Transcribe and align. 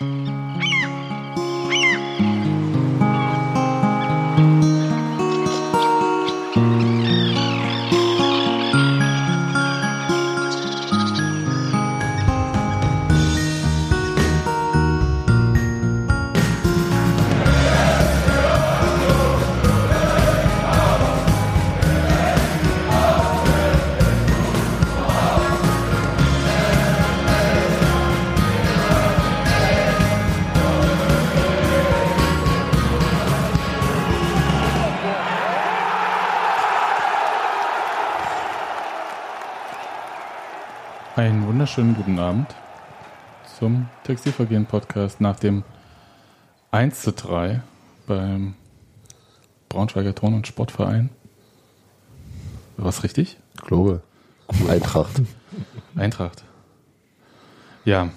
Einen 0.00 0.43
wunderschönen 41.76 41.96
guten 41.96 42.18
Abend 42.20 42.54
zum 43.58 43.88
Textilvergehen-Podcast 44.04 45.20
nach 45.20 45.40
dem 45.40 45.64
1 46.70 47.02
zu 47.02 47.10
3 47.10 47.62
beim 48.06 48.54
Braunschweiger 49.68 50.14
Turn- 50.14 50.34
und 50.34 50.46
Sportverein. 50.46 51.10
Was 52.76 53.02
richtig? 53.02 53.38
Ich 53.56 53.62
glaube. 53.62 54.02
Eintracht. 54.68 55.20
Eintracht. 55.96 56.44
Ja. 57.84 58.10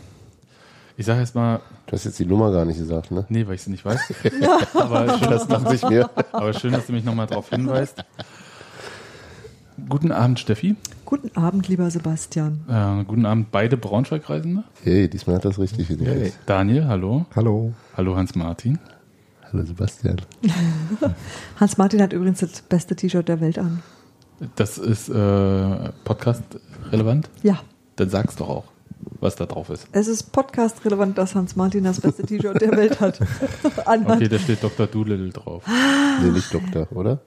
Ich 0.96 1.08
sage 1.08 1.22
jetzt 1.22 1.34
mal, 1.34 1.62
Du 1.88 1.94
hast 1.94 2.04
jetzt 2.06 2.20
die 2.20 2.28
Nummer 2.28 2.52
gar 2.52 2.64
nicht 2.64 2.78
gesagt, 2.78 3.10
ne? 3.10 3.26
nee, 3.30 3.48
weil 3.48 3.56
ich 3.56 3.64
sie 3.64 3.72
nicht 3.72 3.86
weiß. 3.86 4.14
aber, 4.76 5.18
schön, 5.18 5.30
Das 5.32 5.48
dachte 5.48 5.74
ich 5.74 5.82
mir. 5.82 6.08
aber 6.32 6.54
schön, 6.54 6.74
dass 6.74 6.86
du 6.86 6.94
mich 6.94 7.04
nochmal 7.04 7.26
darauf 7.26 7.50
hinweist. 7.50 8.04
Guten 9.90 10.12
Abend, 10.12 10.40
Steffi. 10.40 10.76
Guten 11.06 11.36
Abend, 11.38 11.68
lieber 11.68 11.90
Sebastian. 11.92 12.62
Äh, 12.68 13.04
guten 13.06 13.26
Abend, 13.26 13.52
beide 13.52 13.78
Braunschweig-Reisende. 13.78 14.64
Hey, 14.84 15.08
diesmal 15.10 15.36
hat 15.38 15.46
das 15.46 15.60
richtig 15.60 15.88
hingekriegt. 15.88 16.38
Daniel, 16.46 16.86
hallo. 16.88 17.26
Hallo. 17.36 17.74
Hallo, 17.96 18.16
Hans-Martin. 18.16 18.80
Hallo 19.52 19.64
Sebastian. 19.64 20.18
Hans-Martin 21.60 22.02
hat 22.02 22.12
übrigens 22.12 22.40
das 22.40 22.62
beste 22.62 22.96
T-Shirt 22.96 23.28
der 23.30 23.40
Welt 23.40 23.60
an. 23.60 23.82
Das 24.56 24.78
ist 24.78 25.10
äh, 25.10 25.90
Podcast-relevant? 26.04 27.30
Ja, 27.44 27.60
Dann 27.96 28.10
sag's 28.10 28.36
doch 28.36 28.50
auch, 28.50 28.66
was 29.20 29.36
da 29.36 29.46
drauf 29.46 29.70
ist. 29.70 29.88
es 29.94 30.08
ist 30.08 30.32
podcast-relevant, 30.34 31.18
dass 31.18 31.34
Hans-Martin 31.36 31.84
das 31.86 32.02
beste 32.02 32.24
T-Shirt 32.24 32.60
der 32.60 32.72
Welt 32.72 33.00
hat. 33.00 33.20
Okay, 33.86 34.28
da 34.28 34.38
steht 34.40 34.62
Dr. 34.64 34.88
Doolittle 34.88 35.30
drauf. 35.30 35.64
Nee, 36.22 36.32
nicht 36.32 36.54
Doktor, 36.54 36.88
oder? 36.92 37.22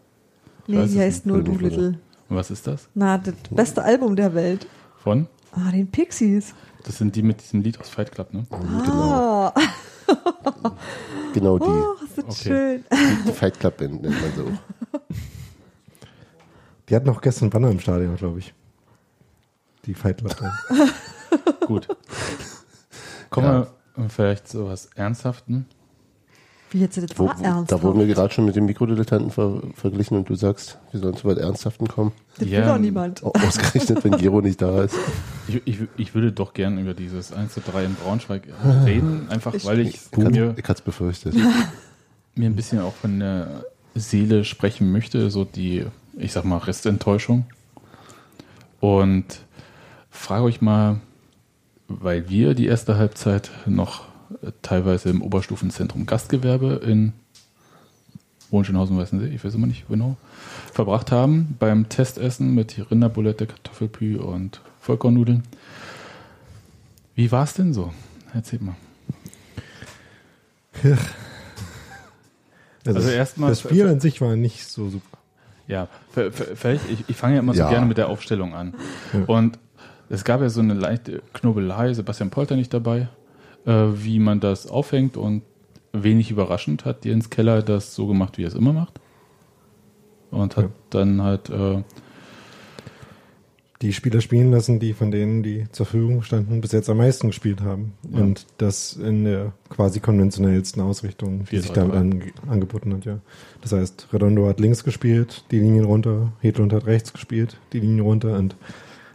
nee, 0.67 0.87
hier 0.87 1.07
ist 1.07 1.25
nur 1.27 1.43
Doolittle. 1.43 1.99
Und 2.31 2.37
was 2.37 2.51
ist 2.51 2.67
das? 2.67 2.89
Na, 2.95 3.19
das 3.19 3.35
beste 3.51 3.83
Album 3.83 4.17
der 4.17 4.35
Welt. 4.35 4.67
Von? 5.03 5.27
Ah, 5.53 5.71
den 5.73 5.91
Pixies. 5.91 6.55
Das 6.85 6.97
sind 6.99 7.15
die 7.17 7.23
mit 7.23 7.43
diesem 7.43 7.61
Lied 7.61 7.79
aus 7.81 7.89
Fight 7.91 8.13
Club, 8.13 8.33
ne? 8.33 8.47
Genau. 8.51 9.53
Ah, 9.55 9.55
Genau 11.35 11.59
die. 11.59 11.65
oh, 11.67 11.95
ist 12.05 12.17
das 12.19 12.25
Okay. 12.25 12.35
schön. 12.35 12.85
Die 13.27 13.33
Fight 13.33 13.59
Club 13.61 13.77
Band 13.77 14.03
nennt 14.03 14.21
man 14.21 14.33
so. 14.37 14.47
Die 16.89 16.97
hatten 16.97 17.09
auch 17.09 17.21
gestern 17.21 17.51
Banner 17.51 17.71
im 17.71 17.79
Stadion, 17.79 18.17
glaube 18.17 18.41
ich. 18.41 18.53
Die 19.85 19.95
Fight 19.95 20.19
Club. 20.19 20.37
Band. 20.39 20.53
Gut. 21.67 21.89
Kommen 23.31 23.67
wir 23.97 24.09
vielleicht 24.09 24.49
zu 24.49 24.67
was 24.67 24.87
Ernsthaften. 24.97 25.67
Wie 26.73 26.79
jetzt 26.81 26.97
das 26.97 27.19
Wo, 27.19 27.29
da 27.67 27.83
wurden 27.83 27.99
wir 27.99 28.07
gerade 28.07 28.33
schon 28.33 28.45
mit 28.45 28.55
dem 28.55 28.65
Mikrodilettanten 28.67 29.31
ver 29.33 29.61
verglichen 29.75 30.17
und 30.17 30.29
du 30.29 30.37
sagst, 30.37 30.79
wir 30.93 31.01
sollen 31.01 31.17
zu 31.17 31.27
was 31.27 31.37
Ernsthaften 31.37 31.89
kommen. 31.89 32.13
Das 32.39 32.47
will 32.47 32.53
Ja, 32.53 32.73
doch 32.73 32.79
niemand. 32.79 33.25
Au- 33.25 33.33
Ausgerechnet, 33.33 34.05
wenn 34.05 34.13
Gero 34.17 34.41
nicht 34.41 34.63
da 34.63 34.85
ist. 34.85 34.95
Ich, 35.49 35.61
ich, 35.67 35.79
ich 35.97 36.15
würde 36.15 36.31
doch 36.31 36.55
gern 36.55 36.79
über 36.79 36.95
dieses 36.95 37.33
1 37.33 37.55
zu 37.55 37.61
3 37.61 37.87
in 37.87 37.95
Braunschweig 37.97 38.43
reden, 38.85 39.27
einfach 39.31 39.53
Ich- 39.55 39.65
weil 39.65 39.81
ich 39.81 39.95
Ich, 39.97 40.01
ich, 40.13 40.19
mir, 40.19 40.55
ich 40.57 40.63
hatte 40.65 40.75
es 40.75 40.81
befürchtet. 40.83 41.35
mir 42.37 42.47
ein 42.47 42.55
bisschen 42.57 42.81
auch 42.81 42.95
von 42.95 43.19
der 43.19 43.65
Seele 43.97 44.45
sprechen 44.45 44.93
möchte, 44.93 45.29
so 45.31 45.45
die, 45.45 45.85
ich 46.17 46.31
sag 46.33 46.45
mal, 46.45 46.59
Restenttäuschung. 46.59 47.47
Und 48.79 49.25
frage 50.11 50.45
euch 50.45 50.61
mal, 50.61 51.01
weil 51.89 52.29
wir 52.29 52.55
die 52.55 52.67
erste 52.67 52.97
Halbzeit 52.97 53.51
noch 53.67 54.05
teilweise 54.63 55.11
im 55.11 55.23
Oberstufenzentrum 55.23 56.07
Gastgewerbe 56.07 56.81
in 56.85 57.13
Hohenschönhausen, 58.53 58.97
weiß 58.99 59.13
nicht, 59.13 59.33
ich 59.33 59.45
weiß 59.45 59.55
immer 59.55 59.67
nicht 59.67 59.89
genau, 59.89 60.17
verbracht 60.73 61.13
haben 61.13 61.57
beim 61.59 61.89
Testessen 61.89 62.55
mit 62.55 62.91
Rinderbulette, 62.91 63.47
Kartoffelpü 63.47 64.17
und 64.19 64.61
Vollkornnudeln. 64.81 65.45
Wie 67.15 67.31
war 67.31 67.45
es 67.45 67.55
denn 67.55 67.73
so? 67.75 67.93
Erzähl 68.35 68.61
mal. 68.61 68.77
Also, 72.87 72.99
Also 72.99 73.11
erstmal- 73.11 73.51
das 73.51 73.61
Spiel 73.61 73.87
an 73.87 74.01
sich 74.01 74.21
war 74.21 74.37
nicht 74.37 74.67
so 74.69 74.89
super. 74.89 75.19
Ja, 75.69 75.87
vielleicht, 76.13 76.91
ich, 76.91 77.05
ich 77.09 77.17
fange 77.17 77.35
ja 77.35 77.41
immer 77.41 77.53
so 77.55 77.61
Ja. 77.61 77.69
gerne 77.71 77.87
mit 77.87 77.97
der 77.99 78.09
Aufstellung 78.09 78.55
an. 78.55 78.75
Und 79.29 79.59
es 80.09 80.25
gab 80.25 80.41
ja 80.41 80.49
so 80.49 80.61
eine 80.61 80.75
leichte 80.75 81.23
Knobelei, 81.33 81.95
Sebastian 81.95 82.31
Polter 82.31 82.57
nicht 82.57 82.75
dabei, 82.75 83.09
äh, 83.67 83.87
wie 83.95 84.19
man 84.19 84.41
das 84.41 84.67
aufhängt 84.67 85.17
und 85.17 85.43
wenig 85.93 86.31
überraschend 86.31 86.85
hat 86.85 87.05
Jens 87.05 87.31
Keller 87.31 87.63
das 87.63 87.95
so 87.95 88.07
gemacht, 88.07 88.39
wie 88.39 88.45
er 88.45 88.49
es 88.49 88.55
immer 88.55 88.73
macht. 88.73 89.01
Und 90.31 90.57
hat 90.57 90.65
Ja. 90.67 90.71
dann 90.91 91.23
halt, 91.23 91.51
äh, 91.51 91.83
Die 93.83 93.95
Spieler 93.95 94.21
spielen 94.21 94.51
lassen, 94.51 94.79
die 94.79 94.93
von 94.93 95.11
denen, 95.11 95.43
die 95.43 95.65
zur 95.73 95.87
Verfügung 95.87 96.23
standen, 96.23 96.61
bis 96.61 96.73
jetzt 96.73 96.91
am 96.91 96.99
meisten 96.99 97.29
gespielt 97.29 97.63
haben. 97.63 97.95
Ja. 98.13 98.21
Und 98.21 98.45
das 98.59 98.93
in 98.93 99.25
der 99.25 99.55
quasi 99.71 100.01
konventionellsten 100.01 100.83
Ausrichtung, 100.83 101.47
die 101.51 101.61
sich 101.61 101.71
4-3-3. 101.71 101.75
damit 101.75 101.95
ange 101.97 102.21
angeboten 102.47 102.93
hat, 102.93 103.07
ja. 103.07 103.21
Das 103.63 103.73
heißt, 103.73 104.09
Redondo 104.13 104.47
hat 104.49 104.61
links 104.61 104.85
gespielt, 104.85 105.45
die 105.51 105.61
Linien 105.61 105.87
runter, 105.87 106.31
Hedlund 106.41 106.75
hat 106.75 106.85
rechts 106.85 107.15
gespielt, 107.15 107.57
die 107.73 107.81
Linien 107.81 108.01
runter 108.01 108.37
und 108.39 108.55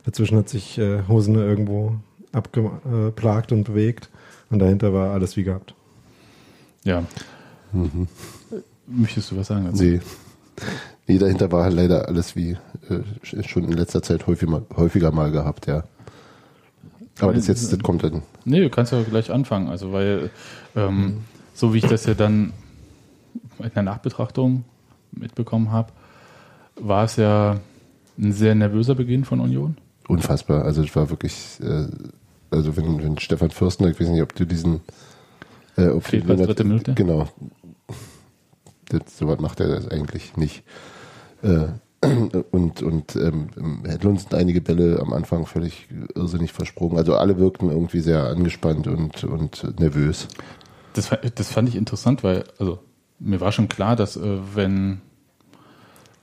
dazwischen 0.04 0.36
hat 0.36 0.50
sich 0.50 0.80
äh, 0.80 1.04
Hosene 1.08 1.46
irgendwo 1.46 1.94
abgeplagt 2.32 3.52
und 3.52 3.66
bewegt 3.66 4.10
und 4.56 4.60
dahinter 4.60 4.94
war 4.94 5.12
alles 5.12 5.36
wie 5.38 5.44
gehabt. 5.44 5.76
ja. 6.84 7.04
Mhm. 7.72 8.08
Möchtest 8.88 9.32
du 9.32 9.38
was 9.38 9.48
sagen? 9.48 9.66
dazu? 9.66 9.84
Nee. 9.84 10.00
Nee, 11.08 11.18
dahinter 11.18 11.52
war 11.52 11.64
halt 11.64 11.74
leider 11.74 12.08
alles 12.08 12.36
wie 12.36 12.58
äh, 12.90 13.44
schon 13.44 13.66
in 13.66 13.74
letzter 13.74 14.02
Zeit 14.02 14.28
häufig 14.28 14.48
mal, 14.48 14.64
häufiger 14.76 15.12
mal 15.12 15.32
gehabt, 15.32 15.68
ja. 15.68 15.84
Aber 17.20 17.34
das 17.34 17.48
jetzt, 17.48 17.72
das 17.72 17.80
kommt 17.80 18.04
dann. 18.04 18.22
Nee, 18.46 18.62
du 18.62 18.70
kannst 18.70 18.92
ja 18.92 19.02
gleich 19.04 19.32
anfangen. 19.32 19.68
Also, 19.68 19.92
weil, 19.92 20.30
ähm, 20.76 21.22
so 21.54 21.74
wie 21.74 21.80
ich 21.80 21.86
das 21.86 22.06
ja 22.06 22.14
dann 22.14 22.54
in 23.60 23.72
der 23.74 23.84
Nachbetrachtung 23.84 24.64
mitbekommen 25.12 25.72
habe, 25.72 25.92
war 26.76 27.06
es 27.06 27.18
ja 27.18 27.60
ein 28.18 28.32
sehr 28.32 28.56
nervöser 28.56 28.96
Beginn 28.96 29.26
von 29.26 29.40
Union. 29.40 29.78
Unfassbar. 30.08 30.64
Also 30.64 30.84
es 30.84 30.96
war 30.96 31.10
wirklich, 31.10 31.60
äh, 31.62 31.88
also 32.56 32.76
wenn, 32.78 33.04
wenn 33.04 33.20
Stefan 33.20 33.52
Fürstner, 33.52 33.90
ich 33.90 34.00
weiß 34.00 34.10
nicht, 34.10 34.22
ob 34.22 34.34
du 34.36 34.46
diesen 34.46 34.82
äh, 35.78 35.88
ob 35.88 36.04
Fehlt 36.04 36.28
du 36.28 36.36
dritte 36.36 36.64
Minute? 36.64 36.94
Genau. 36.94 37.28
Das, 38.90 39.18
so 39.18 39.28
was 39.28 39.40
macht 39.40 39.60
er 39.60 39.68
das 39.68 39.88
eigentlich 39.88 40.38
nicht. 40.38 40.64
Äh, 41.42 41.68
und 42.52 42.82
und 42.82 43.16
ähm, 43.16 43.48
im 43.56 43.86
Hedlund 43.86 44.22
sind 44.22 44.36
einige 44.36 44.62
Bälle 44.62 45.00
am 45.00 45.14
Anfang 45.14 45.46
völlig 45.46 45.88
irrsinnig 46.14 46.54
versprungen. 46.54 46.98
Also 46.98 47.16
alle 47.16 47.38
wirkten 47.38 47.70
irgendwie 47.70 48.00
sehr 48.00 48.24
angespannt 48.26 48.88
und, 48.88 49.24
und 49.24 49.80
nervös. 49.80 50.28
Das, 50.94 51.10
das 51.36 51.52
fand 51.52 51.68
ich 51.68 51.76
interessant, 51.76 52.24
weil, 52.24 52.46
also, 52.58 52.80
mir 53.20 53.42
war 53.42 53.52
schon 53.52 53.68
klar, 53.68 53.96
dass, 53.96 54.18
äh, 54.18 54.38
wenn 54.54 55.02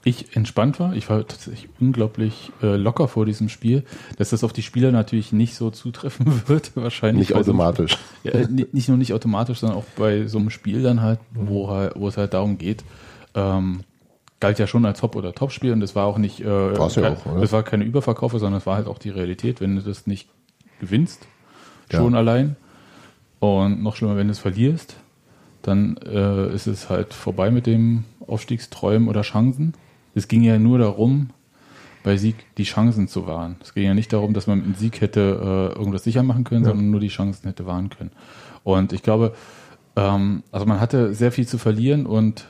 ich 0.04 0.36
entspannt 0.36 0.80
war, 0.80 0.94
ich 0.94 1.08
war 1.08 1.26
tatsächlich 1.26 1.68
unglaublich 1.80 2.50
äh, 2.62 2.76
locker 2.76 3.06
vor 3.06 3.24
diesem 3.24 3.48
Spiel, 3.48 3.84
dass 4.18 4.30
das 4.30 4.42
auf 4.42 4.52
die 4.52 4.62
Spieler 4.62 4.90
natürlich 4.90 5.32
nicht 5.32 5.54
so 5.54 5.70
zutreffen 5.70 6.42
wird, 6.48 6.72
wahrscheinlich. 6.76 7.28
Nicht 7.28 7.34
bei 7.36 7.42
so 7.44 7.52
automatisch. 7.52 7.96
Ja, 8.24 8.32
äh, 8.32 8.46
ni- 8.50 8.66
nicht 8.72 8.88
nur 8.88 8.98
nicht 8.98 9.12
automatisch, 9.14 9.60
sondern 9.60 9.78
auch 9.78 9.84
bei 9.96 10.26
so 10.26 10.38
einem 10.38 10.50
Spiel 10.50 10.82
dann 10.82 11.02
halt, 11.02 11.20
wo, 11.32 11.68
halt, 11.70 11.92
wo 11.96 12.08
es 12.08 12.16
halt 12.16 12.34
darum 12.34 12.58
geht, 12.58 12.82
ähm, 13.34 13.82
galt 14.40 14.58
ja 14.58 14.66
schon 14.66 14.84
als 14.84 14.98
Top- 14.98 15.14
oder 15.14 15.32
Top-Spiel 15.34 15.72
und 15.72 15.78
das 15.80 15.94
war 15.94 16.06
auch 16.06 16.18
nicht, 16.18 16.40
äh, 16.40 16.46
War's 16.46 16.96
ja 16.96 17.02
kein- 17.02 17.16
auch, 17.16 17.26
oder? 17.26 17.40
das 17.40 17.52
war 17.52 17.62
keine 17.62 17.84
Überverkaufe, 17.84 18.40
sondern 18.40 18.58
es 18.58 18.66
war 18.66 18.74
halt 18.74 18.88
auch 18.88 18.98
die 18.98 19.10
Realität, 19.10 19.60
wenn 19.60 19.76
du 19.76 19.82
das 19.82 20.08
nicht 20.08 20.28
gewinnst, 20.80 21.28
Ja. 21.92 21.98
schon 22.00 22.16
allein 22.16 22.56
und 23.38 23.82
noch 23.84 23.94
schlimmer, 23.94 24.16
wenn 24.16 24.26
du 24.26 24.32
es 24.32 24.40
verlierst, 24.40 24.96
dann 25.62 25.96
äh, 25.98 26.52
ist 26.52 26.66
es 26.66 26.90
halt 26.90 27.14
vorbei 27.14 27.52
mit 27.52 27.66
dem 27.66 28.02
Aufstiegsträumen 28.26 29.08
oder 29.08 29.22
Chancen. 29.22 29.74
Es 30.14 30.28
ging 30.28 30.42
ja 30.42 30.58
nur 30.58 30.78
darum, 30.78 31.30
bei 32.04 32.16
Sieg 32.16 32.34
die 32.58 32.64
Chancen 32.64 33.06
zu 33.08 33.26
wahren. 33.26 33.56
Es 33.62 33.74
ging 33.74 33.84
ja 33.84 33.94
nicht 33.94 34.12
darum, 34.12 34.34
dass 34.34 34.46
man 34.46 34.66
mit 34.66 34.78
Sieg 34.78 35.00
hätte 35.00 35.70
äh, 35.74 35.78
irgendwas 35.78 36.04
sicher 36.04 36.22
machen 36.22 36.44
können, 36.44 36.64
Ja. 36.64 36.70
sondern 36.70 36.90
nur 36.90 37.00
die 37.00 37.08
Chancen 37.08 37.46
hätte 37.46 37.64
wahren 37.66 37.90
können. 37.90 38.10
Und 38.64 38.92
ich 38.92 39.02
glaube, 39.02 39.34
ähm, 39.96 40.42
also 40.50 40.66
man 40.66 40.80
hatte 40.80 41.14
sehr 41.14 41.30
viel 41.32 41.46
zu 41.46 41.58
verlieren 41.58 42.06
und 42.06 42.46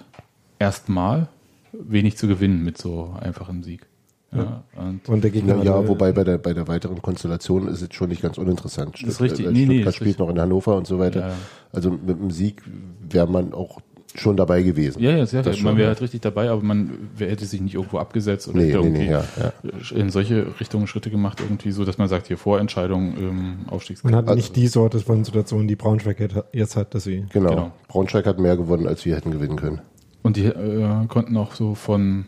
erstmal 0.59 1.29
wenig 1.73 2.17
zu 2.17 2.29
gewinnen 2.29 2.63
mit 2.65 2.79
so 2.79 3.15
einfachem 3.21 3.63
Sieg. 3.63 3.87
Ja, 4.35 4.63
und 4.77 5.07
Und 5.11 5.23
der 5.25 5.31
Gegner 5.31 5.57
Ja, 5.59 5.63
ja, 5.83 5.89
wobei 5.89 6.13
bei 6.13 6.25
der, 6.25 6.39
bei 6.39 6.55
der 6.55 6.67
weiteren 6.67 7.03
Konstellation 7.03 7.69
ist 7.69 7.83
es 7.83 7.89
schon 7.95 8.09
nicht 8.09 8.23
ganz 8.23 8.39
uninteressant. 8.39 8.95
Das 9.03 9.09
ist 9.11 9.21
richtig. 9.21 9.45
äh, 9.47 9.51
Nee, 9.53 9.67
nee, 9.67 9.75
Stuttgart 9.75 9.89
ist 9.89 9.95
spielt 9.97 10.09
richtig. 10.09 10.19
noch 10.27 10.31
in 10.31 10.41
Hannover 10.41 10.77
und 10.77 10.87
so 10.87 10.99
weiter. 10.99 11.29
Ja. 11.29 11.35
Also 11.73 11.91
mit 11.91 12.19
dem 12.19 12.31
Sieg 12.31 12.63
wäre 13.11 13.27
man 13.31 13.53
auch 13.53 13.83
schon 14.15 14.37
dabei 14.37 14.63
gewesen. 14.63 15.03
ja, 15.03 15.11
ja, 15.13 15.27
sehr 15.27 15.43
Das. 15.43 15.61
Man 15.63 15.77
wäre 15.77 15.85
ja. 15.85 15.89
halt 15.89 16.01
richtig 16.03 16.21
dabei, 16.21 16.51
aber 16.51 16.63
man 16.63 16.91
wer 17.17 17.31
hätte 17.31 17.45
sich 17.47 17.61
nicht 17.61 17.75
irgendwo 17.75 17.99
abgesetzt 17.99 18.47
oder 18.49 18.59
Nee, 18.59 18.67
nee, 18.67 18.73
irgendwie 18.73 18.99
nee, 19.05 19.11
ja, 19.11 19.25
ja. 19.41 19.53
in 19.97 20.11
solche 20.11 20.59
Richtungen 20.61 20.87
Schritte 20.87 21.11
gemacht, 21.11 21.41
irgendwie 21.41 21.71
so, 21.73 21.85
dass 21.85 21.99
man 21.99 22.09
sagt, 22.09 22.27
hier 22.29 22.37
Vorentscheidung 22.39 23.15
Man 23.15 23.57
Aufstiegskampf. 23.71 24.15
hat 24.15 24.35
nicht 24.37 24.55
die 24.57 24.67
Sorte 24.69 25.01
von 25.01 25.25
Situationen, 25.25 25.67
die 25.69 25.77
Braunschweig 25.77 26.19
jetzt- 26.53 26.77
hat, 26.77 26.95
dass 26.95 27.05
sie 27.05 27.25
Genau. 27.33 27.51
Genau. 27.51 27.73
Braunschweig 27.89 28.27
hat 28.27 28.39
mehr 28.39 28.57
gewonnen, 28.57 28.87
als 28.87 29.05
wir 29.05 29.17
hätten 29.17 29.31
gewinnen 29.31 29.57
können. 29.57 29.81
Und 30.23 30.37
die 30.37 30.45
äh, 30.47 31.07
konnten 31.09 31.37
auch 31.37 31.55
so 31.55 31.75
von, 31.75 32.27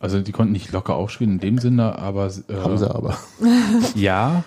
also 0.00 0.20
die 0.20 0.32
konnten 0.32 0.52
nicht 0.52 0.72
locker 0.72 0.94
aufspielen 0.94 1.34
in 1.34 1.38
dem 1.40 1.58
Sinne, 1.58 1.98
aber 1.98 2.26
äh, 2.26 2.54
Haben 2.54 2.76
sie 2.76 2.92
aber. 2.94 3.16
ja 3.94 4.44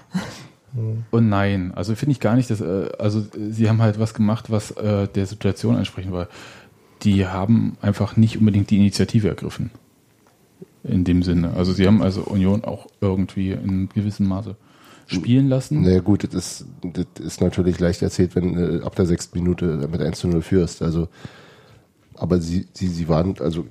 und 1.12 1.30
nein. 1.30 1.72
Also 1.75 1.96
finde 1.96 2.12
ich 2.12 2.19
gar 2.19 2.36
nicht, 2.36 2.50
dass, 2.50 2.62
äh, 2.62 2.90
also 3.00 3.25
sie 3.50 3.69
haben 3.69 3.81
halt 3.81 4.00
was 4.00 4.14
gemacht, 4.14 4.52
was 4.52 4.72
äh, 4.72 5.08
der 5.08 5.25
Situation 5.25 5.75
entsprechend 5.75 6.12
war. 6.12 6.28
Die 7.04 7.25
haben 7.25 7.78
einfach 7.81 8.18
nicht 8.18 8.38
unbedingt 8.38 8.69
die 8.69 8.78
Initiative 8.78 9.28
ergriffen. 9.28 9.72
In 10.84 11.04
dem 11.04 11.24
Sinne. 11.24 11.54
Also 11.54 11.74
sie 11.74 11.86
haben 11.86 12.02
also 12.02 12.22
Union 12.22 12.64
auch 12.64 12.88
irgendwie 13.02 13.52
in 13.52 13.60
einem 13.60 13.90
gewissen 13.90 14.28
Maße 14.28 14.56
spielen 15.08 15.48
lassen. 15.48 15.81
Naja 15.81 16.00
gut, 16.00 16.24
das 16.24 16.34
ist, 16.34 16.66
das 16.81 17.25
ist 17.25 17.42
natürlich 17.42 17.80
leicht 17.80 18.02
erzählt, 18.02 18.36
wenn 18.36 18.58
äh, 18.58 18.84
ab 18.84 18.96
der 18.96 19.06
sechsten 19.06 19.38
Minute 19.40 19.88
mit 19.92 20.02
1 20.02 20.19
zu 20.19 20.28
0 20.28 20.42
führst. 20.42 20.81
Also, 20.81 21.08
aber 22.16 22.40
sie, 22.40 22.68
sie, 22.74 22.88
sie 22.88 23.08
waren, 23.08 23.36
also 23.40 23.66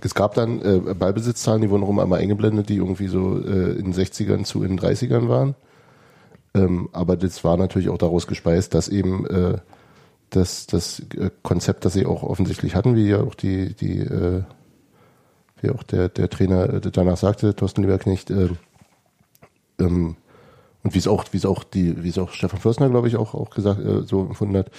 es 0.00 0.14
gab 0.14 0.34
dann 0.34 0.60
äh, 0.60 0.94
Ballbesitzzahlen, 0.94 1.62
die 1.62 1.70
wurden 1.70 1.82
rum 1.82 1.98
einmal 1.98 2.20
eingeblendet, 2.20 2.68
die 2.68 2.76
irgendwie 2.76 3.08
so 3.08 3.38
äh, 3.38 3.72
in 3.72 3.92
den 3.92 3.94
60ern 3.94 4.44
zu 4.44 4.62
in 4.62 4.76
den 4.76 4.80
30ern 4.80 5.28
waren. 5.28 5.54
Ähm, 6.56 6.88
aber 6.92 7.16
das 7.16 7.44
war 7.44 7.56
natürlich 7.56 7.90
auch 7.90 7.98
daraus 7.98 8.26
gespeist, 8.26 8.74
dass 8.74 8.88
eben 8.88 9.26
äh, 9.26 9.58
das, 10.30 10.66
das 10.66 11.00
äh, 11.16 11.30
Konzept, 11.42 11.84
das 11.84 11.92
sie 11.92 12.06
auch 12.06 12.22
offensichtlich 12.22 12.74
hatten, 12.74 12.96
wie 12.96 13.08
ja 13.08 13.20
auch 13.20 13.34
die, 13.34 13.74
die 13.74 14.00
äh, 14.00 14.42
wie 15.60 15.70
auch 15.70 15.82
der, 15.82 16.08
der 16.08 16.30
Trainer 16.30 16.74
äh, 16.74 16.80
danach 16.80 17.18
sagte, 17.18 17.54
Thorsten 17.54 17.82
Lieberknecht, 17.82 18.30
äh, 18.30 18.48
ähm, 19.78 20.16
und 20.82 20.94
wie 20.94 20.98
es 20.98 21.08
auch, 21.08 21.24
wie 21.32 21.36
es 21.36 21.44
auch 21.46 21.64
die, 21.64 22.02
wie 22.04 22.08
es 22.08 22.18
auch 22.18 22.30
Stefan 22.30 22.60
Fürstner, 22.60 22.88
glaube 22.88 23.08
ich, 23.08 23.16
auch, 23.16 23.34
auch 23.34 23.50
gesagt, 23.50 23.80
äh, 23.80 24.02
so 24.02 24.20
empfunden 24.20 24.56
hat, 24.56 24.70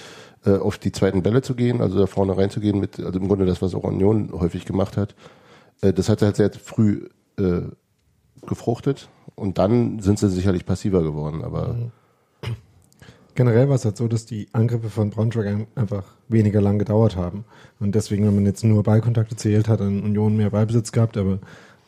äh, 0.46 0.56
auf 0.56 0.78
die 0.78 0.90
zweiten 0.90 1.22
Bälle 1.22 1.42
zu 1.42 1.54
gehen, 1.54 1.80
also 1.80 1.98
da 1.98 2.06
vorne 2.06 2.36
reinzugehen 2.36 2.80
mit, 2.80 2.98
also 2.98 3.20
im 3.20 3.28
Grunde 3.28 3.46
das, 3.46 3.62
was 3.62 3.74
auch 3.74 3.84
Union 3.84 4.32
häufig 4.32 4.64
gemacht 4.64 4.96
hat. 4.96 5.14
Äh, 5.80 5.92
das 5.92 6.08
hat 6.08 6.22
halt 6.22 6.36
sehr 6.36 6.50
früh 6.52 7.08
äh, 7.38 7.62
gefruchtet 8.46 9.08
und 9.34 9.58
dann 9.58 10.00
sind 10.00 10.18
sie 10.18 10.28
sicherlich 10.30 10.66
passiver 10.66 11.02
geworden, 11.02 11.42
aber 11.44 11.76
Generell 13.34 13.68
war 13.68 13.76
es 13.76 13.84
halt 13.84 13.96
so, 13.96 14.08
dass 14.08 14.26
die 14.26 14.48
Angriffe 14.52 14.90
von 14.90 15.10
Braunschweig 15.10 15.46
ein- 15.46 15.66
einfach 15.76 16.02
weniger 16.28 16.60
lang 16.60 16.80
gedauert 16.80 17.14
haben. 17.14 17.44
Und 17.78 17.94
deswegen, 17.94 18.26
wenn 18.26 18.34
man 18.34 18.46
jetzt 18.46 18.64
nur 18.64 18.82
Ballkontakte 18.82 19.36
zählt, 19.36 19.68
hat 19.68 19.78
dann 19.78 20.02
Union 20.02 20.36
mehr 20.36 20.50
Ballbesitz 20.50 20.90
gehabt, 20.90 21.16
aber 21.16 21.38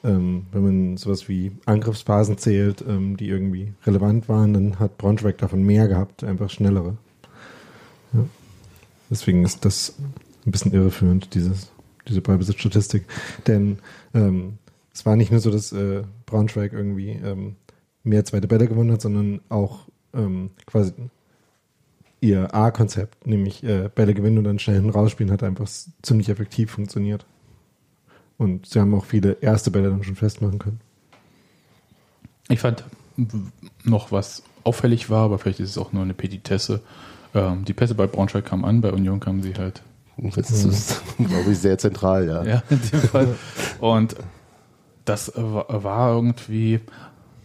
ähm, 0.05 0.47
wenn 0.52 0.62
man 0.62 0.97
sowas 0.97 1.29
wie 1.29 1.50
Angriffsphasen 1.67 2.38
zählt, 2.38 2.85
ähm, 2.87 3.17
die 3.17 3.29
irgendwie 3.29 3.73
relevant 3.85 4.29
waren, 4.29 4.55
dann 4.55 4.79
hat 4.79 4.97
Braunschweig 4.97 5.38
davon 5.38 5.64
mehr 5.64 5.88
gehabt, 5.88 6.23
einfach 6.23 6.50
schnellere. 6.50 6.97
Ja. 8.12 8.25
Deswegen 9.11 9.44
ist 9.44 9.64
das 9.64 9.97
ein 10.47 10.52
bisschen 10.52 10.73
irreführend, 10.73 11.35
dieses, 11.35 11.73
diese 12.06 12.20
Ballbesitzstatistik. 12.20 13.06
Denn 13.49 13.81
ähm, 14.14 14.58
es 14.94 15.05
war 15.05 15.17
nicht 15.17 15.32
nur 15.32 15.41
so, 15.41 15.50
dass 15.50 15.73
äh, 15.73 16.05
Braunschweig 16.31 16.73
irgendwie 16.73 17.11
ähm, 17.11 17.56
mehr 18.03 18.25
zweite 18.25 18.49
Bälle 18.49 18.69
gewonnen 18.69 18.93
hat, 18.93 19.03
sondern 19.03 19.41
auch 19.49 19.88
ähm, 20.15 20.50
quasi 20.67 20.93
ihr 22.21 22.55
A-Konzept, 22.55 23.27
nämlich 23.27 23.65
äh, 23.65 23.88
Bälle 23.94 24.15
gewinnen 24.15 24.38
und 24.38 24.44
dann 24.44 24.59
schnell 24.59 24.77
hinten 24.77 24.91
rausspielen, 24.91 25.32
hat 25.32 25.43
einfach 25.43 25.69
ziemlich 26.03 26.29
effektiv 26.29 26.71
funktioniert. 26.71 27.25
Und 28.37 28.67
sie 28.67 28.81
haben 28.81 28.94
auch 28.94 29.05
viele 29.05 29.38
erste 29.41 29.71
Bälle 29.71 29.91
dann 29.91 30.03
schon 30.03 30.17
festmachen 30.17 30.59
können. 30.59 30.81
Ich 32.49 32.61
fand 32.61 32.85
noch 33.85 34.12
was 34.12 34.43
auffällig 34.65 35.11
war, 35.11 35.25
aber 35.25 35.38
vielleicht 35.38 35.61
ist 35.61 35.71
es 35.71 35.79
auch 35.79 35.93
nur 35.93 36.03
eine 36.03 36.15
Petitesse. 36.15 36.81
Ähm, 37.35 37.65
die 37.65 37.75
Pässe 37.75 37.94
bei 37.94 38.06
Braunschweig 38.06 38.44
kamen 38.44 38.65
an, 38.65 38.81
bei 38.81 38.93
Union 38.93 39.21
kamen 39.21 39.43
sie 39.43 39.55
halt 39.55 39.83
das 40.35 40.65
ist, 40.65 41.03
glaube 41.17 41.50
ich, 41.50 41.59
sehr 41.59 41.79
zentral, 41.79 42.26
ja. 42.26 42.43
Ja, 42.44 42.62
in 42.69 42.81
dem 42.91 43.00
Fall. 43.00 43.29
Und 43.81 44.17
das 45.11 45.33
wa- 45.37 45.67
war 45.69 46.15
irgendwie, 46.15 46.81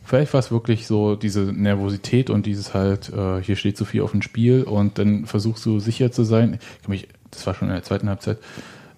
vielleicht 0.03 0.33
war 0.33 0.39
es 0.39 0.51
wirklich 0.51 0.85
so 0.87 1.15
diese 1.15 1.41
Nervosität 1.41 2.29
und 2.29 2.45
dieses 2.45 2.73
halt, 2.73 3.11
äh, 3.11 3.41
hier 3.41 3.55
steht 3.55 3.75
so 3.77 3.85
viel 3.85 4.01
auf 4.01 4.11
dem 4.11 4.21
Spiel 4.21 4.63
und 4.63 4.97
dann 4.99 5.25
versuchst 5.25 5.65
du 5.65 5.79
sicher 5.79 6.11
zu 6.11 6.23
sein. 6.23 6.59
Mich, 6.87 7.07
das 7.31 7.45
war 7.47 7.53
schon 7.55 7.67
in 7.69 7.73
der 7.73 7.83
zweiten 7.83 8.07
Halbzeit, 8.07 8.37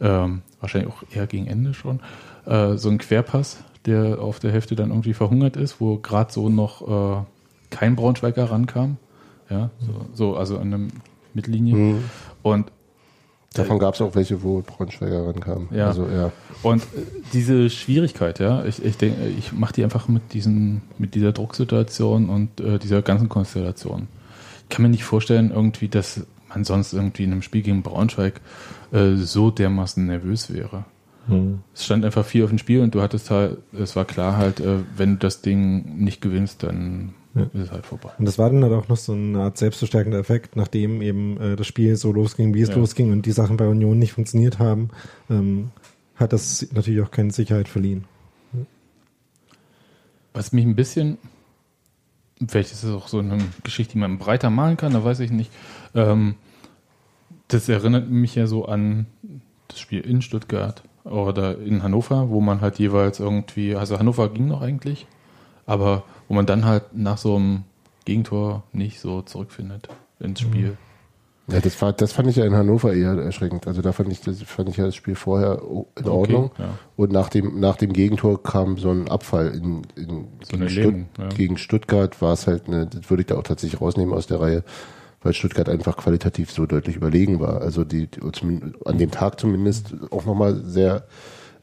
ähm, 0.02 0.42
wahrscheinlich 0.60 0.92
auch 0.92 1.04
eher 1.16 1.28
gegen 1.28 1.48
Ende 1.48 1.74
schon, 1.74 2.02
äh, 2.46 2.76
so 2.76 2.90
ein 2.90 2.98
Querpass, 2.98 3.64
der 3.86 4.20
auf 4.20 4.40
der 4.40 4.52
Hälfte 4.52 4.76
dann 4.76 4.90
irgendwie 4.90 5.14
verhungert 5.14 5.56
ist, 5.56 5.80
wo 5.80 5.98
gerade 5.98 6.32
so 6.32 6.50
noch 6.50 6.82
äh, 6.88 7.24
kein 7.70 7.96
Braunschweiger 7.96 8.52
rankam. 8.52 8.98
Ja, 9.50 9.70
so, 9.80 10.06
so 10.14 10.36
also 10.36 10.58
an 10.60 10.72
der 10.72 10.80
Mittellinie. 11.34 11.74
Mhm. 11.76 12.04
Und 12.44 12.72
Davon 13.58 13.80
gab 13.80 13.96
es 13.96 14.02
auch 14.02 14.16
welche, 14.16 14.44
wo 14.44 14.62
Braunschweiger 14.62 15.28
rankamen. 15.28 15.68
Ja. 15.72 15.88
Also, 15.88 16.08
ja. 16.08 16.32
Und 16.64 16.84
äh, 16.84 16.86
diese 17.34 17.70
Schwierigkeit, 17.70 18.40
ja, 18.40 18.66
ich, 18.66 18.84
ich 18.84 18.98
denke, 18.98 19.28
ich 19.38 19.54
mache 19.54 19.74
die 19.74 19.84
einfach 19.84 20.08
mit 20.08 20.34
diesen, 20.34 20.82
mit 20.98 21.16
dieser 21.16 21.32
Drucksituation 21.32 22.30
und 22.30 22.60
äh, 22.60 22.80
dieser 22.80 23.02
ganzen 23.02 23.30
Konstellation. 23.30 24.08
Ich 24.64 24.70
kann 24.70 24.84
mir 24.84 24.90
nicht 24.90 25.04
vorstellen, 25.04 25.52
irgendwie, 25.52 25.88
dass 25.88 26.26
man 26.50 26.64
sonst 26.64 26.94
irgendwie 26.94 27.24
in 27.24 27.32
einem 27.32 27.42
Spiel 27.42 27.62
gegen 27.62 27.84
Braunschweig 27.84 28.42
äh, 28.92 29.16
so 29.16 29.52
dermaßen 29.52 30.06
nervös 30.06 30.54
wäre. 30.54 30.86
Es 31.74 31.84
stand 31.84 32.06
einfach 32.06 32.26
viel 32.26 32.44
auf 32.46 32.50
dem 32.50 32.58
Spiel 32.58 32.82
und 32.82 32.96
du 32.96 33.02
hattest 33.02 33.32
halt, 33.32 33.58
es 33.78 33.98
war 33.98 34.06
klar 34.06 34.38
halt, 34.38 34.62
äh, 34.62 34.78
wenn 34.96 35.14
du 35.14 35.18
das 35.18 35.42
Ding 35.42 35.98
nicht 35.98 36.22
gewinnst, 36.22 36.64
dann 36.64 37.16
Ja. 37.40 37.44
ist 37.54 37.68
es 37.68 37.72
halt 37.72 37.86
vorbei. 37.86 38.10
Und 38.18 38.26
das 38.26 38.38
war 38.38 38.50
dann 38.50 38.64
halt 38.64 38.74
auch 38.74 38.88
noch 38.88 38.98
so 38.98 39.14
eine 39.14 39.40
Art 39.42 39.58
selbstverstärkender 39.58 40.20
Effekt, 40.20 40.56
nachdem 40.56 41.02
eben 41.02 41.40
äh, 41.40 41.56
das 41.56 41.68
Spiel 41.68 41.96
so 41.96 42.12
losging, 42.12 42.54
wie 42.54 42.62
es 42.62 42.70
Ja. 42.70 42.76
losging 42.76 43.12
und 43.12 43.26
die 43.26 43.32
Sachen 43.32 43.58
bei 43.58 43.68
Union 43.68 44.00
nicht 44.00 44.14
funktioniert 44.14 44.60
haben, 44.60 44.90
ähm, 45.30 45.72
hat 46.16 46.34
das 46.34 46.68
natürlich 46.74 47.02
auch 47.02 47.12
keine 47.12 47.32
Sicherheit 47.32 47.68
verliehen. 47.68 48.06
Was 50.34 50.52
mich 50.52 50.66
ein 50.66 50.76
bisschen, 50.76 51.18
vielleicht 52.48 52.72
ist 52.72 52.84
es 52.84 52.94
auch 52.94 53.08
so 53.08 53.20
eine 53.20 53.40
Geschichte, 53.64 53.94
die 53.94 54.00
man 54.00 54.18
breiter 54.20 54.50
malen 54.50 54.78
kann, 54.78 54.94
da 54.94 55.04
weiß 55.04 55.20
ich 55.22 55.32
nicht. 55.32 55.52
Ähm, 55.96 56.36
das 57.48 57.70
erinnert 57.70 58.10
mich 58.10 58.36
ja 58.36 58.46
so 58.46 58.66
an 58.66 59.08
das 59.68 59.80
Spiel 59.80 60.02
in 60.02 60.22
Stuttgart 60.22 60.84
oder 61.06 61.58
in 61.60 61.82
Hannover, 61.84 62.30
wo 62.30 62.42
man 62.42 62.62
halt 62.62 62.78
jeweils 62.80 63.20
irgendwie, 63.20 63.76
also 63.76 63.98
Hannover 63.98 64.30
ging 64.30 64.48
noch 64.48 64.62
eigentlich, 64.62 65.08
aber 65.66 66.04
wo 66.28 66.34
man 66.34 66.46
dann 66.46 66.66
halt 66.66 66.84
nach 66.94 67.18
so 67.18 67.36
einem 67.36 67.64
Gegentor 68.06 68.64
nicht 68.74 69.00
so 69.00 69.22
zurückfindet 69.22 69.90
ins 70.20 70.40
Spiel. 70.42 70.78
Ja, 71.50 71.62
das, 71.62 71.82
war, 71.82 71.94
das 71.94 72.12
fand 72.12 72.28
ich 72.28 72.36
ja 72.36 72.44
in 72.46 72.54
Hannover 72.56 72.94
eher 72.94 73.14
erschreckend. 73.18 73.68
Also 73.68 73.82
da 73.82 73.94
fand 73.94 74.12
ich, 74.12 74.20
das 74.20 74.42
fand 74.42 74.68
ich 74.68 74.76
ja 74.78 74.86
das 74.86 74.96
Spiel 74.96 75.16
vorher 75.16 75.62
in 75.98 76.08
Ordnung. 76.10 76.52
ja. 76.58 76.78
Und 76.98 77.14
nach 77.14 77.30
dem, 77.30 77.62
nach 77.62 77.78
dem 77.78 77.94
Gegentor 77.94 78.44
kam 78.44 78.78
so 78.78 78.92
ein 78.92 79.08
Abfall. 79.10 79.56
In, 79.56 79.84
in, 79.96 80.28
So 80.44 80.58
gegen, 80.58 80.70
Stutt- 80.70 80.96
ja. 81.18 81.30
gegen 81.30 81.58
Stuttgart 81.58 82.22
war 82.22 82.34
es 82.34 82.48
halt 82.48 82.68
eine, 82.68 82.86
das 82.88 83.10
würde 83.10 83.22
ich 83.22 83.28
da 83.28 83.36
auch 83.38 83.44
tatsächlich 83.44 83.80
rausnehmen 83.80 84.14
aus 84.14 84.28
der 84.28 84.42
Reihe, 84.42 84.64
weil 85.22 85.34
Stuttgart 85.34 85.70
einfach 85.70 85.96
qualitativ 85.96 86.52
so 86.52 86.66
deutlich 86.66 86.98
überlegen 86.98 87.40
war. 87.40 87.62
Also 87.62 87.86
die, 87.86 88.08
die 88.08 88.20
an 88.84 88.98
dem 88.98 89.12
Tag 89.12 89.40
zumindest 89.40 89.94
auch 90.12 90.26
nochmal 90.26 90.56
sehr, 90.66 91.06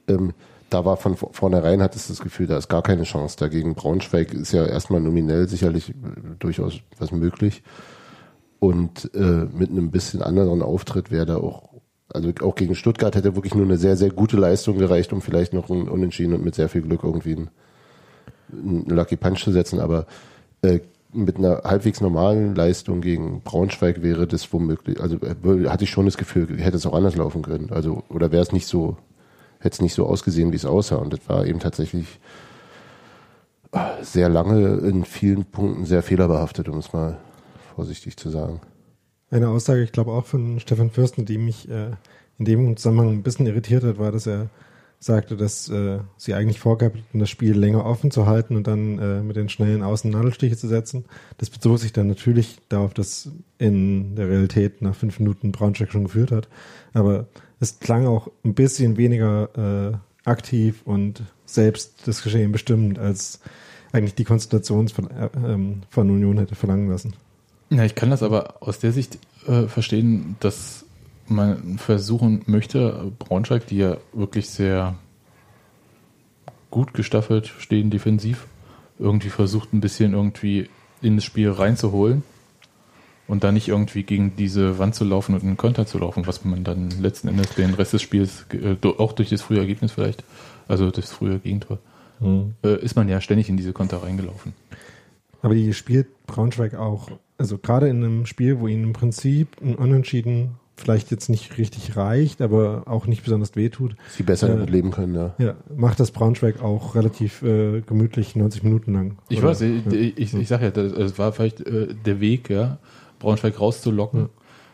ähm, 0.08 0.32
da 0.70 0.84
war 0.84 0.96
von 0.96 1.16
vornherein 1.16 1.82
hattest 1.82 2.08
du 2.08 2.12
das 2.12 2.22
Gefühl, 2.22 2.46
da 2.46 2.56
ist 2.56 2.68
gar 2.68 2.82
keine 2.82 3.04
Chance. 3.04 3.36
Dagegen 3.38 3.74
Braunschweig 3.74 4.32
ist 4.34 4.52
ja 4.52 4.64
erstmal 4.64 5.00
nominell 5.00 5.48
sicherlich 5.48 5.90
äh, 5.90 5.94
durchaus 6.38 6.80
was 6.98 7.12
möglich. 7.12 7.62
Und 8.58 9.10
äh, 9.14 9.46
mit 9.52 9.70
einem 9.70 9.90
bisschen 9.90 10.22
anderen 10.22 10.62
Auftritt 10.62 11.10
wäre 11.10 11.26
da 11.26 11.36
auch, 11.36 11.70
also 12.08 12.32
auch 12.42 12.54
gegen 12.54 12.74
Stuttgart 12.74 13.14
hätte 13.14 13.34
wirklich 13.34 13.54
nur 13.54 13.64
eine 13.64 13.76
sehr, 13.76 13.96
sehr 13.96 14.10
gute 14.10 14.36
Leistung 14.36 14.78
gereicht, 14.78 15.12
um 15.12 15.20
vielleicht 15.20 15.52
noch 15.52 15.68
ein 15.68 15.88
Unentschieden 15.88 16.34
und 16.34 16.44
mit 16.44 16.54
sehr 16.54 16.68
viel 16.68 16.82
Glück 16.82 17.04
irgendwie 17.04 17.36
einen, 17.36 17.50
einen 18.52 18.86
Lucky 18.86 19.16
Punch 19.16 19.44
zu 19.44 19.52
setzen. 19.52 19.80
Aber 19.80 20.06
äh, 20.62 20.80
mit 21.12 21.36
einer 21.36 21.62
halbwegs 21.64 22.00
normalen 22.00 22.54
Leistung 22.54 23.00
gegen 23.00 23.42
Braunschweig 23.42 24.02
wäre 24.02 24.26
das 24.26 24.52
womöglich, 24.52 25.00
also 25.00 25.16
äh, 25.16 25.68
hatte 25.68 25.84
ich 25.84 25.90
schon 25.90 26.06
das 26.06 26.16
Gefühl, 26.16 26.58
hätte 26.58 26.76
es 26.76 26.86
auch 26.86 26.94
anders 26.94 27.16
laufen 27.16 27.42
können. 27.42 27.70
Also, 27.70 28.02
oder 28.08 28.32
wäre 28.32 28.42
es 28.42 28.52
nicht 28.52 28.66
so, 28.66 28.96
hätte 29.64 29.74
es 29.74 29.80
nicht 29.80 29.94
so 29.94 30.06
ausgesehen, 30.06 30.52
wie 30.52 30.56
es 30.56 30.66
aussah. 30.66 30.96
Und 30.96 31.12
das 31.12 31.20
war 31.26 31.46
eben 31.46 31.58
tatsächlich 31.58 32.20
äh, 33.72 33.78
sehr 34.02 34.28
lange 34.28 34.76
in 34.86 35.04
vielen 35.04 35.44
Punkten 35.46 35.86
sehr 35.86 36.02
fehlerbehaftet, 36.02 36.68
um 36.68 36.78
es 36.78 36.92
mal 36.92 37.18
vorsichtig 37.74 38.16
zu 38.16 38.30
sagen. 38.30 38.60
Eine 39.30 39.48
Aussage, 39.48 39.82
ich 39.82 39.92
glaube 39.92 40.12
auch 40.12 40.26
von 40.26 40.60
Stefan 40.60 40.90
Fürsten, 40.90 41.24
die 41.24 41.38
mich 41.38 41.68
äh, 41.68 41.90
in 42.38 42.44
dem 42.44 42.76
Zusammenhang 42.76 43.10
ein 43.10 43.22
bisschen 43.22 43.46
irritiert 43.46 43.82
hat, 43.82 43.98
war, 43.98 44.12
dass 44.12 44.26
er 44.26 44.48
sagte, 45.04 45.36
dass 45.36 45.68
äh, 45.68 45.98
sie 46.16 46.34
eigentlich 46.34 46.60
vorgab, 46.60 46.94
das 47.12 47.28
Spiel 47.28 47.52
länger 47.52 47.84
offen 47.84 48.10
zu 48.10 48.26
halten 48.26 48.56
und 48.56 48.66
dann 48.66 48.98
äh, 48.98 49.22
mit 49.22 49.36
den 49.36 49.50
schnellen 49.50 49.82
Außen 49.82 50.10
Nadelstiche 50.10 50.56
zu 50.56 50.66
setzen. 50.66 51.04
Das 51.36 51.50
bezog 51.50 51.78
sich 51.78 51.92
dann 51.92 52.06
natürlich 52.06 52.58
darauf, 52.70 52.94
dass 52.94 53.30
in 53.58 54.16
der 54.16 54.28
Realität 54.28 54.80
nach 54.80 54.94
fünf 54.94 55.18
Minuten 55.18 55.52
Braunschweig 55.52 55.92
schon 55.92 56.04
geführt 56.04 56.32
hat. 56.32 56.48
Aber 56.94 57.26
es 57.60 57.80
klang 57.80 58.06
auch 58.06 58.28
ein 58.44 58.54
bisschen 58.54 58.96
weniger 58.96 59.92
äh, 59.92 60.28
aktiv 60.28 60.80
und 60.86 61.22
selbst 61.44 62.06
das 62.06 62.22
Geschehen 62.22 62.52
bestimmend, 62.52 62.98
als 62.98 63.40
eigentlich 63.92 64.14
die 64.14 64.24
Konstellation 64.24 64.88
von, 64.88 65.10
äh, 65.10 65.28
ähm, 65.36 65.82
von 65.90 66.10
Union 66.10 66.38
hätte 66.38 66.54
verlangen 66.54 66.88
lassen. 66.88 67.14
Ja, 67.68 67.84
ich 67.84 67.94
kann 67.94 68.10
das 68.10 68.22
aber 68.22 68.62
aus 68.62 68.78
der 68.78 68.92
Sicht 68.92 69.18
äh, 69.46 69.64
verstehen, 69.64 70.36
dass 70.40 70.83
man 71.26 71.78
versuchen 71.78 72.42
möchte, 72.46 73.12
Braunschweig, 73.18 73.66
die 73.66 73.78
ja 73.78 73.96
wirklich 74.12 74.48
sehr 74.48 74.94
gut 76.70 76.94
gestaffelt 76.94 77.46
stehen 77.58 77.90
defensiv, 77.90 78.46
irgendwie 78.98 79.30
versucht 79.30 79.72
ein 79.72 79.80
bisschen 79.80 80.12
irgendwie 80.12 80.68
in 81.02 81.16
das 81.16 81.24
Spiel 81.24 81.50
reinzuholen 81.50 82.22
und 83.26 83.44
da 83.44 83.52
nicht 83.52 83.68
irgendwie 83.68 84.02
gegen 84.02 84.36
diese 84.36 84.78
Wand 84.78 84.94
zu 84.94 85.04
laufen 85.04 85.34
und 85.34 85.42
einen 85.42 85.56
Konter 85.56 85.86
zu 85.86 85.98
laufen, 85.98 86.26
was 86.26 86.44
man 86.44 86.64
dann 86.64 86.90
letzten 87.00 87.28
Endes 87.28 87.54
den 87.54 87.74
Rest 87.74 87.92
des 87.92 88.02
Spiels, 88.02 88.46
äh, 88.52 88.76
auch 88.98 89.12
durch 89.12 89.30
das 89.30 89.42
frühe 89.42 89.58
Ergebnis 89.58 89.92
vielleicht, 89.92 90.24
also 90.68 90.90
das 90.90 91.12
frühe 91.12 91.38
Gegentor, 91.38 91.78
mhm. 92.20 92.54
äh, 92.64 92.82
ist 92.82 92.96
man 92.96 93.08
ja 93.08 93.20
ständig 93.20 93.48
in 93.48 93.56
diese 93.56 93.72
Konter 93.72 94.02
reingelaufen. 94.02 94.52
Aber 95.42 95.54
die 95.54 95.74
spielt 95.74 96.26
Braunschweig 96.26 96.74
auch, 96.74 97.10
also 97.36 97.58
gerade 97.58 97.88
in 97.88 98.02
einem 98.02 98.26
Spiel, 98.26 98.60
wo 98.60 98.66
ihnen 98.66 98.84
im 98.84 98.92
Prinzip 98.94 99.56
ein 99.62 99.74
Unentschieden 99.74 100.56
vielleicht 100.76 101.10
jetzt 101.10 101.28
nicht 101.28 101.56
richtig 101.56 101.96
reicht, 101.96 102.40
aber 102.40 102.82
auch 102.86 103.06
nicht 103.06 103.22
besonders 103.22 103.54
wehtut. 103.56 103.96
Sie 104.08 104.22
besser 104.22 104.48
äh, 104.48 104.52
damit 104.52 104.70
leben 104.70 104.90
können, 104.90 105.14
ja. 105.14 105.34
Ja, 105.38 105.54
macht 105.74 106.00
das 106.00 106.10
Braunschweig 106.10 106.62
auch 106.62 106.94
relativ 106.94 107.42
äh, 107.42 107.80
gemütlich 107.80 108.34
90 108.34 108.62
Minuten 108.64 108.92
lang. 108.92 109.18
Ich 109.28 109.38
oder? 109.38 109.48
weiß, 109.48 109.60
ich, 109.62 109.84
ja. 109.86 109.92
ich, 109.92 110.34
ich 110.34 110.48
sage 110.48 110.66
ja, 110.66 110.70
das, 110.70 111.18
war 111.18 111.32
vielleicht 111.32 111.60
äh, 111.60 111.94
der 111.94 112.20
Weg, 112.20 112.50
ja, 112.50 112.78
Braunschweig 113.20 113.60
rauszulocken, 113.60 114.20
ja. 114.20 114.28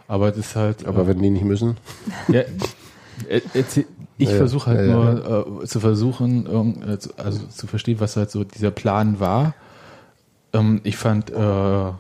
aber 0.09 0.31
das 0.31 0.39
ist 0.39 0.57
halt... 0.57 0.87
Aber 0.87 1.03
äh, 1.03 1.09
wenn 1.09 1.23
die 1.23 1.31
nicht 1.31 1.45
müssen? 1.45 1.77
Ja, 2.29 2.43
ich 4.19 4.31
ja, 4.31 4.37
versuche 4.37 4.71
halt 4.71 4.91
nur 4.91 5.63
äh, 5.63 5.67
zu 5.67 5.81
versuchen, 5.81 6.47
äh, 6.47 6.99
also 7.17 7.47
zu 7.47 7.67
verstehen, 7.67 8.01
was 8.01 8.17
halt 8.17 8.31
so 8.31 8.45
dieser 8.45 8.71
Plan 8.71 9.21
war. 9.21 9.55
Ähm, 10.53 10.81
ich 10.85 10.97
fand, 10.97 11.31
äh, 11.31 11.93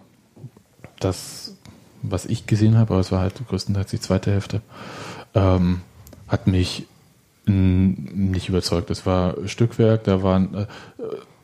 dass 0.98 1.56
was 2.02 2.26
ich 2.26 2.46
gesehen 2.46 2.76
habe, 2.76 2.94
aber 2.94 3.00
es 3.00 3.12
war 3.12 3.20
halt 3.20 3.34
größtenteils 3.48 3.90
die 3.90 4.00
zweite 4.00 4.30
Hälfte, 4.30 4.62
ähm, 5.34 5.80
hat 6.28 6.46
mich 6.46 6.86
nicht 7.46 8.48
überzeugt. 8.48 8.90
Es 8.90 9.06
war 9.06 9.36
Stückwerk, 9.46 10.04
da 10.04 10.22
waren, 10.22 10.54
äh, 10.54 10.66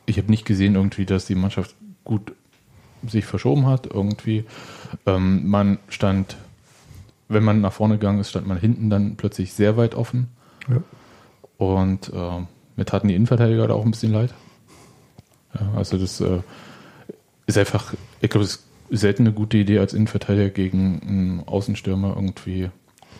ich 0.05 0.19
habe 0.19 0.31
nicht 0.31 0.45
gesehen 0.45 0.75
irgendwie, 0.75 1.07
dass 1.07 1.27
die 1.27 1.35
Mannschaft 1.35 1.75
gut 2.05 2.33
sich 3.07 3.25
verschoben 3.25 3.67
hat 3.67 3.87
irgendwie. 3.87 4.45
Ähm, 5.05 5.49
man 5.49 5.79
stand, 5.89 6.37
wenn 7.29 7.45
man 7.45 7.61
nach 7.61 7.73
vorne 7.73 7.95
gegangen 7.99 8.21
ist, 8.21 8.31
stand 8.31 8.47
man 8.47 8.59
hinten 8.59 8.91
dann 8.91 9.17
plötzlich 9.17 9.53
sehr 9.53 9.77
weit 9.77 9.95
offen. 9.95 10.29
Ja. 10.69 10.83
Und 11.59 12.13
äh, 12.13 12.41
mir 12.77 12.85
taten 12.85 13.09
die 13.09 13.15
Innenverteidiger 13.15 13.67
da 13.67 13.75
auch 13.75 13.85
ein 13.85 13.91
bisschen 13.91 14.13
leid. 14.13 14.35
Ja, 15.55 15.73
also 15.77 15.99
das 15.99 16.21
äh, 16.21 16.41
ist 17.47 17.59
einfach, 17.59 17.95
ich 18.21 18.31
glaube, 18.31 18.45
es 18.45 18.65
selten 18.90 19.23
eine 19.23 19.33
gute 19.33 19.57
Idee, 19.57 19.78
als 19.78 19.93
Innenverteidiger 19.93 20.50
gegen 20.50 21.00
einen 21.02 21.43
Außenstürmer 21.47 22.14
irgendwie 22.16 22.71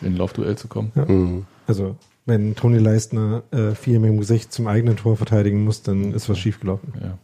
in 0.01 0.09
ein 0.09 0.17
Laufduell 0.17 0.57
zu 0.57 0.69
kommen. 0.69 0.93
Ja. 0.95 1.05
Mhm. 1.07 1.47
Also 1.67 1.97
wenn 2.27 2.57
Toni 2.57 2.79
Leistner 2.79 3.45
äh, 3.53 3.75
viel 3.75 3.99
mit 4.01 4.11
dem 4.11 4.19
Gesicht 4.19 4.53
zum 4.53 4.67
eigenen 4.67 4.97
Tor 4.97 5.17
verteidigen 5.17 5.65
muss, 5.65 5.83
dann 5.83 6.13
ist 6.13 6.29
was 6.29 6.39
schiefgelaufen. 6.39 6.93
Ja. 7.01 7.19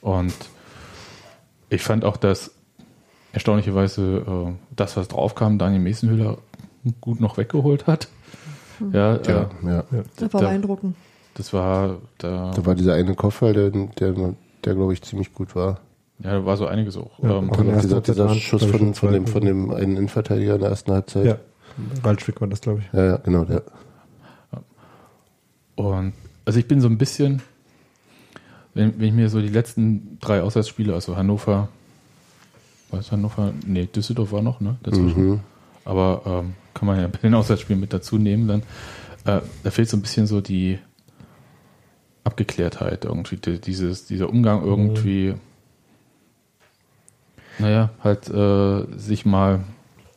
Und 0.00 0.34
ich 1.70 1.82
fand 1.82 2.04
auch, 2.04 2.16
dass 2.16 2.52
erstaunlicherweise 3.32 4.24
äh, 4.26 4.52
das, 4.76 4.96
was 4.96 5.08
draufkam, 5.08 5.58
Daniel 5.58 5.80
Mesenhüller 5.80 6.38
gut 7.00 7.20
noch 7.20 7.36
weggeholt 7.36 7.86
hat. 7.86 8.08
Mhm. 8.80 8.94
Ja, 8.94 9.16
ja, 9.22 9.50
äh, 9.62 9.66
ja. 9.66 9.84
Das 10.16 10.32
war 10.32 10.40
beeindruckend. 10.42 10.96
Das 11.34 11.52
war 11.52 11.98
da. 12.18 12.50
Da 12.54 12.66
war 12.66 12.74
dieser 12.74 12.94
eine 12.94 13.14
Koffer, 13.14 13.52
der, 13.52 13.70
der, 13.70 14.34
der 14.64 14.74
glaube 14.74 14.92
ich 14.92 15.02
ziemlich 15.02 15.32
gut 15.32 15.54
war. 15.54 15.80
Ja, 16.22 16.32
da 16.32 16.44
war 16.44 16.56
so 16.56 16.66
einiges 16.66 16.96
auch. 16.96 17.18
Ja, 17.22 17.38
ähm, 17.38 17.50
und 17.50 17.82
dieser, 17.82 18.00
dieser 18.00 18.34
Schuss 18.34 18.64
von, 18.64 18.94
von, 18.94 19.12
dem, 19.12 19.26
von 19.26 19.44
dem 19.44 19.70
einen 19.70 19.96
Innenverteidiger 19.96 20.54
in 20.54 20.60
der 20.60 20.70
ersten 20.70 20.92
Halbzeit. 20.92 21.24
Ja, 21.24 21.38
Waldschwick 22.02 22.40
war 22.40 22.48
das, 22.48 22.60
glaube 22.60 22.80
ich. 22.80 22.92
Ja, 22.92 23.04
ja, 23.04 23.16
genau, 23.18 23.44
der. 23.44 23.62
Und 25.76 26.12
also 26.44 26.58
ich 26.58 26.66
bin 26.66 26.80
so 26.80 26.88
ein 26.88 26.98
bisschen, 26.98 27.40
wenn, 28.74 28.98
wenn 28.98 29.08
ich 29.08 29.14
mir 29.14 29.28
so 29.28 29.40
die 29.40 29.48
letzten 29.48 30.18
drei 30.20 30.42
Auswärtsspiele, 30.42 30.92
also 30.92 31.16
Hannover, 31.16 31.68
was 32.90 33.12
Hannover? 33.12 33.52
Nee, 33.64 33.86
Düsseldorf 33.86 34.32
war 34.32 34.42
noch, 34.42 34.60
ne? 34.60 34.76
Dazwischen. 34.82 35.28
Mhm. 35.28 35.40
Aber 35.84 36.22
ähm, 36.26 36.54
kann 36.74 36.86
man 36.86 37.00
ja 37.00 37.06
bei 37.06 37.18
den 37.18 37.34
Auswärtsspielen 37.34 37.80
mit 37.80 37.92
dazu 37.92 38.18
nehmen, 38.18 38.48
dann 38.48 38.62
äh, 39.24 39.40
da 39.62 39.70
fehlt 39.70 39.88
so 39.88 39.96
ein 39.96 40.02
bisschen 40.02 40.26
so 40.26 40.40
die 40.40 40.80
Abgeklärtheit 42.24 43.04
irgendwie, 43.04 43.36
die, 43.36 43.60
dieses, 43.60 44.06
dieser 44.06 44.28
Umgang 44.28 44.64
irgendwie. 44.64 45.34
Mhm 45.34 45.40
naja, 47.58 47.90
halt 48.02 48.28
äh, 48.28 48.86
sich 48.96 49.26
mal 49.26 49.60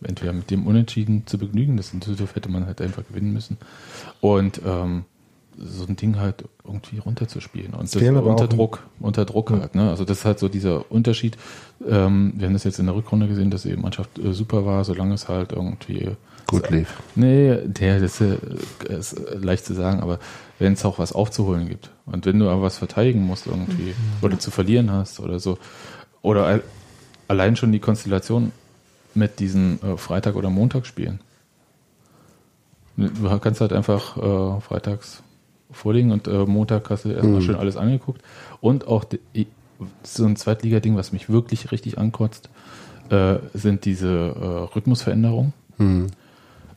entweder 0.04 0.34
mit 0.34 0.50
dem 0.52 0.66
Unentschieden 0.66 1.28
zu 1.28 1.38
begnügen, 1.38 1.78
das 1.78 1.94
in 1.94 2.00
Düsseldorf 2.00 2.36
hätte 2.36 2.50
man 2.50 2.66
halt 2.66 2.82
einfach 2.82 3.06
gewinnen 3.08 3.34
müssen. 3.34 3.58
Und 4.20 4.62
ähm, 4.66 5.06
so 5.58 5.86
ein 5.86 5.96
Ding 5.96 6.18
halt 6.18 6.46
irgendwie 6.66 6.98
runterzuspielen. 6.98 7.74
Und 7.74 7.94
das, 7.94 8.02
unter 8.02 8.48
Druck, 8.48 8.84
unter 9.00 9.26
Druck 9.26 9.52
halt, 9.52 9.76
ne? 9.76 9.90
Also 9.90 10.06
das 10.06 10.20
ist 10.20 10.26
halt 10.26 10.40
so 10.40 10.48
dieser 10.48 10.92
Unterschied. 10.92 11.38
Ähm, 11.88 12.34
wir 12.38 12.48
haben 12.48 12.54
das 12.54 12.64
jetzt 12.64 12.80
in 12.80 12.86
der 12.86 12.96
Rückrunde 12.96 13.28
gesehen, 13.28 13.52
dass 13.52 13.64
die 13.64 13.76
Mannschaft 13.76 14.18
äh, 14.18 14.34
super 14.34 14.66
war, 14.66 14.84
solange 14.84 15.14
es 15.14 15.28
halt 15.28 15.52
irgendwie 15.52 16.12
gut 16.48 16.70
lief. 16.70 17.02
Nee, 17.16 17.58
der, 17.66 18.00
das 18.00 18.22
äh, 18.22 18.38
ist 18.88 19.16
leicht 19.40 19.66
zu 19.66 19.74
sagen, 19.74 20.02
aber 20.02 20.20
wenn 20.60 20.74
es 20.74 20.86
auch 20.86 21.00
was 21.00 21.14
aufzuholen 21.14 21.68
gibt 21.68 21.92
und 22.06 22.26
wenn 22.26 22.40
du 22.40 22.50
aber 22.50 22.62
was 22.62 22.78
verteidigen 22.78 23.26
musst 23.26 23.48
irgendwie 23.48 23.90
mhm. 23.90 23.96
oder 24.22 24.40
zu 24.40 24.52
verlieren 24.52 24.92
hast 24.92 25.20
oder 25.20 25.40
so 25.40 25.58
oder 26.22 26.62
allein 27.32 27.56
schon 27.56 27.72
die 27.72 27.80
Konstellation 27.80 28.52
mit 29.14 29.40
diesen 29.40 29.82
äh, 29.82 29.96
Freitag- 29.96 30.36
oder 30.36 30.50
Montagsspielen. 30.50 31.22
Du 32.98 33.40
kannst 33.40 33.62
halt 33.62 33.72
einfach 33.72 34.18
äh, 34.18 34.60
freitags 34.60 35.24
vorlegen 35.72 36.12
und 36.12 36.28
äh, 36.28 36.46
Montag 36.46 36.90
hast 36.90 37.06
du 37.06 37.10
erstmal 37.10 37.40
mhm. 37.40 37.42
schön 37.42 37.56
alles 37.56 37.78
angeguckt. 37.78 38.22
Und 38.60 38.86
auch 38.86 39.06
die, 39.06 39.48
so 40.04 40.26
ein 40.26 40.36
Zweitliga-Ding, 40.36 40.98
was 40.98 41.14
mich 41.14 41.30
wirklich 41.30 41.72
richtig 41.72 41.98
ankotzt, 41.98 42.50
äh, 43.10 43.38
sind 43.54 43.86
diese 43.86 44.10
äh, 44.10 44.76
Rhythmusveränderungen. 44.76 45.54
Mhm. 45.78 46.08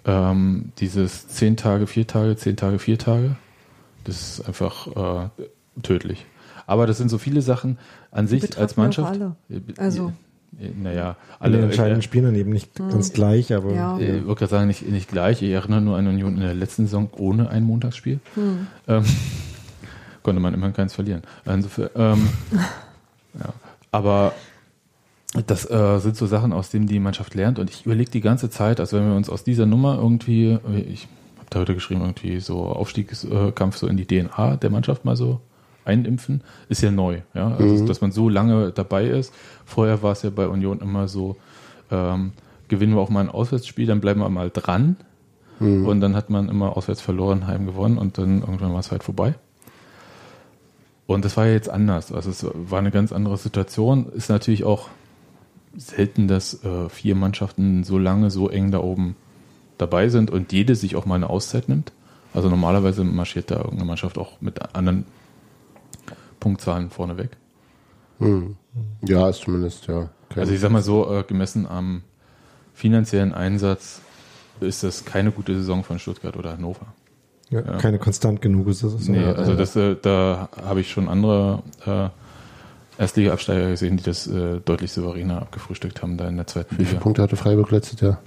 Ähm, 0.05 0.73
dieses 0.79 1.27
10 1.27 1.57
Tage, 1.57 1.89
4 1.89 2.07
Tage, 2.07 2.37
10 2.37 2.57
Tage, 2.57 2.79
4 2.79 2.99
Tage. 2.99 3.37
Das 4.05 4.39
ist 4.39 4.47
einfach 4.47 4.87
äh, 4.87 5.83
tödlich. 5.83 6.25
Aber 6.67 6.87
das 6.87 6.99
sind 6.99 7.09
so 7.09 7.19
viele 7.19 7.43
Sachen 7.43 7.79
an 8.13 8.29
sich 8.29 8.57
als 8.57 8.77
Mannschaft. 8.77 9.21
Also 9.79 10.13
naja, 10.77 11.17
alle 11.39 11.59
die 11.59 11.65
entscheidenden 11.65 12.01
äh, 12.01 12.03
Spiele 12.03 12.27
dann 12.27 12.35
eben 12.35 12.51
nicht 12.51 12.79
mhm. 12.79 12.91
ganz 12.91 13.13
gleich, 13.13 13.53
aber. 13.53 13.73
Ja. 13.73 13.99
Ich 13.99 14.09
würde 14.09 14.35
gerade 14.35 14.51
sagen, 14.51 14.67
nicht, 14.67 14.89
nicht 14.89 15.11
gleich. 15.11 15.43
Ich 15.43 15.51
erinnere 15.51 15.81
nur 15.81 15.97
an 15.97 16.07
Union 16.07 16.35
in 16.35 16.41
der 16.41 16.55
letzten 16.55 16.87
Saison 16.87 17.09
ohne 17.17 17.51
ein 17.51 17.65
Montagsspiel. 17.65 18.21
Mhm. 18.37 18.67
Ähm, 18.89 19.05
konnte 20.23 20.41
man 20.41 20.55
immerhin 20.55 20.75
keins 20.75 20.95
verlieren. 20.95 21.23
Insofern, 21.45 21.91
ähm, 21.97 22.29
ja. 23.35 23.53
Aber 23.91 24.33
das 25.47 25.69
äh, 25.69 25.99
sind 25.99 26.17
so 26.17 26.27
Sachen, 26.27 26.53
aus 26.53 26.71
denen 26.71 26.87
die 26.87 27.01
Mannschaft 27.01 27.35
lernt. 27.35 27.59
Und 27.59 27.71
ich 27.71 27.87
überlege 27.87 28.11
die 28.11 28.21
ganze 28.21 28.51
Zeit, 28.51 28.81
also 28.81 28.97
wenn 28.97 29.09
wir 29.09 29.17
uns 29.17 29.29
aus 29.29 29.45
dieser 29.45 29.67
Nummer 29.67 29.97
irgendwie, 29.97 30.59
ich 30.89 31.09
habe 31.39 31.49
da 31.51 31.61
heute 31.61 31.75
geschrieben, 31.75 32.01
irgendwie 32.03 32.41
so 32.41 32.65
Aufstiegskampf 32.67 33.77
so 33.77 33.87
in 33.87 33.97
die 33.97 34.07
DNA 34.07 34.57
der 34.57 34.71
Mannschaft 34.71 35.05
mal 35.05 35.17
so 35.17 35.41
einimpfen, 35.85 36.43
ist 36.69 36.83
ja 36.83 36.91
neu. 36.91 37.21
Ja? 37.35 37.49
Also, 37.59 37.83
mhm. 37.83 37.87
Dass 37.87 38.01
man 38.01 38.13
so 38.13 38.29
lange 38.29 38.73
dabei 38.73 39.07
ist. 39.07 39.33
Vorher 39.65 40.03
war 40.03 40.13
es 40.13 40.23
ja 40.23 40.31
bei 40.31 40.49
Union 40.49 40.81
immer 40.81 41.09
so, 41.09 41.37
ähm, 41.91 42.33
gewinnen 42.69 42.95
wir 42.95 43.01
auch 43.01 43.11
mal 43.11 43.21
ein 43.21 43.31
Auswärtsspiel, 43.31 43.87
dann 43.87 44.01
bleiben 44.01 44.21
wir 44.21 44.29
mal 44.29 44.51
dran. 44.51 44.97
Mhm. 45.61 45.87
Und 45.87 46.01
dann 46.01 46.17
hat 46.17 46.31
man 46.31 46.49
immer 46.49 46.77
auswärts 46.77 47.01
verloren, 47.01 47.47
heim 47.47 47.67
gewonnen 47.67 47.99
und 47.99 48.19
dann 48.19 48.41
irgendwann 48.41 48.73
war 48.73 48.81
es 48.81 48.91
halt 48.91 49.03
vorbei. 49.03 49.35
Und 51.07 51.25
das 51.25 51.37
war 51.37 51.47
ja 51.47 51.53
jetzt 51.53 51.69
anders. 51.69 52.13
Also 52.13 52.31
es 52.31 52.47
war 52.55 52.79
eine 52.79 52.91
ganz 52.91 53.13
andere 53.13 53.37
Situation. 53.37 54.07
Ist 54.15 54.31
natürlich 54.31 54.65
auch 54.65 54.89
selten, 55.77 56.29
dass 56.29 56.65
äh, 56.65 56.89
vier 56.89 57.15
Mannschaften 57.15 57.85
so 57.85 57.99
lange, 57.99 58.31
so 58.31 58.49
eng 58.49 58.71
da 58.71 58.81
oben 58.81 59.17
dabei 59.77 60.09
sind 60.09 60.31
und 60.31 60.53
jede 60.53 60.77
sich 60.77 60.97
auch 60.97 61.05
mal 61.05 61.17
eine 61.17 61.29
Auszeit 61.31 61.69
nimmt. 61.69 61.93
Also 62.33 62.49
normalerweise 62.49 63.05
marschiert 63.05 63.51
da 63.51 63.57
irgendeine 63.57 63.85
Mannschaft 63.85 64.19
auch 64.19 64.41
mit 64.41 64.75
anderen 64.75 65.05
Punktzahlen 66.45 66.91
vorneweg. 66.91 67.31
Hm. 68.19 68.57
Ja, 69.07 69.31
ist 69.31 69.41
zumindest, 69.41 69.87
ja. 69.87 70.11
Also 70.37 70.53
ich 70.53 70.61
sag 70.61 70.71
mal 70.71 70.83
so, 70.83 71.11
äh, 71.11 71.23
gemessen 71.23 71.67
am 71.67 72.03
finanziellen 72.75 73.33
Einsatz 73.33 74.03
ist 74.61 74.83
das 74.83 75.07
keine 75.07 75.31
gute 75.31 75.55
Saison 75.57 75.85
von 75.85 75.99
Stuttgart 75.99 76.37
oder 76.37 76.53
Hannover. 76.53 76.87
Ja, 77.49 77.61
Ja. 77.61 77.79
Keine 77.79 77.99
konstant 77.99 78.43
genug 78.43 78.71
Saison. 78.75 79.01
Nee, 79.07 79.23
Ja, 79.23 79.33
also 79.33 79.53
ja. 79.53 79.57
das, 79.57 79.75
äh, 79.77 79.97
da 80.01 80.51
habe 80.63 80.81
ich 80.81 80.91
schon 80.91 81.09
andere 81.09 81.63
äh, 81.87 82.09
Erstliga-Absteiger 83.01 83.71
gesehen, 83.71 83.97
die 83.97 84.03
das 84.05 84.27
äh, 84.27 84.61
deutlich 84.65 84.93
souveräner 84.93 85.41
abgefrühstückt 85.41 86.03
haben 86.03 86.17
da 86.19 86.29
in 86.29 86.37
der 86.37 86.47
zweiten 86.47 86.73
Wie 86.73 86.85
viele 86.85 86.91
Liga. 86.91 87.01
Punkte 87.01 87.23
hatte 87.23 87.37
Freiburg 87.37 87.71
letztes 87.71 88.01
Jahr? 88.01 88.19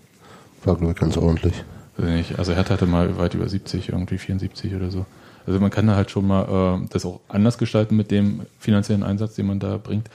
War, 0.63 0.75
glaube 0.75 0.93
ich, 0.93 0.99
ganz 0.99 1.17
ordentlich. 1.17 1.63
Also, 1.97 2.09
nicht, 2.09 2.39
also 2.39 2.53
Hertha 2.53 2.73
hatte 2.73 2.87
mal 2.87 3.17
weit 3.17 3.35
über 3.35 3.47
70, 3.47 3.89
irgendwie 3.89 4.17
74 4.17 4.73
oder 4.75 4.89
so. 4.91 5.05
Also 5.47 5.59
man 5.61 5.71
kann 5.71 5.87
da 5.87 5.95
halt 5.95 6.11
schon 6.11 6.27
mal 6.27 6.81
äh, 6.83 6.87
das 6.89 7.05
auch 7.05 7.21
anders 7.29 7.57
gestalten 7.57 7.95
mit 7.95 8.11
dem 8.11 8.41
finanziellen 8.59 9.03
Einsatz, 9.03 9.35
den 9.35 9.47
man 9.47 9.59
da 9.59 9.77
bringt. 9.77 10.09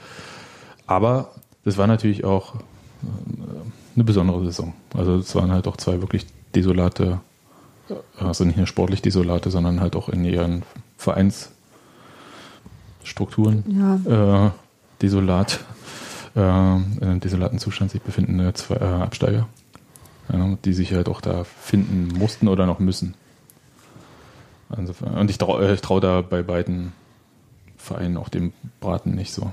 Aber 0.85 1.31
das 1.65 1.77
war 1.77 1.87
natürlich 1.87 2.23
auch 2.23 2.53
äh, 2.55 2.59
eine 3.95 4.03
besondere 4.03 4.45
Saison. 4.45 4.73
Also 4.93 5.15
es 5.15 5.33
waren 5.35 5.51
halt 5.51 5.67
auch 5.67 5.77
zwei 5.77 6.01
wirklich 6.01 6.27
desolate, 6.53 7.19
äh, 7.89 7.95
also 8.23 8.45
nicht 8.45 8.57
nur 8.57 8.67
sportlich 8.67 9.01
desolate, 9.01 9.49
sondern 9.49 9.81
halt 9.81 9.95
auch 9.95 10.07
in 10.07 10.23
ihren 10.23 10.61
Vereinsstrukturen 10.97 13.63
Ja, 13.67 13.95
äh, 14.45 14.51
desolat, 15.01 15.61
äh, 16.35 16.39
in 16.39 16.99
einem 17.01 17.21
desolaten 17.21 17.57
Zustand 17.57 17.89
sich 17.89 18.03
befindende 18.03 18.53
zwei, 18.53 18.75
äh, 18.75 19.01
Absteiger, 19.01 19.47
ja, 20.31 20.57
die 20.63 20.73
sich 20.73 20.93
halt 20.93 21.09
auch 21.09 21.21
da 21.21 21.43
finden 21.43 22.09
mussten 22.19 22.47
oder 22.47 22.67
noch 22.67 22.77
müssen. 22.77 23.15
Insofern, 24.77 25.15
und 25.15 25.29
ich 25.29 25.37
traue 25.37 25.75
trau 25.77 25.99
da 25.99 26.21
bei 26.21 26.41
beiden 26.41 26.93
Vereinen 27.77 28.17
auch 28.17 28.29
dem 28.29 28.53
Braten 28.79 29.15
nicht 29.15 29.33
so. 29.33 29.51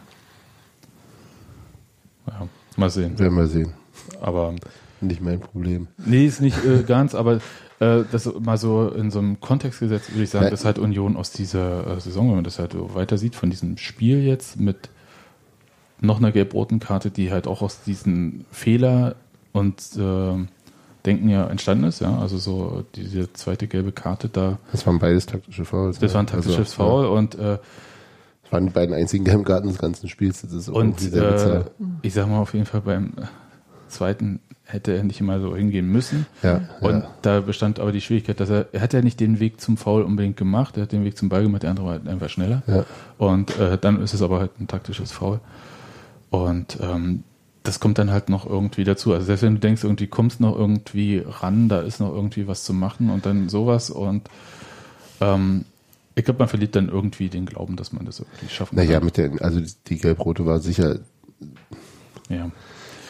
Ja, 2.27 2.49
mal 2.77 2.91
sehen. 2.91 3.19
Werden 3.19 3.37
wir 3.37 3.47
sehen. 3.47 3.73
Aber 4.21 4.55
Nicht 5.01 5.21
mein 5.21 5.41
Problem. 5.41 5.89
nee, 5.99 6.27
ist 6.27 6.41
nicht 6.41 6.65
äh, 6.65 6.83
ganz, 6.83 7.15
aber 7.15 7.41
äh, 7.81 8.05
das 8.11 8.31
mal 8.39 8.59
so 8.59 8.89
in 8.89 9.11
so 9.11 9.19
einem 9.19 9.41
Kontext 9.41 9.81
gesetzt, 9.81 10.13
würde 10.13 10.25
ich 10.25 10.31
sagen, 10.31 10.51
dass 10.51 10.65
halt 10.65 10.79
Union 10.79 11.17
aus 11.17 11.33
dieser 11.33 11.97
äh, 11.97 12.01
Saison, 12.01 12.29
wenn 12.29 12.37
man 12.37 12.45
das 12.45 12.59
halt 12.59 12.73
so 12.73 12.95
weiter 12.95 13.19
sieht, 13.19 13.35
von 13.35 13.51
diesem 13.51 13.79
Spiel 13.79 14.23
jetzt 14.23 14.61
mit 14.61 14.91
noch 16.01 16.19
einer 16.19 16.33
gelb-roten 16.33 16.81
Karte, 16.81 17.11
die 17.11 17.31
halt 17.31 17.47
auch 17.47 17.63
aus 17.63 17.83
diesen 17.83 18.45
Fehler 18.53 19.17
und 19.53 19.81
äh, 19.97 20.47
Denken 21.07 21.29
ja 21.29 21.47
entstanden 21.47 21.85
ist, 21.85 22.01
ja, 22.01 22.19
also 22.19 22.37
so 22.39 22.85
diese 22.95 23.33
zweite 23.33 23.67
gelbe 23.67 23.93
Karte 23.93 24.29
da, 24.29 24.59
Das 24.73 24.87
waren 24.87 24.99
beides 24.99 25.27
taktische 25.27 25.65
Fouls. 25.65 25.99
das 25.99 26.11
ne? 26.11 26.15
war 26.15 26.23
ein 26.23 26.27
taktisches 26.27 26.59
Also, 26.59 26.75
Foul 26.75 27.07
und 27.07 27.35
äh, 27.37 27.53
Ja, 27.53 27.61
das 28.43 28.53
waren 28.53 28.67
die 28.67 28.73
beiden 28.73 28.95
einzigen 28.95 29.25
gelben 29.25 29.45
Karten 29.45 29.69
des 29.69 29.79
ganzen 29.79 30.09
Spiels. 30.09 30.43
Das 30.43 30.53
ist 30.53 30.69
Und 30.69 31.13
äh, 31.15 31.65
ich 32.03 32.15
sag 32.15 32.29
mal 32.29 32.39
auf 32.39 32.53
jeden 32.53 32.67
Fall 32.67 32.83
beim 32.83 33.13
zweiten 33.89 34.41
hätte 34.65 34.93
er 34.93 35.03
nicht 35.03 35.21
mal 35.21 35.41
so 35.41 35.57
hingehen 35.57 35.89
müssen. 35.89 36.27
Ja, 36.43 36.61
Und 36.81 37.01
ja. 37.01 37.11
da 37.23 37.41
bestand 37.41 37.81
aber 37.81 37.93
die 37.93 38.01
Schwierigkeit, 38.01 38.39
dass 38.39 38.51
er, 38.51 38.67
er 38.73 38.81
hat 38.81 38.93
ja 38.93 39.03
nicht 39.03 39.19
den 39.19 39.41
Weg 39.41 39.61
zum 39.61 39.77
Foul 39.77 40.03
unbedingt 40.03 40.37
gemacht, 40.37 40.77
er 40.77 40.85
hat 40.85 40.93
den 40.93 41.05
Weg 41.05 41.17
zum 41.17 41.29
Ball 41.29 41.43
gemacht, 41.43 41.63
der 41.65 41.71
andere 41.71 41.87
war 41.87 41.93
halt 41.95 42.07
einfach 42.07 42.29
schneller. 42.29 42.63
Ja. 42.67 42.85
Und 43.19 43.59
äh, 43.59 43.79
dann 43.79 44.01
ist 44.01 44.15
es 44.15 44.23
aber 44.23 44.39
halt 44.39 44.61
ein 44.61 44.69
taktisches 44.69 45.11
Foul. 45.11 45.41
Und 46.31 46.79
ähm, 46.81 47.25
das 47.63 47.79
kommt 47.81 47.99
dann 47.99 48.11
halt 48.11 48.29
noch 48.31 48.47
irgendwie 48.47 48.85
dazu. 48.85 49.13
Also 49.13 49.27
selbst 49.27 49.43
wenn 49.43 49.55
du 49.55 49.61
denkst, 49.61 49.85
irgendwie 49.85 50.07
kommst 50.07 50.41
noch 50.41 50.57
irgendwie 50.57 51.23
ran, 51.27 51.69
da 51.69 51.81
ist 51.81 52.01
noch 52.01 52.13
irgendwie 52.15 52.47
was 52.47 52.65
zu 52.65 52.73
machen 52.73 53.11
und 53.11 53.27
dann 53.27 53.49
sowas 53.49 53.91
und 53.91 54.29
ähm, 55.21 55.65
ich 56.15 56.25
glaube, 56.25 56.39
man 56.39 56.49
verliert 56.49 56.75
dann 56.75 56.89
irgendwie 56.89 57.29
den 57.29 57.47
Glauben, 57.47 57.77
dass 57.77 57.93
man 57.93 58.05
das 58.05 58.21
irgendwie 58.21 58.49
schaffen 58.49 58.77
Naja, 58.77 58.95
kann. 58.95 59.05
mit 59.05 59.17
der, 59.17 59.31
also 59.43 59.61
die 59.87 59.99
gelb-rote 59.99 60.45
war 60.47 60.59
sicher, 60.59 60.99
Ja. 62.29 62.51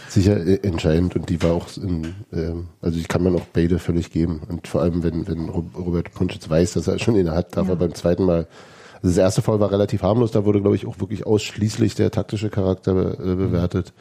sicher 0.09 0.37
äh, 0.47 0.61
entscheidend 0.67 1.17
und 1.17 1.29
die 1.29 1.43
war 1.43 1.53
auch, 1.53 1.69
in, 1.77 2.15
ähm, 2.33 2.67
also 2.81 2.99
die 2.99 3.05
kann 3.05 3.23
man 3.23 3.35
auch 3.37 3.47
beide 3.53 3.79
völlig 3.79 4.11
geben. 4.11 4.41
Und 4.49 4.67
vor 4.69 4.83
allem, 4.83 5.03
wenn, 5.03 5.27
wenn 5.29 5.49
Ro- 5.49 5.71
Robert 5.77 6.13
Punschitz 6.13 6.49
weiß, 6.51 6.73
dass 6.75 6.89
er 6.89 6.99
schon 6.99 7.17
in 7.17 7.27
der 7.27 7.35
hat, 7.35 7.57
darf 7.57 7.67
Ja. 7.69 7.75
er 7.75 7.77
beim 7.77 7.95
zweiten 7.95 8.25
Mal. 8.25 8.47
Also 9.03 9.09
das 9.15 9.17
erste 9.17 9.43
Foul 9.43 9.61
war 9.61 9.71
relativ 9.73 10.03
harmlos, 10.03 10.31
da 10.31 10.45
wurde, 10.45 10.61
glaube 10.61 10.77
ich, 10.77 10.87
auch 10.87 11.01
wirklich 11.01 11.27
ausschließlich 11.27 11.95
der 11.95 12.11
taktische 12.11 12.51
Charakter 12.51 12.95
be, 12.95 13.17
äh, 13.19 13.35
bewertet. 13.35 13.93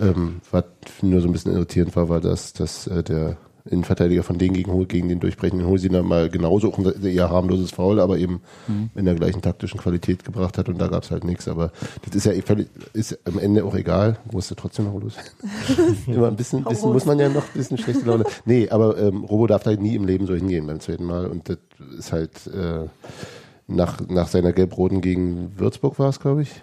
Ähm, 0.00 0.40
was 0.50 0.64
nur 1.02 1.20
so 1.20 1.28
ein 1.28 1.32
bisschen 1.32 1.52
irritierend 1.52 1.96
war, 1.96 2.08
war, 2.08 2.20
dass, 2.20 2.52
dass 2.52 2.86
äh, 2.86 3.02
der 3.02 3.38
Innenverteidiger 3.70 4.22
von 4.22 4.38
denen 4.38 4.54
gegen, 4.54 4.88
gegen 4.88 5.08
den 5.08 5.20
durchbrechenden 5.20 5.66
Holsiner 5.66 6.02
mal 6.02 6.28
genauso 6.28 6.72
auch 6.72 6.78
ein 6.78 7.04
eher 7.04 7.30
harmloses 7.30 7.72
Foul, 7.72 8.00
aber 8.00 8.18
eben 8.18 8.40
in 8.94 9.04
der 9.04 9.14
gleichen 9.14 9.42
taktischen 9.42 9.80
Qualität 9.80 10.24
gebracht 10.24 10.58
hat 10.58 10.68
und 10.68 10.78
da 10.78 10.88
gab 10.88 11.02
es 11.02 11.10
halt 11.10 11.24
nichts. 11.24 11.48
Aber 11.48 11.72
das 12.04 12.14
ist 12.14 12.26
ja 12.26 12.32
eh 12.32 12.42
ist 12.92 13.18
am 13.26 13.38
Ende 13.38 13.64
auch 13.64 13.74
egal. 13.74 14.18
Musste 14.30 14.54
trotzdem 14.56 14.86
noch 14.86 15.00
los. 15.00 15.14
Immer 16.06 16.28
ein 16.28 16.36
bisschen, 16.36 16.64
bisschen 16.64 16.92
muss 16.92 17.06
man 17.06 17.18
ja 17.18 17.28
noch 17.28 17.42
ein 17.42 17.54
bisschen 17.54 17.78
schlechte 17.78 18.04
Laune. 18.06 18.24
Nee, 18.44 18.68
aber 18.68 18.98
ähm, 18.98 19.24
Robo 19.24 19.46
darf 19.46 19.64
da 19.64 19.72
nie 19.72 19.96
im 19.96 20.04
Leben 20.04 20.26
so 20.26 20.34
hingehen 20.34 20.66
beim 20.66 20.80
zweiten 20.80 21.04
Mal 21.04 21.26
und 21.26 21.48
das 21.48 21.58
ist 21.98 22.12
halt 22.12 22.46
äh, 22.46 22.86
nach, 23.66 24.00
nach 24.08 24.28
seiner 24.28 24.52
Gelb-Roten 24.52 25.00
gegen 25.00 25.58
Würzburg 25.58 25.98
war 25.98 26.08
es, 26.08 26.20
glaube 26.20 26.42
ich, 26.42 26.62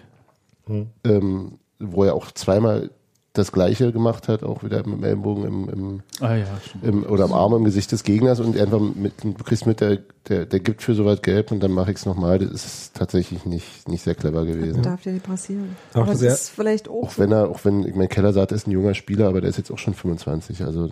ähm, 1.04 1.58
wo 1.78 2.04
er 2.04 2.14
auch 2.14 2.32
zweimal 2.32 2.90
das 3.34 3.50
Gleiche 3.50 3.90
gemacht 3.92 4.28
hat, 4.28 4.44
auch 4.44 4.62
wieder 4.62 4.78
mit 4.86 4.98
dem 4.98 5.04
Ellenbogen 5.04 5.44
im, 5.44 5.68
im, 5.68 6.00
Ah 6.20 6.36
ja, 6.36 6.46
im 6.82 7.02
oder 7.04 7.24
am 7.24 7.32
Arm 7.32 7.52
im 7.54 7.64
Gesicht 7.64 7.90
des 7.90 8.04
Gegners 8.04 8.38
und 8.38 8.56
einfach 8.58 8.78
mit, 8.80 9.12
du 9.24 9.32
kriegst 9.34 9.66
mit, 9.66 9.80
der, 9.80 9.98
der, 10.28 10.46
der 10.46 10.60
gibt 10.60 10.82
für 10.82 10.94
sowas 10.94 11.20
gelb 11.20 11.50
und 11.50 11.60
dann 11.60 11.72
mache 11.72 11.90
ich 11.90 11.96
es 11.98 12.06
nochmal. 12.06 12.38
Das 12.38 12.64
ist 12.64 12.94
tatsächlich 12.94 13.44
nicht, 13.44 13.88
nicht 13.88 14.02
sehr 14.02 14.14
clever 14.14 14.46
gewesen. 14.46 14.82
darf 14.82 15.04
ja 15.04 15.10
nicht 15.12 15.26
passieren. 15.26 15.74
Auch 15.94 16.02
Aber 16.02 16.12
das 16.12 16.20
das 16.20 16.40
ist 16.42 16.48
vielleicht 16.50 16.88
auch, 16.88 17.02
Auch 17.08 17.18
wenn 17.18 17.32
er, 17.32 17.50
auch 17.50 17.64
wenn, 17.64 17.84
ich 17.84 17.96
mein 17.96 18.08
Keller 18.08 18.32
sagt, 18.32 18.52
er 18.52 18.56
ist 18.56 18.68
ein 18.68 18.70
junger 18.70 18.94
Spieler, 18.94 19.26
aber 19.28 19.40
der 19.40 19.50
ist 19.50 19.58
jetzt 19.58 19.72
auch 19.72 19.78
schon 19.78 19.94
25, 19.94 20.62
also 20.62 20.88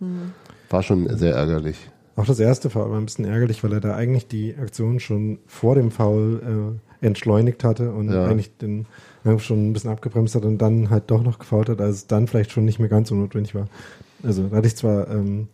hm. 0.00 0.32
war 0.70 0.82
schon 0.82 1.14
sehr 1.18 1.34
ärgerlich. 1.34 1.76
Auch 2.16 2.24
das 2.24 2.40
erste 2.40 2.70
Foul 2.70 2.90
war 2.90 2.98
ein 2.98 3.04
bisschen 3.04 3.26
ärgerlich, 3.26 3.62
weil 3.62 3.74
er 3.74 3.80
da 3.80 3.94
eigentlich 3.94 4.26
die 4.26 4.56
Aktion 4.56 4.98
schon 5.00 5.38
vor 5.46 5.74
dem 5.74 5.90
Foul 5.90 6.78
äh, 7.02 7.06
entschleunigt 7.06 7.62
hatte 7.62 7.92
und 7.92 8.10
Ja. 8.10 8.24
eigentlich 8.24 8.56
den 8.56 8.86
schon 9.38 9.68
ein 9.68 9.72
bisschen 9.72 9.90
abgebremst 9.90 10.34
hat 10.34 10.44
und 10.44 10.58
dann 10.58 10.90
halt 10.90 11.10
doch 11.10 11.22
noch 11.22 11.38
gefault 11.38 11.68
hat, 11.68 11.80
als 11.80 11.96
es 11.96 12.06
dann 12.06 12.26
vielleicht 12.26 12.52
schon 12.52 12.64
nicht 12.64 12.78
mehr 12.78 12.88
ganz 12.88 13.08
so 13.08 13.14
notwendig 13.14 13.54
war. 13.54 13.66
Also 14.22 14.46
da 14.48 14.56
hatte 14.56 14.66
ich 14.68 14.76
zwar 14.76 15.08
ähm, 15.10 15.48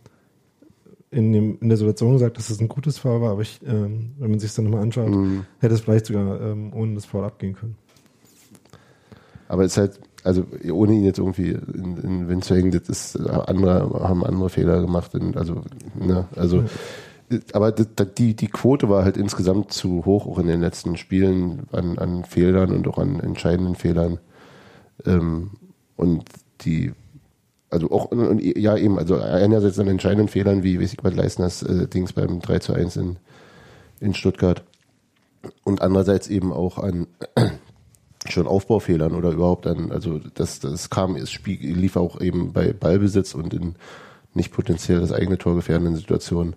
in, 1.11 1.31
dem, 1.31 1.57
in 1.61 1.69
der 1.69 1.77
Situation 1.77 2.13
gesagt, 2.13 2.37
dass 2.37 2.49
es 2.49 2.59
ein 2.59 2.67
gutes 2.67 2.97
Foul 2.97 3.21
war, 3.21 3.31
aber 3.31 3.41
ich, 3.41 3.59
ähm, 3.65 4.11
wenn 4.17 4.31
man 4.31 4.39
sich 4.39 4.53
dann 4.53 4.65
nochmal 4.65 4.81
anschaut, 4.81 5.09
Mhm. 5.09 5.45
hätte 5.59 5.73
es 5.75 5.81
vielleicht 5.81 6.07
sogar 6.07 6.41
ähm, 6.41 6.73
ohne 6.73 6.95
das 6.95 7.05
Foul 7.05 7.23
abgehen 7.23 7.53
können. 7.55 7.75
Aber 9.47 9.63
es 9.63 9.73
ist 9.73 9.77
halt, 9.77 9.99
also 10.23 10.43
ohne 10.71 10.93
ihn 10.93 11.03
jetzt 11.03 11.19
irgendwie 11.19 11.51
in, 11.51 11.97
in 11.97 12.27
Wind 12.27 12.43
zu 12.43 12.55
hängen, 12.55 12.71
das 12.71 12.89
ist, 12.89 13.15
andere 13.29 14.01
haben 14.01 14.25
andere 14.25 14.49
Fehler 14.49 14.81
gemacht. 14.81 15.13
Und 15.13 15.37
also, 15.37 15.61
ne, 15.93 16.27
also, 16.35 16.63
aber 17.53 17.71
die, 17.71 18.35
die 18.35 18.47
Quote 18.47 18.89
war 18.89 19.03
halt 19.03 19.17
insgesamt 19.17 19.71
zu 19.73 20.05
hoch, 20.05 20.27
auch 20.27 20.37
in 20.39 20.47
den 20.47 20.61
letzten 20.61 20.95
Spielen 20.95 21.63
an, 21.71 21.97
an 21.97 22.23
Fehlern 22.23 22.71
und 22.71 22.87
auch 22.87 22.99
an 22.99 23.19
entscheidenden 23.19 23.75
Fehlern. 23.75 24.19
Ähm, 25.05 25.51
und 25.95 26.25
die, 26.61 26.93
also 27.69 27.89
auch, 27.91 28.11
und, 28.11 28.41
ja 28.41 28.77
eben, 28.77 28.99
also 28.99 29.17
einerseits 29.17 29.79
an 29.79 29.87
entscheidenden 29.87 30.27
Fehlern, 30.27 30.63
wie 30.63 30.79
was 30.79 31.13
Leistners 31.13 31.63
äh, 31.63 31.87
Dings 31.87 32.13
beim 32.13 32.41
3 32.41 32.59
zu 32.59 32.73
1 32.73 32.97
in, 32.97 33.17
in 33.99 34.13
Stuttgart. 34.13 34.63
Und 35.63 35.81
andererseits 35.81 36.27
eben 36.27 36.53
auch 36.53 36.77
an 36.77 37.07
schon 38.27 38.47
Aufbaufehlern 38.47 39.13
oder 39.13 39.31
überhaupt 39.31 39.65
an, 39.67 39.91
also 39.91 40.19
das, 40.19 40.59
das 40.59 40.89
kam, 40.89 41.15
es 41.15 41.31
Spiel, 41.31 41.57
lief 41.75 41.95
auch 41.95 42.21
eben 42.21 42.53
bei 42.53 42.71
Ballbesitz 42.73 43.33
und 43.33 43.53
in 43.53 43.75
nicht 44.33 44.51
potenziell 44.51 44.99
das 44.99 45.11
eigene 45.11 45.37
Tor 45.37 45.55
gefährdenden 45.55 45.95
Situationen 45.95 46.55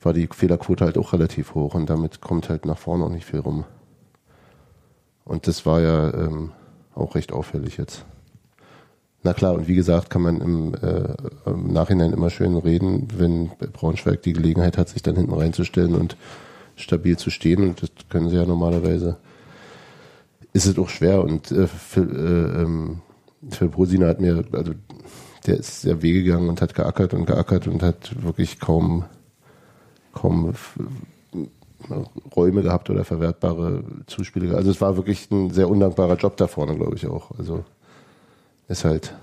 war 0.00 0.12
die 0.12 0.28
Fehlerquote 0.30 0.84
halt 0.84 0.98
auch 0.98 1.12
relativ 1.12 1.54
hoch 1.54 1.74
und 1.74 1.88
damit 1.88 2.20
kommt 2.20 2.48
halt 2.48 2.66
nach 2.66 2.78
vorne 2.78 3.04
auch 3.04 3.10
nicht 3.10 3.26
viel 3.26 3.40
rum. 3.40 3.64
Und 5.24 5.46
das 5.46 5.66
war 5.66 5.80
ja 5.80 6.14
ähm, 6.14 6.52
auch 6.94 7.14
recht 7.14 7.32
auffällig 7.32 7.76
jetzt. 7.76 8.04
Na 9.22 9.32
klar, 9.32 9.54
und 9.54 9.66
wie 9.66 9.74
gesagt, 9.74 10.08
kann 10.08 10.22
man 10.22 10.40
im, 10.40 10.74
äh, 10.74 11.14
im 11.46 11.72
Nachhinein 11.72 12.12
immer 12.12 12.30
schön 12.30 12.56
reden, 12.56 13.08
wenn 13.16 13.50
Braunschweig 13.72 14.22
die 14.22 14.32
Gelegenheit 14.32 14.78
hat, 14.78 14.88
sich 14.88 15.02
dann 15.02 15.16
hinten 15.16 15.34
reinzustellen 15.34 15.96
und 15.96 16.16
stabil 16.76 17.16
zu 17.16 17.30
stehen. 17.30 17.64
Und 17.64 17.82
das 17.82 17.90
können 18.08 18.28
sie 18.28 18.36
ja 18.36 18.46
normalerweise. 18.46 19.16
Ist 20.52 20.66
es 20.66 20.78
auch 20.78 20.88
schwer. 20.88 21.24
Und 21.24 21.50
äh, 21.50 21.66
Phil, 21.66 22.08
äh, 22.08 22.62
ähm, 22.62 23.00
Phil 23.50 23.68
Brosina 23.68 24.06
hat 24.06 24.20
mir, 24.20 24.44
also 24.52 24.74
der 25.46 25.58
ist 25.58 25.80
sehr 25.82 26.02
Wege 26.02 26.22
gegangen 26.22 26.48
und 26.48 26.62
hat 26.62 26.74
geackert 26.74 27.12
und 27.12 27.26
geackert 27.26 27.66
und 27.66 27.82
hat 27.82 28.22
wirklich 28.22 28.60
kaum, 28.60 29.06
kaum 30.16 30.52
Räume 32.34 32.62
gehabt 32.62 32.90
oder 32.90 33.04
verwertbare 33.04 33.84
Zuspiele. 34.06 34.56
Also 34.56 34.70
es 34.70 34.80
war 34.80 34.96
wirklich 34.96 35.30
ein 35.30 35.50
sehr 35.50 35.68
undankbarer 35.68 36.16
Job 36.16 36.36
da 36.36 36.46
vorne, 36.46 36.74
glaube 36.74 36.96
ich 36.96 37.06
auch. 37.06 37.30
Also 37.38 37.64
ist 38.68 38.84
halt. 38.84 39.14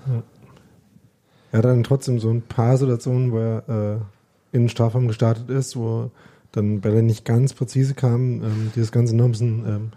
Er 1.52 1.58
hat 1.58 1.64
dann 1.64 1.84
trotzdem 1.84 2.18
so 2.18 2.30
ein 2.30 2.42
paar 2.42 2.76
Situationen, 2.78 3.32
wo 3.32 3.38
er 3.38 3.68
äh, 3.68 4.56
in 4.56 4.62
den 4.62 4.68
Strafraum 4.68 5.08
gestartet 5.08 5.50
ist, 5.50 5.76
wo 5.76 6.10
dann 6.52 6.80
Bälle 6.80 7.02
nicht 7.02 7.24
ganz 7.24 7.52
präzise 7.52 7.94
kamen, 7.94 8.42
ähm, 8.42 8.72
dieses 8.74 8.92
Ganze 8.92 9.14
noch 9.14 9.24
ein 9.24 9.32
bisschen, 9.32 9.64
ähm, 9.66 9.90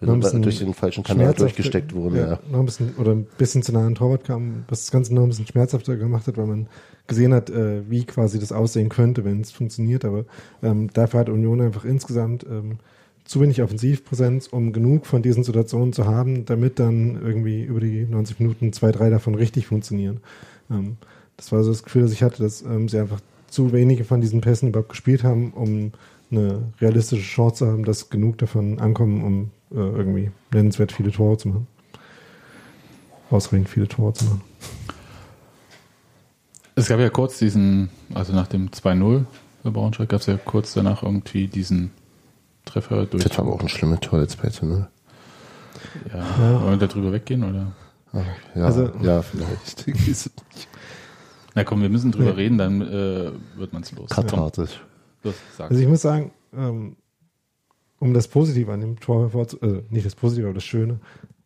ein 0.00 0.20
bisschen 0.20 0.42
durch 0.42 0.58
den 0.58 0.74
falschen 0.74 1.04
Kanal 1.04 1.34
durchgesteckt 1.34 1.94
wurden. 1.94 2.16
Ja, 2.16 2.26
ja, 2.28 2.38
noch 2.50 2.60
ein 2.60 2.66
bisschen 2.66 2.94
oder 2.96 3.12
ein 3.12 3.26
bisschen 3.38 3.62
zu 3.62 3.72
nah 3.72 3.86
an 3.86 3.94
Torwart 3.94 4.24
kam, 4.24 4.64
was 4.68 4.82
das 4.82 4.90
Ganze 4.90 5.14
noch 5.14 5.22
ein 5.22 5.28
bisschen 5.28 5.46
schmerzhafter 5.46 5.96
gemacht 5.96 6.26
hat, 6.26 6.36
weil 6.36 6.46
man 6.46 6.66
gesehen 7.06 7.32
hat, 7.32 7.50
äh, 7.50 7.88
wie 7.88 8.04
quasi 8.04 8.38
das 8.38 8.52
aussehen 8.52 8.88
könnte, 8.88 9.24
wenn 9.24 9.40
es 9.40 9.50
funktioniert. 9.50 10.04
Aber 10.04 10.24
ähm, 10.62 10.90
dafür 10.92 11.20
hat 11.20 11.28
Union 11.28 11.60
einfach 11.60 11.84
insgesamt 11.84 12.44
ähm, 12.44 12.78
zu 13.24 13.40
wenig 13.40 13.62
Offensivpräsenz, 13.62 14.46
um 14.46 14.72
genug 14.72 15.06
von 15.06 15.22
diesen 15.22 15.44
Situationen 15.44 15.92
zu 15.92 16.06
haben, 16.06 16.44
damit 16.46 16.78
dann 16.78 17.20
irgendwie 17.22 17.62
über 17.62 17.80
die 17.80 18.04
90 18.04 18.40
Minuten 18.40 18.72
zwei, 18.72 18.92
drei 18.92 19.10
davon 19.10 19.34
richtig 19.34 19.66
funktionieren. 19.66 20.20
Ähm, 20.70 20.96
das 21.36 21.52
war 21.52 21.62
so 21.62 21.70
das 21.70 21.82
Gefühl, 21.82 22.02
das 22.02 22.12
ich 22.12 22.22
hatte, 22.22 22.42
dass 22.42 22.62
ähm, 22.62 22.88
sie 22.88 22.98
einfach 22.98 23.20
zu 23.48 23.72
wenige 23.72 24.04
von 24.04 24.20
diesen 24.20 24.40
Pässen 24.40 24.68
überhaupt 24.68 24.90
gespielt 24.90 25.24
haben, 25.24 25.52
um 25.52 25.92
eine 26.30 26.72
realistische 26.80 27.22
Chance 27.22 27.66
haben, 27.66 27.84
dass 27.84 28.10
genug 28.10 28.38
davon 28.38 28.78
ankommen, 28.80 29.22
um 29.24 29.50
äh, 29.70 29.80
irgendwie 29.80 30.30
nennenswert 30.52 30.92
viele 30.92 31.10
Tore 31.12 31.36
zu 31.38 31.48
machen. 31.48 31.66
Ausreichend 33.30 33.68
viele 33.68 33.88
Tore 33.88 34.12
zu 34.14 34.24
machen. 34.26 34.40
Es 36.74 36.88
gab 36.88 37.00
ja 37.00 37.10
kurz 37.10 37.38
diesen, 37.38 37.90
also 38.14 38.32
nach 38.32 38.46
dem 38.46 38.70
2-0 38.70 39.24
für 39.62 39.70
Braunschweig 39.72 40.08
gab 40.08 40.20
es 40.20 40.26
ja 40.26 40.36
kurz 40.36 40.74
danach 40.74 41.02
irgendwie 41.02 41.48
diesen 41.48 41.90
Treffer 42.64 43.06
durch. 43.06 43.24
Das 43.24 43.36
war 43.36 43.44
aber 43.46 43.54
auch 43.54 43.60
ein 43.60 43.68
schlimmes 43.68 44.00
Tor 44.00 44.20
jetzt 44.20 44.40
bei 44.40 44.48
ne? 44.64 44.88
Ja, 46.12 46.18
Ja. 46.18 46.62
wollen 46.62 46.78
wir 46.80 46.86
da 46.86 46.92
drüber 46.92 47.12
weggehen 47.12 47.42
oder? 47.44 47.72
Ja, 48.54 48.64
Also- 48.64 48.90
ja, 49.02 49.22
vielleicht. 49.22 49.86
Na 51.54 51.64
komm, 51.64 51.82
wir 51.82 51.88
müssen 51.88 52.12
drüber 52.12 52.30
Nee. 52.30 52.36
reden, 52.42 52.58
dann 52.58 52.80
äh, 52.82 53.32
wird 53.56 53.72
man 53.72 53.82
es 53.82 53.90
los. 53.92 54.10
Komm, 54.10 54.52
Kathartisch. 55.22 55.40
los, 55.40 55.56
sag. 55.56 55.70
Also 55.70 55.82
ich 55.82 55.88
muss 55.88 56.02
sagen, 56.02 56.30
ähm, 56.56 56.96
um 57.98 58.14
das 58.14 58.28
Positive 58.28 58.72
an 58.72 58.80
dem 58.80 59.00
Tor 59.00 59.22
hervorzu, 59.22 59.58
also 59.60 59.82
nicht 59.90 60.06
das 60.06 60.14
Positive, 60.14 60.46
aber 60.46 60.54
das 60.54 60.64
Schöne. 60.64 61.00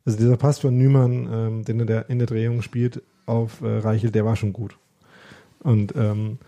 Also 0.04 0.18
dieser 0.18 0.36
Pass 0.36 0.58
von 0.58 0.76
Nümann, 0.76 1.28
ähm, 1.32 1.64
den 1.64 1.80
er 1.80 1.86
der 1.86 2.10
in 2.10 2.18
der 2.18 2.26
Drehung 2.26 2.62
spielt 2.62 3.02
auf 3.26 3.60
äh, 3.60 3.78
Reichel, 3.78 4.10
der 4.10 4.24
war 4.24 4.36
schon 4.36 4.52
gut. 4.52 4.76
Und 5.60 5.94
ähm, 5.96 6.38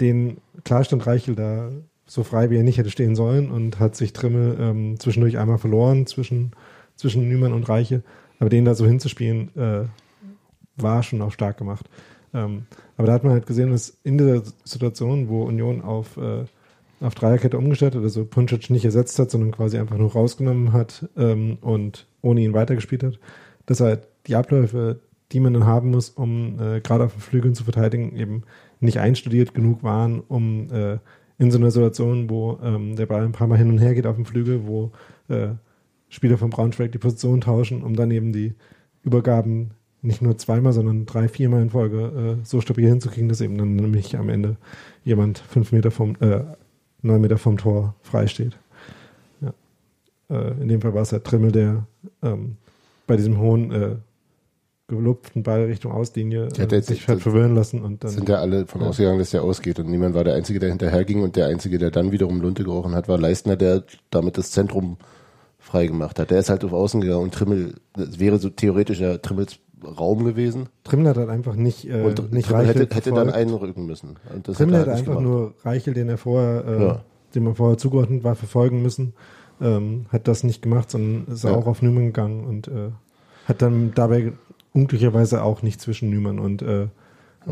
den 0.00 0.38
klar 0.64 0.84
stand 0.84 1.06
Reichel 1.06 1.34
da 1.34 1.70
so 2.06 2.22
frei, 2.22 2.50
wie 2.50 2.56
er 2.56 2.62
nicht 2.62 2.78
hätte 2.78 2.90
stehen 2.90 3.16
sollen 3.16 3.50
und 3.50 3.78
hat 3.80 3.96
sich 3.96 4.12
Trimmel 4.12 4.56
ähm, 4.60 5.00
zwischendurch 5.00 5.38
einmal 5.38 5.58
verloren 5.58 6.06
zwischen, 6.06 6.52
zwischen 6.96 7.28
Nümann 7.28 7.54
und 7.54 7.68
Reichel. 7.68 8.02
Aber 8.38 8.50
den 8.50 8.64
da 8.64 8.74
so 8.74 8.86
hinzuspielen, 8.86 9.56
äh, 9.56 9.86
war 10.76 11.02
schon 11.02 11.22
auch 11.22 11.32
stark 11.32 11.56
gemacht. 11.56 11.88
Ähm, 12.34 12.66
aber 12.96 13.06
da 13.06 13.12
hat 13.14 13.24
man 13.24 13.32
halt 13.32 13.46
gesehen, 13.46 13.70
dass 13.70 13.96
in 14.02 14.18
der 14.18 14.42
Situation, 14.64 15.28
wo 15.28 15.44
Union 15.44 15.80
auf, 15.80 16.16
äh, 16.16 16.44
auf 17.00 17.14
Dreierkette 17.14 17.56
umgestellt 17.56 17.94
hat, 17.94 18.02
also 18.02 18.24
Puncic 18.24 18.70
nicht 18.70 18.84
ersetzt 18.84 19.18
hat, 19.18 19.30
sondern 19.30 19.52
quasi 19.52 19.78
einfach 19.78 19.96
nur 19.96 20.12
rausgenommen 20.12 20.72
hat 20.72 21.08
ähm, 21.16 21.58
und 21.60 22.06
ohne 22.22 22.42
ihn 22.42 22.52
weitergespielt 22.52 23.04
hat, 23.04 23.18
dass 23.66 23.80
halt 23.80 24.08
die 24.26 24.36
Abläufe, 24.36 25.00
die 25.32 25.40
man 25.40 25.54
dann 25.54 25.66
haben 25.66 25.90
muss, 25.90 26.10
um 26.10 26.58
äh, 26.60 26.80
gerade 26.80 27.04
auf 27.04 27.12
den 27.12 27.20
Flügeln 27.20 27.54
zu 27.54 27.64
verteidigen, 27.64 28.16
eben 28.16 28.42
nicht 28.80 28.98
einstudiert 28.98 29.54
genug 29.54 29.82
waren, 29.82 30.20
um 30.20 30.70
äh, 30.70 30.98
in 31.38 31.50
so 31.50 31.58
einer 31.58 31.70
Situation, 31.70 32.30
wo 32.30 32.58
ähm, 32.62 32.96
der 32.96 33.06
Ball 33.06 33.24
ein 33.24 33.32
paar 33.32 33.46
Mal 33.46 33.58
hin 33.58 33.70
und 33.70 33.78
her 33.78 33.94
geht 33.94 34.06
auf 34.06 34.16
dem 34.16 34.26
Flügel, 34.26 34.66
wo 34.66 34.92
äh, 35.28 35.48
Spieler 36.08 36.38
von 36.38 36.50
Braunschweig 36.50 36.92
die 36.92 36.98
Position 36.98 37.40
tauschen, 37.40 37.82
um 37.82 37.96
dann 37.96 38.10
eben 38.10 38.32
die 38.32 38.54
Übergaben 39.02 39.72
nicht 40.04 40.22
nur 40.22 40.36
zweimal, 40.38 40.72
sondern 40.72 41.06
drei, 41.06 41.28
viermal 41.28 41.62
in 41.62 41.70
Folge 41.70 42.38
äh, 42.42 42.44
so 42.44 42.60
stabil 42.60 42.88
hinzukriegen, 42.88 43.28
dass 43.28 43.40
eben 43.40 43.58
dann 43.58 43.74
nämlich 43.76 44.16
am 44.16 44.28
Ende 44.28 44.56
jemand 45.04 45.38
fünf 45.38 45.72
Meter 45.72 45.90
vom, 45.90 46.14
äh, 46.20 46.40
neun 47.02 47.20
Meter 47.20 47.38
vom 47.38 47.56
Tor 47.56 47.94
frei 48.02 48.26
steht. 48.26 48.56
Ja. 49.40 49.52
Äh, 50.30 50.52
in 50.60 50.68
dem 50.68 50.80
Fall 50.80 50.94
war 50.94 51.02
es 51.02 51.12
halt 51.12 51.24
Trimmel, 51.24 51.52
der 51.52 51.86
ähm, 52.22 52.56
bei 53.06 53.16
diesem 53.16 53.38
hohen 53.38 53.70
äh, 53.72 53.96
gelupften 54.88 55.42
Ball 55.42 55.64
Richtung 55.64 55.92
Auslinie 55.92 56.48
Ja, 56.56 56.64
äh, 56.64 56.66
der- 56.66 56.82
sich 56.82 57.06
der- 57.06 57.14
hat 57.16 57.22
verwirren 57.22 57.54
lassen 57.54 57.80
und 57.82 58.04
dann 58.04 58.10
sind 58.10 58.28
ja 58.28 58.36
alle 58.36 58.66
von 58.66 58.82
Ja. 58.82 58.88
ausgegangen, 58.88 59.18
dass 59.18 59.30
der 59.30 59.42
ausgeht 59.42 59.78
und 59.78 59.88
niemand 59.88 60.14
war 60.14 60.24
der 60.24 60.34
Einzige, 60.34 60.58
der 60.58 60.68
hinterher 60.68 61.04
ging 61.04 61.22
und 61.22 61.36
der 61.36 61.46
Einzige, 61.46 61.78
der 61.78 61.90
dann 61.90 62.12
wiederum 62.12 62.40
Lunte 62.42 62.64
gerochen 62.64 62.94
hat, 62.94 63.08
war 63.08 63.18
Leistner, 63.18 63.56
der 63.56 63.84
damit 64.10 64.36
das 64.36 64.50
Zentrum 64.50 64.98
frei 65.58 65.86
gemacht 65.86 66.18
hat. 66.18 66.30
Der 66.30 66.38
ist 66.40 66.50
halt 66.50 66.62
auf 66.64 66.74
Außen 66.74 67.00
gegangen 67.00 67.22
und 67.22 67.32
Trimmel, 67.32 67.76
das 67.94 68.18
wäre 68.18 68.38
so 68.38 68.50
theoretisch 68.50 69.00
ja 69.00 69.16
Trimmels 69.16 69.58
Raum 69.86 70.24
gewesen 70.24 70.68
Trimmel 70.84 71.08
hat 71.08 71.16
halt 71.16 71.28
einfach 71.30 71.54
nicht, 71.56 71.88
äh, 71.88 72.02
und 72.02 72.32
nicht 72.32 72.48
Trimmel 72.48 72.66
Reichel 72.66 72.82
hätte, 72.82 72.94
hätte 72.96 73.12
dann 73.12 73.30
einrücken 73.30 73.86
müssen. 73.86 74.16
Das 74.42 74.56
Trimmel 74.56 74.74
hat 74.74 74.80
hätte 74.82 74.90
halt 74.92 74.98
einfach 75.00 75.18
gemacht. 75.18 75.22
nur 75.22 75.54
Reichel, 75.62 75.94
den 75.94 76.08
er 76.08 76.18
vorher, 76.18 76.64
äh, 76.66 76.82
Ja. 76.84 77.04
dem 77.34 77.46
er 77.46 77.54
vorher 77.54 77.78
zugeordnet 77.78 78.24
war, 78.24 78.34
verfolgen 78.34 78.82
müssen. 78.82 79.14
Ähm, 79.60 80.06
hat 80.10 80.26
das 80.28 80.42
nicht 80.42 80.62
gemacht, 80.62 80.90
sondern 80.90 81.32
ist 81.32 81.44
Ja. 81.44 81.52
auch 81.52 81.66
auf 81.66 81.80
Nümann 81.80 82.06
gegangen 82.06 82.44
und 82.44 82.68
äh, 82.68 82.90
hat 83.46 83.62
dann 83.62 83.92
dabei 83.94 84.32
unglücklicherweise 84.72 85.42
auch 85.42 85.62
nicht 85.62 85.80
zwischen 85.80 86.10
Nümann 86.10 86.38
und, 86.38 86.62
äh, 86.62 86.82
Ja. 86.82 86.88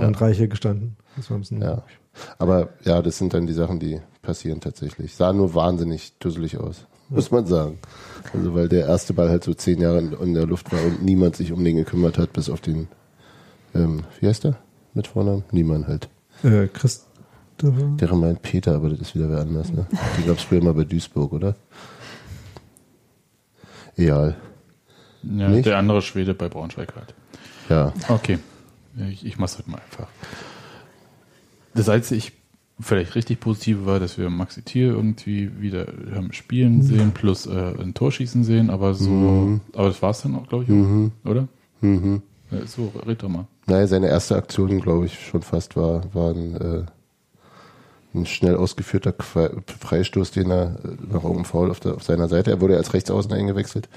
und 0.07 0.21
Reichel 0.21 0.49
gestanden. 0.49 0.97
Das 1.16 1.31
war 1.31 1.37
ein 1.37 1.40
bisschen 1.40 1.61
Ja. 1.62 1.83
Aber 2.38 2.71
ja, 2.85 3.01
das 3.03 3.18
sind 3.18 3.33
dann 3.35 3.47
die 3.47 3.53
Sachen, 3.53 3.79
die 3.79 4.01
passieren 4.21 4.61
tatsächlich. 4.61 5.14
Sah 5.14 5.33
nur 5.33 5.55
wahnsinnig 5.55 6.18
dusselig 6.18 6.59
aus, 6.59 6.87
muss 7.12 7.31
man 7.31 7.46
sagen. 7.46 7.79
Also 8.33 8.55
weil 8.55 8.68
der 8.68 8.87
erste 8.87 9.12
Ball 9.12 9.29
halt 9.29 9.44
so 9.44 9.55
zehn 9.55 9.81
Jahre 9.81 9.98
in, 9.98 10.12
in 10.12 10.35
der 10.35 10.46
Luft 10.46 10.72
war 10.72 10.83
und 10.85 11.03
niemand 11.03 11.37
sich 11.37 11.53
um 11.53 11.62
den 11.62 11.77
gekümmert 11.77 12.18
hat, 12.18 12.33
bis 12.33 12.48
auf 12.48 12.61
den, 12.61 12.88
ähm, 13.75 14.05
wie 14.20 14.29
heißt 14.29 14.44
der 14.44 14.57
mit 14.94 15.07
Vornamen? 15.07 15.44
Niemand 15.51 15.88
halt. 15.88 16.09
Äh, 16.42 16.68
Christopher? 16.68 17.96
Der 18.01 18.14
meint 18.14 18.42
Peter, 18.42 18.75
aber 18.75 18.90
das 18.90 19.01
ist 19.01 19.14
wieder 19.14 19.31
wer 19.31 19.40
anders, 19.40 19.72
ne? 19.72 19.87
Die 20.18 20.27
gab 20.27 20.38
es 20.38 20.42
früher 20.44 20.62
mal 20.62 20.75
bei 20.75 20.85
Duisburg, 20.85 21.33
oder? 21.33 21.55
Egal. 23.96 24.37
Ja, 25.22 25.48
Nicht? 25.48 25.66
der 25.66 25.79
andere 25.79 26.03
Schwede 26.03 26.35
bei 26.35 26.48
Braunschweig 26.48 26.94
halt. 26.96 27.14
Ja. 27.68 27.92
Okay. 28.09 28.38
Ich, 29.11 29.25
ich 29.25 29.38
mach's 29.38 29.59
heute 29.59 29.70
mal 29.70 29.81
einfach. 29.81 30.09
Das 31.75 31.88
einzige 31.88 32.33
vielleicht 32.83 33.14
richtig 33.14 33.40
positive 33.40 33.87
war, 33.87 34.01
dass 34.01 34.18
wir 34.18 34.29
Maxi 34.31 34.62
Thiel 34.62 34.88
irgendwie 34.88 35.51
wieder 35.61 35.87
haben 36.14 36.33
spielen 36.33 36.83
sehen, 36.83 37.12
plus 37.12 37.47
äh, 37.47 37.75
ein 37.81 37.95
Tor 37.95 38.12
schießen 38.12 38.45
sehen, 38.45 38.71
aber 38.71 38.95
so, 38.95 39.11
Mhm. 39.11 39.61
aber 39.73 39.88
das 39.88 40.03
war's 40.03 40.23
dann 40.23 40.35
auch, 40.35 40.49
glaube 40.49 40.64
ich, 40.64 40.71
Mhm. 40.71 41.12
oder? 41.25 41.49
Mhm. 41.81 42.23
Ja, 42.51 42.66
so, 42.66 42.92
red 43.07 43.23
doch 43.23 43.29
mal. 43.29 43.47
Naja, 43.66 43.87
seine 43.87 44.09
erste 44.09 44.37
Aktion, 44.37 44.81
glaube 44.81 45.07
ich, 45.07 45.18
schon 45.27 45.42
fast 45.42 45.77
war, 45.77 46.03
war 46.14 46.35
ein, 46.35 46.55
äh, 46.57 46.83
ein 48.14 48.27
schnell 48.27 48.57
ausgeführter 48.57 49.14
Freistoß, 49.81 50.33
den 50.33 50.51
er 50.51 50.77
äh, 50.85 50.88
nach 51.11 51.23
irgendeinem 51.23 51.45
Foul 51.47 51.71
auf, 51.71 51.81
der, 51.81 51.95
auf 51.95 52.03
seiner 52.03 52.29
Seite, 52.29 52.51
er 52.51 52.61
wurde 52.61 52.77
als 52.77 52.92
Rechtsaußen 52.92 53.33
eingewechselt. 53.33 53.88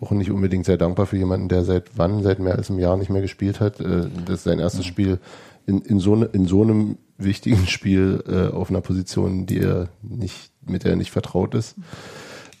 Auch 0.00 0.12
nicht 0.12 0.30
unbedingt 0.30 0.64
sehr 0.64 0.78
dankbar 0.78 1.06
für 1.06 1.16
jemanden, 1.18 1.48
der 1.48 1.64
seit 1.64 1.90
wann, 1.96 2.22
seit 2.22 2.38
mehr 2.38 2.54
als 2.54 2.70
einem 2.70 2.78
Jahr 2.78 2.96
nicht 2.96 3.10
mehr 3.10 3.20
gespielt 3.22 3.60
hat. 3.60 3.80
Äh, 3.80 4.06
das 4.24 4.36
ist 4.36 4.44
sein 4.44 4.58
erstes 4.60 4.86
Spiel 4.86 5.18
in, 5.66 5.80
in, 5.82 5.98
so, 5.98 6.14
ne, 6.16 6.28
in 6.32 6.46
so 6.46 6.62
einem 6.62 6.96
wichtigen 7.22 7.66
Spiel 7.66 8.22
äh, 8.28 8.54
auf 8.54 8.70
einer 8.70 8.80
Position, 8.80 9.46
die 9.46 9.60
er 9.60 9.88
nicht, 10.02 10.50
mit 10.62 10.84
der 10.84 10.92
er 10.92 10.96
nicht 10.96 11.10
vertraut 11.10 11.54
ist. 11.54 11.76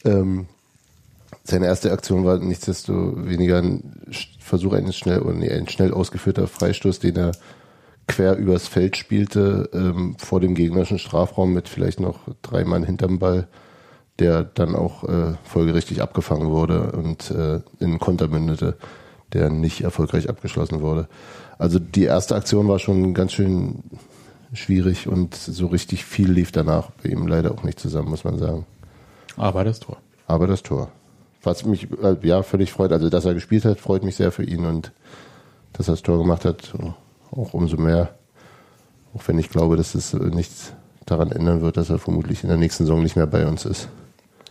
Ähm, 0.04 0.46
seine 1.44 1.66
erste 1.66 1.92
Aktion 1.92 2.24
war 2.24 2.38
nichtsdestoweniger 2.38 3.58
ein 3.58 4.02
Versuch 4.38 4.72
eines 4.72 4.96
schnell, 4.96 5.20
oder 5.20 5.34
nee, 5.34 5.50
ein 5.50 5.68
schnell 5.68 5.92
ausgeführter 5.92 6.46
Freistoß, 6.46 6.98
den 6.98 7.16
er 7.16 7.32
quer 8.06 8.36
übers 8.36 8.66
Feld 8.66 8.96
spielte, 8.96 9.70
ähm, 9.72 10.16
vor 10.18 10.40
dem 10.40 10.54
gegnerischen 10.54 10.98
Strafraum 10.98 11.52
mit 11.52 11.68
vielleicht 11.68 12.00
noch 12.00 12.20
drei 12.42 12.64
Mann 12.64 12.82
hinterm 12.82 13.18
Ball, 13.18 13.46
der 14.18 14.42
dann 14.42 14.74
auch 14.74 15.04
äh, 15.04 15.34
folgerichtig 15.44 16.02
abgefangen 16.02 16.50
wurde 16.50 16.92
und 16.92 17.30
äh, 17.30 17.60
in 17.78 17.98
Konter 17.98 18.28
mündete, 18.28 18.76
der 19.32 19.48
nicht 19.50 19.82
erfolgreich 19.82 20.28
abgeschlossen 20.28 20.80
wurde. 20.80 21.08
Also 21.58 21.78
die 21.78 22.04
erste 22.04 22.34
Aktion 22.34 22.68
war 22.68 22.78
schon 22.78 23.14
ganz 23.14 23.32
schön 23.32 23.82
schwierig 24.52 25.06
und 25.06 25.34
so 25.34 25.66
richtig 25.66 26.04
viel 26.04 26.30
lief 26.30 26.52
danach 26.52 26.90
bei 27.02 27.10
ihm 27.10 27.26
leider 27.26 27.52
auch 27.52 27.62
nicht 27.62 27.78
zusammen, 27.78 28.10
muss 28.10 28.24
man 28.24 28.38
sagen. 28.38 28.66
Aber 29.36 29.64
das 29.64 29.80
Tor. 29.80 29.98
Aber 30.26 30.46
das 30.46 30.62
Tor. 30.62 30.90
Was 31.42 31.64
mich 31.64 31.88
äh, 32.02 32.16
ja 32.22 32.42
völlig 32.42 32.72
freut, 32.72 32.92
also 32.92 33.08
dass 33.08 33.24
er 33.24 33.34
gespielt 33.34 33.64
hat, 33.64 33.80
freut 33.80 34.02
mich 34.02 34.16
sehr 34.16 34.32
für 34.32 34.44
ihn 34.44 34.66
und 34.66 34.92
dass 35.72 35.88
er 35.88 35.92
das 35.92 36.02
Tor 36.02 36.18
gemacht 36.18 36.44
hat, 36.44 36.74
auch 37.30 37.54
umso 37.54 37.76
mehr. 37.76 38.14
Auch 39.14 39.26
wenn 39.26 39.38
ich 39.38 39.48
glaube, 39.48 39.76
dass 39.76 39.94
es 39.94 40.14
äh, 40.14 40.18
nichts 40.18 40.72
daran 41.06 41.32
ändern 41.32 41.62
wird, 41.62 41.76
dass 41.76 41.90
er 41.90 41.98
vermutlich 41.98 42.42
in 42.42 42.48
der 42.48 42.58
nächsten 42.58 42.84
Saison 42.84 43.02
nicht 43.02 43.16
mehr 43.16 43.26
bei 43.26 43.46
uns 43.46 43.64
ist. 43.64 43.88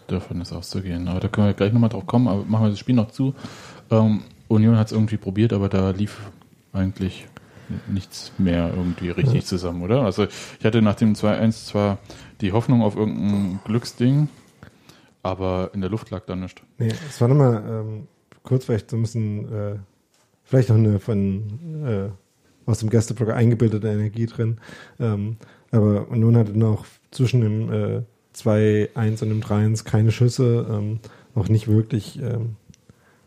Davon 0.07 0.41
ist 0.41 0.51
auszugehen. 0.51 1.07
Aber 1.07 1.19
da 1.19 1.27
können 1.27 1.47
wir 1.47 1.53
gleich 1.53 1.71
nochmal 1.71 1.89
drauf 1.89 2.07
kommen, 2.07 2.27
aber 2.27 2.43
machen 2.45 2.65
wir 2.65 2.69
das 2.71 2.79
Spiel 2.79 2.95
noch 2.95 3.11
zu. 3.11 3.35
Ähm, 3.91 4.21
Union 4.47 4.77
hat 4.77 4.87
es 4.87 4.93
irgendwie 4.93 5.17
probiert, 5.17 5.53
aber 5.53 5.69
da 5.69 5.91
lief 5.91 6.19
eigentlich 6.73 7.27
nichts 7.87 8.31
mehr 8.37 8.71
irgendwie 8.75 9.09
richtig 9.09 9.45
zusammen, 9.45 9.81
oder? 9.83 10.01
Also 10.03 10.27
ich 10.59 10.65
hatte 10.65 10.81
nach 10.81 10.95
dem 10.95 11.13
2-1 11.13 11.65
zwar 11.65 11.99
die 12.41 12.51
Hoffnung 12.51 12.81
auf 12.81 12.95
irgendein 12.95 13.59
Glücksding, 13.65 14.29
aber 15.23 15.71
in 15.73 15.81
der 15.81 15.89
Luft 15.89 16.09
lag 16.09 16.25
da 16.25 16.35
nichts. 16.35 16.61
Nee, 16.77 16.93
es 17.07 17.19
war 17.21 17.27
nochmal 17.27 17.63
ähm, 17.67 18.07
kurz 18.43 18.65
vielleicht 18.65 18.89
so 18.89 18.97
ein 18.97 19.01
bisschen, 19.01 19.53
äh, 19.53 19.75
vielleicht 20.43 20.69
noch 20.69 20.77
eine 20.77 20.99
von 20.99 21.85
äh, 21.85 22.69
aus 22.69 22.79
dem 22.79 22.89
Gästeblock 22.89 23.31
eingebildete 23.31 23.87
Energie 23.87 24.25
drin. 24.25 24.59
Ähm, 24.99 25.37
aber 25.71 26.07
Union 26.09 26.37
hatte 26.37 26.57
noch 26.57 26.85
zwischen 27.11 27.41
dem 27.41 27.71
äh, 27.71 28.01
2-1 28.35 29.23
und 29.23 29.29
dem 29.29 29.41
3-1 29.41 29.83
keine 29.83 30.11
Schüsse, 30.11 30.67
ähm, 30.69 30.99
auch 31.35 31.49
nicht 31.49 31.67
wirklich, 31.67 32.21
ähm, 32.21 32.55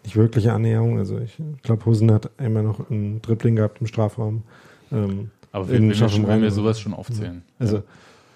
nicht 0.04 0.16
wirkliche 0.16 0.52
Annäherung. 0.52 0.98
Also 0.98 1.18
ich 1.18 1.36
glaube, 1.62 1.84
Hosen 1.86 2.10
hat 2.12 2.30
einmal 2.38 2.62
noch 2.62 2.90
ein 2.90 3.22
Dribbling 3.22 3.56
gehabt 3.56 3.80
im 3.80 3.86
Strafraum. 3.86 4.42
Ähm, 4.90 5.30
Aber 5.52 5.68
wenn, 5.68 5.88
wir, 5.88 5.94
schon, 5.94 6.26
wenn 6.26 6.42
wir 6.42 6.50
sowas 6.50 6.80
schon 6.80 6.94
aufzählen. 6.94 7.42
also 7.58 7.82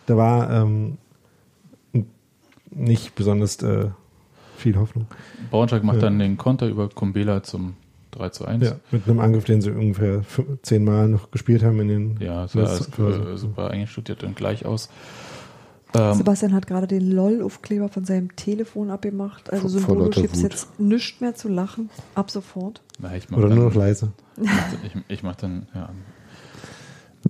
da 0.07 0.17
war 0.17 0.51
ähm, 0.51 0.99
nicht 2.71 3.15
besonders 3.15 3.61
äh, 3.63 3.89
viel 4.57 4.77
Hoffnung. 4.77 5.07
Braunschweig 5.51 5.83
macht 5.83 5.97
Ja. 5.97 6.03
dann 6.03 6.19
den 6.19 6.37
Konter 6.37 6.69
über 6.69 6.89
Kumbela 6.89 7.43
zum 7.43 7.75
3 8.13 8.29
zu 8.31 8.45
1. 8.47 8.65
Ja, 8.65 8.77
mit 8.91 9.07
einem 9.09 9.21
Angriff, 9.21 9.45
den 9.45 9.61
sie 9.61 9.71
ungefähr 9.71 10.23
zehnmal 10.63 11.09
noch 11.09 11.31
gespielt 11.31 11.63
haben 11.63 11.81
in 11.81 11.89
den 11.89 12.17
Ja, 12.21 12.45
es 12.45 12.55
äh, 12.55 13.37
super 13.37 13.71
eingestudiert 13.71 14.25
und 14.25 14.37
gleich 14.37 14.65
aus. 14.65 14.89
Ähm, 15.95 16.15
Sebastian 16.15 16.53
hat 16.53 16.67
gerade 16.67 16.87
den 16.87 17.11
LOL-Aufkleber 17.11 17.89
von 17.89 18.05
seinem 18.05 18.35
Telefon 18.37 18.91
abgemacht. 18.91 19.53
Also 19.53 19.79
lauter 19.95 20.21
gibt 20.23 20.37
Wut. 20.37 20.43
jetzt 20.43 20.81
nichts 20.81 21.21
mehr 21.21 21.35
zu 21.35 21.49
lachen. 21.49 21.91
Ab 22.15 22.31
sofort. 22.31 22.83
na, 22.99 23.15
ich 23.17 23.31
mach 23.31 23.39
Oder 23.39 23.49
dann, 23.49 23.59
nur 23.59 23.69
noch 23.69 23.75
leise. 23.75 24.13
Ich, 24.85 24.93
ich 25.09 25.23
mach 25.23 25.37
dann, 25.37 25.67
ja. 25.75 25.91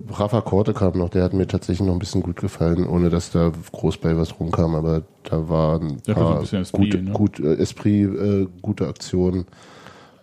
Rafa 0.09 0.41
Korte 0.41 0.73
kam 0.73 0.97
noch, 0.97 1.09
der 1.09 1.23
hat 1.23 1.33
mir 1.33 1.47
tatsächlich 1.47 1.85
noch 1.85 1.93
ein 1.93 1.99
bisschen 1.99 2.21
gut 2.21 2.39
gefallen, 2.39 2.87
ohne 2.87 3.09
dass 3.09 3.31
da 3.31 3.51
groß 3.71 3.97
bei 3.97 4.15
was 4.15 4.39
rumkam, 4.39 4.75
aber 4.75 5.03
da 5.23 5.49
waren 5.49 5.87
ein 5.87 6.01
Ja, 6.05 6.13
so 6.13 6.19
ein 6.21 6.27
paar 6.27 6.39
bisschen 6.41 6.61
Esprit, 6.61 6.91
gute, 6.91 7.03
ne? 7.03 7.11
gut, 7.11 7.39
äh, 7.39 7.55
Esprit, 7.55 8.13
äh, 8.15 8.47
gute 8.61 8.87
Aktionen. 8.87 9.45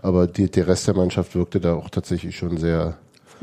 Aber 0.00 0.26
die, 0.26 0.50
der 0.50 0.66
Rest 0.68 0.86
der 0.86 0.94
Mannschaft 0.94 1.34
wirkte 1.34 1.60
da 1.60 1.74
auch 1.74 1.88
tatsächlich 1.90 2.36
schon 2.36 2.56
sehr 2.58 2.98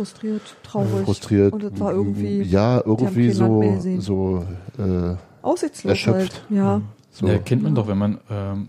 Frustriert, 0.05 0.41
traurig. 0.63 1.05
frustriert. 1.05 1.53
Und 1.53 1.63
es 1.63 1.79
war 1.79 1.91
irgendwie 1.93 2.41
Ja, 2.41 2.81
irgendwie 2.85 3.29
so, 3.29 3.61
so, 3.99 4.45
äh, 4.79 5.15
aussichtslos 5.43 5.91
erschöpft. 5.91 6.41
halt. 6.49 6.57
Ja. 6.57 6.81
so. 7.11 7.27
ja, 7.27 7.37
kennt 7.37 7.61
man 7.63 7.75
doch, 7.75 7.87
wenn 7.87 7.97
man 7.99 8.19
ähm, 8.31 8.67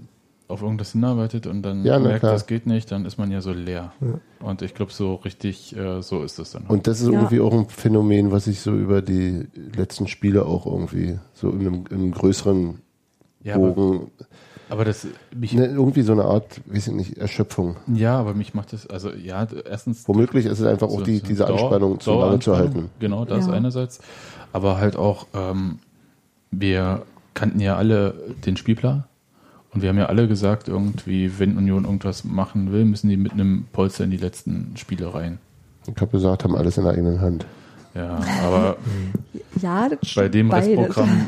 auf 0.49 0.61
irgendwas 0.61 0.92
hinarbeitet 0.92 1.47
und 1.47 1.62
dann 1.62 1.85
Ja, 1.87 1.99
merkt, 1.99 2.21
klar. 2.21 2.33
das 2.33 2.47
geht 2.47 2.66
nicht, 2.66 2.92
dann 2.92 3.07
ist 3.07 3.16
man 3.16 3.31
ja 3.31 3.40
so 3.40 3.53
leer. 3.53 3.92
Und 4.40 4.61
ich 4.61 4.75
glaube, 4.75 4.92
so 4.92 5.14
richtig, 5.14 5.75
äh, 5.75 6.03
so 6.03 6.23
ist 6.23 6.38
es 6.38 6.51
dann. 6.53 6.64
Und 6.66 6.87
das 6.87 7.01
ist 7.01 7.07
Ja. 7.09 7.14
irgendwie 7.14 7.40
auch 7.40 7.53
ein 7.55 7.66
Phänomen, 7.68 8.31
was 8.31 8.47
ich 8.47 8.61
so 8.61 8.75
über 8.75 9.01
die 9.01 9.47
letzten 9.75 10.07
Spiele 10.09 10.45
auch 10.45 10.66
irgendwie 10.66 11.18
so 11.33 11.49
in 11.51 11.61
einem, 11.61 11.85
in 11.90 11.97
einem 11.97 12.11
größeren 12.12 12.79
ja, 13.42 13.55
aber, 13.55 13.71
Bogen, 13.73 14.11
aber 14.72 14.85
das, 14.85 15.06
mich, 15.35 15.52
ne, 15.52 15.66
irgendwie 15.66 16.02
so 16.02 16.12
eine 16.12 16.24
Art, 16.24 16.61
weiß 16.66 16.88
ich 16.88 16.92
nicht, 16.94 17.18
Erschöpfung. 17.18 17.76
ja, 17.94 18.18
aber 18.18 18.35
mich 18.35 18.54
macht 18.54 18.72
das, 18.72 18.87
also 18.88 19.11
ja, 19.12 19.46
erstens 19.68 20.08
Womöglich 20.08 20.46
ist 20.46 20.58
es 20.61 20.66
einfach 20.66 20.88
auch 20.88 20.98
So- 20.98 21.04
die, 21.04 21.20
diese 21.20 21.44
Dauer- 21.44 21.61
Anspannung 21.61 22.00
zu 22.00 22.12
lange 22.18 22.38
zu 22.40 22.56
halten. 22.56 22.88
Genau, 22.98 23.24
das 23.24 23.46
Ja. 23.46 23.52
einerseits. 23.52 24.00
Aber 24.52 24.78
halt 24.78 24.96
auch, 24.96 25.26
ähm, 25.35 25.78
wir 26.50 27.02
kannten 27.35 27.61
ja 27.61 27.76
alle 27.76 28.14
den 28.44 28.56
Spielplan. 28.56 29.04
Und 29.74 29.80
wir 29.80 29.88
haben 29.88 29.96
ja 29.98 30.06
alle 30.06 30.28
gesagt, 30.28 30.68
irgendwie, 30.68 31.38
wenn 31.38 31.56
Union 31.56 31.85
irgendwas 31.85 32.24
machen 32.24 32.72
will, 32.72 32.85
müssen 32.85 33.08
die 33.08 33.16
mit 33.16 33.32
einem 33.32 33.64
Polster 33.72 34.04
in 34.04 34.11
die 34.11 34.18
letzten 34.18 34.72
Spiele 34.76 35.14
rein. 35.14 35.38
Ich 35.87 35.94
habe 36.00 36.11
gesagt, 36.11 36.44
haben 36.44 36.54
alles 36.56 36.76
in 36.76 36.85
der 36.85 36.92
eigenen 36.92 37.20
Hand. 37.22 37.46
Ja, 37.94 38.18
aber 38.44 38.76
Ja, 39.62 39.88
das 39.88 40.14
bei 40.14 40.28
dem 40.28 40.48
beides. 40.50 40.68
Restprogramm 40.78 41.26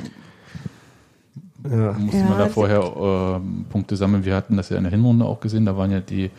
Ja, 1.68 1.92
musste 1.92 2.18
Ja, 2.18 2.24
man 2.24 2.38
da 2.38 2.48
vorher 2.48 2.82
ähm, 3.36 3.64
Punkte 3.70 3.96
sammeln. 3.96 4.24
Wir 4.24 4.34
hatten 4.36 4.56
das 4.56 4.68
ja 4.68 4.76
in 4.76 4.84
der 4.84 4.92
Hinrunde 4.92 5.24
auch 5.24 5.40
gesehen, 5.40 5.64
da 5.64 5.76
waren 5.76 5.90
ja 5.90 6.00
die, 6.00 6.30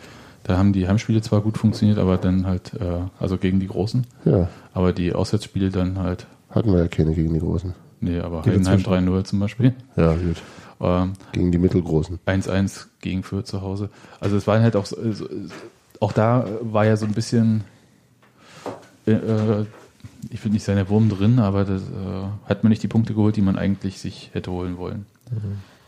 da 0.44 0.56
haben 0.56 0.72
die 0.72 0.86
Heimspiele 0.86 1.20
zwar 1.22 1.40
gut 1.40 1.58
funktioniert, 1.58 1.98
aber 1.98 2.16
dann 2.16 2.46
halt, 2.46 2.72
äh, 2.74 3.00
also 3.18 3.36
gegen 3.36 3.58
die 3.60 3.66
Großen, 3.66 4.06
Ja, 4.24 4.48
aber 4.72 4.92
die 4.92 5.12
Auswärtsspiele 5.12 5.70
dann 5.70 5.98
halt, 5.98 6.26
hatten 6.50 6.72
wir 6.72 6.80
ja 6.80 6.88
keine 6.88 7.12
gegen 7.12 7.34
die 7.34 7.40
Großen. 7.40 7.74
nee, 8.00 8.20
aber 8.20 8.42
Die 8.42 8.50
Heidenheim 8.50 8.82
dazwischen. 8.82 9.08
3-0 9.08 9.24
zum 9.24 9.40
Beispiel. 9.40 9.74
Ja, 9.96 10.12
gut. 10.12 10.42
Ähm, 10.78 11.12
Gegen 11.32 11.50
die 11.52 11.58
Mittelgroßen. 11.58 12.18
1-1 12.26 12.86
gegen 13.00 13.22
Fürth 13.22 13.46
zu 13.46 13.62
Hause. 13.62 13.88
Also 14.20 14.36
es 14.36 14.46
waren 14.46 14.62
halt 14.62 14.76
auch 14.76 14.84
so, 14.86 14.96
so, 15.12 15.26
auch 16.00 16.12
da 16.12 16.46
war 16.60 16.84
ja 16.84 16.96
so 16.98 17.06
ein 17.06 17.12
bisschen 17.12 17.64
äh, 19.06 19.12
äh, 19.12 19.66
ich 20.30 20.44
will 20.44 20.52
nicht 20.52 20.64
sagen, 20.64 20.76
der 20.76 20.88
Wurm 20.88 21.08
drin, 21.08 21.38
aber 21.38 21.64
das 21.64 21.82
äh, 21.82 22.48
hat 22.48 22.62
man 22.62 22.70
nicht 22.70 22.82
die 22.82 22.88
Punkte 22.88 23.14
geholt, 23.14 23.36
die 23.36 23.42
man 23.42 23.56
eigentlich 23.56 23.98
sich 24.00 24.30
hätte 24.32 24.50
holen 24.50 24.76
wollen. 24.76 25.06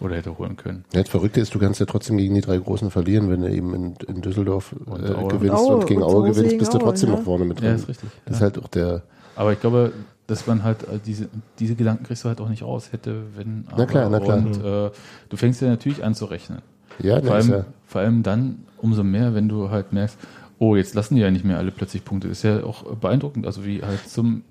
Oder 0.01 0.17
hätte 0.17 0.39
holen 0.39 0.57
können. 0.57 0.85
Ja, 0.93 1.01
das 1.03 1.11
Verrückte 1.11 1.41
ist, 1.41 1.55
du 1.55 1.59
kannst 1.59 1.81
ja 1.81 1.87
trotzdem 1.87 2.19
gegen 2.19 2.35
die 2.35 2.41
drei 2.41 2.59
Großen 2.59 2.91
verlieren, 2.91 3.31
wenn 3.31 3.41
du 3.41 3.51
eben 3.51 3.75
in, 3.75 3.95
in 4.07 4.21
Düsseldorf 4.21 4.73
Und 4.87 5.05
äh, 5.05 5.13
Aue. 5.13 5.29
gewinnst 5.29 5.59
Und 5.59 5.71
Aue 5.71 5.77
und 5.77 5.87
gegen 5.87 6.03
Aue 6.03 6.13
Hause 6.13 6.33
gewinnst, 6.33 6.59
bist 6.59 6.73
du 6.73 6.79
Aue, 6.79 6.85
trotzdem 6.85 7.11
ja. 7.11 7.17
noch 7.17 7.25
vorne 7.25 7.45
mit 7.45 7.61
drin. 7.61 7.71
Ja, 7.71 7.75
ist 7.75 7.89
richtig. 7.89 8.11
Das 8.25 8.37
ist 8.37 8.43
halt 8.43 8.59
auch 8.59 8.69
der, 8.69 9.03
Aber 9.35 9.53
ich 9.53 9.61
glaube, 9.61 9.93
dass 10.29 10.47
man 10.47 10.63
halt 10.63 10.83
äh, 10.85 11.01
diese, 11.05 11.29
diese 11.59 11.75
Gedanken 11.75 12.05
kriegst 12.05 12.23
du 12.25 12.29
halt 12.29 12.41
auch 12.41 12.49
nicht 12.49 12.63
raus. 12.63 12.93
Hätte, 12.93 13.23
wenn, 13.35 13.67
Na 13.77 13.87
klar, 13.87 14.09
na 14.09 14.21
klar. 14.21 14.39
Und 14.39 14.63
äh, 14.63 14.91
du 15.29 15.37
fängst 15.37 15.61
ja 15.63 15.69
natürlich 15.69 16.05
an 16.05 16.15
zu 16.15 16.27
rechnen. 16.27 16.61
ja, 17.01 17.21
Vor 17.21 17.31
das 17.31 17.47
ist 17.47 17.51
allem, 17.51 17.61
ja, 17.61 17.67
vor 17.87 18.01
allem 18.01 18.23
dann 18.23 18.59
umso 18.77 19.03
mehr, 19.03 19.35
wenn 19.35 19.49
du 19.49 19.71
halt 19.71 19.93
merkst, 19.93 20.17
oh, 20.59 20.77
jetzt 20.77 20.95
lassen 20.95 21.15
die 21.15 21.23
ja 21.23 21.31
nicht 21.31 21.45
mehr 21.45 21.59
alle 21.59 21.71
plötzlich 21.71 22.05
Punkte. 22.05 22.29
Ist 22.29 22.45
ja 22.45 22.63
auch 22.63 22.85
beeindruckend. 22.97 23.47
Also 23.47 23.65
wie 23.65 23.83
halt 23.83 24.09
zum 24.09 24.43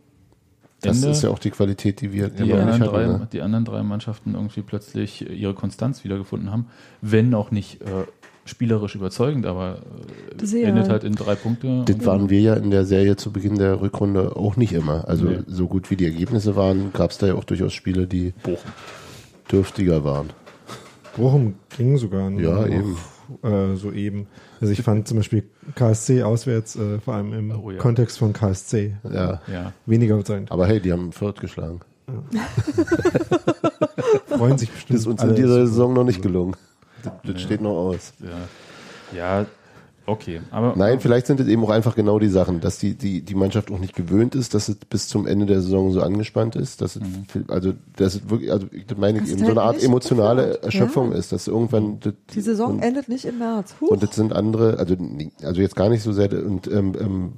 das 0.87 0.97
Ende 0.97 1.09
ist 1.09 1.23
ja 1.23 1.29
auch 1.29 1.39
die 1.39 1.51
Qualität, 1.51 2.01
die 2.01 2.11
wir 2.13 2.29
die, 2.29 2.43
immer 2.43 2.59
anderen 2.59 2.79
nicht 2.81 2.91
drei, 2.91 3.05
hatten. 3.05 3.19
Ne? 3.19 3.27
die 3.31 3.41
anderen 3.41 3.65
drei 3.65 3.83
Mannschaften 3.83 4.33
irgendwie 4.33 4.61
plötzlich 4.61 5.29
ihre 5.29 5.53
Konstanz 5.53 6.03
wiedergefunden 6.03 6.51
haben. 6.51 6.67
Wenn 7.01 7.33
auch 7.33 7.51
nicht 7.51 7.81
äh, 7.81 7.85
spielerisch 8.45 8.95
überzeugend, 8.95 9.45
aber 9.45 9.79
äh, 10.41 10.61
endet 10.63 10.89
halt 10.89 11.03
in 11.03 11.15
drei 11.15 11.35
Punkte. 11.35 11.83
Das 11.85 12.05
waren 12.05 12.29
wir 12.29 12.39
ja 12.39 12.53
in 12.55 12.71
der 12.71 12.85
Serie 12.85 13.15
zu 13.15 13.31
Beginn 13.31 13.55
der 13.57 13.81
Rückrunde 13.81 14.35
auch 14.35 14.55
nicht 14.55 14.73
immer. 14.73 15.07
Also 15.07 15.25
Nee. 15.25 15.39
so 15.47 15.67
gut 15.67 15.91
wie 15.91 15.95
die 15.95 16.05
Ergebnisse 16.05 16.55
waren, 16.55 16.91
gab 16.93 17.11
es 17.11 17.17
da 17.17 17.27
ja 17.27 17.35
auch 17.35 17.43
durchaus 17.43 17.73
Spiele, 17.73 18.07
die 18.07 18.33
Bochum. 18.43 18.71
dürftiger 19.51 20.03
waren. 20.03 20.29
Bochum 21.15 21.55
ging 21.75 21.97
sogar 21.97 22.29
Ja, 22.31 22.65
eben. 22.65 22.95
Äh, 23.43 23.75
so 23.75 23.91
eben. 23.91 24.27
Also 24.61 24.71
ich 24.73 24.81
fand 24.81 25.07
zum 25.07 25.17
Beispiel 25.17 25.43
KSC 25.75 26.23
auswärts, 26.23 26.75
äh, 26.75 26.99
vor 26.99 27.15
allem 27.15 27.33
im 27.33 27.51
Oh 27.51 27.71
ja. 27.71 27.77
Kontext 27.77 28.17
von 28.19 28.33
KSC, 28.33 28.95
Ja. 29.03 29.41
Ja. 29.51 29.73
weniger 29.85 30.15
überzeugend. 30.15 30.51
Aber 30.51 30.67
hey, 30.67 30.79
die 30.79 30.91
haben 30.91 31.11
Fürth 31.11 31.39
geschlagen. 31.39 31.81
Freuen 34.27 34.57
sich 34.57 34.69
bestimmt 34.71 34.95
Das 34.97 35.01
ist 35.01 35.07
uns 35.07 35.23
in 35.23 35.35
dieser 35.35 35.67
Saison 35.67 35.93
noch 35.93 36.03
nicht 36.03 36.21
gelungen. 36.21 36.55
Das, 37.03 37.13
das 37.23 37.33
Nee. 37.35 37.39
steht 37.39 37.61
noch 37.61 37.75
aus. 37.75 38.13
Ja, 39.11 39.17
ja 39.17 39.45
okay. 40.07 40.41
Aber 40.49 40.73
Nein, 40.75 40.99
vielleicht 40.99 41.27
sind 41.27 41.39
es 41.39 41.47
eben 41.47 41.63
auch 41.63 41.69
einfach 41.69 41.93
genau 41.95 42.17
die 42.17 42.29
Sachen, 42.29 42.59
dass 42.59 42.79
die, 42.79 42.95
die, 42.95 43.21
die 43.21 43.35
Mannschaft 43.35 43.69
auch 43.71 43.77
nicht 43.77 43.95
gewöhnt 43.95 44.33
ist, 44.33 44.55
dass 44.55 44.67
es 44.69 44.75
bis 44.77 45.07
zum 45.07 45.27
Ende 45.27 45.45
der 45.45 45.61
Saison 45.61 45.91
so 45.91 46.01
angespannt 46.01 46.55
ist, 46.55 46.81
dass 46.81 46.95
es, 46.95 47.03
viel- 47.27 47.45
also, 47.49 47.73
dass 47.95 48.15
es 48.15 48.29
wirklich, 48.29 48.51
also, 48.51 48.65
ich 48.71 48.85
das 48.87 48.97
meine 48.97 49.19
ich 49.19 49.25
Das 49.25 49.33
eben, 49.33 49.45
so 49.45 49.51
eine 49.51 49.61
Art 49.61 49.83
emotionale 49.83 50.41
geplant. 50.43 50.63
Erschöpfung 50.63 51.11
Ja. 51.11 51.17
ist, 51.19 51.31
dass 51.31 51.47
irgendwann, 51.47 51.99
das, 51.99 52.13
Die 52.33 52.41
Saison 52.41 52.71
und, 52.75 52.79
endet 52.83 53.07
nicht 53.09 53.25
im 53.25 53.37
März. 53.37 53.75
Huh. 53.79 53.87
und 53.87 54.01
das 54.01 54.15
sind 54.15 54.33
andere, 54.33 54.79
also, 54.79 54.95
also 55.43 55.61
jetzt 55.61 55.75
gar 55.75 55.89
nicht 55.89 56.01
so 56.01 56.11
sehr, 56.11 56.31
und, 56.31 56.67
ähm, 56.67 56.93
ähm, 56.99 57.33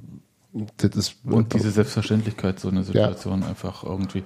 das 0.78 0.96
ist, 0.96 1.16
Und 1.24 1.54
diese 1.54 1.70
Selbstverständlichkeit, 1.70 2.58
so 2.58 2.68
eine 2.68 2.82
Situation 2.82 3.44
einfach 3.44 3.84
irgendwie. 3.84 4.24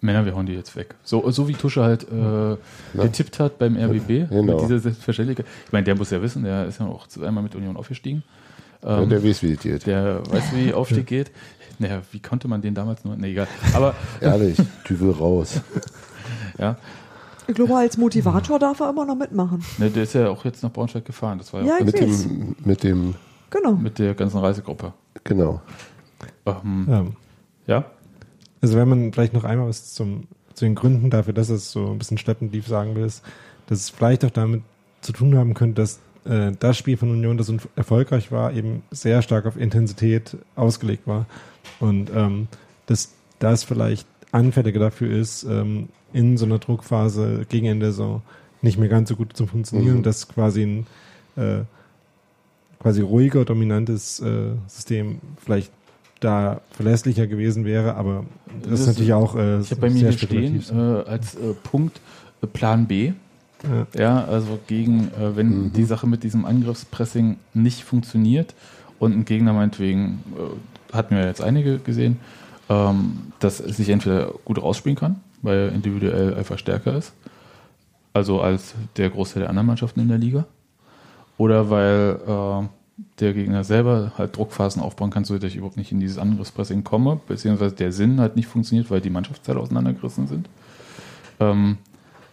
Männer, 0.00 0.24
wir 0.24 0.34
hauen 0.36 0.46
die 0.46 0.52
jetzt 0.54 0.76
weg. 0.76 0.94
So, 1.02 1.28
so 1.30 1.48
wie 1.48 1.54
Tusche 1.54 1.82
halt 1.82 2.04
äh, 2.10 2.56
getippt 2.94 3.40
hat 3.40 3.58
beim 3.58 3.76
RBB. 3.76 4.08
Genau. 4.30 4.42
Mit 4.54 4.60
dieser 4.62 4.78
Selbstverständlichkeit. 4.78 5.46
Ich 5.66 5.72
meine, 5.72 5.84
der 5.84 5.96
muss 5.96 6.10
ja 6.10 6.22
wissen, 6.22 6.44
der 6.44 6.66
ist 6.66 6.78
ja 6.80 6.86
auch 6.86 7.06
zweimal 7.08 7.42
mit 7.42 7.54
Union 7.56 7.76
aufgestiegen. 7.76 8.22
ja, 8.82 9.02
Ähm, 9.02 9.08
der 9.08 9.24
weiß, 9.24 9.42
wie 9.42 9.54
das 9.54 9.62
geht. 9.62 9.86
der 9.86 10.22
weiß, 10.30 10.44
wie 10.54 10.72
Aufstieg 10.80 11.06
geht. 11.06 11.30
Naja, 11.80 12.02
wie 12.12 12.20
konnte 12.20 12.46
man 12.48 12.60
den 12.62 12.74
damals 12.74 13.04
nur? 13.04 13.16
Nee, 13.16 13.30
egal. 13.32 13.46
Aber, 13.74 13.94
Ehrlich, 14.20 14.56
du 14.86 15.00
will 15.00 15.10
raus. 15.10 15.60
ja, 16.58 16.76
Ich 17.48 17.54
glaube, 17.54 17.76
als 17.76 17.96
Motivator 17.96 18.58
darf 18.58 18.80
er 18.80 18.90
immer 18.90 19.04
noch 19.04 19.14
mitmachen. 19.16 19.64
ne, 19.78 19.90
der 19.90 20.02
ist 20.04 20.12
ja 20.14 20.28
auch 20.28 20.44
jetzt 20.44 20.62
nach 20.62 20.72
Braunschweig 20.72 21.04
gefahren. 21.04 21.38
Das 21.38 21.52
war 21.52 21.62
ja, 21.62 21.78
Ja, 21.78 21.84
Mit 21.84 22.00
weiß. 22.00 22.22
dem, 22.22 22.56
mit 22.64 22.82
dem, 22.84 23.14
Genau. 23.50 23.72
mit 23.72 23.98
der 23.98 24.14
ganzen 24.14 24.38
Reisegruppe. 24.38 24.92
genau. 25.24 25.60
Ähm, 26.46 26.86
Ja. 26.88 27.04
ja, 27.66 27.84
Also 28.60 28.76
wenn 28.76 28.88
man 28.88 29.12
vielleicht 29.12 29.34
noch 29.34 29.44
einmal 29.44 29.68
was 29.68 29.94
zum, 29.94 30.24
zu 30.54 30.64
den 30.64 30.74
Gründen 30.74 31.10
dafür, 31.10 31.32
dass 31.32 31.48
es 31.48 31.70
so 31.70 31.92
ein 31.92 31.98
bisschen 31.98 32.18
schleppend 32.18 32.52
lief, 32.52 32.66
sagen 32.66 32.94
will, 32.96 33.04
ist, 33.04 33.22
dass 33.66 33.80
es 33.80 33.90
vielleicht 33.90 34.24
auch 34.24 34.30
damit 34.30 34.62
zu 35.00 35.12
tun 35.12 35.36
haben 35.36 35.54
könnte, 35.54 35.82
dass 35.82 36.00
äh, 36.24 36.52
das 36.58 36.76
Spiel 36.76 36.96
von 36.96 37.10
Union, 37.10 37.38
das 37.38 37.52
erfolgreich 37.76 38.32
war, 38.32 38.52
eben 38.52 38.82
sehr 38.90 39.22
stark 39.22 39.46
auf 39.46 39.56
Intensität 39.56 40.36
ausgelegt 40.56 41.06
war. 41.06 41.26
Und 41.80 42.10
ähm, 42.14 42.48
dass 42.86 43.12
das 43.38 43.62
vielleicht 43.62 44.08
anfälliger 44.32 44.80
dafür 44.80 45.10
ist, 45.16 45.44
ähm, 45.44 45.88
in 46.12 46.36
so 46.36 46.46
einer 46.46 46.58
Druckphase 46.58 47.46
gegen 47.48 47.66
Ende 47.66 47.86
Saison 47.86 48.22
nicht 48.62 48.78
mehr 48.78 48.88
ganz 48.88 49.08
so 49.08 49.16
gut 49.16 49.36
zu 49.36 49.46
funktionieren, 49.46 49.98
Mhm. 49.98 50.02
dass 50.02 50.26
quasi 50.28 50.62
ein 50.62 50.86
äh, 51.36 51.60
quasi 52.80 53.00
ruhiger, 53.02 53.44
dominantes 53.44 54.20
äh, 54.20 54.52
System 54.66 55.20
vielleicht 55.36 55.72
da 56.20 56.60
verlässlicher 56.72 57.26
gewesen 57.26 57.64
wäre, 57.64 57.94
aber 57.94 58.24
das, 58.62 58.70
Das 58.70 58.80
ist 58.80 58.86
natürlich 58.88 59.12
auch 59.12 59.36
äh, 59.36 59.60
ich 59.60 59.70
habe 59.70 59.80
bei 59.82 59.90
mir 59.90 59.98
sehr 59.98 60.10
hier 60.10 60.18
stehen 60.18 60.64
äh, 60.72 61.08
als 61.08 61.34
äh, 61.34 61.54
Punkt 61.62 62.00
äh, 62.42 62.46
Plan 62.46 62.86
B. 62.86 63.12
Ja. 63.62 64.00
Ja, 64.00 64.24
also 64.24 64.58
gegen, 64.68 65.08
äh, 65.20 65.34
wenn 65.36 65.48
Mhm. 65.64 65.72
die 65.72 65.84
Sache 65.84 66.06
mit 66.06 66.22
diesem 66.22 66.44
Angriffspressing 66.44 67.36
nicht 67.54 67.82
funktioniert 67.82 68.54
und 69.00 69.12
ein 69.16 69.24
Gegner 69.24 69.52
meinetwegen, 69.52 70.22
äh, 70.36 70.94
hatten 70.96 71.16
wir 71.16 71.24
jetzt 71.26 71.42
einige 71.42 71.78
gesehen, 71.78 72.18
ähm, 72.68 73.32
dass 73.40 73.58
es 73.60 73.76
sich 73.76 73.88
entweder 73.88 74.32
gut 74.44 74.62
rausspielen 74.62 74.96
kann, 74.96 75.16
weil 75.42 75.56
er 75.58 75.72
individuell 75.72 76.34
einfach 76.34 76.58
stärker 76.58 76.96
ist, 76.96 77.12
also 78.12 78.40
als 78.40 78.74
der 78.96 79.10
Großteil 79.10 79.40
der 79.40 79.50
anderen 79.50 79.66
Mannschaften 79.66 80.00
in 80.00 80.08
der 80.08 80.18
Liga, 80.18 80.46
oder 81.36 81.68
weil 81.70 82.20
äh, 82.26 82.68
der 83.20 83.32
Gegner 83.32 83.62
selber 83.64 84.12
halt 84.18 84.36
Druckphasen 84.36 84.82
aufbauen 84.82 85.10
kann, 85.10 85.24
sodass 85.24 85.44
ich 85.50 85.56
überhaupt 85.56 85.76
nicht 85.76 85.92
in 85.92 86.00
dieses 86.00 86.18
Angriffspressing 86.18 86.82
komme, 86.84 87.20
beziehungsweise 87.26 87.74
der 87.74 87.92
Sinn 87.92 88.20
halt 88.20 88.36
nicht 88.36 88.48
funktioniert, 88.48 88.90
weil 88.90 89.00
die 89.00 89.10
Mannschaftsteile 89.10 89.60
auseinandergerissen 89.60 90.26
sind. 90.26 90.48
Ähm, 91.40 91.78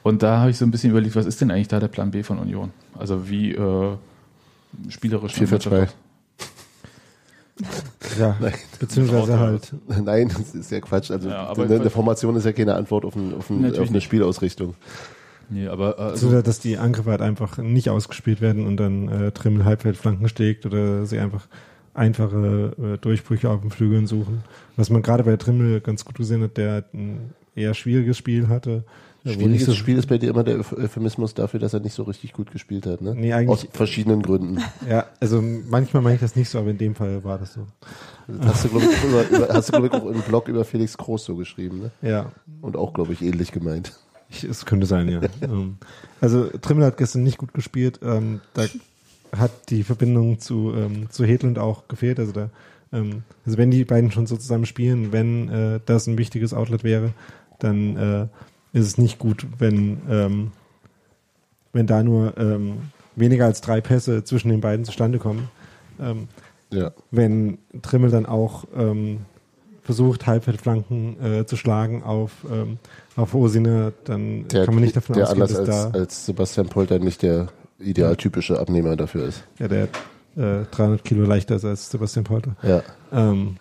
und 0.04 0.24
da 0.24 0.40
habe 0.40 0.52
ich 0.52 0.58
so 0.58 0.66
ein 0.66 0.72
bisschen 0.72 0.92
überlegt, 0.92 1.16
was 1.16 1.26
ist 1.26 1.42
denn 1.42 1.52
eigentlich 1.52 1.68
da 1.68 1.80
der 1.80 1.88
Plan 1.88 2.12
B 2.12 2.24
von 2.24 2.40
Union? 2.40 2.72
Also 2.98 3.30
wie 3.30 3.52
äh, 3.54 3.98
spielerisch 4.90 5.34
4 5.34 5.48
für 5.48 5.60
2. 5.60 5.88
Ja, 8.20 8.36
Nein. 8.42 8.54
beziehungsweise 8.80 9.40
halt. 9.40 9.74
Nein, 9.88 10.30
das 10.38 10.54
ist 10.56 10.72
ja 10.72 10.80
Quatsch. 10.82 11.10
Also 11.12 11.30
Ja, 11.30 11.46
aber- 11.48 11.64
eine, 11.64 11.76
eine 11.76 11.90
Formation 11.90 12.36
ist 12.36 12.46
ja 12.46 12.52
keine 12.54 12.76
Antwort 12.76 13.06
auf, 13.06 13.16
ein, 13.16 13.34
auf, 13.34 13.50
ein, 13.50 13.66
auf 13.82 13.88
eine 13.90 14.00
nicht. 14.00 14.70
Nee, 15.50 15.68
aber 15.68 15.98
äh, 15.98 16.02
also, 16.02 16.14
Beziehungsweise, 16.14 16.44
dass 16.44 16.60
die 16.60 16.78
Angriffe 16.78 17.12
halt 17.12 17.22
einfach 17.22 17.58
nicht 17.58 17.90
ausgespielt 17.90 18.42
werden 18.42 18.66
und 18.66 18.78
dann 18.78 19.08
äh, 19.10 19.32
Trimmel 19.32 19.66
Halbfeldflanken 19.66 20.28
steckt 20.30 20.66
oder 20.66 21.06
sie 21.06 21.20
einfach 21.20 21.48
einfache 21.94 22.74
äh, 22.96 22.98
Durchbrüche 22.98 23.50
auf 23.50 23.62
den 23.62 23.72
Flügeln 23.72 24.08
suchen. 24.08 24.44
Was 24.76 24.90
man 24.90 25.02
gerade 25.02 25.24
bei 25.24 25.38
Trimmel 25.38 25.82
ganz 25.82 26.04
gut 26.06 26.16
gesehen 26.18 26.42
hat, 26.44 26.58
der 26.58 26.72
halt 26.72 26.94
ein 26.94 27.34
eher 27.56 27.74
schwieriges 27.74 28.18
Spiel 28.18 28.48
hatte. 28.50 28.84
Schwieriges 29.28 29.66
so 29.66 29.74
Spiel 29.74 29.98
ist 29.98 30.06
bei 30.08 30.20
dir 30.20 30.30
immer 30.30 30.44
der 30.44 30.58
Euph- 30.60 30.78
Euphemismus 30.78 31.34
dafür, 31.34 31.60
dass 31.60 31.74
er 31.74 31.80
nicht 31.80 31.94
so 31.96 32.04
richtig 32.04 32.34
gut 32.34 32.52
gespielt 32.52 32.86
hat. 32.86 33.02
Ne? 33.02 33.16
Nee, 33.16 33.34
eigentlich- 33.34 33.50
Aus 33.50 33.68
verschiedenen 33.72 34.22
Gründen. 34.22 34.60
Ja, 34.90 35.06
also 35.20 35.42
manchmal 35.42 36.04
meine 36.04 36.16
ich 36.16 36.22
das 36.22 36.36
nicht 36.36 36.48
so, 36.50 36.60
aber 36.60 36.70
in 36.70 36.78
dem 36.78 36.94
Fall 36.94 37.24
war 37.24 37.40
das 37.40 37.54
so. 37.54 37.66
Das 38.28 38.46
hast 38.48 38.66
du, 38.66 38.70
glaube 38.70 38.86
ich, 38.86 39.00
auch 39.00 39.04
über, 39.30 39.30
über, 39.46 39.54
hast 39.54 39.70
du, 39.70 39.72
glaub 39.72 39.86
ich, 39.86 39.94
auch 39.94 40.06
im 40.06 40.22
Blog 40.22 40.48
über 40.48 40.64
Felix 40.64 40.96
Groß 40.98 41.26
so 41.26 41.36
geschrieben. 41.36 41.80
Ne? 41.80 41.92
Ja, 42.08 42.32
Und 42.62 42.76
auch, 42.76 42.94
glaube 42.94 43.14
ich, 43.14 43.22
ähnlich 43.24 43.52
gemeint. 43.52 43.94
Es 44.44 44.66
könnte 44.66 44.86
sein, 44.86 45.10
ja. 45.10 45.22
ähm, 45.42 45.78
also 46.22 46.46
Trimmel 46.62 46.86
hat 46.86 46.98
gestern 46.98 47.24
nicht 47.24 47.38
gut 47.38 47.54
gespielt. 47.54 48.00
Ähm, 48.04 48.42
da 48.54 48.66
hat 49.36 49.52
die 49.70 49.84
Verbindung 49.84 50.40
zu, 50.40 50.74
ähm, 50.76 51.10
zu 51.10 51.26
Hedlund 51.26 51.60
auch 51.60 51.88
gefehlt. 51.88 52.20
Also 52.20 52.32
da, 52.32 52.50
ähm, 52.94 53.24
also 53.46 53.58
wenn 53.58 53.72
die 53.72 53.86
beiden 53.86 54.12
schon 54.12 54.28
so 54.28 54.38
zusammen 54.38 54.66
spielen, 54.66 55.12
wenn 55.12 55.50
äh, 55.50 55.80
das 55.86 56.08
ein 56.08 56.18
wichtiges 56.18 56.54
Outlet 56.54 56.84
wäre, 56.84 57.14
dann 57.60 57.98
äh, 57.98 58.28
ist 58.78 58.86
es 58.88 58.98
nicht 58.98 59.20
gut, 59.20 59.46
wenn, 59.58 60.02
ähm, 60.10 60.52
wenn 61.74 61.88
da 61.88 62.04
nur 62.04 62.38
ähm, 62.38 62.78
weniger 63.16 63.46
als 63.46 63.62
drei 63.62 63.82
Pässe 63.82 64.24
zwischen 64.24 64.50
den 64.50 64.62
beiden 64.62 64.86
zustande 64.86 65.20
kommen. 65.20 65.50
Ähm, 66.00 66.28
Ja. 66.72 66.92
wenn 67.12 67.60
Trimmel 67.82 68.10
dann 68.12 68.26
auch 68.26 68.66
versucht, 69.86 70.26
Halbfeldflanken 70.28 71.24
äh, 71.24 71.46
zu 71.46 71.56
schlagen 71.56 72.04
auf, 72.04 72.32
ähm, 72.52 72.80
auf 73.16 73.34
Osina, 73.34 73.92
dann 74.04 74.48
Der, 74.50 74.66
kann 74.66 74.74
man 74.76 74.84
nicht 74.84 74.96
davon 74.96 75.16
der 75.16 75.26
ausgehen, 75.26 75.42
anders 75.44 75.58
dass 75.58 75.70
als, 75.86 75.92
da 75.94 76.00
als 76.00 76.26
Sebastian 76.26 76.68
Polter 76.68 77.00
nicht 77.00 77.22
der 77.22 77.48
idealtypische 77.80 78.60
Abnehmer 78.60 78.96
dafür 78.96 79.28
ist. 79.28 79.44
ja, 79.60 79.68
der 79.68 79.84
äh, 80.38 80.66
300 80.72 81.04
Kilo 81.04 81.24
leichter 81.26 81.56
ist 81.56 81.66
als 81.66 81.90
Sebastian 81.90 82.26
Polter. 82.26 82.56
Ja. 82.62 82.82
Ähm, 83.12 83.58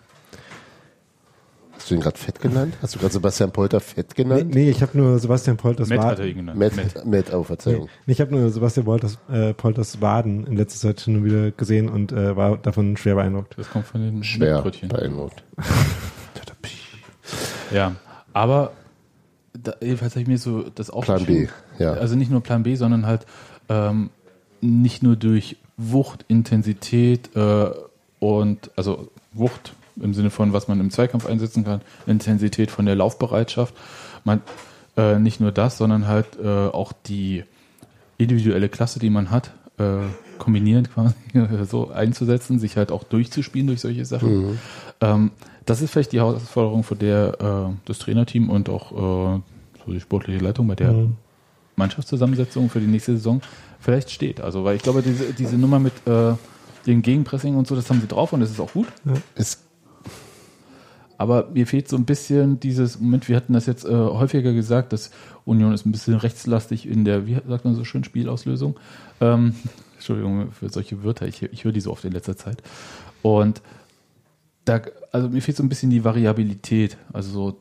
Hast 1.77 1.91
du 1.91 1.95
ihn 1.95 2.01
gerade 2.01 2.17
fett 2.17 2.39
genannt? 2.41 2.73
Hast 2.81 2.95
du 2.95 2.99
gerade 2.99 3.13
Sebastian 3.13 3.51
Polter 3.51 3.79
fett 3.79 4.07
nee, 4.17 4.23
genannt? 4.23 4.55
nee, 4.55 4.69
ich 4.71 4.81
habe 4.81 4.97
nur 4.97 5.19
Sebastian 5.19 5.55
Polters 5.57 5.87
Matt 5.89 5.99
hat 5.99 6.05
Waden. 6.13 6.23
er 6.23 6.29
ihn 6.31 6.35
genannt. 6.37 6.57
Matt, 6.59 6.75
Matt. 6.75 7.05
Matt, 7.05 7.33
oh, 7.33 7.37
Nee, 7.39 7.43
Verzeihung. 7.43 7.89
nee, 8.07 8.13
ich 8.13 8.21
habe 8.21 8.35
nur 8.35 8.49
Sebastian 8.49 8.85
Polters, 8.85 9.19
äh, 9.29 9.53
Polters 9.53 10.01
Waden 10.01 10.47
in 10.47 10.55
letzter 10.57 10.87
Zeit 10.87 11.01
schon 11.01 11.23
wieder 11.23 11.51
gesehen 11.51 11.87
und 11.89 12.11
äh, 12.11 12.35
war 12.35 12.57
davon 12.57 12.97
schwer 12.97 13.15
beeindruckt. 13.15 13.55
Das 13.57 13.69
kommt 13.69 13.85
von 13.85 14.01
den 14.01 14.23
Schwer 14.23 14.63
beeindruckt. 14.63 15.43
Ja, 17.71 17.95
aber 18.33 18.71
da, 19.63 19.73
jedenfalls 19.81 20.13
habe 20.13 20.21
ich 20.21 20.27
mir 20.27 20.37
so 20.37 20.63
das 20.73 20.89
auch 20.89 21.03
Plan 21.03 21.25
B, 21.25 21.47
ja. 21.79 21.93
Also 21.93 22.15
nicht 22.15 22.31
nur 22.31 22.41
Plan 22.41 22.63
B, 22.63 22.75
sondern 22.75 23.05
halt 23.05 23.25
ähm, 23.69 24.09
nicht 24.61 25.03
nur 25.03 25.15
durch 25.15 25.57
Wucht, 25.77 26.25
Intensität 26.27 27.35
äh, 27.35 27.69
und 28.19 28.71
also 28.75 29.09
Wucht 29.33 29.73
im 30.01 30.13
Sinne 30.13 30.29
von, 30.29 30.53
was 30.53 30.67
man 30.67 30.79
im 30.79 30.91
Zweikampf 30.91 31.25
einsetzen 31.25 31.63
kann, 31.63 31.81
Intensität 32.05 32.71
von 32.71 32.85
der 32.85 32.95
Laufbereitschaft. 32.95 33.73
Man, 34.23 34.41
äh, 34.97 35.19
nicht 35.19 35.39
nur 35.39 35.51
das, 35.51 35.77
sondern 35.77 36.07
halt 36.07 36.27
äh, 36.41 36.47
auch 36.47 36.93
die 36.93 37.43
individuelle 38.17 38.69
Klasse, 38.69 38.99
die 38.99 39.09
man 39.09 39.31
hat, 39.31 39.51
äh, 39.77 39.99
kombinierend 40.37 40.91
quasi 40.93 41.15
so 41.65 41.91
einzusetzen, 41.91 42.59
sich 42.59 42.77
halt 42.77 42.91
auch 42.91 43.03
durchzuspielen 43.03 43.67
durch 43.67 43.81
solche 43.81 44.05
Sachen. 44.05 44.59
Ähm, 45.01 45.31
das 45.65 45.81
ist 45.81 45.91
vielleicht 45.91 46.11
die 46.11 46.19
Herausforderung, 46.19 46.83
vor 46.83 46.97
der 46.97 47.69
äh, 47.69 47.73
das 47.85 47.99
Trainerteam 47.99 48.49
und 48.49 48.69
auch 48.69 48.91
äh, 48.91 49.41
so 49.85 49.91
die 49.91 49.99
sportliche 49.99 50.43
Leitung 50.43 50.67
bei 50.67 50.75
der 50.75 50.91
Mhm. 50.91 51.15
Mannschaftszusammensetzung 51.77 52.69
für 52.69 52.79
die 52.79 52.87
nächste 52.87 53.13
Saison 53.13 53.41
vielleicht 53.79 54.09
steht. 54.09 54.39
Also, 54.41 54.63
weil 54.63 54.77
ich 54.77 54.81
glaube, 54.81 55.01
diese, 55.01 55.33
diese 55.33 55.57
Nummer 55.57 55.77
mit 55.79 55.93
äh, 56.07 56.33
dem 56.85 57.01
Gegenpressing 57.01 57.55
und 57.55 57.67
so, 57.67 57.75
das 57.75 57.89
haben 57.89 57.99
sie 57.99 58.07
drauf 58.07 58.31
und 58.31 58.39
das 58.39 58.49
ist 58.51 58.59
auch 58.59 58.71
gut. 58.71 58.87
Ist, 59.35 59.61
Aber 61.17 61.49
mir 61.53 61.67
fehlt 61.67 61.87
so 61.89 61.95
ein 61.97 62.05
bisschen 62.05 62.59
dieses 62.59 62.99
Moment, 62.99 63.27
wir 63.27 63.35
hatten 63.35 63.53
das 63.53 63.65
jetzt 63.65 63.85
äh, 63.85 63.89
häufiger 63.89 64.53
gesagt, 64.53 64.93
dass 64.93 65.11
Union 65.45 65.73
ist 65.73 65.85
ein 65.85 65.91
bisschen 65.91 66.15
rechtslastig 66.15 66.87
in 66.87 67.05
der, 67.05 67.27
wie 67.27 67.37
sagt 67.47 67.65
man 67.65 67.75
so 67.75 67.83
schön, 67.83 68.03
Spielauslösung. 68.03 68.79
Ähm, 69.21 69.55
Entschuldigung 69.95 70.51
für 70.51 70.69
solche 70.69 71.03
Wörter, 71.03 71.27
ich, 71.27 71.41
ich 71.41 71.63
höre 71.63 71.71
die 71.71 71.81
so 71.81 71.91
oft 71.91 72.05
in 72.05 72.11
letzter 72.11 72.37
Zeit. 72.37 72.61
Und 73.21 73.61
da, 74.65 74.81
also 75.11 75.29
mir 75.29 75.41
fehlt 75.41 75.57
so 75.57 75.63
ein 75.63 75.69
bisschen 75.69 75.89
die 75.89 76.03
Variabilität, 76.03 76.97
also 77.13 77.29
so 77.29 77.57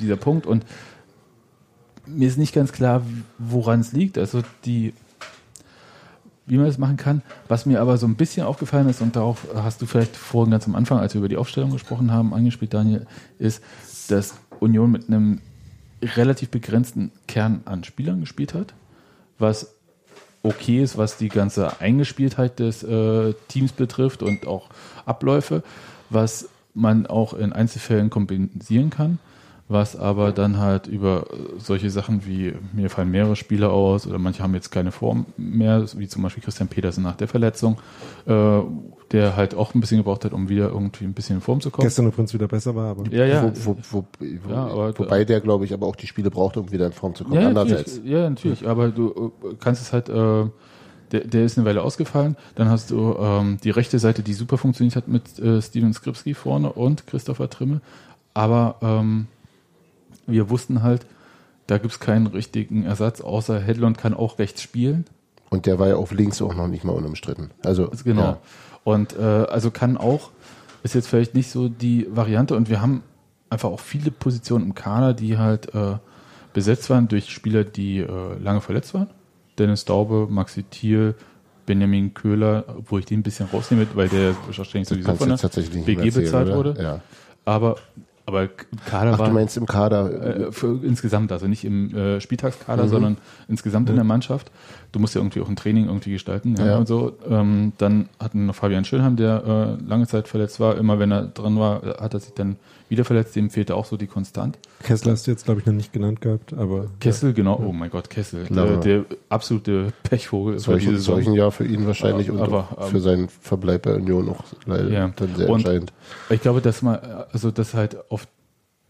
dieser 0.00 0.16
Punkt 0.16 0.46
und 0.46 0.64
mir 2.06 2.28
ist 2.28 2.38
nicht 2.38 2.54
ganz 2.54 2.72
klar, 2.72 3.02
woran 3.38 3.80
es 3.80 3.92
liegt. 3.92 4.18
Also 4.18 4.42
die, 4.64 4.92
wie 6.46 6.56
man 6.56 6.66
das 6.66 6.78
machen 6.78 6.96
kann. 6.96 7.22
Was 7.48 7.66
mir 7.66 7.80
aber 7.80 7.96
so 7.96 8.06
ein 8.06 8.16
bisschen 8.16 8.46
aufgefallen 8.46 8.88
ist, 8.88 9.00
und 9.00 9.16
darauf 9.16 9.46
hast 9.54 9.80
du 9.80 9.86
vielleicht 9.86 10.16
vorhin 10.16 10.50
ganz 10.50 10.66
am 10.66 10.74
Anfang, 10.74 10.98
als 10.98 11.14
wir 11.14 11.20
über 11.20 11.28
die 11.28 11.36
Aufstellung 11.36 11.70
gesprochen 11.70 12.12
haben, 12.12 12.34
angespielt, 12.34 12.74
Daniel, 12.74 13.06
ist, 13.38 13.62
dass 14.08 14.34
Union 14.60 14.90
mit 14.90 15.08
einem 15.08 15.40
relativ 16.02 16.50
begrenzten 16.50 17.10
Kern 17.26 17.62
an 17.64 17.84
Spielern 17.84 18.20
gespielt 18.20 18.52
hat, 18.52 18.74
was 19.38 19.74
okay 20.42 20.82
ist, 20.82 20.98
was 20.98 21.16
die 21.16 21.30
ganze 21.30 21.80
Eingespieltheit 21.80 22.58
des 22.58 22.82
äh, 22.82 23.32
Teams 23.48 23.72
betrifft 23.72 24.22
und 24.22 24.46
auch 24.46 24.68
Abläufe, 25.06 25.62
was 26.10 26.48
man 26.74 27.06
auch 27.06 27.34
in 27.34 27.52
Einzelfällen 27.52 28.10
kompensieren 28.10 28.90
kann, 28.90 29.18
was 29.68 29.96
aber 29.96 30.32
dann 30.32 30.58
halt 30.58 30.86
über 30.88 31.26
solche 31.58 31.88
Sachen 31.88 32.26
wie, 32.26 32.52
mir 32.72 32.90
fallen 32.90 33.10
mehrere 33.10 33.34
Spieler 33.36 33.70
aus 33.72 34.06
oder 34.06 34.18
manche 34.18 34.42
haben 34.42 34.54
jetzt 34.54 34.70
keine 34.70 34.90
Form 34.92 35.24
mehr, 35.38 35.86
wie 35.96 36.06
zum 36.08 36.22
Beispiel 36.22 36.42
Christian 36.42 36.68
Petersen 36.68 37.02
nach 37.02 37.16
der 37.16 37.28
Verletzung, 37.28 37.78
äh, 38.26 38.60
der 39.12 39.36
halt 39.36 39.54
auch 39.54 39.74
ein 39.74 39.80
bisschen 39.80 39.98
gebraucht 39.98 40.24
hat, 40.24 40.32
um 40.32 40.48
wieder 40.48 40.68
irgendwie 40.68 41.04
ein 41.04 41.14
bisschen 41.14 41.36
in 41.36 41.42
Form 41.42 41.60
zu 41.60 41.70
kommen. 41.70 41.86
Gestern 41.86 42.06
übrigens 42.08 42.34
wieder 42.34 42.48
besser 42.48 42.74
war, 42.74 42.90
aber 42.90 43.04
Ja, 43.10 43.24
ja. 43.24 43.52
Wo, 43.62 43.76
wo, 43.90 44.04
wo, 44.20 44.50
Ja, 44.52 44.66
aber- 44.66 44.98
wobei 44.98 45.24
der, 45.24 45.40
glaube 45.40 45.64
ich, 45.64 45.72
aber 45.72 45.86
auch 45.86 45.96
die 45.96 46.06
Spiele 46.08 46.30
braucht, 46.30 46.56
um 46.58 46.70
wieder 46.72 46.86
in 46.86 46.92
Form 46.92 47.14
zu 47.14 47.24
kommen. 47.24 47.40
Ja, 47.40 47.48
Andererseits. 47.48 47.94
natürlich, 47.96 48.10
ja, 48.12 48.28
natürlich. 48.30 48.68
Aber 48.68 48.88
du 48.88 49.32
äh, 49.44 49.54
kannst 49.60 49.80
es 49.80 49.92
halt, 49.92 50.08
äh, 50.10 50.44
der, 51.12 51.20
der 51.20 51.44
ist 51.44 51.58
eine 51.58 51.66
Weile 51.66 51.82
ausgefallen. 51.82 52.36
Dann 52.54 52.68
hast 52.68 52.90
du 52.90 53.16
ähm, 53.18 53.58
die 53.62 53.70
rechte 53.70 53.98
Seite, 53.98 54.22
die 54.22 54.34
super 54.34 54.58
funktioniert 54.58 54.96
hat 54.96 55.08
mit 55.08 55.38
äh, 55.38 55.60
Steven 55.60 55.92
Skripski 55.92 56.34
vorne 56.34 56.72
und 56.72 57.06
Christopher 57.06 57.50
Trimmel. 57.50 57.80
Aber 58.32 58.76
ähm, 58.82 59.26
wir 60.26 60.50
wussten 60.50 60.82
halt, 60.82 61.06
da 61.66 61.78
gibt 61.78 61.92
es 61.92 62.00
keinen 62.00 62.26
richtigen 62.26 62.84
Ersatz, 62.84 63.20
außer 63.20 63.60
Hedlund 63.60 63.98
kann 63.98 64.14
auch 64.14 64.38
rechts 64.38 64.62
spielen. 64.62 65.06
Und 65.50 65.66
der 65.66 65.78
war 65.78 65.88
ja 65.88 65.96
auf 65.96 66.12
links 66.12 66.42
auch 66.42 66.54
noch 66.54 66.68
nicht 66.68 66.84
mal 66.84 66.92
unumstritten. 66.92 67.50
Also, 67.64 67.88
Also 67.90 68.04
Genau. 68.04 68.22
ja. 68.22 68.38
Und 68.82 69.16
äh, 69.16 69.22
also 69.22 69.70
kann 69.70 69.96
auch, 69.96 70.30
ist 70.82 70.94
jetzt 70.94 71.08
vielleicht 71.08 71.34
nicht 71.34 71.50
so 71.50 71.68
die 71.68 72.06
Variante 72.10 72.54
und 72.54 72.68
wir 72.68 72.82
haben 72.82 73.02
einfach 73.48 73.70
auch 73.70 73.80
viele 73.80 74.10
Positionen 74.10 74.66
im 74.66 74.74
Kader, 74.74 75.14
die 75.14 75.38
halt 75.38 75.74
äh, 75.74 75.96
besetzt 76.52 76.90
waren 76.90 77.08
durch 77.08 77.30
Spieler, 77.30 77.64
die 77.64 77.98
äh, 77.98 78.38
lange 78.38 78.60
verletzt 78.60 78.92
waren. 78.94 79.08
Dennis 79.58 79.84
Daube, 79.84 80.26
Maxi 80.30 80.62
Thiel, 80.64 81.14
Benjamin 81.66 82.12
Köhler, 82.14 82.64
wo 82.86 82.98
ich 82.98 83.06
den 83.06 83.20
ein 83.20 83.22
bisschen 83.22 83.46
rausnehme, 83.52 83.86
weil 83.94 84.08
der 84.08 84.34
wahrscheinlich 84.46 84.88
sowieso 84.88 85.14
von 85.14 85.28
der 85.28 85.82
BG 85.82 86.10
bezahlt 86.10 86.48
oder? 86.48 86.56
wurde. 86.56 86.82
Ja. 86.82 87.00
Aber 87.44 87.76
Aber 88.26 88.48
Kader 88.86 89.12
Ach, 89.14 89.18
war 89.18 89.28
du 89.28 89.34
meinst 89.34 89.56
im 89.58 89.66
Kader. 89.66 90.46
äh, 90.48 90.52
für 90.52 90.80
insgesamt, 90.82 91.30
also 91.30 91.46
nicht 91.46 91.64
im 91.64 91.94
äh, 91.94 92.20
Spieltagskader, 92.20 92.84
Mhm. 92.84 92.88
sondern 92.88 93.16
insgesamt 93.48 93.90
in 93.90 93.96
der 93.96 94.04
Mannschaft. 94.04 94.50
Du 94.92 94.98
musst 95.00 95.14
ja 95.14 95.20
irgendwie 95.20 95.40
auch 95.40 95.48
ein 95.48 95.56
Training 95.56 95.86
irgendwie 95.86 96.12
gestalten. 96.12 96.54
Ja, 96.56 96.66
Ja. 96.66 96.76
Und 96.78 96.88
so. 96.88 97.12
Ähm, 97.28 97.72
dann 97.78 98.08
hatten 98.20 98.38
wir 98.40 98.46
noch 98.46 98.54
Fabian 98.54 98.84
Schönheim, 98.84 99.16
der 99.16 99.76
äh, 99.82 99.84
lange 99.88 100.06
Zeit 100.06 100.28
verletzt 100.28 100.58
war. 100.60 100.76
Immer 100.78 100.98
wenn 100.98 101.10
er 101.12 101.22
dran 101.26 101.58
war, 101.58 101.82
äh, 101.84 101.94
hat 102.00 102.14
er 102.14 102.20
sich 102.20 102.32
dann 102.32 102.56
wieder 102.88 103.04
verletzt. 103.04 103.34
Dem 103.34 103.50
fehlte 103.50 103.74
auch 103.74 103.86
so 103.86 103.96
die 103.96 104.06
Konstant. 104.06 104.58
Kessler 104.84 105.12
hast 105.12 105.26
du 105.26 105.30
jetzt, 105.32 105.44
glaube 105.46 105.60
ich, 105.60 105.66
noch 105.66 105.72
nicht 105.72 105.92
genannt 105.92 106.20
gehabt, 106.20 106.52
aber 106.54 106.86
Kessel, 107.00 107.32
genau. 107.32 107.60
Oh 107.66 107.72
mein 107.72 107.90
Gott, 107.90 108.08
Kessel. 108.08 108.44
Der, 108.50 108.76
der 108.76 109.04
absolute 109.30 109.92
Pechvogel 110.02 110.54
für 110.54 110.60
solchen, 110.60 110.98
solchen 110.98 111.32
Jahr 111.34 111.50
für 111.50 111.64
ihn 111.64 111.86
wahrscheinlich 111.86 112.28
Ja, 112.28 112.34
und 112.34 112.40
aber, 112.40 112.68
ähm, 112.80 112.88
für 112.88 113.00
seinen 113.00 113.28
Verbleib 113.28 113.82
bei 113.82 113.94
Union 113.96 114.28
auch 114.28 114.44
leider 114.66 114.90
Ja. 114.90 115.10
dann 115.16 115.34
sehr 115.34 115.48
Und- 115.48 115.60
entscheidend. 115.60 115.92
Ich 116.30 116.40
glaube, 116.42 116.60
dass 116.60 116.82
man, 116.82 116.98
also 117.32 117.50
dass 117.50 117.74
halt 117.74 117.96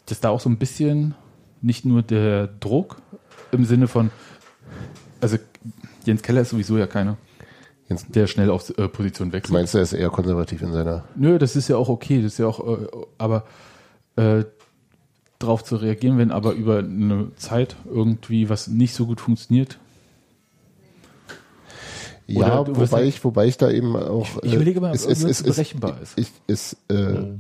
dass 0.07 0.21
da 0.21 0.31
auch 0.31 0.41
so 0.41 0.49
ein 0.51 0.59
bisschen 0.59 1.15
nicht 1.63 1.85
nur 1.85 2.03
der 2.03 2.47
Druck 2.47 2.97
im 3.53 3.65
Sinne 3.65 3.89
von, 3.89 4.11
also 5.21 5.37
Jens 6.05 6.23
Keller 6.23 6.43
ist 6.43 6.51
sowieso 6.51 6.77
ja 6.77 6.87
keiner, 6.87 7.17
Jens- 7.89 8.07
der 8.09 8.27
schnell 8.27 8.51
auf 8.51 8.69
äh, 8.79 8.89
Position 8.89 9.31
Du 9.31 9.37
wechselt. 9.37 9.53
meinst, 9.55 9.75
er 9.75 9.83
ist 9.83 9.93
eher 9.93 10.11
konservativ 10.11 10.61
in 10.63 10.73
seiner. 10.73 11.05
Nö, 11.17 11.39
das 11.39 11.57
ist 11.57 11.69
ja 11.69 11.77
auch 11.77 11.89
okay, 11.89 12.23
das 12.23 12.33
ist 12.33 12.39
ja 12.39 12.47
auch, 12.47 12.61
äh, 12.83 12.87
aber 13.19 13.45
äh, 14.17 14.45
darauf 15.39 15.65
zu 15.65 15.77
reagieren, 15.77 16.19
wenn 16.19 16.31
aber 16.31 16.53
über 16.53 16.79
eine 16.79 17.35
Zeit 17.37 17.77
irgendwie 17.87 18.49
was 18.49 18.69
nicht 18.69 18.95
so 18.95 19.07
gut 19.07 19.21
funktioniert. 19.21 19.79
Ja, 22.27 22.61
Oder 22.61 22.73
du 22.73 22.81
wirst 22.81 22.93
wobei 22.93 23.03
halt- 23.03 23.09
ich, 23.15 23.25
wobei 23.25 23.47
ich 23.47 23.57
da 23.59 23.71
eben 23.71 23.95
auch. 23.97 24.27
Ich 24.43 24.53
äh, 24.53 24.57
überlege 24.57 24.81
mal, 24.81 24.89
ob 24.91 24.95
es, 24.95 25.05
es, 25.07 25.23
es, 25.25 25.43
berechenbar 25.43 26.01
ist. 26.01 26.19
Ich, 26.19 26.31
es, 26.47 26.75
äh, 26.89 27.35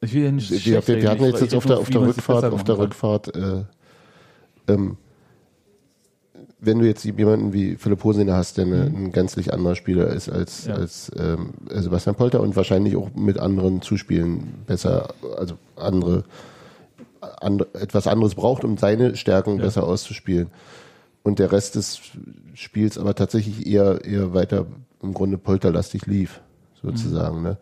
Ich 0.00 0.14
will 0.14 0.24
ja 0.24 0.30
nicht 0.32 0.50
wir, 0.50 0.86
wir, 0.86 1.02
wir 1.02 1.10
hatten 1.10 1.24
jetzt, 1.24 1.40
jetzt 1.40 1.54
auf 1.54 1.66
der, 1.66 1.78
auf 1.78 1.90
der 1.90 2.00
Rückfahrt, 2.02 2.44
auf 2.44 2.62
der 2.64 2.74
machen 2.76 2.84
Rückfahrt, 2.84 3.34
äh, 3.34 3.64
ähm, 4.68 4.96
wenn 6.60 6.78
du 6.80 6.86
jetzt 6.86 7.04
jemanden 7.04 7.52
wie 7.52 7.76
Philipp 7.76 8.02
Hosiner 8.02 8.34
hast, 8.34 8.58
der 8.58 8.66
eine, 8.66 8.82
ein 8.82 9.12
gänzlich 9.12 9.52
anderer 9.52 9.74
Spieler 9.76 10.08
ist 10.08 10.28
als, 10.28 10.66
Mhm. 10.66 10.70
Ja. 10.70 10.76
als 10.78 11.12
ähm, 11.16 11.50
Sebastian 11.70 12.16
Polter 12.16 12.40
und 12.40 12.56
wahrscheinlich 12.56 12.96
auch 12.96 13.10
mit 13.14 13.38
anderen 13.38 13.80
Zuspielen 13.82 14.54
besser, 14.66 15.14
also 15.36 15.54
andere, 15.76 16.24
andere 17.40 17.68
etwas 17.74 18.06
anderes 18.06 18.34
braucht, 18.34 18.64
um 18.64 18.76
seine 18.76 19.16
Stärken 19.16 19.58
Ja. 19.58 19.64
besser 19.64 19.84
auszuspielen. 19.84 20.48
Und 21.22 21.38
der 21.38 21.52
Rest 21.52 21.74
des 21.74 22.00
Spiels 22.54 22.98
aber 22.98 23.14
tatsächlich 23.14 23.66
eher, 23.66 24.04
eher 24.04 24.34
weiter 24.34 24.66
im 25.02 25.14
Grunde 25.14 25.38
polterlastig 25.38 26.06
lief, 26.06 26.40
sozusagen. 26.82 27.42
Ne? 27.42 27.56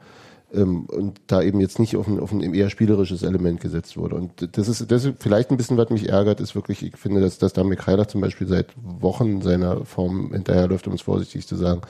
Ähm, 0.56 0.86
und 0.86 1.20
da 1.26 1.42
eben 1.42 1.60
jetzt 1.60 1.78
nicht 1.78 1.96
auf 1.96 2.06
ein, 2.08 2.18
auf 2.18 2.32
ein 2.32 2.40
eher 2.54 2.70
spielerisches 2.70 3.22
Element 3.22 3.60
gesetzt 3.60 3.96
wurde. 3.96 4.16
Und 4.16 4.56
das 4.56 4.68
ist, 4.68 4.90
das 4.90 5.04
ist 5.04 5.16
vielleicht 5.20 5.50
ein 5.50 5.56
bisschen, 5.56 5.76
was 5.76 5.90
mich 5.90 6.08
ärgert, 6.08 6.40
ist 6.40 6.54
wirklich, 6.54 6.82
ich 6.82 6.96
finde, 6.96 7.20
dass, 7.20 7.38
dass 7.38 7.52
Damir 7.52 7.76
Kreiler 7.76 8.08
zum 8.08 8.20
Beispiel 8.20 8.46
seit 8.46 8.68
Wochen 8.76 9.42
seiner 9.42 9.84
Form 9.84 10.32
hinterherläuft, 10.32 10.86
um 10.86 10.94
es 10.94 11.02
vorsichtig 11.02 11.46
zu 11.46 11.56
sagen, 11.56 11.82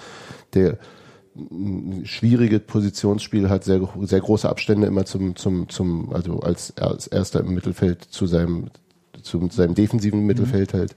der 0.54 0.78
ein 1.36 2.02
schwierige 2.04 2.60
Positionsspiel 2.60 3.50
hat, 3.50 3.64
sehr, 3.64 3.86
sehr 4.02 4.20
große 4.20 4.48
Abstände 4.48 4.86
immer 4.86 5.04
zum, 5.04 5.36
zum, 5.36 5.68
zum, 5.68 6.12
also 6.12 6.40
als, 6.40 6.76
als 6.78 7.06
erster 7.06 7.40
im 7.40 7.54
Mittelfeld 7.54 8.02
zu 8.02 8.26
seinem, 8.26 8.68
zu 9.22 9.46
seinem 9.50 9.74
defensiven 9.74 10.24
Mittelfeld 10.24 10.72
halt 10.72 10.96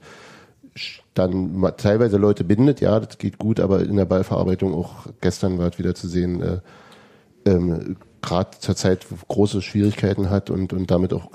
dann 1.14 1.72
teilweise 1.76 2.16
Leute 2.16 2.44
bindet, 2.44 2.80
ja, 2.80 3.00
das 3.00 3.18
geht 3.18 3.38
gut, 3.38 3.60
aber 3.60 3.82
in 3.82 3.96
der 3.96 4.04
Ballverarbeitung 4.04 4.72
auch 4.74 5.06
gestern 5.20 5.58
war 5.58 5.68
es 5.68 5.78
wieder 5.78 5.94
zu 5.94 6.08
sehen, 6.08 6.40
äh, 6.40 6.60
ähm, 7.46 7.96
gerade 8.22 8.50
zur 8.58 8.76
Zeit 8.76 9.06
große 9.28 9.62
Schwierigkeiten 9.62 10.30
hat 10.30 10.50
und, 10.50 10.72
und 10.72 10.90
damit 10.90 11.12
auch, 11.12 11.30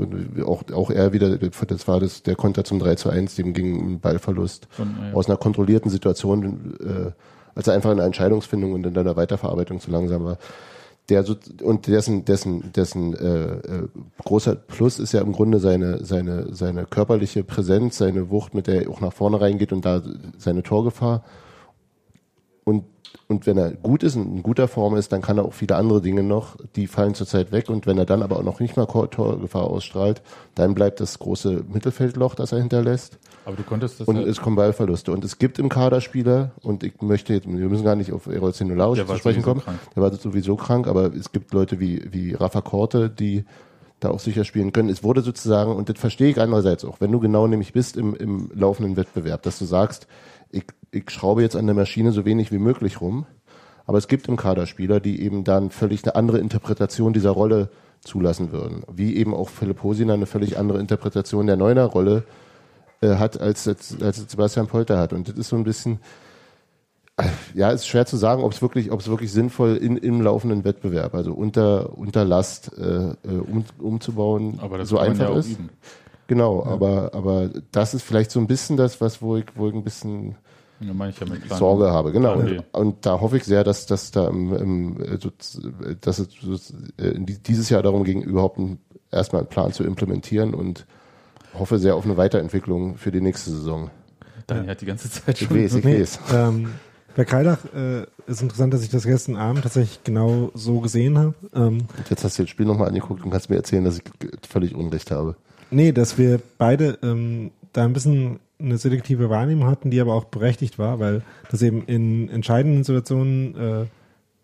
auch, 0.45 0.63
auch 0.71 0.89
er 0.91 1.13
wieder, 1.13 1.37
das 1.37 1.87
war 1.87 1.99
das, 1.99 2.23
der 2.23 2.35
Konter 2.35 2.63
zum 2.63 2.79
3 2.79 2.95
zu 2.95 3.09
1, 3.09 3.35
dem 3.35 3.53
ging 3.53 3.93
ein 3.93 3.99
Ballverlust 3.99 4.67
Von, 4.69 4.95
ja. 5.01 5.13
aus 5.13 5.27
einer 5.27 5.37
kontrollierten 5.37 5.89
Situation, 5.89 6.75
äh, 6.79 7.11
als 7.55 7.67
er 7.67 7.73
einfach 7.73 7.91
in 7.91 7.97
der 7.97 8.05
Entscheidungsfindung 8.05 8.73
und 8.73 8.85
in 8.85 8.93
der 8.93 9.15
Weiterverarbeitung 9.15 9.79
zu 9.79 9.91
langsam 9.91 10.23
war. 10.23 10.37
Der 11.09 11.23
so, 11.23 11.35
und 11.61 11.85
dessen, 11.87 12.25
dessen, 12.25 12.71
dessen 12.73 13.13
äh, 13.13 13.57
äh, 13.57 13.87
großer 14.23 14.55
Plus 14.55 14.97
ist 14.97 15.13
ja 15.13 15.21
im 15.21 15.33
Grunde 15.33 15.59
seine, 15.59 16.03
seine, 16.03 16.53
seine 16.53 16.85
körperliche 16.85 17.43
Präsenz, 17.43 17.97
seine 17.97 18.31
Wucht, 18.31 18.55
mit 18.55 18.65
der 18.65 18.83
er 18.83 18.89
auch 18.89 19.01
nach 19.01 19.13
vorne 19.13 19.39
reingeht 19.39 19.71
und 19.71 19.85
da 19.85 20.01
seine 20.37 20.63
Torgefahr. 20.63 21.23
Und, 22.63 22.85
und 23.27 23.47
wenn 23.47 23.57
er 23.57 23.71
gut 23.71 24.03
ist 24.03 24.15
und 24.15 24.35
in 24.37 24.43
guter 24.43 24.67
Form 24.67 24.95
ist, 24.95 25.11
dann 25.11 25.21
kann 25.23 25.37
er 25.39 25.45
auch 25.45 25.53
viele 25.53 25.75
andere 25.75 25.99
Dinge 26.01 26.21
noch, 26.21 26.57
die 26.75 26.85
fallen 26.85 27.15
zurzeit 27.15 27.51
weg. 27.51 27.69
Und 27.69 27.87
wenn 27.87 27.97
er 27.97 28.05
dann 28.05 28.21
aber 28.21 28.37
auch 28.37 28.43
noch 28.43 28.59
nicht 28.59 28.77
mal 28.77 28.85
Tor- 28.85 29.09
Torgefahr 29.09 29.63
ausstrahlt, 29.63 30.21
dann 30.53 30.75
bleibt 30.75 30.99
das 30.99 31.17
große 31.17 31.63
Mittelfeldloch, 31.73 32.35
das 32.35 32.51
er 32.51 32.59
hinterlässt. 32.59 33.17
Aber 33.45 33.55
du 33.55 33.63
konntest 33.63 33.99
das 33.99 34.07
Und 34.07 34.17
ja- 34.17 34.23
es 34.27 34.41
kommen 34.41 34.55
Ballverluste. 34.55 35.11
Und 35.11 35.25
es 35.25 35.39
gibt 35.39 35.57
im 35.57 35.69
Kader 35.69 36.01
Spieler, 36.01 36.51
und 36.61 36.83
ich 36.83 37.01
möchte 37.01 37.33
jetzt, 37.33 37.47
wir 37.47 37.67
müssen 37.69 37.83
gar 37.83 37.95
nicht 37.95 38.11
auf 38.13 38.27
Erol 38.27 38.53
Zenolarisch 38.53 38.99
Der 38.99 39.07
zu 39.07 39.15
sprechen 39.17 39.41
kommen. 39.41 39.61
krank. 39.61 39.79
Der 39.95 40.03
war 40.03 40.13
sowieso 40.13 40.55
krank, 40.55 40.87
aber 40.87 41.13
es 41.15 41.31
gibt 41.31 41.51
Leute 41.53 41.79
wie, 41.79 42.03
wie 42.13 42.33
Rafa 42.35 42.61
Korte, 42.61 43.09
die 43.09 43.43
da 44.01 44.09
auch 44.09 44.19
sicher 44.19 44.43
spielen 44.43 44.71
können. 44.71 44.89
Es 44.89 45.03
wurde 45.03 45.21
sozusagen, 45.21 45.71
und 45.75 45.89
das 45.89 45.97
verstehe 45.97 46.29
ich 46.29 46.39
andererseits 46.39 46.85
auch, 46.85 47.01
wenn 47.01 47.11
du 47.11 47.19
genau 47.19 47.47
nämlich 47.47 47.73
bist 47.73 47.97
im, 47.97 48.13
im 48.15 48.51
laufenden 48.53 48.97
Wettbewerb, 48.97 49.41
dass 49.43 49.57
du 49.57 49.65
sagst, 49.65 50.05
ich, 50.51 50.65
ich 50.95 51.09
schraube 51.11 51.41
jetzt 51.41 51.55
an 51.55 51.65
der 51.65 51.75
Maschine 51.75 52.11
so 52.11 52.25
wenig 52.25 52.51
wie 52.51 52.57
möglich 52.57 53.01
rum, 53.01 53.25
aber 53.85 53.97
es 53.97 54.07
gibt 54.07 54.27
im 54.27 54.37
Kader 54.37 54.65
Spieler, 54.65 54.99
die 54.99 55.21
eben 55.21 55.43
dann 55.43 55.69
völlig 55.69 56.03
eine 56.03 56.15
andere 56.15 56.39
Interpretation 56.39 57.13
dieser 57.13 57.31
Rolle 57.31 57.69
zulassen 58.01 58.51
würden. 58.51 58.83
Wie 58.91 59.15
eben 59.15 59.33
auch 59.33 59.49
Philipp 59.49 59.83
Hosiner 59.83 60.13
eine 60.13 60.25
völlig 60.25 60.57
andere 60.57 60.79
Interpretation 60.79 61.47
der 61.47 61.57
Neuner-Rolle 61.57 62.23
äh, 63.01 63.15
hat, 63.15 63.39
als, 63.39 63.67
als, 63.67 64.01
als 64.01 64.17
Sebastian 64.29 64.67
Polter 64.67 64.97
hat. 64.97 65.13
Und 65.13 65.27
das 65.27 65.35
ist 65.35 65.49
so 65.49 65.55
ein 65.55 65.63
bisschen, 65.63 65.99
äh, 67.17 67.27
ja, 67.53 67.69
ist 67.71 67.87
schwer 67.87 68.05
zu 68.05 68.17
sagen, 68.17 68.43
ob 68.43 68.53
es 68.53 68.61
wirklich, 68.61 68.91
ob 68.91 68.99
es 69.01 69.07
wirklich 69.07 69.31
sinnvoll 69.31 69.75
in, 69.75 69.97
im 69.97 70.21
laufenden 70.21 70.63
Wettbewerb, 70.63 71.13
also 71.13 71.33
unter, 71.33 71.97
unter 71.97 72.25
Last 72.25 72.71
äh, 72.77 73.09
äh, 73.09 73.15
um, 73.23 73.65
umzubauen, 73.79 74.59
aber 74.61 74.77
das 74.77 74.89
so 74.89 74.97
einfach 74.97 75.29
ja 75.29 75.37
ist. 75.37 75.49
üben. 75.49 75.69
Genau, 76.27 76.65
aber, 76.65 77.11
aber 77.13 77.49
das 77.71 77.93
ist 77.93 78.01
vielleicht 78.01 78.31
so 78.31 78.39
ein 78.39 78.47
bisschen 78.47 78.77
das, 78.77 78.99
was, 78.99 79.21
wo 79.21 79.37
ich, 79.37 79.45
wo 79.53 79.67
ich 79.67 79.75
ein 79.75 79.83
bisschen 79.83 80.35
Ja, 80.87 80.93
ich 81.09 81.19
ja 81.19 81.25
mit 81.27 81.49
Sorge 81.49 81.91
habe, 81.91 82.11
genau. 82.11 82.33
Plan 82.33 82.57
Und, 82.57 82.63
und 82.73 83.05
da 83.05 83.19
hoffe 83.19 83.37
ich 83.37 83.43
sehr, 83.43 83.63
dass, 83.63 83.85
dass 83.85 84.11
da 84.11 84.27
im, 84.27 84.53
im, 84.55 85.01
äh, 85.03 85.17
dass 86.01 86.19
es 86.19 86.73
äh, 86.97 87.13
dieses 87.19 87.69
Jahr 87.69 87.83
darum 87.83 88.03
ging, 88.03 88.21
überhaupt 88.21 88.57
einen, 88.57 88.79
erstmal 89.11 89.41
einen 89.41 89.49
Plan 89.49 89.71
zu 89.73 89.83
implementieren 89.83 90.53
und 90.53 90.85
hoffe 91.57 91.79
sehr 91.79 91.95
auf 91.95 92.05
eine 92.05 92.17
Weiterentwicklung 92.17 92.97
für 92.97 93.11
die 93.11 93.21
nächste 93.21 93.51
Saison. 93.51 93.89
Daniel 94.47 94.69
hat 94.69 94.81
die 94.81 94.85
ganze 94.85 95.09
Zeit 95.09 95.41
Ich 95.41 95.47
schon. 95.47 95.57
weiß, 95.57 95.75
ich 95.75 95.83
Nee, 95.83 96.01
weiß. 96.01 96.19
ähm, 96.33 96.69
bei 97.15 97.23
Kreidach 97.23 97.59
äh, 97.73 98.01
ist 98.27 98.41
interessant, 98.41 98.73
dass 98.73 98.83
ich 98.83 98.89
das 98.89 99.05
gestern 99.05 99.37
Abend 99.37 99.63
tatsächlich 99.63 100.03
genau 100.03 100.51
so 100.53 100.81
gesehen 100.81 101.17
habe. 101.17 101.33
Ähm, 101.55 101.85
jetzt 102.09 102.23
hast 102.25 102.37
du 102.37 102.43
das 102.43 102.49
Spiel 102.49 102.65
nochmal 102.65 102.89
angeguckt 102.89 103.23
und 103.23 103.31
kannst 103.31 103.49
mir 103.49 103.55
erzählen, 103.55 103.85
dass 103.85 103.97
ich 103.97 104.03
völlig 104.47 104.75
Unrecht 104.75 105.11
habe. 105.11 105.35
nee, 105.71 105.91
dass 105.93 106.17
wir 106.17 106.41
beide 106.57 106.99
ähm, 107.01 107.51
da 107.71 107.85
ein 107.85 107.93
bisschen 107.93 108.39
eine 108.59 108.77
selektive 108.77 109.29
Wahrnehmung 109.29 109.67
hatten, 109.67 109.91
die 109.91 109.99
aber 109.99 110.13
auch 110.13 110.25
berechtigt 110.25 110.79
war, 110.79 110.99
weil 110.99 111.21
das 111.51 111.61
eben 111.61 111.83
in 111.85 112.29
entscheidenden 112.29 112.83
Situationen 112.83 113.55
äh, 113.55 113.85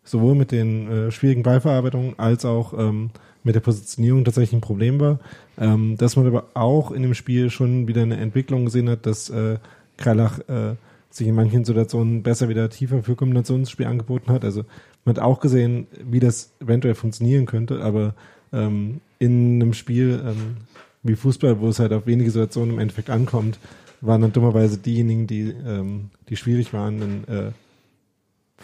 sowohl 0.03 0.35
mit 0.35 0.51
den 0.51 0.89
äh, 0.89 1.11
schwierigen 1.11 1.43
Ballverarbeitungen 1.43 2.17
als 2.17 2.45
auch 2.45 2.73
ähm, 2.77 3.11
mit 3.43 3.55
der 3.55 3.61
Positionierung 3.61 4.23
tatsächlich 4.23 4.53
ein 4.53 4.61
Problem 4.61 4.99
war. 4.99 5.19
Ähm, 5.57 5.95
dass 5.97 6.15
man 6.15 6.27
aber 6.27 6.45
auch 6.53 6.91
in 6.91 7.01
dem 7.01 7.13
Spiel 7.13 7.49
schon 7.49 7.87
wieder 7.87 8.01
eine 8.01 8.17
Entwicklung 8.17 8.65
gesehen 8.65 8.89
hat, 8.89 9.05
dass 9.05 9.29
äh, 9.29 9.57
Kralach 9.97 10.39
äh, 10.47 10.75
sich 11.09 11.27
in 11.27 11.35
manchen 11.35 11.65
Situationen 11.65 12.23
besser 12.23 12.49
wieder 12.49 12.69
tiefer 12.69 13.03
für 13.03 13.15
Kombinationsspiel 13.15 13.85
angeboten 13.85 14.31
hat. 14.31 14.43
Also 14.45 14.63
man 15.05 15.15
hat 15.15 15.23
auch 15.23 15.39
gesehen, 15.39 15.87
wie 16.03 16.19
das 16.19 16.51
eventuell 16.59 16.95
funktionieren 16.95 17.45
könnte, 17.45 17.81
aber 17.81 18.13
ähm, 18.53 19.01
in 19.19 19.61
einem 19.61 19.73
Spiel 19.73 20.21
ähm, 20.25 20.57
wie 21.03 21.15
Fußball, 21.15 21.59
wo 21.59 21.67
es 21.67 21.79
halt 21.79 21.93
auf 21.93 22.05
wenige 22.05 22.31
Situationen 22.31 22.75
im 22.75 22.79
Endeffekt 22.79 23.09
ankommt, 23.09 23.59
waren 24.01 24.21
dann 24.21 24.33
dummerweise 24.33 24.77
diejenigen, 24.77 25.27
die, 25.27 25.53
ähm, 25.65 26.09
die 26.29 26.35
schwierig 26.35 26.73
waren, 26.73 26.99
dann, 26.99 27.23
äh, 27.35 27.51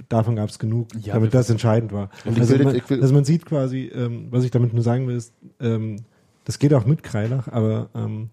davon 0.10 0.36
gab 0.36 0.50
es 0.50 0.60
genug, 0.60 0.88
Ja, 1.00 1.14
damit 1.16 1.34
das 1.34 1.50
entscheidend 1.50 1.92
war. 1.92 2.10
Also 2.26 2.50
will- 2.58 2.64
man, 2.66 2.82
also 3.02 3.14
man 3.14 3.26
sieht 3.26 3.46
quasi, 3.46 3.92
ähm, 3.94 4.28
was 4.30 4.44
ich 4.44 4.52
damit 4.52 4.74
nur 4.74 4.84
sagen 4.84 5.08
will, 5.08 5.16
ist, 5.16 5.34
ähm, 5.60 5.98
das 6.46 6.60
geht 6.60 6.74
auch 6.74 6.86
mit 6.86 7.04
Kreilach, 7.04 7.48
aber 7.48 7.90
ähm, 7.96 8.30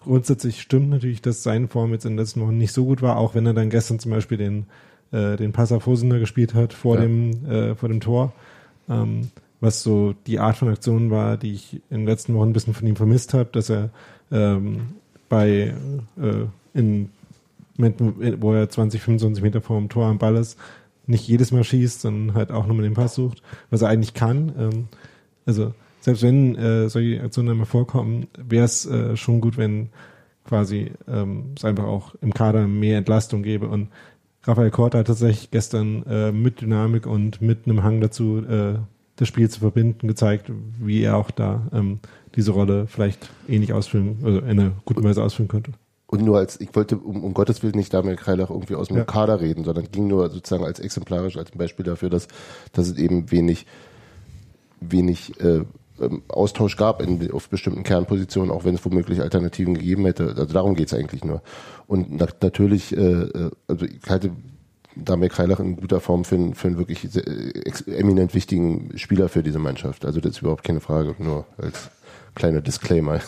grundsätzlich 0.00 0.60
stimmt 0.60 0.90
natürlich, 0.90 1.22
dass 1.22 1.42
seine 1.42 1.68
Form 1.68 1.92
jetzt 1.92 2.04
in 2.04 2.12
den 2.12 2.18
letzten 2.18 2.40
Wochen 2.40 2.58
nicht 2.58 2.72
so 2.72 2.84
gut 2.84 3.00
war, 3.02 3.16
auch 3.16 3.34
wenn 3.34 3.46
er 3.46 3.54
dann 3.54 3.70
gestern 3.70 3.98
zum 3.98 4.10
Beispiel 4.10 4.38
den, 4.38 4.66
äh, 5.12 5.36
den 5.36 5.52
Pass 5.52 5.72
auf 5.72 5.86
Hosener 5.86 6.18
gespielt 6.18 6.54
hat 6.54 6.72
vor 6.72 6.96
Ja. 6.96 7.02
dem, 7.02 7.44
äh, 7.46 7.74
vor 7.74 7.88
dem 7.88 8.00
Tor. 8.00 8.32
Ähm, 8.88 9.30
was 9.60 9.82
so 9.82 10.14
die 10.26 10.38
Art 10.38 10.56
von 10.56 10.68
Aktion 10.68 11.10
war, 11.10 11.36
die 11.36 11.52
ich 11.52 11.74
in 11.90 11.98
den 12.00 12.06
letzten 12.06 12.34
Wochen 12.34 12.50
ein 12.50 12.52
bisschen 12.52 12.74
von 12.74 12.86
ihm 12.86 12.96
vermisst 12.96 13.34
habe, 13.34 13.48
dass 13.52 13.70
er 13.70 13.90
ähm, 14.30 14.80
bei 15.28 15.74
äh, 16.20 16.78
in 16.78 17.10
Momenten, 17.76 18.42
wo 18.42 18.52
er 18.52 18.68
20, 18.68 19.00
25 19.00 19.42
Meter 19.42 19.60
vor 19.60 19.78
dem 19.78 19.88
Tor 19.88 20.06
am 20.06 20.18
Ball 20.18 20.36
ist, 20.36 20.58
nicht 21.06 21.26
jedes 21.26 21.52
Mal 21.52 21.64
schießt, 21.64 22.00
sondern 22.02 22.36
halt 22.36 22.50
auch 22.50 22.66
nochmal 22.66 22.82
den 22.82 22.94
Pass 22.94 23.14
sucht, 23.14 23.42
was 23.70 23.82
er 23.82 23.88
eigentlich 23.88 24.14
kann. 24.14 24.52
Ähm, 24.58 24.88
also 25.46 25.72
selbst 26.00 26.22
wenn 26.22 26.56
äh, 26.56 26.88
solche 26.88 27.22
Aktionen 27.22 27.50
einmal 27.50 27.66
vorkommen, 27.66 28.26
wäre 28.36 28.64
es 28.64 28.84
äh, 28.86 29.16
schon 29.16 29.40
gut, 29.40 29.56
wenn 29.56 29.88
quasi 30.44 30.92
ähm, 31.06 31.52
es 31.56 31.64
einfach 31.64 31.84
auch 31.84 32.14
im 32.20 32.34
Kader 32.34 32.66
mehr 32.66 32.98
Entlastung 32.98 33.42
gäbe. 33.42 33.68
Und 33.68 33.88
Raphael 34.44 34.70
Korte 34.70 34.98
hat 34.98 35.06
tatsächlich 35.06 35.50
gestern 35.50 36.04
äh, 36.06 36.32
mit 36.32 36.60
Dynamik 36.60 37.06
und 37.06 37.40
mit 37.40 37.66
einem 37.66 37.82
Hang 37.82 38.00
dazu, 38.00 38.38
äh, 38.38 38.74
das 39.16 39.28
Spiel 39.28 39.50
zu 39.50 39.60
verbinden, 39.60 40.08
gezeigt, 40.08 40.50
wie 40.78 41.02
er 41.02 41.16
auch 41.16 41.30
da 41.30 41.66
ähm, 41.72 42.00
diese 42.38 42.52
Rolle 42.52 42.86
vielleicht 42.86 43.28
ähnlich 43.48 43.72
ausfüllen, 43.72 44.18
also 44.24 44.38
in 44.38 44.44
einer 44.60 44.70
guten 44.84 45.02
Weise 45.02 45.22
ausfüllen 45.24 45.48
könnte. 45.48 45.72
Und 46.06 46.22
nur 46.22 46.38
als, 46.38 46.58
ich 46.60 46.74
wollte 46.74 46.96
um, 46.96 47.24
um 47.24 47.34
Gottes 47.34 47.62
Willen 47.64 47.74
nicht 47.74 47.92
Daniel 47.92 48.14
Kreilach 48.16 48.48
irgendwie 48.48 48.76
aus 48.76 48.88
dem 48.88 48.96
Ja. 48.96 49.04
Kader 49.04 49.40
reden, 49.40 49.64
sondern 49.64 49.90
ging 49.90 50.06
nur 50.06 50.30
sozusagen 50.30 50.64
als 50.64 50.78
exemplarisch, 50.78 51.36
als 51.36 51.50
Beispiel 51.50 51.84
dafür, 51.84 52.10
dass, 52.10 52.28
dass 52.72 52.86
es 52.88 52.96
eben 52.96 53.30
wenig, 53.32 53.66
wenig 54.80 55.38
äh, 55.40 55.64
ähm, 56.00 56.22
Austausch 56.28 56.76
gab 56.76 57.02
in, 57.02 57.30
auf 57.32 57.48
bestimmten 57.48 57.82
Kernpositionen, 57.82 58.50
auch 58.52 58.64
wenn 58.64 58.76
es 58.76 58.84
womöglich 58.84 59.20
Alternativen 59.20 59.74
gegeben 59.74 60.04
hätte. 60.06 60.28
Also 60.36 60.54
darum 60.54 60.76
geht's 60.76 60.94
eigentlich 60.94 61.24
nur. 61.24 61.42
Und 61.88 62.06
na, 62.12 62.26
natürlich, 62.40 62.96
äh, 62.96 63.00
äh, 63.00 63.50
also 63.66 63.84
ich 63.84 64.08
halte 64.08 64.30
Daniel 64.96 65.28
Kreilach 65.28 65.60
in 65.60 65.76
guter 65.76 66.00
Form 66.00 66.24
für, 66.24 66.36
einen- 66.36 66.54
für 66.54 66.68
einen 66.68 66.78
wirklich 66.78 67.00
sehr, 67.10 67.26
äh, 67.26 67.52
eminent 67.86 68.32
wichtigen 68.34 68.96
Spieler 68.96 69.28
für 69.28 69.42
diese 69.42 69.58
Mannschaft. 69.58 70.04
Also 70.06 70.20
das 70.20 70.32
ist 70.36 70.40
überhaupt 70.42 70.64
keine 70.64 70.80
Frage, 70.80 71.16
nur 71.18 71.44
als 71.58 71.90
kleiner 72.38 72.60
Disclaimer. 72.60 73.20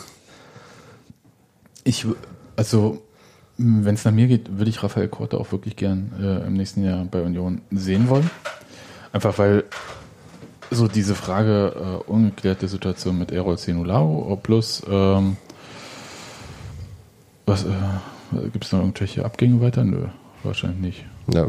Ich, 1.83 2.05
also, 2.55 3.01
wenn 3.57 3.93
es 3.93 4.05
nach 4.05 4.11
mir 4.11 4.27
geht, 4.27 4.57
würde 4.57 4.69
ich 4.69 4.81
Raphael 4.81 5.07
Korte 5.07 5.37
auch 5.37 5.51
wirklich 5.51 5.75
gern 5.75 6.11
äh, 6.19 6.47
im 6.47 6.53
nächsten 6.53 6.83
Jahr 6.83 7.05
bei 7.05 7.21
Union 7.21 7.61
sehen 7.69 8.09
wollen. 8.09 8.29
Einfach 9.13 9.37
weil 9.37 9.65
so 10.71 10.87
diese 10.87 11.15
Frage 11.15 11.73
äh, 11.75 12.09
ungeklärte 12.09 12.67
Situation 12.67 13.17
mit 13.17 13.31
Errol 13.31 13.57
Senulao 13.57 14.39
plus 14.41 14.81
ähm, 14.89 15.35
was 17.45 17.65
äh, 17.65 17.69
gibt 18.53 18.63
es 18.63 18.71
noch 18.71 18.79
irgendwelche 18.79 19.25
Abgänge 19.25 19.59
weiter? 19.59 19.83
Nö, 19.83 20.05
wahrscheinlich 20.43 20.79
nicht. 20.79 21.05
Ja, 21.33 21.47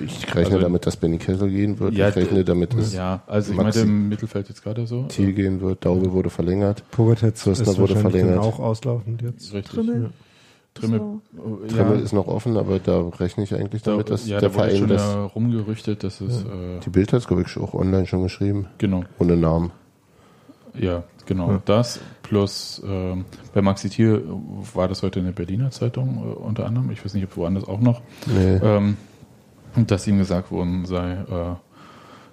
ich 0.00 0.26
rechne 0.34 0.54
Also- 0.54 0.58
damit, 0.60 0.86
dass 0.86 0.96
Benny 0.96 1.18
Kessel 1.18 1.50
gehen 1.50 1.78
wird. 1.80 1.94
Ja, 1.94 2.08
ich 2.08 2.16
rechne 2.16 2.44
damit, 2.44 2.74
dass 2.74 2.92
Ja, 2.94 3.22
also 3.26 3.52
ich 3.52 3.58
Maxi- 3.58 3.62
meinte 3.62 3.80
im 3.80 4.08
Mittelfeld 4.08 4.48
jetzt 4.48 4.62
gerade 4.62 4.86
so. 4.86 5.04
Thiel 5.04 5.32
gehen 5.32 5.60
wird. 5.60 5.84
Daube 5.84 6.12
wurde 6.12 6.30
verlängert. 6.30 6.82
Pogatetz 6.90 7.42
Fürstner 7.42 7.72
ist 7.72 7.78
wurde 7.78 7.96
verlängert. 7.96 8.38
auch 8.38 8.58
auslaufend 8.60 9.22
jetzt. 9.22 9.52
Richtig. 9.52 9.74
Trimmel. 9.74 10.10
Trimmel. 10.74 10.98
So. 11.00 11.20
oh, 11.38 11.66
Trimmel 11.66 12.00
ist 12.00 12.12
noch 12.12 12.28
offen, 12.28 12.56
aber 12.56 12.78
da 12.78 13.00
rechne 13.18 13.42
ich 13.42 13.54
eigentlich 13.54 13.82
da, 13.82 13.92
damit, 13.92 14.10
dass 14.10 14.28
ja, 14.28 14.38
der 14.38 14.50
da 14.50 14.54
Verein 14.54 14.76
schon 14.76 14.88
das. 14.88 15.02
äh, 15.02 15.16
rumgerüchtet, 15.18 16.04
dass 16.04 16.20
es 16.20 16.42
äh, 16.42 16.78
Die 16.84 16.90
Bild 16.90 17.12
hat 17.12 17.20
es, 17.20 17.26
glaube 17.26 17.42
ich, 17.42 17.56
auch 17.56 17.74
online 17.74 18.06
schon 18.06 18.22
geschrieben. 18.22 18.66
genau. 18.78 19.02
Ohne 19.18 19.36
Namen. 19.36 19.72
Ja, 20.78 21.04
genau. 21.26 21.52
Ja. 21.52 21.62
Das 21.64 22.00
plus 22.22 22.82
ähm, 22.86 23.24
bei 23.54 23.62
Maxi 23.62 23.88
Thiel 23.88 24.22
war 24.74 24.88
das 24.88 25.02
heute 25.02 25.18
in 25.18 25.24
der 25.24 25.32
Berliner 25.32 25.70
Zeitung 25.70 26.18
äh, 26.18 26.34
unter 26.34 26.66
anderem. 26.66 26.90
Ich 26.90 27.04
weiß 27.04 27.14
nicht, 27.14 27.24
ob 27.24 27.36
woanders 27.36 27.64
auch 27.64 27.80
noch. 27.80 28.02
Nee. 28.26 28.56
Ähm, 28.56 28.96
dass 29.86 30.06
ihm 30.06 30.18
gesagt 30.18 30.50
worden 30.50 30.86
sei, 30.86 31.12
äh, 31.12 31.54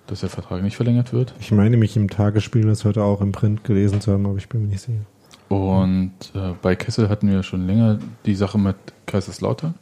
dass 0.07 0.21
der 0.21 0.29
Vertrag 0.29 0.61
nicht 0.63 0.75
verlängert 0.75 1.13
wird. 1.13 1.33
Ich 1.39 1.51
meine 1.51 1.77
mich 1.77 1.95
im 1.95 2.09
Tagesspiel 2.09 2.63
das 2.63 2.85
heute 2.85 3.03
auch 3.03 3.21
im 3.21 3.31
Print 3.31 3.63
gelesen 3.63 4.01
zu 4.01 4.11
haben, 4.11 4.25
aber 4.25 4.37
ich 4.37 4.49
bin 4.49 4.63
mir 4.63 4.67
nicht 4.69 4.81
sicher. 4.81 5.05
Und 5.49 6.13
äh, 6.33 6.53
bei 6.61 6.75
Kessel 6.75 7.09
hatten 7.09 7.29
wir 7.29 7.43
schon 7.43 7.67
länger 7.67 7.99
die 8.25 8.35
Sache 8.35 8.57
mit 8.57 8.75
Kaiserslautern. 9.05 9.75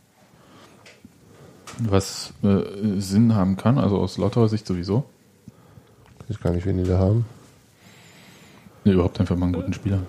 Was 1.80 2.34
äh, 2.43 2.99
Sinn 2.99 3.34
haben 3.34 3.58
kann, 3.58 3.78
also 3.78 3.97
aus 3.97 4.18
Lauterer 4.18 4.47
Sicht 4.47 4.68
sowieso. 4.68 5.06
Ich 6.24 6.36
weiß 6.36 6.41
gar 6.41 6.54
nicht, 6.54 6.66
wen 6.66 6.78
die 6.78 6.84
da 6.84 6.99
haben. 6.99 7.26
Nee, 8.86 8.93
überhaupt 8.93 9.19
einfach 9.19 9.36
mal 9.36 9.45
einen 9.45 9.53
guten 9.55 9.73
Spieler. 9.73 9.99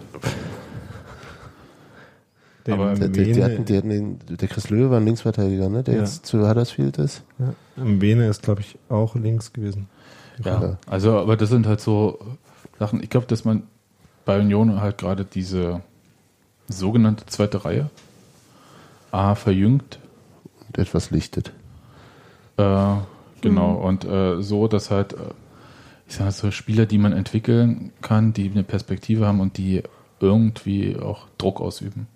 Der 2.66 2.74
Aber 2.74 2.94
Der, 2.94 3.08
der, 3.08 3.24
die 3.24 3.44
hatten, 3.44 3.64
die 3.66 3.76
hatten 3.76 3.88
den, 3.90 4.18
der 4.36 4.48
Chris 4.48 4.70
Löwe 4.70 4.90
war 4.90 4.98
ein 4.98 5.04
Linksverteidiger, 5.04 5.68
ne? 5.68 5.82
Der 5.82 5.94
Ja. 5.94 6.00
jetzt 6.00 6.24
zu 6.26 6.48
Huddersfield 6.48 6.98
ist. 6.98 7.22
ja, 7.38 7.84
Mbene 7.84 8.26
ist, 8.28 8.42
glaube 8.42 8.62
ich, 8.62 8.78
auch 8.88 9.14
links 9.14 9.52
gewesen. 9.52 9.88
Ja, 10.42 10.60
Ja. 10.62 10.78
also, 10.86 11.18
aber 11.18 11.36
das 11.36 11.50
sind 11.50 11.66
halt 11.66 11.80
so 11.80 12.18
Sachen. 12.78 13.02
Ich 13.02 13.10
glaube, 13.10 13.26
dass 13.26 13.44
man 13.44 13.64
bei 14.24 14.38
Union 14.40 14.80
halt 14.80 14.96
gerade 14.98 15.24
diese 15.24 15.82
sogenannte 16.68 17.26
zweite 17.26 17.64
Reihe 17.64 17.90
A 19.12 19.34
verjüngt, 19.34 19.98
Und 20.66 20.78
etwas 20.78 21.10
lichtet. 21.10 21.52
äh, 22.56 22.94
genau, 23.42 23.74
und 23.74 24.04
äh, 24.06 24.40
so, 24.42 24.66
dass 24.68 24.90
halt, 24.90 25.12
äh, 25.12 25.16
ich 26.06 26.14
sag 26.16 26.24
mal 26.26 26.30
so 26.32 26.50
Spieler, 26.50 26.86
die 26.86 26.98
man 26.98 27.12
entwickeln 27.12 27.92
kann, 28.02 28.32
die 28.32 28.50
eine 28.50 28.62
Perspektive 28.64 29.26
haben 29.26 29.40
und 29.40 29.56
die 29.56 29.82
irgendwie 30.20 30.96
auch 30.98 31.26
Druck 31.38 31.60
ausüben. 31.60 32.06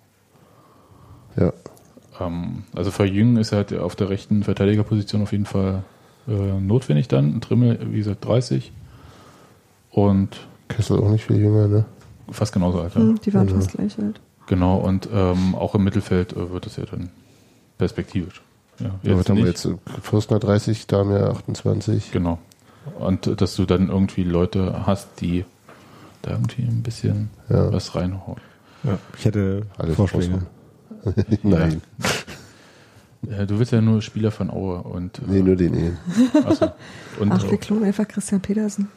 Ja. 1.35 1.53
Ähm, 2.19 2.63
also 2.75 2.91
verjüngen 2.91 3.37
ist 3.37 3.51
halt 3.51 3.73
auf 3.73 3.95
der 3.95 4.09
rechten 4.09 4.43
Verteidigerposition 4.43 5.21
auf 5.21 5.31
jeden 5.31 5.45
Fall 5.45 5.83
äh, 6.27 6.31
notwendig 6.59 7.07
dann. 7.07 7.35
Ein 7.35 7.41
Trimmel, 7.41 7.79
wie 7.91 7.97
gesagt, 7.97 8.25
30 8.25 8.71
und 9.91 10.37
Kessel 10.67 10.99
auch 10.99 11.09
nicht 11.09 11.25
viel 11.25 11.37
jünger, 11.37 11.67
ne? 11.67 11.85
fast 12.31 12.53
genauso 12.53 12.79
alt. 12.81 12.93
ja. 12.93 13.01
Hm, 13.01 13.19
die 13.21 13.33
waren 13.33 13.47
Mhm. 13.47 13.51
fast 13.55 13.71
gleich 13.71 13.97
alt. 13.97 14.19
Genau, 14.45 14.77
und 14.77 15.09
ähm, 15.11 15.55
auch 15.55 15.73
im 15.75 15.83
Mittelfeld 15.83 16.33
äh, 16.33 16.51
wird 16.51 16.67
es 16.67 16.75
ja 16.75 16.85
dann 16.85 17.09
perspektivisch. 17.79 18.41
Ja, 18.79 18.85
Ja, 18.87 18.91
was 19.11 19.17
jetzt 19.19 19.29
haben 19.29 19.37
wir 19.37 19.45
jetzt? 19.47 19.67
Fürstner 20.03 20.39
30, 20.39 20.85
Damir 20.87 21.29
28. 21.29 22.11
Genau. 22.11 22.37
Und 22.97 23.27
äh, 23.27 23.35
dass 23.35 23.55
du 23.55 23.65
dann 23.65 23.89
irgendwie 23.89 24.23
Leute 24.23 24.85
hast, 24.85 25.21
die 25.21 25.45
da 26.21 26.31
irgendwie 26.31 26.63
ein 26.63 26.81
bisschen 26.83 27.29
Ja. 27.49 27.71
was 27.71 27.95
reinhauen. 27.95 28.37
Ja, 28.83 28.97
ich 29.17 29.25
hätte 29.25 29.63
Alles 29.77 29.95
Vorschläge. 29.95 30.45
Nein. 31.43 31.81
Ja, 33.23 33.45
du 33.45 33.59
willst 33.59 33.71
ja 33.73 33.81
nur 33.81 34.01
Spieler 34.01 34.31
von 34.31 34.49
Aue 34.49 34.81
und 34.81 35.19
äh, 35.19 35.21
Nee, 35.27 35.41
nur 35.41 35.55
den 35.57 35.73
Ehen. 35.73 35.97
achso. 36.45 36.71
und 37.19 37.31
Ach, 37.31 37.43
äh, 37.43 37.51
wir 37.51 37.57
klonen 37.57 37.83
einfach 37.83 38.07
Christian 38.07 38.41
Petersen. 38.41 38.87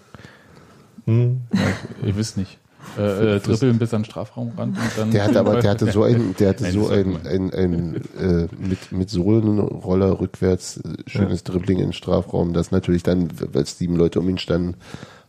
Hm, 1.07 1.41
ja, 1.53 2.07
ihr 2.07 2.17
wisst 2.17 2.37
nicht. 2.37 2.59
Äh, 2.99 3.37
äh, 3.37 3.41
dribbeln 3.41 3.79
bis 3.79 3.95
an 3.95 4.03
den 4.03 4.11
Strafraumrand 4.11 4.77
und 4.77 4.99
dann. 4.99 5.11
Der 5.13 5.25
hatte 5.25 5.41
aber, 5.41 5.61
der 5.61 5.71
hatte 5.71 5.91
so 5.91 6.03
ein, 6.03 6.35
der 6.39 6.51
hatte 6.51 6.65
Nein, 6.65 6.73
so 6.73 6.91
ist 6.91 6.93
ein, 6.93 7.27
ein, 7.27 7.55
ein 7.55 7.97
äh, 8.19 8.49
mit, 8.59 8.93
mit 8.93 9.09
Sohlenroller 9.09 10.21
rückwärts 10.21 10.79
äh, 10.79 10.97
schönes 11.07 11.43
Dribbling 11.45 11.79
in 11.79 11.87
den 11.87 11.93
Strafraum, 11.93 12.53
das 12.53 12.71
natürlich 12.71 13.03
dann, 13.03 13.31
weil 13.53 13.65
sieben 13.67 13.97
Leute 13.97 14.21
um 14.21 14.29
ihn 14.29 14.39
standen, 14.39 14.75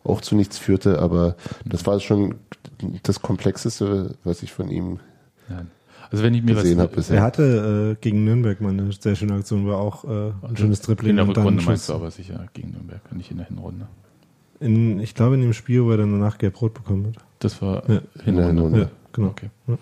auch 0.04 0.20
zu 0.20 0.36
nichts 0.36 0.58
führte, 0.58 0.99
aber 0.99 1.36
das 1.64 1.86
war 1.86 1.99
schon 2.01 2.36
das 3.04 3.22
Komplexeste, 3.22 4.16
was 4.24 4.43
ich 4.43 4.51
von 4.51 4.70
ihm 4.70 4.99
Nein. 5.47 5.72
Also 6.12 6.24
wenn 6.24 6.34
ich 6.36 6.43
mir 6.43 6.54
gesehen 6.54 6.78
was 6.78 6.84
habe 6.84 6.95
bisher. 6.97 7.18
er 7.18 7.24
hatte 7.24 7.95
äh, 7.97 8.01
gegen 8.01 8.24
Nürnberg 8.24 8.62
mal 8.62 8.70
eine 8.70 8.91
sehr 8.91 9.16
schöne 9.16 9.34
Aktion, 9.34 9.66
war 9.66 9.80
auch 9.80 10.04
äh, 10.04 10.32
ein 10.47 10.56
schönes 10.56 10.82
Dribbling. 10.82 11.12
in 11.12 11.16
der 11.16 11.28
und 11.28 11.36
dann 11.36 11.43
Rückrunde 11.43 11.64
ein 11.64 11.66
meinst 11.66 11.86
Schuss. 11.86 11.95
du 11.95 12.01
aber 12.01 12.12
sicher 12.12 12.45
gegen 12.54 12.72
Nürnberg, 12.72 13.01
nicht 13.16 13.32
in 13.32 13.38
der 13.38 13.47
Hinrunde. 13.47 13.88
In, 14.60 14.99
ich 14.99 15.16
glaube 15.16 15.36
in 15.36 15.41
dem 15.41 15.54
Spiel, 15.54 15.84
wo 15.84 15.91
er 15.91 15.97
dann 15.97 16.12
danach 16.12 16.38
gelb-rot 16.38 16.74
bekommen 16.74 17.08
hat. 17.08 17.24
Das 17.44 17.62
war 17.62 17.84
Ja. 17.89 18.02
Hinrunde. 18.24 18.80
Ja, 18.80 18.89
genau. 19.12 19.28
Okay. 19.30 19.50
Ja. 19.68 19.78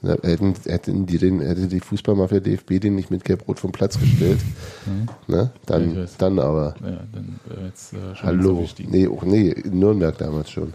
Ja, 0.00 0.16
hätten, 0.22 0.54
hätten 0.64 1.06
die 1.06 1.18
den, 1.18 1.40
hätte 1.40 1.66
die 1.66 1.80
Fußballmafia 1.80 2.38
DFB 2.38 2.78
den 2.78 2.94
nicht 2.94 3.10
mit 3.10 3.24
Gelb-Rot 3.24 3.58
vom 3.58 3.72
Platz 3.72 3.98
gestellt, 3.98 4.38
Mhm. 4.86 5.08
ne? 5.26 5.36
Ja, 5.36 5.50
Dann, 5.66 6.08
dann 6.18 6.38
aber. 6.38 6.76
Ja, 6.80 7.00
dann 7.12 7.40
äh, 7.50 7.64
jetzt 7.66 7.92
äh, 7.94 8.14
schon 8.14 8.26
Hallo. 8.28 8.68
Nee, 8.86 9.08
auch, 9.08 9.24
nee, 9.24 9.48
in 9.48 9.78
Nürnberg 9.80 10.16
damals 10.16 10.50
schon. 10.50 10.72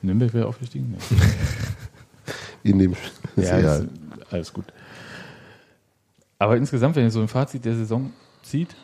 Nürnberg 0.00 0.32
wäre 0.32 0.46
aufgestiegen? 0.46 0.96
Nee. 1.10 1.16
In 2.70 2.78
dem, 2.78 2.94
Ja, 3.36 3.76
ist, 3.76 3.86
alles 4.30 4.52
gut. 4.52 4.64
Aber 6.38 6.56
insgesamt, 6.56 6.96
wenn 6.96 7.04
ihr 7.04 7.10
so 7.10 7.20
ein 7.20 7.28
Fazit 7.28 7.64
der 7.64 7.74
Saison 7.74 8.12
zieht, 8.42 8.74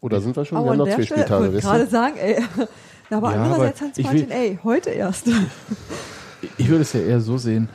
Oder 0.00 0.20
sind 0.20 0.34
wir 0.36 0.44
schon? 0.44 0.58
Oh, 0.58 0.64
wir 0.64 0.70
haben 0.70 0.78
noch 0.78 0.86
zwei 0.86 1.02
Stelle, 1.04 1.20
ich 1.20 1.26
Spieltage, 1.26 1.52
wollte 1.52 1.60
gerade 1.60 1.86
sagen, 1.86 2.16
ey. 2.18 2.42
Na, 3.10 3.16
aber 3.18 3.34
Ja, 3.34 3.42
andererseits 3.42 3.80
aber 3.80 3.88
Hans 3.90 3.98
Martin, 4.02 4.28
will- 4.28 4.32
ey, 4.36 4.58
heute 4.64 4.90
erst. 4.90 5.26
ich 6.58 6.68
würde 6.68 6.82
es 6.82 6.92
ja 6.92 7.00
eher 7.00 7.20
so 7.20 7.38
sehen, 7.38 7.68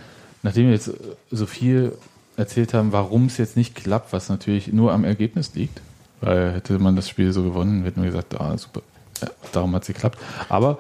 nachdem 0.44 0.66
wir 0.68 0.74
jetzt 0.74 0.90
äh, 0.90 0.94
so 1.32 1.46
viel 1.46 1.94
erzählt 2.38 2.74
haben, 2.74 2.92
warum 2.92 3.26
es 3.28 3.38
jetzt 3.38 3.56
nicht 3.58 3.76
klappt, 3.76 4.12
was 4.14 4.30
natürlich 4.30 4.72
nur 4.74 4.92
am 4.92 5.04
Ergebnis 5.04 5.54
liegt, 5.56 5.82
weil 6.22 6.54
hätte 6.54 6.78
man 6.80 6.96
das 6.96 7.08
Spiel 7.10 7.32
so 7.32 7.44
gewonnen, 7.44 7.84
hätten 7.84 8.02
wir 8.02 8.10
gesagt, 8.10 8.40
ah, 8.40 8.58
super, 8.58 8.82
ja, 9.22 9.28
darum 9.52 9.74
hat 9.76 9.84
es 9.84 9.88
geklappt. 9.88 10.18
Aber 10.50 10.78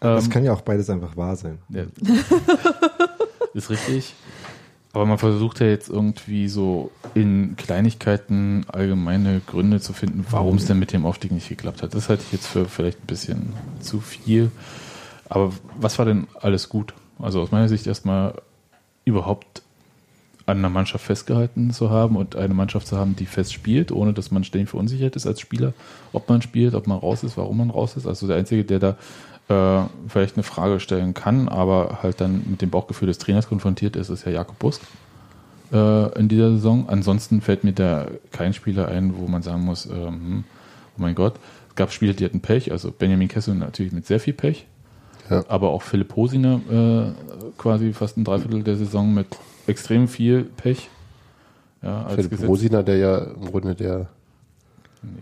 Das 0.00 0.24
ähm, 0.24 0.30
kann 0.30 0.44
ja 0.44 0.52
auch 0.52 0.62
beides 0.62 0.88
einfach 0.90 1.16
wahr 1.16 1.36
sein. 1.36 1.58
Ja. 1.68 1.82
ist 3.54 3.70
richtig. 3.70 4.14
Aber 4.94 5.06
man 5.06 5.18
versucht 5.18 5.58
ja 5.58 5.66
jetzt 5.66 5.90
irgendwie 5.90 6.48
so 6.48 6.92
in 7.14 7.56
Kleinigkeiten 7.56 8.64
allgemeine 8.68 9.40
Gründe 9.44 9.80
zu 9.80 9.92
finden, 9.92 10.24
warum 10.30 10.56
es 10.56 10.66
denn 10.66 10.78
mit 10.78 10.92
dem 10.92 11.04
Aufstieg 11.04 11.32
nicht 11.32 11.48
geklappt 11.48 11.82
hat. 11.82 11.94
Das 11.94 12.08
halte 12.08 12.22
ich 12.24 12.32
jetzt 12.32 12.46
für 12.46 12.66
vielleicht 12.66 13.02
ein 13.02 13.06
bisschen 13.08 13.52
zu 13.80 13.98
viel. 14.00 14.52
Aber 15.28 15.52
was 15.80 15.98
war 15.98 16.06
denn 16.06 16.28
alles 16.40 16.68
gut? 16.68 16.94
Also 17.18 17.40
aus 17.40 17.50
meiner 17.50 17.68
Sicht 17.68 17.88
erstmal 17.88 18.34
überhaupt 19.04 19.62
an 20.46 20.58
einer 20.58 20.70
Mannschaft 20.70 21.04
festgehalten 21.04 21.72
zu 21.72 21.90
haben 21.90 22.14
und 22.14 22.36
eine 22.36 22.54
Mannschaft 22.54 22.86
zu 22.86 22.96
haben, 22.96 23.16
die 23.16 23.26
fest 23.26 23.52
spielt, 23.52 23.90
ohne 23.90 24.12
dass 24.12 24.30
man 24.30 24.44
ständig 24.44 24.70
verunsichert 24.70 25.16
ist 25.16 25.26
als 25.26 25.40
Spieler, 25.40 25.72
ob 26.12 26.28
man 26.28 26.40
spielt, 26.40 26.74
ob 26.74 26.86
man 26.86 26.98
raus 26.98 27.24
ist, 27.24 27.36
warum 27.36 27.56
man 27.56 27.70
raus 27.70 27.96
ist. 27.96 28.06
Also 28.06 28.28
der 28.28 28.36
Einzige, 28.36 28.64
der 28.64 28.78
da 28.78 28.96
äh, 29.48 29.80
vielleicht 30.08 30.36
eine 30.36 30.42
Frage 30.42 30.80
stellen 30.80 31.14
kann, 31.14 31.48
aber 31.48 31.98
halt 32.02 32.20
dann 32.20 32.44
mit 32.46 32.62
dem 32.62 32.70
Bauchgefühl 32.70 33.08
des 33.08 33.18
Trainers 33.18 33.48
konfrontiert 33.48 33.96
ist, 33.96 34.08
ist 34.08 34.24
ja 34.24 34.32
Jakob 34.32 34.58
Busk 34.58 34.80
äh, 35.72 36.18
in 36.18 36.28
dieser 36.28 36.50
Saison. 36.52 36.88
Ansonsten 36.88 37.40
fällt 37.40 37.64
mir 37.64 37.72
da 37.72 38.06
kein 38.32 38.54
Spieler 38.54 38.88
ein, 38.88 39.14
wo 39.18 39.26
man 39.26 39.42
sagen 39.42 39.62
muss, 39.64 39.86
ähm, 39.86 40.44
oh 40.96 41.02
mein 41.02 41.14
Gott, 41.14 41.34
es 41.68 41.74
gab 41.74 41.92
Spieler, 41.92 42.12
die 42.14 42.24
hatten 42.24 42.40
Pech, 42.40 42.72
also 42.72 42.90
Benjamin 42.90 43.28
Kessel 43.28 43.54
natürlich 43.54 43.92
mit 43.92 44.06
sehr 44.06 44.20
viel 44.20 44.32
Pech, 44.34 44.66
Ja. 45.28 45.44
aber 45.48 45.70
auch 45.70 45.82
Philipp 45.82 46.14
Hosiner 46.16 46.60
äh, 46.70 47.50
quasi 47.58 47.92
fast 47.92 48.16
ein 48.16 48.24
Dreiviertel 48.24 48.62
der 48.62 48.76
Saison 48.76 49.12
mit 49.12 49.26
extrem 49.66 50.08
viel 50.08 50.44
Pech. 50.44 50.88
Ja, 51.82 52.06
Philipp 52.08 52.30
Gesetz. 52.30 52.48
Rosiner, 52.48 52.82
der 52.82 52.96
ja 52.96 53.18
im 53.18 53.44
Grunde 53.44 53.74
der, 53.74 54.06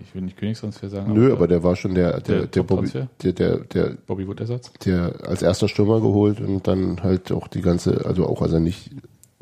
Ich 0.03 0.14
will 0.14 0.22
nicht 0.22 0.37
Königstransfer 0.37 0.89
sagen. 0.89 1.12
nö, 1.12 1.33
aber 1.33 1.49
der 1.49 1.62
war 1.62 1.76
schon 1.76 1.95
der, 1.95 2.20
der, 2.20 2.41
Der 2.41 2.47
der, 2.47 2.62
Bobby, 2.62 2.91
der, 3.22 3.33
der, 3.33 3.57
der, 3.59 3.97
Bobby 4.07 4.26
Wood 4.28 4.41
Ersatz. 4.41 4.72
der 4.85 5.14
als 5.26 5.43
erster 5.43 5.68
Stürmer 5.68 6.01
geholt 6.01 6.41
und 6.41 6.66
dann 6.66 7.03
halt 7.03 7.33
auch 7.33 7.49
die 7.49 7.62
ganze, 7.62 8.05
also 8.07 8.26
auch 8.26 8.43
als 8.43 8.53
er 8.53 8.61
nicht, 8.61 8.91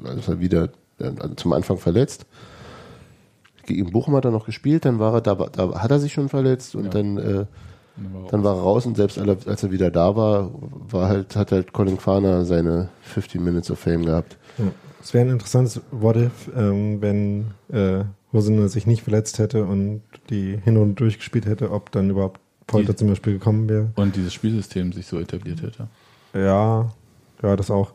als 0.02 0.28
er 0.28 0.40
wieder 0.40 0.70
also 0.98 1.34
zum 1.34 1.52
Anfang 1.52 1.78
verletzt. 1.78 2.26
Gegen 3.66 3.90
Bochum 3.92 4.14
hat 4.16 4.24
er 4.24 4.30
noch 4.30 4.46
gespielt, 4.46 4.84
dann 4.84 4.98
war 4.98 5.14
er 5.14 5.20
da, 5.20 5.34
da 5.34 5.80
hat 5.80 5.90
er 5.90 5.98
sich 6.00 6.12
schon 6.12 6.28
verletzt 6.28 6.74
und 6.74 6.84
Ja. 6.84 6.90
dann, 6.90 7.18
äh, 7.18 7.44
dann 8.30 8.42
war 8.42 8.56
er 8.56 8.62
raus 8.62 8.86
und 8.86 8.96
selbst 8.96 9.18
als 9.18 9.62
er 9.62 9.70
wieder 9.70 9.90
da 9.90 10.16
war, 10.16 10.50
war 10.90 11.08
halt, 11.08 11.36
hat 11.36 11.52
halt 11.52 11.72
Colin 11.72 11.96
Quaner 11.98 12.44
seine 12.44 12.88
15 13.02 13.42
Minutes 13.42 13.70
of 13.70 13.78
Fame 13.78 14.04
gehabt. 14.06 14.36
Ja. 14.58 14.64
Es 15.02 15.14
wäre 15.14 15.26
ein 15.26 15.30
interessantes 15.32 15.80
What 15.90 16.16
if, 16.16 16.50
ähm, 16.56 17.00
wenn 17.00 17.46
äh, 17.72 18.04
Hosiner 18.32 18.68
sich 18.68 18.86
nicht 18.86 19.02
verletzt 19.02 19.38
hätte 19.38 19.64
und 19.64 20.02
die 20.30 20.56
Hinrunde 20.62 20.94
durchgespielt 20.94 21.46
hätte, 21.46 21.70
ob 21.72 21.90
dann 21.90 22.10
überhaupt 22.10 22.40
Polter 22.66 22.92
Die- 22.92 22.96
zum 22.98 23.08
Beispiel 23.08 23.32
gekommen 23.34 23.68
wäre. 23.68 23.90
Und 23.96 24.14
dieses 24.16 24.32
Spielsystem 24.32 24.92
sich 24.92 25.06
so 25.06 25.18
etabliert 25.18 25.62
hätte. 25.62 25.88
Ja, 26.34 26.92
ja, 27.42 27.56
das 27.56 27.70
auch. 27.70 27.92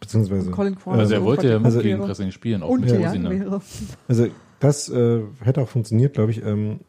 Beziehungsweise. 0.00 0.50
Colin 0.50 0.76
Quaner 0.76 0.98
Also 1.00 1.14
er 1.14 1.22
wollte 1.24 1.48
ja 1.48 1.60
verdient 1.60 1.82
gegen. 1.82 2.00
Pressing 2.00 2.30
spielen, 2.32 2.62
auch 2.62 2.70
und 2.70 2.80
mit 2.80 2.90
Hosiner. 2.92 3.30
wäre. 3.30 3.60
Also 4.08 4.26
das 4.60 4.88
äh, 4.88 5.20
hätte 5.40 5.60
auch 5.60 5.68
funktioniert, 5.68 6.14
glaube 6.14 6.30
ich. 6.32 6.42
Ähm, 6.44 6.80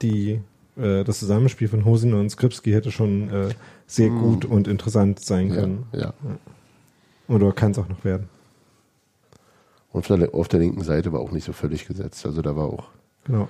die, 0.00 0.40
äh, 0.76 1.04
das 1.04 1.18
Zusammenspiel 1.18 1.68
von 1.68 1.84
Hosiner 1.84 2.18
und 2.20 2.30
Skripski 2.30 2.70
hätte 2.72 2.90
schon 2.90 3.28
äh, 3.30 3.48
sehr 3.86 4.10
Mm. 4.10 4.18
gut 4.22 4.44
und 4.46 4.66
interessant 4.68 5.20
sein 5.20 5.48
Ja, 5.48 5.54
können. 5.56 5.86
ja. 5.92 6.14
Oder 7.28 7.52
kann 7.52 7.72
es 7.72 7.78
auch 7.78 7.88
noch 7.88 8.02
werden. 8.04 8.28
Und 9.94 10.00
auf 10.00 10.06
der, 10.18 10.34
auf 10.34 10.48
der 10.48 10.60
linken 10.60 10.82
Seite 10.82 11.12
war 11.12 11.20
auch 11.20 11.30
nicht 11.30 11.44
so 11.44 11.52
völlig 11.52 11.86
gesetzt. 11.86 12.26
Also 12.26 12.42
da 12.42 12.54
war 12.56 12.64
auch, 12.64 12.88
Genau. 13.24 13.48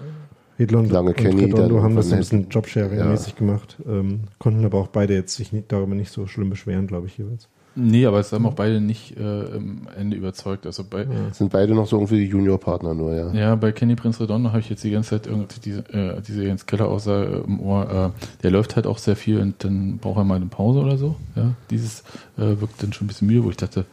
Hedlund 0.57 0.89
Lange 0.93 1.09
und 1.09 1.17
Kenny, 1.17 1.47
Redondo 1.47 1.83
haben 1.83 1.97
das 1.97 2.11
so 2.11 2.15
ein 2.15 2.21
bisschen 2.21 2.49
Jobsharing-mäßig 2.49 3.35
gemacht, 3.35 3.77
ähm, 3.89 4.21
konnten 4.39 4.65
aber 4.65 4.79
auch 4.79 4.87
beide 4.87 5.13
jetzt 5.15 5.35
sich 5.35 5.53
nicht, 5.53 5.73
darüber 5.73 5.97
nicht 5.97 6.13
so 6.13 6.29
schlimm 6.29 6.49
beschweren, 6.51 6.87
glaube 6.87 7.09
ich, 7.09 7.19
jeweils. 7.19 7.49
Nee, 7.77 8.07
aber 8.07 8.21
es 8.21 8.33
haben 8.33 8.47
auch 8.47 8.53
beide 8.55 8.81
nicht 8.81 9.17
äh, 9.17 9.47
im 9.57 9.89
Ende 9.99 10.17
überzeugt. 10.17 10.65
Also 10.65 10.85
bei, 10.89 11.01
Ja. 11.03 11.33
sind 11.35 11.51
beide 11.51 11.75
noch 11.75 11.89
so 11.89 11.97
irgendwie 11.97 12.23
Juniorpartner 12.23 12.95
nur, 12.95 13.15
ja. 13.17 13.33
Ja, 13.33 13.55
bei 13.57 13.73
Kenny 13.73 13.97
Prince 13.97 14.21
Redondo 14.23 14.51
habe 14.51 14.61
ich 14.61 14.71
jetzt 14.71 14.85
die 14.85 14.93
ganze 14.93 15.11
Zeit 15.11 15.27
irgendwie 15.27 15.59
diese, 15.59 15.81
äh, 15.93 16.21
diese 16.21 16.45
Jens 16.45 16.67
Keller 16.67 16.87
Aussage 16.87 17.43
im 17.45 17.59
Ohr. 17.59 18.13
Äh, 18.15 18.43
der 18.45 18.53
läuft 18.53 18.77
halt 18.77 18.87
auch 18.87 18.99
sehr 18.99 19.17
viel 19.17 19.41
und 19.41 19.65
dann 19.65 19.99
braucht 19.99 20.19
er 20.19 20.25
mal 20.25 20.37
eine 20.37 20.47
Pause 20.47 20.79
oder 20.83 20.97
so. 20.99 21.17
Ja, 21.35 21.55
dieses 21.69 22.05
äh, 22.37 22.61
wirkt 22.61 22.81
dann 22.81 22.93
schon 22.93 23.07
ein 23.07 23.09
bisschen 23.09 23.27
müde, 23.27 23.43
wo 23.43 23.51
ich 23.51 23.57
dachte, 23.57 23.87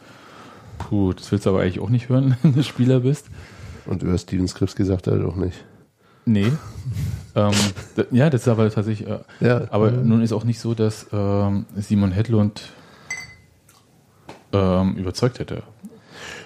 puh, 0.88 1.12
das 1.12 1.30
willst 1.32 1.46
du 1.46 1.50
aber 1.50 1.60
eigentlich 1.62 1.80
auch 1.80 1.88
nicht 1.90 2.08
hören, 2.08 2.36
wenn 2.42 2.54
du 2.54 2.62
Spieler 2.62 3.00
bist. 3.00 3.26
Und 3.86 4.02
über 4.02 4.16
Steven 4.18 4.46
Skripski 4.48 4.84
sagt 4.84 5.06
er 5.06 5.14
halt 5.14 5.24
auch 5.24 5.36
nicht. 5.36 5.64
Nee. 6.24 6.52
ähm, 7.34 7.52
ja, 8.12 8.30
das 8.30 8.42
ist 8.42 8.48
aber 8.48 8.70
tatsächlich. 8.70 9.08
Äh, 9.08 9.18
Ja. 9.40 9.62
aber 9.70 9.90
nun 9.90 10.22
ist 10.22 10.32
auch 10.32 10.44
nicht 10.44 10.60
so, 10.60 10.74
dass 10.74 11.06
ähm, 11.12 11.66
Simon 11.76 12.12
Hedlund 12.12 12.62
ähm, 14.52 14.94
überzeugt 14.96 15.38
hätte. 15.38 15.62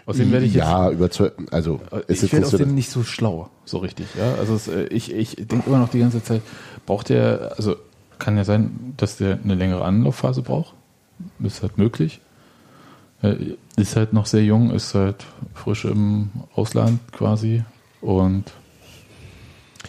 Außerdem 0.06 0.30
werde 0.32 0.46
ich 0.46 0.54
jetzt 0.54 0.64
Ja, 0.64 0.90
überzeugt. 0.90 1.36
Also, 1.52 1.80
Äh, 1.90 2.12
ist 2.12 2.22
ich 2.22 2.32
werde 2.32 2.46
aus 2.46 2.52
so. 2.52 2.58
dem 2.58 2.74
nicht 2.74 2.90
so 2.90 3.02
schlau, 3.02 3.50
so 3.64 3.78
richtig. 3.78 4.06
Ja? 4.16 4.34
Also 4.36 4.54
es, 4.54 4.68
äh, 4.68 4.84
ich, 4.86 5.12
ich 5.12 5.34
denke 5.36 5.64
immer 5.68 5.78
noch 5.78 5.88
die 5.88 5.98
ganze 5.98 6.22
Zeit, 6.22 6.42
braucht 6.86 7.08
der, 7.08 7.54
also 7.56 7.76
kann 8.18 8.36
ja 8.36 8.44
sein, 8.44 8.94
dass 8.96 9.16
der 9.16 9.38
eine 9.42 9.54
längere 9.56 9.84
Anlaufphase 9.84 10.42
braucht. 10.42 10.74
Ist 11.40 11.62
halt 11.62 11.76
möglich. 11.76 12.20
Äh, 13.32 13.56
Ist 13.80 13.96
halt 13.96 14.12
noch 14.12 14.26
sehr 14.26 14.44
jung, 14.44 14.70
ist 14.70 14.94
halt 14.94 15.26
frisch 15.54 15.84
im 15.84 16.30
Ausland 16.54 17.00
quasi. 17.12 17.62
Und 18.00 18.44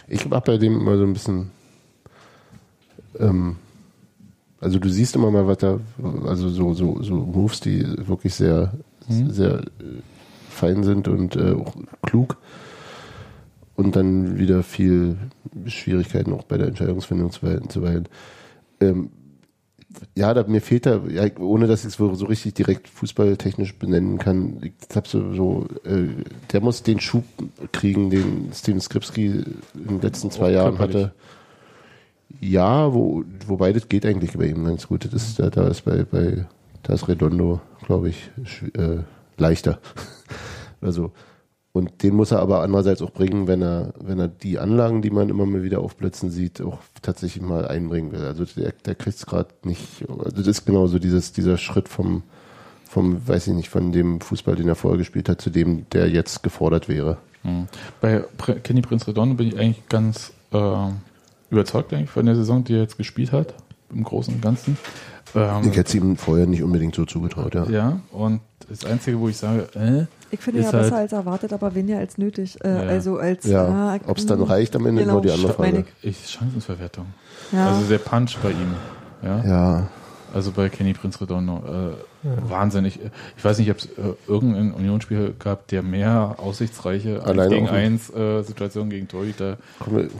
Ich 0.08 0.24
habe 0.24 0.40
bei 0.40 0.58
dem 0.58 0.74
immer 0.80 0.96
so 0.98 1.04
ein 1.04 1.12
bisschen. 1.12 1.50
Ähm, 3.18 3.56
also 4.60 4.78
du 4.78 4.88
siehst 4.88 5.14
immer 5.16 5.30
mal, 5.30 5.46
was 5.46 5.58
da, 5.58 5.78
also 6.26 6.48
so, 6.48 6.74
so, 6.74 7.02
so 7.02 7.14
Moves, 7.14 7.60
die 7.60 7.84
wirklich 8.06 8.34
sehr, 8.34 8.72
Mhm. 9.08 9.30
sehr 9.30 9.60
äh, 9.60 9.62
fein 10.50 10.82
sind 10.84 11.08
und 11.08 11.34
äh, 11.36 11.52
auch 11.52 11.74
klug. 12.02 12.36
Und 13.74 13.94
dann 13.96 14.38
wieder 14.38 14.62
viel 14.62 15.16
Schwierigkeiten 15.66 16.32
auch 16.32 16.42
bei 16.42 16.58
der 16.58 16.66
Entscheidungsfindung 16.66 17.30
zuweilen. 17.30 17.70
zuweilen. 17.70 18.08
Ähm, 18.80 19.10
ja, 20.14 20.34
da, 20.34 20.44
mir 20.44 20.60
fehlt 20.60 20.86
da, 20.86 21.00
ja, 21.08 21.24
ohne 21.38 21.66
dass 21.66 21.80
ich 21.84 21.88
es 21.88 21.96
so 21.96 22.26
richtig 22.26 22.54
direkt 22.54 22.88
fußballtechnisch 22.88 23.78
benennen 23.78 24.18
kann, 24.18 24.58
ich 24.62 24.96
hab 24.96 25.06
so, 25.06 25.32
so 25.32 25.66
äh, 25.84 26.08
der 26.52 26.60
muss 26.60 26.82
den 26.82 27.00
Schub 27.00 27.24
kriegen, 27.72 28.10
den 28.10 28.50
Steven 28.52 28.80
Skripski 28.80 29.26
in 29.26 29.54
den 29.74 30.00
letzten 30.00 30.30
zwei 30.30 30.48
Auch 30.48 30.52
Jahren 30.52 30.78
hatte. 30.78 31.12
Ja, 32.40 32.92
wo, 32.92 33.24
wobei 33.46 33.72
das 33.72 33.88
geht 33.88 34.04
eigentlich 34.04 34.36
bei 34.36 34.46
ihm 34.46 34.64
ganz 34.64 34.86
gut. 34.86 35.06
Das 35.06 35.14
ist, 35.14 35.38
da, 35.40 35.48
da 35.48 35.66
ist 35.68 35.84
bei, 35.84 36.04
bei, 36.04 36.46
da 36.82 36.92
ist 36.92 37.08
Redondo, 37.08 37.60
glaube 37.84 38.10
ich, 38.10 38.30
äh, 38.74 38.98
leichter. 39.38 39.78
also, 40.82 41.12
und 41.78 42.02
den 42.02 42.14
muss 42.14 42.30
er 42.30 42.40
aber 42.40 42.62
andererseits 42.62 43.00
auch 43.00 43.10
bringen, 43.10 43.46
wenn 43.46 43.62
er, 43.62 43.94
wenn 43.98 44.18
er 44.18 44.28
die 44.28 44.58
Anlagen, 44.58 45.00
die 45.00 45.10
man 45.10 45.28
immer 45.28 45.46
mal 45.46 45.62
wieder 45.62 45.80
aufblitzen 45.80 46.30
sieht, 46.30 46.60
auch 46.60 46.78
tatsächlich 47.00 47.42
mal 47.42 47.66
einbringen 47.66 48.12
will. 48.12 48.24
Also 48.24 48.44
der, 48.44 48.72
der 48.84 48.94
kriegt 48.94 49.16
es 49.16 49.26
gerade 49.26 49.48
nicht. 49.62 50.04
Also 50.08 50.36
das 50.36 50.46
ist 50.46 50.66
genauso 50.66 50.98
dieses, 50.98 51.32
dieser 51.32 51.56
Schritt 51.56 51.88
vom, 51.88 52.22
vom, 52.84 53.26
weiß 53.26 53.46
ich 53.48 53.54
nicht, 53.54 53.68
von 53.68 53.92
dem 53.92 54.20
Fußball, 54.20 54.56
den 54.56 54.68
er 54.68 54.74
vorher 54.74 54.98
gespielt 54.98 55.28
hat, 55.28 55.40
zu 55.40 55.50
dem, 55.50 55.86
der 55.90 56.10
jetzt 56.10 56.42
gefordert 56.42 56.88
wäre. 56.88 57.18
mh. 57.44 57.66
bei 58.00 58.24
Kenny 58.62 58.82
Prince 58.82 59.06
Redondo 59.06 59.34
bin 59.36 59.48
ich 59.48 59.58
eigentlich 59.58 59.88
ganz 59.88 60.32
äh, 60.52 60.88
überzeugt 61.50 61.92
eigentlich 61.92 62.10
von 62.10 62.26
der 62.26 62.34
Saison, 62.34 62.64
die 62.64 62.74
er 62.74 62.80
jetzt 62.82 62.96
gespielt 62.96 63.32
hat, 63.32 63.54
im 63.94 64.04
Großen 64.04 64.34
und 64.34 64.42
Ganzen. 64.42 64.76
Ähm, 65.34 65.62
Ich 65.70 65.76
hätte 65.76 65.88
es 65.88 65.94
ihm 65.94 66.16
vorher 66.16 66.46
nicht 66.46 66.62
unbedingt 66.62 66.94
so 66.94 67.04
zugetraut, 67.04 67.54
ja. 67.54 67.68
ja, 67.68 68.00
und 68.12 68.40
das 68.68 68.84
Einzige, 68.84 69.18
wo 69.20 69.28
ich 69.28 69.36
sage, 69.36 69.68
äh, 69.74 70.06
Ich 70.30 70.40
finde 70.40 70.60
Ist 70.60 70.66
ja 70.66 70.78
besser 70.78 70.90
halt- 70.96 71.02
als 71.04 71.12
erwartet, 71.12 71.52
aber 71.52 71.74
weniger 71.74 71.98
als 71.98 72.18
nötig. 72.18 72.62
Äh, 72.62 72.68
Ja. 72.68 72.80
Also 72.88 73.16
als 73.16 73.44
Ja, 73.46 73.64
ah, 73.66 73.98
ob 74.06 74.18
es 74.18 74.26
dann 74.26 74.40
mm, 74.40 74.44
reicht 74.44 74.76
am 74.76 74.86
Ende, 74.86 75.02
genau, 75.02 75.14
nur 75.14 75.22
die 75.22 75.30
andere 75.30 75.54
meine 75.58 75.76
Frage. 75.78 75.88
ich. 76.02 76.10
ich, 76.24 76.30
Chancenverwertung. 76.30 77.06
Ja. 77.52 77.68
Also 77.68 77.88
der 77.88 77.98
Punch 77.98 78.36
bei 78.42 78.50
ihm. 78.50 78.74
Ja. 79.22 79.44
Ja, 79.44 79.88
Also 80.34 80.50
bei 80.52 80.68
Kenny 80.68 80.92
Prince 80.92 81.20
Redondo. 81.20 81.62
Äh, 81.66 81.92
Wahnsinnig. 82.50 82.98
Ich 83.36 83.44
weiß 83.44 83.58
nicht, 83.60 83.70
ob 83.70 83.78
es 83.78 83.86
äh, 83.86 83.90
irgendeinen 84.26 84.72
Unionsspieler 84.72 85.30
gab, 85.38 85.68
der 85.68 85.82
mehr 85.84 86.34
aussichtsreiche 86.38 87.20
1 87.20 87.24
Alleine 87.24 87.54
gegen 87.54 87.64
auf 87.66 87.70
dem- 87.70 87.76
1 87.78 88.10
äh, 88.10 88.42
Situationen 88.42 88.90
gegen 88.90 89.06
Torhüter. 89.06 89.56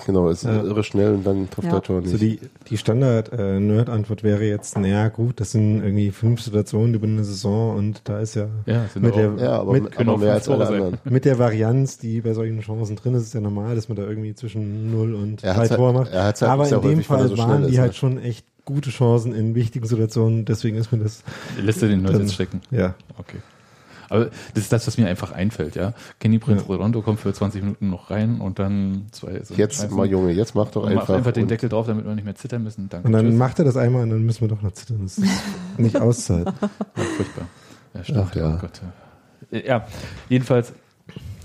genau, 0.07 0.29
es 0.31 0.45
ist 0.45 0.49
Ja. 0.49 0.63
irre 0.63 0.85
schnell 0.85 1.15
und 1.15 1.27
dann 1.27 1.51
trifft 1.51 1.67
Ja. 1.67 1.73
der 1.75 1.83
Tor 1.83 1.97
nicht. 2.01 2.13
Also 2.13 2.19
die, 2.19 2.39
die 2.71 2.77
Standard-Nerd-Antwort 2.79 4.23
wäre 4.23 4.45
jetzt, 4.45 4.79
naja 4.79 5.09
gut, 5.09 5.41
das 5.41 5.53
sind 5.53 5.83
irgendwie 5.83 6.11
fünf 6.11 6.41
Situationen 6.41 6.95
über 6.95 7.07
eine 7.07 7.25
Saison 7.25 7.77
und 7.77 8.03
da 8.05 8.21
ist 8.21 8.35
ja, 8.37 8.47
Ja, 8.67 8.85
mit, 8.95 9.15
der, 9.17 9.33
ja, 9.39 9.59
aber, 9.61 9.73
mit, 9.73 9.99
aber 9.99 10.13
auch 10.13 10.19
mehr 10.19 10.33
als 10.35 10.49
alle 10.49 10.67
anderen. 10.69 10.99
mit 11.05 11.25
der 11.25 11.39
Varianz, 11.39 11.99
die 11.99 12.21
bei 12.21 12.33
solchen 12.33 12.61
Chancen 12.61 12.97
drin 12.97 13.15
ist, 13.15 13.23
ist 13.25 13.35
ja 13.35 13.41
normal, 13.41 13.75
dass 13.75 13.89
man 13.89 13.97
da 13.97 14.05
irgendwie 14.05 14.35
zwischen 14.35 14.91
0 14.93 15.15
und 15.15 15.43
Er 15.45 15.55
3 15.55 15.61
hat's 15.61 15.71
halt- 15.71 15.79
Tore 15.79 15.93
macht. 15.93 16.13
er 16.13 16.23
halt 16.25 16.43
Aber 16.43 16.65
in 16.71 16.81
dem 16.83 16.99
er 17.01 17.05
Fall 17.05 17.29
so 17.29 17.39
waren 17.39 17.63
ist, 17.65 17.71
die 17.71 17.77
ne? 17.77 17.81
halt 17.83 17.97
schon 17.97 18.19
echt 18.19 18.47
gute 18.69 18.91
Chancen 18.91 19.35
in 19.35 19.55
wichtigen 19.55 19.87
Situationen, 19.87 20.45
deswegen 20.45 20.77
ist 20.77 20.93
mir 20.93 20.99
das, 20.99 21.23
Lässt 21.61 21.83
er 21.83 21.89
den 21.89 22.01
Leute 22.03 22.13
Dann- 22.15 22.23
jetzt 22.23 22.35
stecken. 22.35 22.61
ja. 22.71 22.95
Okay. 23.17 23.39
Aber 24.11 24.27
das 24.55 24.65
ist 24.65 24.73
das, 24.73 24.87
was 24.87 24.97
mir 24.97 25.07
einfach 25.07 25.33
einfällt, 25.33 25.77
ja. 25.77 25.93
Kenny 26.19 26.39
Prince 26.39 26.65
Ja. 26.67 26.73
Redondo 26.75 27.03
kommt 27.03 27.21
für 27.21 27.31
20 27.33 27.61
Minuten 27.63 27.91
noch 27.91 28.11
rein 28.11 28.41
und 28.41 28.59
dann 28.59 29.07
zwei 29.13 29.43
so 29.45 29.53
Jetzt 29.55 29.81
Chancen. 29.81 29.97
mal 29.99 30.07
Junge, 30.07 30.33
jetzt 30.33 30.55
mach 30.55 30.71
doch 30.71 30.85
Und 30.85 30.95
macht 30.95 31.03
einfach. 31.03 31.15
einfach 31.17 31.33
den 31.33 31.47
Deckel 31.47 31.69
drauf, 31.69 31.87
damit 31.87 32.07
wir 32.07 32.15
nicht 32.15 32.25
mehr 32.25 32.35
zittern 32.35 32.63
müssen. 32.63 32.89
Danke. 32.89 33.07
Und 33.07 33.13
dann 33.13 33.27
Tschüss. 33.27 33.35
macht 33.39 33.59
er 33.59 33.67
das 33.67 33.77
einmal 33.77 34.05
und 34.05 34.11
dann 34.11 34.23
müssen 34.25 34.41
wir 34.41 34.49
doch 34.49 34.63
noch 34.63 34.73
zittern. 34.73 35.01
Das 35.03 35.19
ist 35.19 35.27
nicht 35.77 35.97
Auszeit. 36.01 36.47
Ja, 36.47 36.53
furchtbar. 37.17 37.45
Ja, 37.95 38.05
stimmt. 38.05 38.19
Ach 38.31 38.35
ja. 38.35 38.55
Oh 38.55 38.59
Gott. 38.61 38.81
Ja, 39.67 39.87
jedenfalls 40.31 40.73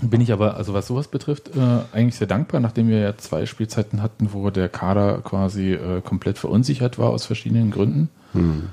bin 0.10 0.22
ich 0.22 0.32
aber, 0.32 0.58
also 0.58 0.74
was 0.74 0.88
sowas 0.88 1.08
betrifft, 1.08 1.56
äh, 1.56 1.96
eigentlich 1.96 2.16
sehr 2.16 2.28
dankbar, 2.28 2.62
nachdem 2.62 2.88
wir 2.88 3.00
ja 3.00 3.18
zwei 3.18 3.46
Spielzeiten 3.46 4.02
hatten, 4.02 4.34
wo 4.34 4.50
der 4.50 4.70
Kader 4.70 5.20
quasi 5.24 5.74
äh, 5.74 6.02
komplett 6.02 6.38
verunsichert 6.38 6.98
war 6.98 7.10
aus 7.10 7.26
verschiedenen 7.26 7.72
Gründen. 7.72 8.10
Hm. 8.34 8.70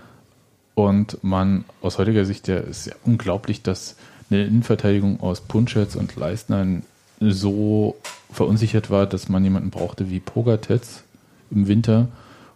Und 0.74 1.22
man 1.22 1.64
aus 1.82 1.98
heutiger 1.98 2.24
Sicht, 2.24 2.48
ja, 2.48 2.56
ist 2.56 2.86
ja 2.86 2.94
unglaublich, 3.04 3.62
dass 3.62 3.96
eine 4.30 4.44
Innenverteidigung 4.44 5.20
aus 5.20 5.40
Punschetz 5.40 5.96
und 5.96 6.14
Leistner 6.16 6.66
so 7.20 7.96
verunsichert 8.32 8.90
war, 8.90 9.06
dass 9.06 9.28
man 9.28 9.44
jemanden 9.44 9.70
brauchte 9.70 10.08
wie 10.08 10.20
Pogatetz 10.20 11.02
im 11.50 11.66
Winter, 11.66 12.08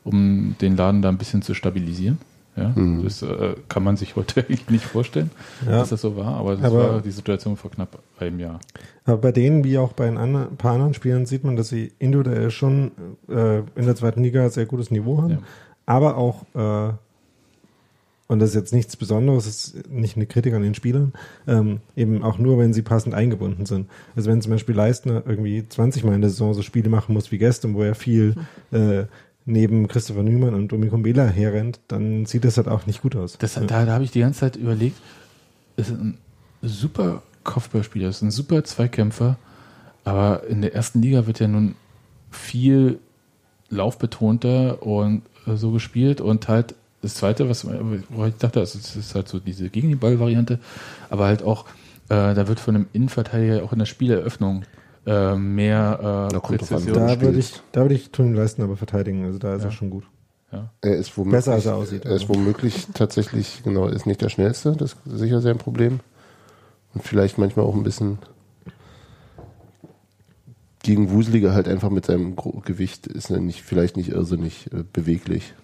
um 0.04 0.56
den 0.60 0.76
Laden 0.76 1.02
da 1.02 1.08
ein 1.08 1.18
bisschen 1.18 1.42
zu 1.42 1.54
stabilisieren. 1.54 2.18
Ja, 2.56 2.68
Mhm. 2.76 3.02
Das 3.02 3.20
äh, 3.22 3.54
kann 3.68 3.82
man 3.82 3.96
sich 3.96 4.14
heute 4.16 4.44
nicht 4.68 4.84
vorstellen, 4.84 5.30
Ja. 5.66 5.72
dass 5.78 5.88
das 5.90 6.00
so 6.02 6.16
war, 6.16 6.36
aber 6.36 6.54
das 6.56 6.64
Aber- 6.64 6.92
war 6.94 7.00
die 7.00 7.10
Situation 7.10 7.56
vor 7.56 7.70
knapp 7.72 7.98
einem 8.18 8.38
Jahr. 8.38 8.60
Aber 9.04 9.16
bei 9.18 9.32
denen, 9.32 9.64
wie 9.64 9.76
auch 9.78 9.92
bei 9.92 10.06
ein, 10.08 10.56
paar 10.56 10.74
anderen 10.74 10.94
Spielern, 10.94 11.26
sieht 11.26 11.42
man, 11.44 11.56
dass 11.56 11.68
sie 11.68 11.92
individuell 11.98 12.50
schon 12.50 12.92
äh, 13.28 13.58
in 13.58 13.86
der 13.86 13.96
zweiten 13.96 14.22
Liga 14.22 14.48
sehr 14.50 14.66
gutes 14.66 14.90
Niveau 14.90 15.20
haben. 15.20 15.30
Ja. 15.30 15.38
Aber 15.86 16.16
auch, 16.16 16.44
äh, 16.54 16.92
und 18.26 18.38
das 18.38 18.50
ist 18.50 18.54
jetzt 18.54 18.72
nichts 18.72 18.96
Besonderes, 18.96 19.46
ist 19.46 19.90
nicht 19.90 20.16
eine 20.16 20.24
Kritik 20.26 20.54
an 20.54 20.62
den 20.62 20.74
Spielern, 20.74 21.12
ähm, 21.46 21.80
eben 21.94 22.22
auch 22.22 22.38
nur, 22.38 22.58
wenn 22.58 22.72
sie 22.72 22.80
passend 22.80 23.14
eingebunden 23.14 23.66
sind. 23.66 23.90
Also 24.16 24.30
wenn 24.30 24.40
zum 24.40 24.52
Beispiel 24.52 24.74
Leistner 24.74 25.22
irgendwie 25.26 25.68
20 25.68 26.04
Mal 26.04 26.14
in 26.14 26.22
der 26.22 26.30
Saison 26.30 26.54
so 26.54 26.62
Spiele 26.62 26.88
machen 26.88 27.12
muss 27.12 27.30
wie 27.32 27.38
gestern, 27.38 27.74
wo 27.74 27.82
er 27.82 27.94
viel 27.94 28.34
äh, 28.72 29.04
neben 29.46 29.88
Christopher 29.88 30.22
Nümann 30.22 30.54
und 30.54 30.68
Domi 30.68 30.88
Kumbela 30.88 31.26
herrennt, 31.26 31.80
dann 31.88 32.26
sieht 32.26 32.44
das 32.44 32.56
halt 32.56 32.68
auch 32.68 32.86
nicht 32.86 33.02
gut 33.02 33.14
aus. 33.16 33.36
Das, 33.38 33.54
da 33.54 33.84
da 33.84 33.92
habe 33.92 34.04
ich 34.04 34.10
die 34.10 34.20
ganze 34.20 34.40
Zeit 34.40 34.56
überlegt, 34.56 34.96
ist 35.76 35.90
ein 35.90 36.18
super 36.62 37.22
Kopfballspieler, 37.42 38.08
ist 38.08 38.22
ein 38.22 38.30
super 38.30 38.64
Zweikämpfer, 38.64 39.36
aber 40.04 40.44
in 40.48 40.62
der 40.62 40.74
ersten 40.74 41.02
Liga 41.02 41.26
wird 41.26 41.40
ja 41.40 41.48
nun 41.48 41.74
viel 42.30 42.98
laufbetonter 43.68 44.82
und 44.82 45.22
äh, 45.46 45.56
so 45.56 45.72
gespielt 45.72 46.20
und 46.20 46.48
halt 46.48 46.74
das 47.02 47.14
zweite, 47.14 47.50
was 47.50 47.66
wo 48.08 48.24
ich 48.24 48.36
dachte, 48.36 48.60
also 48.60 48.78
es 48.78 48.96
ist 48.96 49.14
halt 49.14 49.28
so 49.28 49.38
diese 49.38 49.68
gegen 49.68 49.90
die 49.90 49.94
Ball-Variante, 49.94 50.58
aber 51.10 51.26
halt 51.26 51.42
auch, 51.42 51.66
äh, 52.08 52.34
da 52.34 52.48
wird 52.48 52.60
von 52.60 52.74
einem 52.74 52.86
Innenverteidiger 52.94 53.62
auch 53.62 53.74
in 53.74 53.78
der 53.78 53.86
Spieleröffnung 53.86 54.64
äh, 55.06 55.34
mehr 55.36 55.98
äh, 56.30 56.32
Da 56.32 56.40
kommt 56.40 56.60
drauf 56.60 56.72
an, 56.72 56.76
Präzision. 56.78 56.94
Da 56.94 57.08
spielt. 57.08 57.22
würde 57.22 57.38
ich, 57.38 57.60
da 57.72 57.80
würde 57.82 57.94
ich 57.94 58.10
Tony 58.10 58.34
Leisten 58.36 58.62
aber 58.62 58.76
verteidigen, 58.76 59.24
also 59.24 59.38
da 59.38 59.54
ist 59.54 59.62
Ja. 59.62 59.68
er 59.68 59.72
schon 59.72 59.90
gut. 59.90 60.04
Ja. 60.52 60.70
Er 60.82 60.96
ist 60.96 61.16
womöglich, 61.18 61.38
Besser, 61.38 61.52
als 61.54 61.66
er 61.66 61.74
aussieht, 61.76 62.04
Er 62.04 62.14
ist 62.14 62.28
womöglich 62.28 62.86
tatsächlich, 62.94 63.62
genau, 63.64 63.86
ist 63.88 64.06
nicht 64.06 64.20
der 64.22 64.28
schnellste, 64.28 64.72
das 64.72 64.92
ist 65.04 65.18
sicher 65.18 65.40
sein 65.40 65.58
Problem. 65.58 66.00
Und 66.94 67.02
vielleicht 67.02 67.38
manchmal 67.38 67.66
auch 67.66 67.74
ein 67.74 67.82
bisschen 67.82 68.18
gegen 70.82 71.10
Wuselige 71.10 71.54
halt 71.54 71.66
einfach 71.68 71.90
mit 71.90 72.06
seinem 72.06 72.36
Gewicht 72.64 73.06
ist 73.06 73.30
er 73.30 73.40
nicht, 73.40 73.62
vielleicht 73.62 73.96
nicht 73.96 74.10
irrsinnig 74.10 74.70
äh, 74.72 74.84
beweglich. 74.92 75.54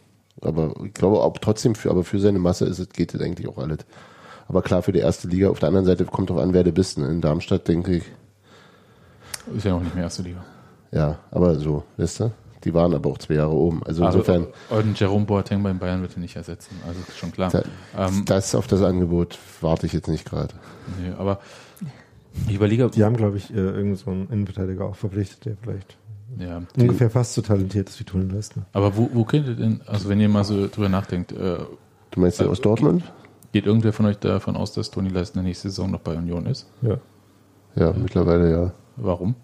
Aber 0.40 0.74
ich 0.84 0.94
glaube 0.94 1.20
auch 1.22 1.36
trotzdem 1.38 1.74
für, 1.74 1.90
aber 1.90 2.04
für 2.04 2.18
seine 2.18 2.38
Masse 2.38 2.64
ist 2.64 2.78
es, 2.78 2.88
geht 2.88 3.14
es 3.14 3.20
eigentlich 3.20 3.46
auch 3.46 3.58
alles. 3.58 3.78
Aber 4.48 4.62
klar, 4.62 4.82
für 4.82 4.92
die 4.92 4.98
erste 5.00 5.28
Liga. 5.28 5.50
Auf 5.50 5.60
der 5.60 5.68
anderen 5.68 5.84
Seite 5.86 6.04
kommt 6.06 6.30
drauf 6.30 6.38
an, 6.38 6.54
wer 6.54 6.64
du 6.64 6.72
bist. 6.72 6.98
ne? 6.98 7.08
In 7.08 7.20
Darmstadt 7.20 7.68
denke 7.68 7.96
ich, 7.96 8.04
Ist 9.54 9.64
ja 9.64 9.72
noch 9.72 9.82
nicht 9.82 9.94
mehr 9.94 10.04
erste 10.04 10.22
Liga. 10.22 10.44
ja, 10.92 11.18
aber 11.30 11.54
so, 11.56 11.84
weißt 11.96 12.20
du? 12.20 12.30
Die 12.64 12.74
waren 12.74 12.92
aber 12.94 13.08
auch 13.10 13.18
zwei 13.18 13.34
Jahre 13.34 13.52
oben. 13.52 13.82
Also 13.84 14.04
Also, 14.04 14.18
insofern, 14.18 14.46
und 14.68 15.00
Jerome 15.00 15.24
Boateng 15.24 15.62
beim 15.62 15.78
Bayern 15.78 16.02
wird 16.02 16.14
er 16.14 16.20
nicht 16.20 16.36
ersetzen, 16.36 16.76
also 16.86 17.00
ist 17.08 17.16
schon 17.16 17.32
klar. 17.32 17.50
da, 17.50 17.62
Ähm, 17.96 18.24
das 18.26 18.54
auf 18.54 18.66
das 18.66 18.82
Angebot 18.82 19.38
warte 19.62 19.86
ich 19.86 19.94
jetzt 19.94 20.08
nicht 20.08 20.28
gerade. 20.28 20.54
nee, 21.00 21.10
aber 21.16 21.40
ich 22.48 22.54
überlege, 22.54 22.90
Die 22.90 23.02
haben, 23.02 23.16
glaube 23.16 23.38
ich, 23.38 23.50
äh, 23.50 23.56
irgend 23.56 23.98
so 23.98 24.10
einen 24.10 24.28
Innenverteidiger 24.28 24.84
auch 24.84 24.94
verpflichtet, 24.94 25.46
der 25.46 25.56
vielleicht 25.62 25.96
ja, 26.38 26.62
ungefähr 26.78 27.08
fast 27.10 27.32
so 27.34 27.40
talentiert 27.42 27.88
ist 27.88 27.98
wie 27.98 28.04
Tony 28.04 28.30
Leistner. 28.30 28.66
aber 28.72 28.94
wo, 28.96 29.08
wo 29.12 29.24
könnt 29.24 29.48
ihr 29.48 29.54
denn, 29.56 29.80
also 29.86 30.08
wenn 30.10 30.20
ihr 30.20 30.28
mal 30.28 30.44
so 30.44 30.68
drüber 30.68 30.88
nachdenkt, 30.90 31.32
äh, 31.32 31.58
Du 32.12 32.20
meinst 32.20 32.40
der 32.40 32.50
aus 32.50 32.60
Dortmund? 32.60 33.02
geht 33.52 33.64
irgendwer 33.66 33.92
von 33.92 34.04
euch 34.06 34.18
davon 34.18 34.54
aus, 34.56 34.72
dass 34.74 34.90
Toni 34.90 35.08
Leistner 35.08 35.42
nächste 35.42 35.70
Saison 35.70 35.90
noch 35.90 36.00
bei 36.00 36.14
Union 36.14 36.44
ist? 36.46 36.68
Ja. 36.82 36.98
Ja, 37.74 37.92
mittlerweile 37.94 38.50
ja. 38.50 38.72
Warum? 39.02 39.34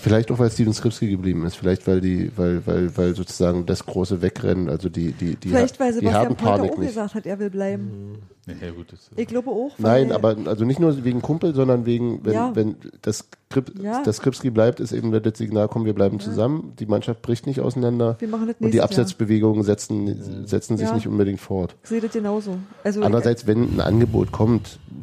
Vielleicht 0.00 0.30
auch, 0.30 0.38
weil 0.38 0.50
Steven 0.50 0.72
Skripski 0.72 1.10
geblieben 1.10 1.44
ist. 1.44 1.56
Vielleicht, 1.56 1.86
weil 1.86 2.00
die, 2.00 2.32
weil, 2.36 2.66
weil, 2.66 2.96
weil 2.96 3.14
sozusagen 3.14 3.66
das 3.66 3.84
große 3.84 4.22
Wegrennen, 4.22 4.70
also 4.70 4.88
die, 4.88 5.12
die, 5.12 5.36
die, 5.36 5.48
Vielleicht, 5.50 5.78
weil 5.78 5.92
die 5.92 5.98
Sebastian 5.98 6.36
Polter 6.36 6.62
auch 6.62 6.78
nicht. 6.78 6.88
gesagt 6.88 7.14
hat, 7.14 7.26
er 7.26 7.38
will 7.38 7.50
bleiben. 7.50 8.14
Nee, 8.46 8.54
ja, 8.62 8.70
gut, 8.70 8.90
das, 8.92 9.10
Ich 9.14 9.26
glaube 9.28 9.50
auch. 9.50 9.72
Nein, 9.78 10.10
aber 10.10 10.36
also 10.46 10.64
nicht 10.64 10.80
nur 10.80 11.04
wegen 11.04 11.20
Kumpel, 11.20 11.54
sondern 11.54 11.84
wegen, 11.84 12.24
wenn, 12.24 12.32
Ja. 12.32 12.50
wenn 12.56 12.76
das, 13.02 13.26
Skrip, 13.50 13.72
Ja. 13.78 14.02
das 14.02 14.16
Skripski 14.16 14.48
bleibt, 14.48 14.80
ist 14.80 14.92
eben 14.92 15.12
das 15.12 15.36
Signal, 15.36 15.68
komm, 15.68 15.84
wir 15.84 15.94
bleiben 15.94 16.18
zusammen, 16.18 16.72
die 16.78 16.86
Mannschaft 16.86 17.20
bricht 17.20 17.46
nicht 17.46 17.60
auseinander 17.60 18.16
Wir 18.20 18.28
machen 18.28 18.46
das 18.46 18.56
und 18.58 18.72
die. 18.72 18.80
Absetzbewegungen 18.80 19.64
setzen, 19.64 20.46
setzen 20.46 20.78
sich 20.78 20.88
Ja. 20.88 20.94
nicht 20.94 21.06
unbedingt 21.06 21.40
fort. 21.40 21.76
Ich 21.82 21.90
sehe 21.90 22.00
das 22.00 22.12
genauso. 22.12 22.56
Also, 22.84 23.02
Andererseits, 23.02 23.46
wenn 23.46 23.64
ein 23.76 23.80
Angebot 23.82 24.32
kommt, 24.32 24.78
mir 24.90 25.02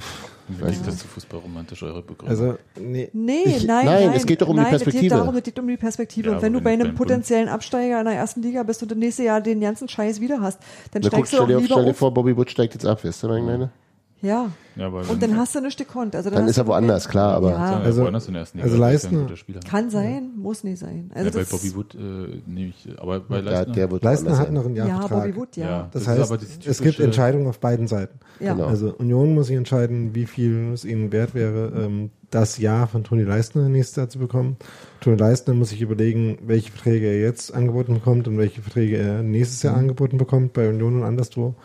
klingt 0.58 0.88
das 0.88 0.98
zu 0.98 1.08
fußballromantisch, 1.08 1.84
eure 1.84 2.02
Begründung. 2.02 2.30
Also, 2.30 2.58
nee. 2.80 3.10
Nee, 3.14 3.44
Ich- 3.46 3.66
nein, 3.66 3.86
nein, 3.86 4.06
nein. 4.08 4.14
es 4.16 4.26
geht 4.26 4.42
doch 4.42 4.48
um 4.50 4.56
die 4.56 4.62
nein, 4.64 4.74
Es 4.74 4.84
Perspektive. 4.84 5.04
geht 5.04 5.12
darum, 5.12 5.36
es 5.36 5.44
geht 5.44 5.60
um 5.60 5.68
die 5.68 5.78
Perspektive. 5.78 6.30
Ja, 6.30 6.36
und 6.36 6.42
wenn 6.42 6.54
du 6.54 6.62
bei 6.62 6.72
einem 6.74 6.96
potenziellen 6.96 7.50
Absteiger 7.50 8.00
in 8.00 8.06
der 8.06 8.16
ersten 8.16 8.42
Liga 8.42 8.64
bist 8.64 8.82
und 8.82 8.92
das 8.92 8.98
nächste 8.98 9.24
Jahr 9.24 9.42
den 9.42 9.60
ganzen 9.62 9.88
Scheiß 9.88 10.20
wieder 10.22 10.42
hast, 10.42 10.60
dann 10.92 11.02
na 11.04 11.10
guck, 11.10 11.28
steigst 11.28 11.34
du 11.34 11.36
stell 11.38 11.40
doch 11.40 11.48
dir, 11.48 11.56
auf, 11.58 11.62
lieber 11.64 11.74
stell 11.76 11.86
dir 11.86 11.94
vor, 11.94 12.14
Bobby 12.14 12.36
Wood 12.36 12.50
steigt 12.50 12.74
jetzt 12.74 12.86
ab, 12.86 13.04
weißt 13.04 13.24
du, 13.24 13.30
was 13.30 13.38
ich 13.38 13.44
meine? 13.44 13.70
Ja. 14.22 14.52
ja, 14.76 14.88
Und 14.88 15.22
dann 15.24 15.38
hast 15.38 15.56
du 15.56 15.62
nichts 15.62 15.78
gekonnt. 15.78 16.14
Also 16.16 16.30
Dann 16.30 16.44
hast 16.44 16.50
ist 16.52 16.58
er 16.58 16.68
woanders, 16.68 17.08
klar, 17.08 17.36
aber 17.36 17.52
Ja, 17.52 17.56
also, 17.58 17.84
Also- 17.86 18.02
woanders 18.04 18.28
in 18.28 18.34
der 18.34 18.42
ersten 18.42 18.58
Liga, 18.58 18.66
also 18.70 18.78
das 18.82 18.94
ist 18.96 19.04
ja 19.04 19.10
ein 19.10 19.14
Leistner- 19.14 19.24
guter 19.28 19.38
Spieler. 19.38 19.60
kann 19.62 19.90
sein, 19.90 20.30
muss 20.36 20.64
nicht 20.66 20.78
sein. 20.80 21.10
Also 21.14 21.30
ja, 21.40 21.44
bei 21.46 21.50
Bobby 21.50 21.76
Wood 21.76 21.96
äh, 21.96 21.98
nehme 22.46 22.70
ich, 22.70 22.88
aber 23.00 23.20
bei 23.22 23.42
der, 23.42 23.52
Leistner, 23.52 23.74
der 23.76 23.88
Leistner 23.88 24.02
woanders 24.12 24.40
hat 24.40 24.46
sein. 24.48 24.54
noch 24.56 24.66
ein 24.66 24.76
Jahr 24.76 24.88
ja, 24.90 25.00
Vertrag. 25.00 25.20
Bobby 25.26 25.36
Wood, 25.38 25.56
ja. 25.58 25.66
Ja. 25.70 25.90
Das, 25.94 26.04
Das 26.04 26.18
heißt, 26.20 26.32
dieses 26.42 26.58
es 26.58 26.64
gibt 26.66 26.78
typische- 26.96 27.04
Entscheidungen 27.04 27.48
auf 27.48 27.60
beiden 27.60 27.88
Seiten. 27.88 28.20
Ja. 28.42 28.54
Genau. 28.54 28.66
Also 28.68 28.94
Union 28.98 29.34
muss 29.34 29.48
sich 29.48 29.56
entscheiden, 29.56 30.14
wie 30.16 30.26
viel 30.26 30.72
es 30.74 30.84
ihnen 30.86 31.12
wert 31.14 31.34
wäre, 31.34 31.72
ähm, 31.78 32.10
das 32.30 32.58
Jahr 32.60 32.88
von 32.88 33.04
Toni 33.04 33.24
Leistner 33.24 33.70
nächstes 33.70 33.96
Jahr 33.96 34.10
zu 34.10 34.20
bekommen. 34.20 34.58
Toni 35.02 35.16
Leistner 35.18 35.54
muss 35.56 35.70
sich 35.70 35.82
überlegen, 35.82 36.38
welche 36.46 36.72
Verträge 36.72 37.08
er 37.08 37.20
jetzt 37.22 37.54
angeboten 37.54 37.96
bekommt 37.96 38.28
und 38.28 38.38
welche 38.38 38.62
Verträge 38.62 38.98
er 38.98 39.24
nächstes 39.24 39.64
Jahr 39.64 39.76
angeboten 39.78 40.18
bekommt 40.18 40.54
bei 40.54 40.70
Union 40.70 40.98
und 40.98 41.04
anderswo. 41.04 41.56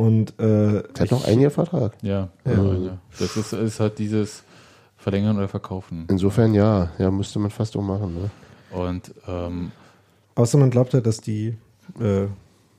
Und 0.00 0.30
äh, 0.40 0.82
Der 0.94 1.00
hat 1.00 1.10
noch 1.10 1.26
ein 1.26 1.40
Jahr 1.40 1.50
Vertrag. 1.50 1.92
ja, 2.02 2.28
Ja. 2.46 2.52
ja. 2.52 2.72
ja. 2.74 2.98
das 3.18 3.36
ist, 3.36 3.52
ist 3.52 3.80
halt 3.80 3.98
dieses 3.98 4.44
Verlängern 4.96 5.36
oder 5.36 5.48
Verkaufen. 5.48 6.06
Insofern 6.08 6.54
ja, 6.54 6.90
ja, 6.98 7.10
müsste 7.10 7.38
man 7.38 7.50
fast 7.50 7.76
auch 7.76 7.82
machen. 7.82 8.14
Ne? 8.14 8.30
Und 8.78 9.12
ähm, 9.28 9.72
außer 10.36 10.56
man 10.58 10.70
glaubt 10.70 10.94
halt, 10.94 11.06
dass 11.06 11.18
die, 11.20 11.56
äh, 12.00 12.26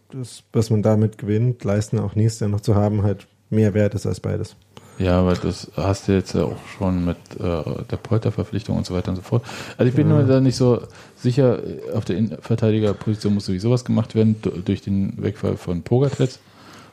das, 0.09 0.43
was 0.51 0.69
man 0.71 0.81
damit 0.81 1.17
gewinnt, 1.19 1.63
Leistner 1.63 2.03
auch 2.03 2.15
nächstes 2.15 2.39
Jahr 2.39 2.49
noch 2.49 2.61
zu 2.61 2.73
haben, 2.75 3.03
halt 3.03 3.27
mehr 3.51 3.73
wert 3.75 3.93
ist 3.93 4.05
als 4.07 4.19
beides. 4.19 4.55
Ja, 4.97 5.19
aber 5.19 5.33
das 5.33 5.71
hast 5.75 6.07
du 6.07 6.11
jetzt 6.13 6.33
ja 6.33 6.43
auch 6.43 6.57
schon 6.77 7.05
mit 7.05 7.17
äh, 7.39 7.63
der 7.89 7.97
Polterverpflichtung 7.97 8.77
und 8.77 8.85
so 8.85 8.93
weiter 8.93 9.09
und 9.09 9.15
so 9.17 9.21
fort. 9.21 9.43
Also 9.77 9.89
ich 9.89 9.95
bin 9.95 10.07
mir 10.07 10.23
da 10.25 10.39
nicht 10.41 10.55
so 10.57 10.81
sicher, 11.15 11.59
auf 11.93 12.05
der 12.05 12.17
Innenverteidigerposition 12.17 13.33
muss 13.33 13.45
sowieso 13.45 13.71
was 13.71 13.83
gemacht 13.85 14.15
werden, 14.15 14.35
du- 14.41 14.51
durch 14.51 14.81
den 14.81 15.21
Wegfall 15.21 15.57
von 15.57 15.81
Pogatetz 15.83 16.39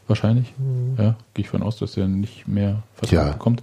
wahrscheinlich. 0.09 0.55
Ja, 0.97 1.17
gehe 1.35 1.45
ich 1.45 1.49
von 1.49 1.63
aus, 1.63 1.79
dass 1.79 1.97
er 1.97 2.09
nicht 2.09 2.49
mehr 2.49 2.83
Vertrag 2.95 3.13
Ja. 3.27 3.33
bekommt. 3.33 3.63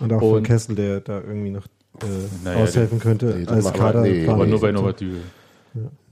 Und 0.00 0.12
auch 0.12 0.20
von 0.20 0.36
Und- 0.38 0.42
Kessel, 0.44 0.74
der 0.74 1.00
da 1.00 1.20
irgendwie 1.20 1.50
noch 1.50 1.64
äh, 2.00 2.06
Naja, 2.44 2.62
aushelfen 2.64 2.98
könnte 2.98 3.26
nee, 3.26 3.46
als 3.46 3.72
Kader. 3.72 4.00
nee, 4.02 4.26
Aber 4.26 4.46
nur 4.46 4.60
bei 4.60 4.68
Ja, 4.68 4.72
Norbert 4.72 5.00
Dübel. 5.00 5.20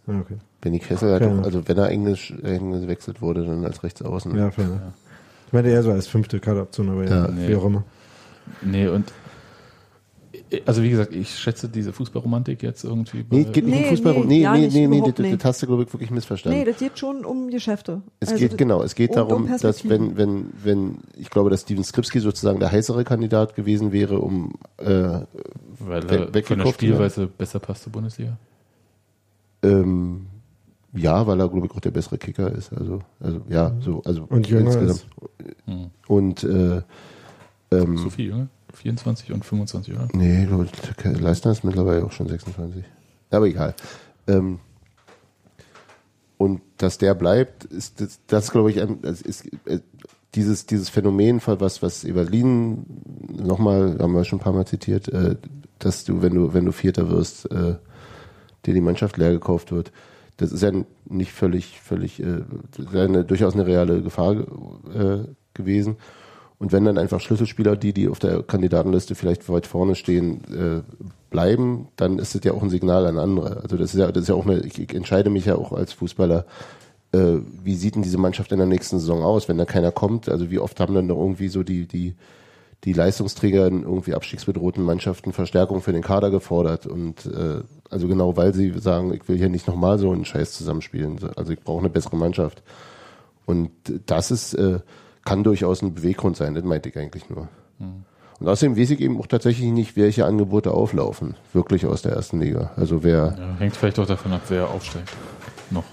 okay. 0.07 0.37
Benny 0.61 0.78
Kessel 0.78 1.14
hat 1.14 1.22
auch, 1.22 1.43
also 1.43 1.66
wenn 1.66 1.78
er 1.78 1.89
Englisch, 1.89 2.33
Englisch 2.43 2.83
gewechselt 2.83 3.22
wurde, 3.22 3.47
dann 3.47 3.64
als 3.64 3.83
Rechtsaußen. 3.83 4.37
Ja, 4.37 4.51
fair 4.51 4.64
enough. 4.66 4.81
Ich 5.47 5.53
meinte 5.53 5.70
eher 5.70 5.83
so 5.83 5.91
als 5.91 6.07
fünfte 6.07 6.39
Kaderoption, 6.39 6.91
aber 6.91 7.05
ja, 7.05 7.24
Ja. 7.26 7.28
wie 7.28 7.33
Nee. 7.49 7.55
auch 7.57 7.64
immer. 7.64 7.83
Nee, 8.62 8.89
und 8.89 9.11
also 10.67 10.83
wie 10.83 10.91
gesagt, 10.91 11.15
ich 11.15 11.31
schätze 11.39 11.69
diese 11.69 11.93
Fußballromantik 11.93 12.63
jetzt 12.63 12.83
irgendwie. 12.85 13.25
Nee, 13.31 13.45
bei- 13.45 13.51
geht 13.51 13.65
nicht 13.67 13.75
Nee, 13.75 13.83
um 13.85 13.89
Fußball. 13.91 14.15
nee, 14.15 14.25
Nee, 14.25 14.49
nee, 14.49 14.69
nee, 14.69 14.87
nee, 14.89 14.97
überhaupt 14.99 15.19
das, 15.19 15.45
hast 15.45 15.63
du, 15.63 15.67
glaube 15.67 15.83
ich, 15.85 15.93
wirklich 15.93 16.11
missverstanden. 16.11 16.59
Nee, 16.59 16.65
das 16.65 16.79
geht 16.79 16.99
schon 16.99 17.25
um 17.25 17.51
Geschäfte. 17.51 18.03
Es 18.21 18.31
Also 18.31 18.41
geht 18.41 18.59
genau, 18.59 18.83
es 18.83 18.95
geht 18.95 19.11
und 19.11 19.17
darum, 19.17 19.45
um 19.45 19.59
dass 19.59 19.89
wenn, 19.89 20.17
wenn, 20.17 20.47
wenn, 20.63 20.99
ich 21.17 21.31
glaube, 21.31 21.51
dass 21.51 21.61
Steven 21.63 21.85
Skripski 21.85 22.21
sozusagen 22.21 22.59
der 22.61 22.73
heißere 22.73 23.05
Kandidat 23.05 23.55
gewesen 23.55 23.93
wäre, 23.93 24.19
um 24.19 24.55
äh, 24.79 24.85
weil 25.79 26.11
we- 26.11 26.31
er 26.35 26.43
von 26.45 26.59
der. 26.59 26.67
Spielweise 26.73 27.27
besser 27.27 27.59
passt 27.61 27.85
zur 27.85 27.93
Bundesliga. 27.93 28.37
ähm, 29.63 30.27
ja, 30.93 31.27
weil 31.27 31.39
er, 31.41 31.49
glaube 31.49 31.67
ich, 31.67 31.73
auch 31.73 31.81
der 31.81 31.93
bessere 31.93 32.19
Kicker 32.19 32.51
ist. 32.51 32.73
Also, 32.73 33.01
also 33.21 33.41
ja, 33.49 33.73
so, 33.81 34.03
also 34.05 34.25
Und 34.29 34.49
jünger 34.49 34.77
ist. 34.81 35.07
Hm. 35.67 35.91
Und 36.09 36.43
äh, 36.43 36.83
ähm, 37.71 37.97
So 37.97 38.11
viel, 38.11 38.31
Junge? 38.31 38.49
24 38.81 39.33
und 39.33 39.45
25, 39.45 39.95
oder? 39.95 40.09
Nee, 40.12 40.47
Leistner 41.05 41.53
ist 41.53 41.64
mittlerweile 41.64 42.05
auch 42.05 42.12
schon 42.12 42.28
26. 42.28 42.85
Aber 43.31 43.47
egal. 43.47 43.74
Ähm, 44.26 44.59
und 46.39 46.62
dass 46.78 46.99
der 46.99 47.14
bleibt, 47.14 47.64
ist 47.64 48.01
das, 48.01 48.20
das 48.26 48.51
glaube 48.51 48.70
ich, 48.70 48.81
ein- 48.81 49.03
das 49.03 49.20
ist, 49.20 49.47
äh, 49.66 49.81
dieses, 50.35 50.64
dieses 50.66 50.89
Phänomen, 50.89 51.41
was, 51.45 51.83
was 51.83 52.05
Evalin 52.05 52.87
nochmal, 53.28 53.99
haben 54.01 54.14
wir 54.14 54.24
schon 54.24 54.39
ein 54.39 54.43
paar 54.43 54.53
Mal 54.53 54.66
zitiert, 54.66 55.09
äh, 55.09 55.37
dass 55.78 56.05
du, 56.05 56.22
wenn 56.22 56.35
du, 56.35 56.55
wenn 56.55 56.64
du 56.64 56.72
Vierter 56.72 57.11
wirst, 57.11 57.51
äh, 57.51 57.74
dir 58.66 58.74
die 58.74 58.81
Mannschaft 58.81 59.16
leer 59.16 59.33
gekauft 59.33 59.72
wird. 59.72 59.93
Das 60.37 60.53
ist 60.53 60.62
ja 60.62 60.70
nicht 61.07 61.33
völlig, 61.33 61.81
völlig, 61.81 62.20
äh, 62.22 62.43
ist 62.78 62.95
eine, 62.95 63.24
durchaus 63.24 63.55
eine 63.55 63.66
reale 63.66 64.01
Gefahr 64.03 64.33
äh, 64.95 65.24
gewesen. 65.53 65.97
Und 66.61 66.73
wenn 66.73 66.85
dann 66.85 66.99
einfach 66.99 67.21
Schlüsselspieler, 67.21 67.75
die, 67.75 67.95
die 67.95 68.07
auf 68.09 68.19
der 68.19 68.43
Kandidatenliste 68.43 69.15
vielleicht 69.15 69.49
weit 69.49 69.67
vorne 69.67 69.95
stehen, 69.95 70.45
äh, 70.55 70.83
bleiben, 71.31 71.89
dann 71.97 72.19
ist 72.19 72.35
das 72.35 72.45
ja 72.45 72.53
auch 72.53 72.63
ein 72.63 72.69
Signal 72.69 73.07
an 73.07 73.19
andere. 73.19 73.63
Also 73.63 73.79
das 73.79 73.95
ist 73.95 74.01
ja, 74.01 74.13
das 74.13 74.25
ist 74.25 74.29
ja 74.29 74.35
auch 74.35 74.45
eine, 74.45 74.61
ich, 74.61 74.79
ich 74.79 74.95
entscheide 74.95 75.31
mich 75.31 75.47
ja 75.47 75.57
auch 75.57 75.73
als 75.73 75.95
Fußballer, 75.95 76.45
äh, 77.13 77.39
wie 77.65 77.75
sieht 77.75 77.95
denn 77.95 78.03
diese 78.03 78.19
Mannschaft 78.19 78.53
in 78.53 78.59
der 78.59 78.67
nächsten 78.67 78.99
Saison 78.99 79.23
aus, 79.23 79.49
wenn 79.49 79.57
da 79.57 79.65
keiner 79.65 79.91
kommt? 79.91 80.29
Also 80.29 80.51
wie 80.51 80.59
oft 80.59 80.79
haben 80.81 80.95
dann 80.95 81.07
noch 81.07 81.17
irgendwie 81.17 81.49
so 81.49 81.63
die, 81.63 81.87
die, 81.87 82.15
die 82.85 82.93
Leistungsträger 82.93 83.67
in 83.67 83.83
irgendwie 83.83 84.13
abstiegsbedrohten 84.13 84.85
Mannschaften 84.85 85.33
Verstärkung 85.33 85.81
für 85.81 85.93
den 85.93 86.03
Kader 86.03 86.31
gefordert 86.31 86.87
und 86.87 87.25
äh, 87.25 87.63
also 87.89 88.07
genau, 88.07 88.37
weil 88.37 88.53
sie 88.53 88.75
sagen, 88.79 89.15
ich 89.15 89.27
will 89.31 89.39
hier 89.39 89.49
nicht 89.49 89.67
nochmal 89.67 89.99
so 89.99 90.13
einen 90.13 90.27
Scheiß 90.27 90.53
zusammenspielen. 90.53 91.19
Also 91.37 91.53
ich 91.53 91.61
brauche 91.61 91.81
eine 91.81 91.91
bessere 91.91 92.17
Mannschaft. 92.17 92.63
Und 93.47 93.71
das 94.05 94.31
ist, 94.31 94.55
äh, 94.55 94.81
kann 95.25 95.45
durchaus 95.45 95.83
ein 95.83 95.95
Beweggrund 95.95 96.37
sein, 96.37 96.55
das 96.55 96.64
meinte 96.64 96.89
ich 96.89 96.99
eigentlich 96.99 97.29
nur. 97.29 97.49
Mhm. 97.79 98.05
Und 98.41 98.49
außerdem 98.49 98.77
weiß 98.79 98.91
ich 98.91 99.01
eben 99.01 99.18
auch 99.21 99.27
tatsächlich 99.27 99.71
nicht, 99.71 99.97
welche 99.97 100.25
Angebote 100.25 100.71
auflaufen, 100.73 101.37
wirklich 101.53 101.85
aus 101.85 102.01
der 102.03 102.12
ersten 102.12 102.41
Liga. 102.41 102.71
Also 102.77 103.03
wer. 103.03 103.37
Ja, 103.39 103.57
hängt 103.59 103.77
vielleicht 103.77 103.99
auch 103.99 104.07
davon 104.07 104.33
ab, 104.33 104.41
wer 104.49 104.68
aufsteigt. 104.71 105.11
Noch. 105.71 105.85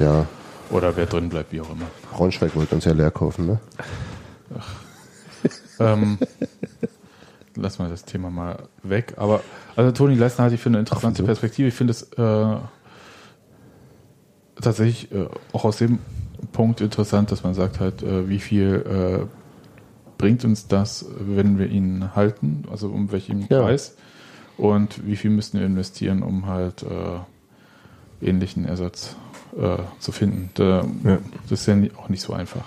Ja. 0.00 0.26
Oder 0.70 0.96
wer 0.96 1.06
drin 1.06 1.28
bleibt, 1.28 1.52
wie 1.52 1.60
auch 1.60 1.70
immer. 1.70 1.86
Braunschweig 2.12 2.56
wollte 2.56 2.74
uns 2.74 2.84
ja 2.84 2.92
leer 2.92 3.12
kaufen, 3.12 3.46
ne? 3.46 3.60
Ach. 4.58 4.74
ähm, 5.78 6.18
lassen 7.54 7.84
wir 7.84 7.88
das 7.88 8.04
Thema 8.04 8.30
mal 8.30 8.64
weg. 8.82 9.14
Aber 9.16 9.42
also 9.76 9.92
Toni 9.92 10.16
Leistner 10.16 10.44
halte 10.44 10.56
ich 10.56 10.60
für 10.60 10.70
eine 10.70 10.80
interessante 10.80 11.22
Perspektive. 11.22 11.68
Ich 11.68 11.74
finde 11.74 11.92
es 11.92 12.02
äh, 12.14 12.56
tatsächlich 14.60 15.12
äh, 15.12 15.28
auch 15.52 15.64
aus 15.64 15.76
dem 15.76 16.00
Punkt 16.52 16.80
interessant, 16.80 17.30
dass 17.30 17.42
man 17.42 17.54
sagt 17.54 17.80
halt, 17.80 18.02
äh, 18.02 18.28
wie 18.28 18.38
viel 18.38 19.26
äh, 19.26 19.26
bringt 20.18 20.44
uns 20.44 20.68
das, 20.68 21.04
wenn 21.18 21.58
wir 21.58 21.68
ihn 21.68 22.14
halten, 22.14 22.64
also 22.70 22.88
um 22.88 23.12
welchen 23.12 23.46
ja. 23.48 23.62
Preis 23.62 23.96
und 24.56 25.06
wie 25.06 25.16
viel 25.16 25.30
müssen 25.30 25.58
wir 25.58 25.66
investieren, 25.66 26.22
um 26.22 26.46
halt 26.46 26.82
äh, 26.82 28.26
ähnlichen 28.26 28.64
Ersatz 28.64 29.16
äh, 29.58 29.78
zu 29.98 30.12
finden. 30.12 30.50
Da, 30.54 30.84
ja. 31.04 31.18
Das 31.48 31.60
ist 31.60 31.66
ja 31.66 31.76
auch 31.98 32.08
nicht 32.08 32.22
so 32.22 32.32
einfach. 32.32 32.64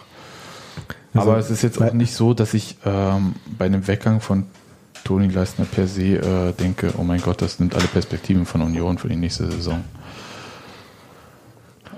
Also, 1.13 1.29
Aber 1.29 1.39
es 1.39 1.49
ist 1.49 1.63
jetzt 1.63 1.81
auch 1.81 1.93
nicht 1.93 2.13
so, 2.13 2.33
dass 2.33 2.53
ich 2.53 2.77
ähm, 2.85 3.33
bei 3.57 3.65
einem 3.65 3.87
Weggang 3.87 4.21
von 4.21 4.45
Toni 5.03 5.27
Leistner 5.27 5.65
per 5.65 5.87
se 5.87 6.17
äh, 6.17 6.53
denke, 6.53 6.93
oh 6.97 7.03
mein 7.03 7.21
Gott, 7.21 7.41
das 7.41 7.59
nimmt 7.59 7.73
alle 7.73 7.87
Perspektiven 7.87 8.45
von 8.45 8.61
Union 8.61 8.97
für 8.99 9.07
die 9.07 9.15
nächste 9.15 9.49
Saison. 9.49 9.83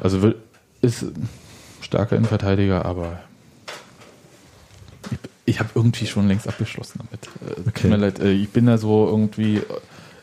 Also 0.01 0.33
ist 0.81 1.05
starker 1.91 2.15
Innenverteidiger, 2.15 2.85
aber 2.85 3.19
ich, 5.11 5.17
ich 5.45 5.59
habe 5.59 5.69
irgendwie 5.75 6.07
schon 6.07 6.25
längst 6.29 6.47
abgeschlossen 6.47 7.01
damit. 7.03 7.27
Äh, 7.57 7.59
okay. 7.67 7.81
Tut 7.81 7.91
mir 7.91 7.97
leid, 7.97 8.19
äh, 8.19 8.31
ich 8.31 8.49
bin 8.49 8.65
da 8.65 8.77
so 8.77 9.07
irgendwie, 9.07 9.61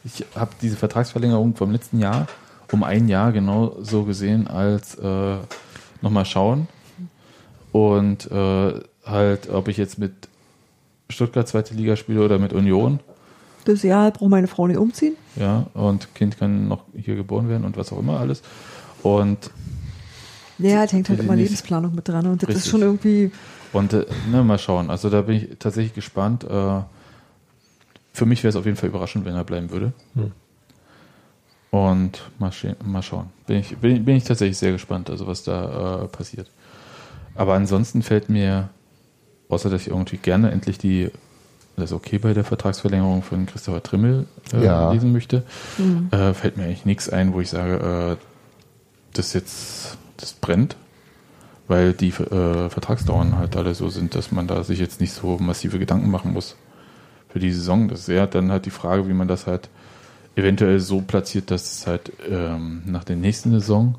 ich 0.02 0.24
habe 0.34 0.52
diese 0.62 0.76
Vertragsverlängerung 0.76 1.54
vom 1.56 1.70
letzten 1.70 1.98
Jahr 1.98 2.26
um 2.72 2.84
ein 2.84 3.08
Jahr 3.08 3.32
genau 3.32 3.76
so 3.82 4.04
gesehen 4.04 4.46
als 4.46 4.94
äh, 4.94 5.36
nochmal 6.00 6.24
schauen 6.24 6.68
und 7.72 8.30
äh, 8.30 8.80
halt, 9.04 9.50
ob 9.50 9.68
ich 9.68 9.76
jetzt 9.76 9.98
mit 9.98 10.12
Stuttgart 11.10 11.46
zweite 11.48 11.74
Liga 11.74 11.96
spiele 11.96 12.24
oder 12.24 12.38
mit 12.38 12.54
Union. 12.54 13.00
Das 13.66 13.82
Jahr 13.82 14.10
braucht 14.10 14.30
meine 14.30 14.46
Frau 14.46 14.66
nicht 14.66 14.78
umziehen. 14.78 15.16
Ja, 15.36 15.66
und 15.74 16.14
Kind 16.14 16.38
kann 16.38 16.68
noch 16.68 16.84
hier 16.94 17.16
geboren 17.16 17.50
werden 17.50 17.64
und 17.64 17.76
was 17.76 17.92
auch 17.92 17.98
immer 17.98 18.20
alles. 18.20 18.42
Und 19.02 19.50
ja, 20.58 20.84
es 20.84 20.92
hängt 20.92 21.08
halt 21.08 21.20
immer 21.20 21.36
Lebensplanung 21.36 21.94
mit 21.94 22.08
dran 22.08 22.26
und 22.26 22.42
das 22.42 22.48
richtig. 22.48 22.64
ist 22.64 22.70
schon 22.70 22.82
irgendwie. 22.82 23.30
Und 23.72 23.92
äh, 23.92 24.06
ne, 24.30 24.42
mal 24.42 24.58
schauen. 24.58 24.90
Also 24.90 25.10
da 25.10 25.22
bin 25.22 25.36
ich 25.36 25.48
tatsächlich 25.58 25.94
gespannt. 25.94 26.44
Äh, 26.44 26.80
für 28.12 28.26
mich 28.26 28.42
wäre 28.42 28.50
es 28.50 28.56
auf 28.56 28.64
jeden 28.64 28.76
Fall 28.76 28.88
überraschend, 28.88 29.24
wenn 29.24 29.34
er 29.34 29.44
bleiben 29.44 29.70
würde. 29.70 29.92
Hm. 30.14 30.32
Und 31.70 32.22
mal, 32.38 32.50
mal 32.84 33.02
schauen. 33.02 33.26
Bin 33.46 33.58
ich, 33.58 33.76
bin, 33.76 34.04
bin 34.04 34.16
ich 34.16 34.24
tatsächlich 34.24 34.56
sehr 34.56 34.72
gespannt, 34.72 35.10
also 35.10 35.26
was 35.26 35.44
da 35.44 36.04
äh, 36.04 36.08
passiert. 36.08 36.48
Aber 37.34 37.54
ansonsten 37.54 38.02
fällt 38.02 38.28
mir, 38.30 38.70
außer 39.48 39.70
dass 39.70 39.82
ich 39.82 39.88
irgendwie 39.88 40.16
gerne 40.16 40.50
endlich 40.50 40.78
die, 40.78 41.10
das 41.76 41.92
okay 41.92 42.18
bei 42.18 42.32
der 42.34 42.42
Vertragsverlängerung 42.42 43.22
von 43.22 43.46
Christopher 43.46 43.82
Trimmel 43.82 44.26
äh, 44.52 44.64
ja. 44.64 44.90
lesen 44.90 45.12
möchte, 45.12 45.44
mhm. 45.76 46.08
äh, 46.10 46.34
fällt 46.34 46.56
mir 46.56 46.64
eigentlich 46.64 46.86
nichts 46.86 47.08
ein, 47.08 47.34
wo 47.34 47.40
ich 47.40 47.50
sage, 47.50 48.16
äh, 48.18 48.24
das 49.12 49.34
jetzt, 49.34 49.98
das 50.18 50.34
brennt. 50.34 50.76
Weil 51.66 51.92
die 51.92 52.08
äh, 52.08 52.70
Vertragsdauern 52.70 53.36
halt 53.36 53.54
alle 53.56 53.74
so 53.74 53.90
sind, 53.90 54.14
dass 54.14 54.32
man 54.32 54.46
da 54.46 54.64
sich 54.64 54.78
jetzt 54.78 55.02
nicht 55.02 55.12
so 55.12 55.36
massive 55.38 55.78
Gedanken 55.78 56.10
machen 56.10 56.32
muss 56.32 56.56
für 57.28 57.40
die 57.40 57.52
Saison. 57.52 57.88
Das 57.88 58.00
ist 58.00 58.08
ja 58.08 58.26
dann 58.26 58.50
halt 58.50 58.64
die 58.64 58.70
Frage, 58.70 59.06
wie 59.06 59.12
man 59.12 59.28
das 59.28 59.46
halt 59.46 59.68
eventuell 60.34 60.80
so 60.80 61.02
platziert, 61.02 61.50
dass 61.50 61.72
es 61.72 61.86
halt 61.86 62.12
ähm, 62.30 62.82
nach 62.86 63.04
der 63.04 63.16
nächsten 63.16 63.50
Saison 63.50 63.96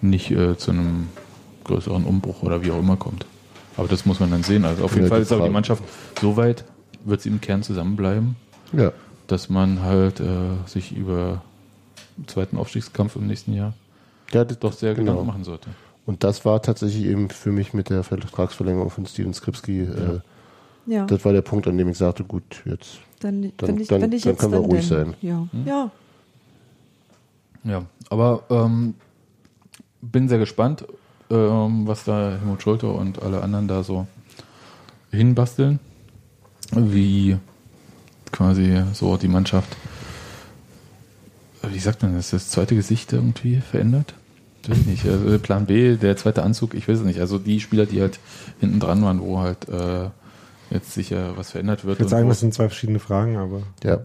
nicht 0.00 0.30
äh, 0.32 0.56
zu 0.56 0.72
einem 0.72 1.08
größeren 1.64 2.04
Umbruch 2.04 2.42
oder 2.42 2.64
wie 2.64 2.70
auch 2.70 2.78
immer 2.80 2.96
kommt. 2.96 3.24
Aber 3.76 3.88
das 3.88 4.06
muss 4.06 4.20
man 4.20 4.30
dann 4.30 4.42
sehen. 4.42 4.64
Also 4.64 4.84
auf 4.84 4.94
jeden 4.94 5.04
ja, 5.04 5.10
Fall 5.10 5.22
ist 5.22 5.32
aber 5.32 5.44
die 5.44 5.52
Mannschaft 5.52 5.82
so 6.20 6.36
weit, 6.36 6.64
wird 7.04 7.20
sie 7.20 7.28
im 7.28 7.40
Kern 7.40 7.62
zusammenbleiben, 7.62 8.36
ja. 8.72 8.92
dass 9.26 9.48
man 9.48 9.82
halt 9.82 10.20
äh, 10.20 10.26
sich 10.66 10.92
über 10.92 11.42
zweiten 12.26 12.56
Aufstiegskampf 12.56 13.16
im 13.16 13.26
nächsten 13.26 13.54
Jahr 13.54 13.74
ja, 14.32 14.44
das, 14.44 14.58
doch 14.58 14.72
sehr 14.72 14.94
genau. 14.94 15.12
Gedanken 15.12 15.26
machen 15.26 15.44
sollte. 15.44 15.70
Und 16.06 16.22
das 16.22 16.44
war 16.44 16.60
tatsächlich 16.60 17.06
eben 17.06 17.30
für 17.30 17.50
mich 17.50 17.72
mit 17.72 17.90
der 17.90 18.02
Vertragsverlängerung 18.02 18.90
von 18.90 19.06
Steven 19.06 19.32
Skripski, 19.32 19.82
äh, 19.82 20.20
ja. 20.86 21.06
das 21.06 21.24
war 21.24 21.32
der 21.32 21.42
Punkt, 21.42 21.66
an 21.66 21.78
dem 21.78 21.88
ich 21.88 21.96
sagte, 21.96 22.24
gut, 22.24 22.62
jetzt 22.66 22.98
dann, 23.20 23.52
dann, 23.56 23.80
ich, 23.80 23.88
dann, 23.88 24.00
dann, 24.02 24.10
dann 24.10 24.36
können 24.36 24.52
wir 24.52 24.58
ruhig 24.58 24.88
denn, 24.88 25.06
sein. 25.06 25.14
Ja. 25.22 25.48
Hm? 25.50 25.66
ja. 25.66 25.90
Ja, 27.66 27.82
aber 28.10 28.42
ähm, 28.50 28.94
bin 30.02 30.28
sehr 30.28 30.38
gespannt 30.38 30.84
ähm, 31.30 31.86
was 31.86 32.04
da 32.04 32.32
Helmut 32.38 32.62
Schulte 32.62 32.88
und 32.88 33.22
alle 33.22 33.42
anderen 33.42 33.68
da 33.68 33.82
so 33.82 34.06
hinbasteln, 35.10 35.80
wie 36.72 37.38
quasi 38.32 38.82
so 38.92 39.16
die 39.16 39.28
Mannschaft, 39.28 39.76
wie 41.72 41.78
sagt 41.78 42.02
man 42.02 42.14
das, 42.14 42.30
das 42.30 42.50
zweite 42.50 42.74
Gesicht 42.74 43.12
irgendwie 43.12 43.60
verändert? 43.60 44.14
Weiß 44.66 44.78
ich 44.78 44.86
nicht. 44.86 45.06
Also 45.06 45.38
Plan 45.38 45.66
B, 45.66 45.96
der 45.96 46.16
zweite 46.16 46.42
Anzug, 46.42 46.74
ich 46.74 46.88
weiß 46.88 47.00
es 47.00 47.04
nicht. 47.04 47.20
Also 47.20 47.38
die 47.38 47.60
Spieler, 47.60 47.86
die 47.86 48.00
halt 48.00 48.18
hinten 48.60 48.80
dran 48.80 49.02
waren, 49.02 49.20
wo 49.20 49.40
halt 49.40 49.68
äh, 49.68 50.08
jetzt 50.70 50.92
sicher 50.92 51.36
was 51.36 51.50
verändert 51.50 51.84
wird. 51.84 51.96
Ich 51.96 52.00
würde 52.00 52.10
sagen, 52.10 52.28
das 52.28 52.40
sind 52.40 52.54
zwei 52.54 52.68
verschiedene 52.68 52.98
Fragen, 52.98 53.36
aber. 53.36 53.62
Ja. 53.82 54.00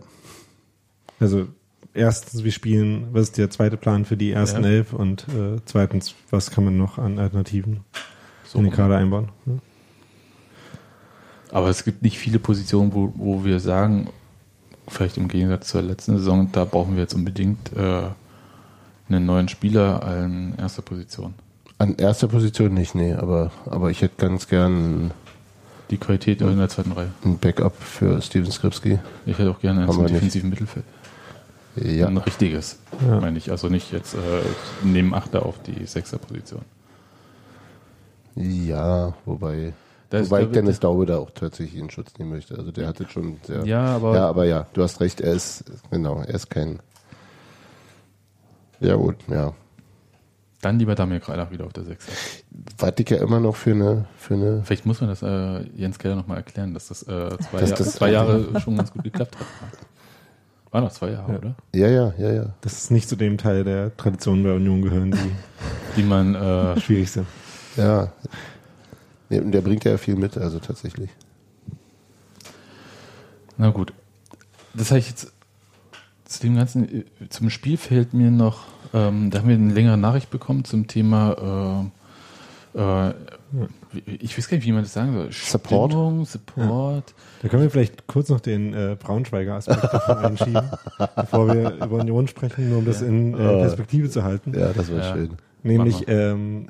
Also 1.19 1.47
erstens, 1.93 2.43
wir 2.43 2.51
spielen, 2.51 3.07
was 3.11 3.23
ist 3.23 3.37
der 3.37 3.49
zweite 3.49 3.77
Plan 3.77 4.05
für 4.05 4.17
die 4.17 4.31
ersten 4.31 4.63
ja. 4.63 4.69
elf 4.69 4.93
und 4.93 5.27
äh, 5.29 5.59
zweitens, 5.65 6.15
was 6.29 6.51
kann 6.51 6.65
man 6.65 6.77
noch 6.77 6.97
an 6.97 7.19
Alternativen 7.19 7.81
so 8.45 8.59
in 8.59 8.65
den 8.65 8.73
Kader 8.73 8.97
einbauen? 8.97 9.29
Ja. 9.45 9.53
Aber 11.51 11.69
es 11.69 11.83
gibt 11.83 12.03
nicht 12.03 12.17
viele 12.17 12.39
Positionen, 12.39 12.93
wo, 12.93 13.11
wo 13.15 13.43
wir 13.43 13.59
sagen, 13.59 14.09
vielleicht 14.89 15.17
im 15.17 15.27
Gegensatz 15.27 15.69
zur 15.69 15.81
letzten 15.81 16.17
Saison, 16.17 16.49
da 16.51 16.65
brauchen 16.65 16.95
wir 16.95 17.03
jetzt 17.03 17.13
unbedingt 17.13 17.71
äh, 17.75 18.03
einen 19.07 19.25
neuen 19.25 19.47
Spieler 19.47 20.03
an 20.03 20.53
erster 20.57 20.81
Position. 20.81 21.33
An 21.77 21.95
erster 21.95 22.27
Position 22.27 22.73
nicht, 22.73 22.95
nee, 22.95 23.13
aber, 23.13 23.51
aber 23.65 23.89
ich 23.89 24.01
hätte 24.01 24.15
ganz 24.17 24.47
gern 24.47 25.11
die 25.89 25.97
Qualität 25.97 26.41
in 26.41 26.57
der 26.57 26.69
zweiten 26.69 26.91
Reihe. 26.91 27.09
Ein 27.23 27.37
Backup 27.37 27.75
für 27.81 28.21
Steven 28.21 28.51
Skripski. 28.51 28.99
Ich 29.25 29.37
hätte 29.37 29.49
auch 29.49 29.59
gerne 29.59 29.87
einen 29.87 30.07
defensiven 30.07 30.49
Mittelfeld. 30.49 30.85
Ja. 31.75 32.07
Ein 32.07 32.17
richtiges, 32.17 32.79
ja. 33.07 33.19
meine 33.19 33.37
ich. 33.37 33.51
Also 33.51 33.69
nicht 33.69 33.91
jetzt 33.91 34.13
äh, 34.13 34.17
neben 34.83 35.13
Achter 35.13 35.45
auf 35.45 35.61
die 35.63 35.85
Sechser-Position. 35.85 36.61
Ja, 38.35 39.13
wobei. 39.25 39.73
Das 40.09 40.29
wobei 40.31 40.45
Dennis 40.45 40.79
Daube 40.79 41.05
da 41.05 41.17
auch 41.19 41.29
tatsächlich 41.31 41.79
in 41.79 41.89
Schutz 41.89 42.17
nehmen 42.17 42.31
möchte. 42.31 42.57
Also 42.57 42.71
der 42.71 42.87
hatte 42.87 43.07
schon 43.07 43.37
sehr. 43.43 43.63
Ja, 43.65 43.95
aber. 43.95 44.15
Ja, 44.15 44.27
aber 44.27 44.45
ja, 44.45 44.67
du 44.73 44.81
hast 44.81 45.01
recht, 45.01 45.21
er 45.21 45.33
ist, 45.33 45.65
genau, 45.91 46.19
er 46.21 46.33
ist 46.33 46.49
kein. 46.49 46.79
Ja, 48.79 48.95
gut, 48.95 49.17
ja. 49.27 49.53
Dann 50.61 50.77
lieber 50.77 50.95
Damir 50.95 51.19
Kreilach 51.19 51.51
wieder 51.51 51.65
auf 51.65 51.73
der 51.73 51.83
Sechser. 51.83 52.11
Warte 52.77 53.03
ich 53.03 53.09
ja 53.09 53.17
immer 53.17 53.39
noch 53.39 53.55
für 53.55 53.71
eine. 53.71 54.05
Für 54.17 54.33
eine 54.33 54.63
Vielleicht 54.63 54.85
muss 54.85 54.99
man 54.99 55.09
das 55.09 55.21
äh, 55.21 55.63
Jens 55.75 55.99
Keller 55.99 56.15
nochmal 56.15 56.37
erklären, 56.37 56.73
dass 56.73 56.87
das, 56.87 57.03
äh, 57.03 57.37
zwei, 57.37 57.59
das, 57.61 57.73
das 57.75 57.93
zwei 57.93 58.11
Jahre 58.11 58.59
schon 58.59 58.77
ganz 58.77 58.91
gut 58.91 59.03
geklappt 59.03 59.37
hat. 59.37 59.45
War 60.71 60.81
noch 60.81 60.91
zwei 60.91 61.11
Jahre, 61.11 61.31
ja. 61.31 61.37
oder? 61.37 61.55
Ja, 61.73 61.87
ja, 61.87 62.13
ja, 62.17 62.31
ja. 62.31 62.45
Das 62.61 62.73
ist 62.73 62.91
nicht 62.91 63.07
zu 63.07 63.15
dem 63.15 63.37
Teil 63.37 63.63
der 63.63 63.95
Tradition 63.95 64.43
bei 64.43 64.53
Union 64.53 64.81
gehören, 64.81 65.11
die, 65.11 65.31
die 65.95 66.03
man 66.03 66.35
äh, 66.35 66.79
schwierig 66.81 67.09
sind. 67.09 67.27
Ja. 67.75 68.11
Nee, 69.29 69.39
und 69.39 69.51
der 69.51 69.61
bringt 69.61 69.83
ja 69.85 69.97
viel 69.97 70.15
mit, 70.15 70.37
also 70.37 70.59
tatsächlich. 70.59 71.09
Na 73.57 73.69
gut. 73.69 73.93
Das 74.73 74.89
habe 74.91 74.99
ich 74.99 75.09
jetzt 75.09 75.31
zu 76.25 76.41
dem 76.41 76.55
ganzen, 76.55 77.05
zum 77.29 77.49
Spiel 77.49 77.77
fehlt 77.77 78.13
mir 78.13 78.31
noch, 78.31 78.63
ähm, 78.93 79.29
da 79.31 79.39
haben 79.39 79.47
wir 79.47 79.55
eine 79.55 79.73
längere 79.73 79.97
Nachricht 79.97 80.29
bekommen 80.29 80.63
zum 80.63 80.87
Thema 80.87 81.91
äh, 82.73 83.11
ich 84.05 84.37
weiß 84.37 84.47
gar 84.47 84.57
nicht, 84.57 84.67
wie 84.67 84.71
man 84.71 84.83
das 84.83 84.93
sagen 84.93 85.13
soll. 85.13 85.31
Support? 85.31 85.91
Stimmung, 85.91 86.25
Support. 86.25 87.15
Da 87.41 87.47
können 87.47 87.63
wir 87.63 87.71
vielleicht 87.71 88.05
kurz 88.05 88.29
noch 88.29 88.39
den 88.39 88.75
äh, 88.75 88.95
Braunschweiger 88.99 89.55
Aspekt 89.55 89.83
davon 89.85 90.17
einschieben, 90.23 90.69
bevor 91.15 91.47
wir 91.47 91.71
über 91.83 91.97
Union 91.97 92.27
sprechen, 92.27 92.69
nur 92.69 92.77
um 92.79 92.85
das 92.85 93.01
in 93.01 93.33
äh, 93.33 93.37
Perspektive 93.37 94.09
zu 94.11 94.23
halten. 94.23 94.53
Ja, 94.57 94.71
das 94.71 94.91
war 94.91 94.99
Ja. 94.99 95.13
schön. 95.13 95.31
Nämlich 95.63 96.03
ähm, 96.07 96.67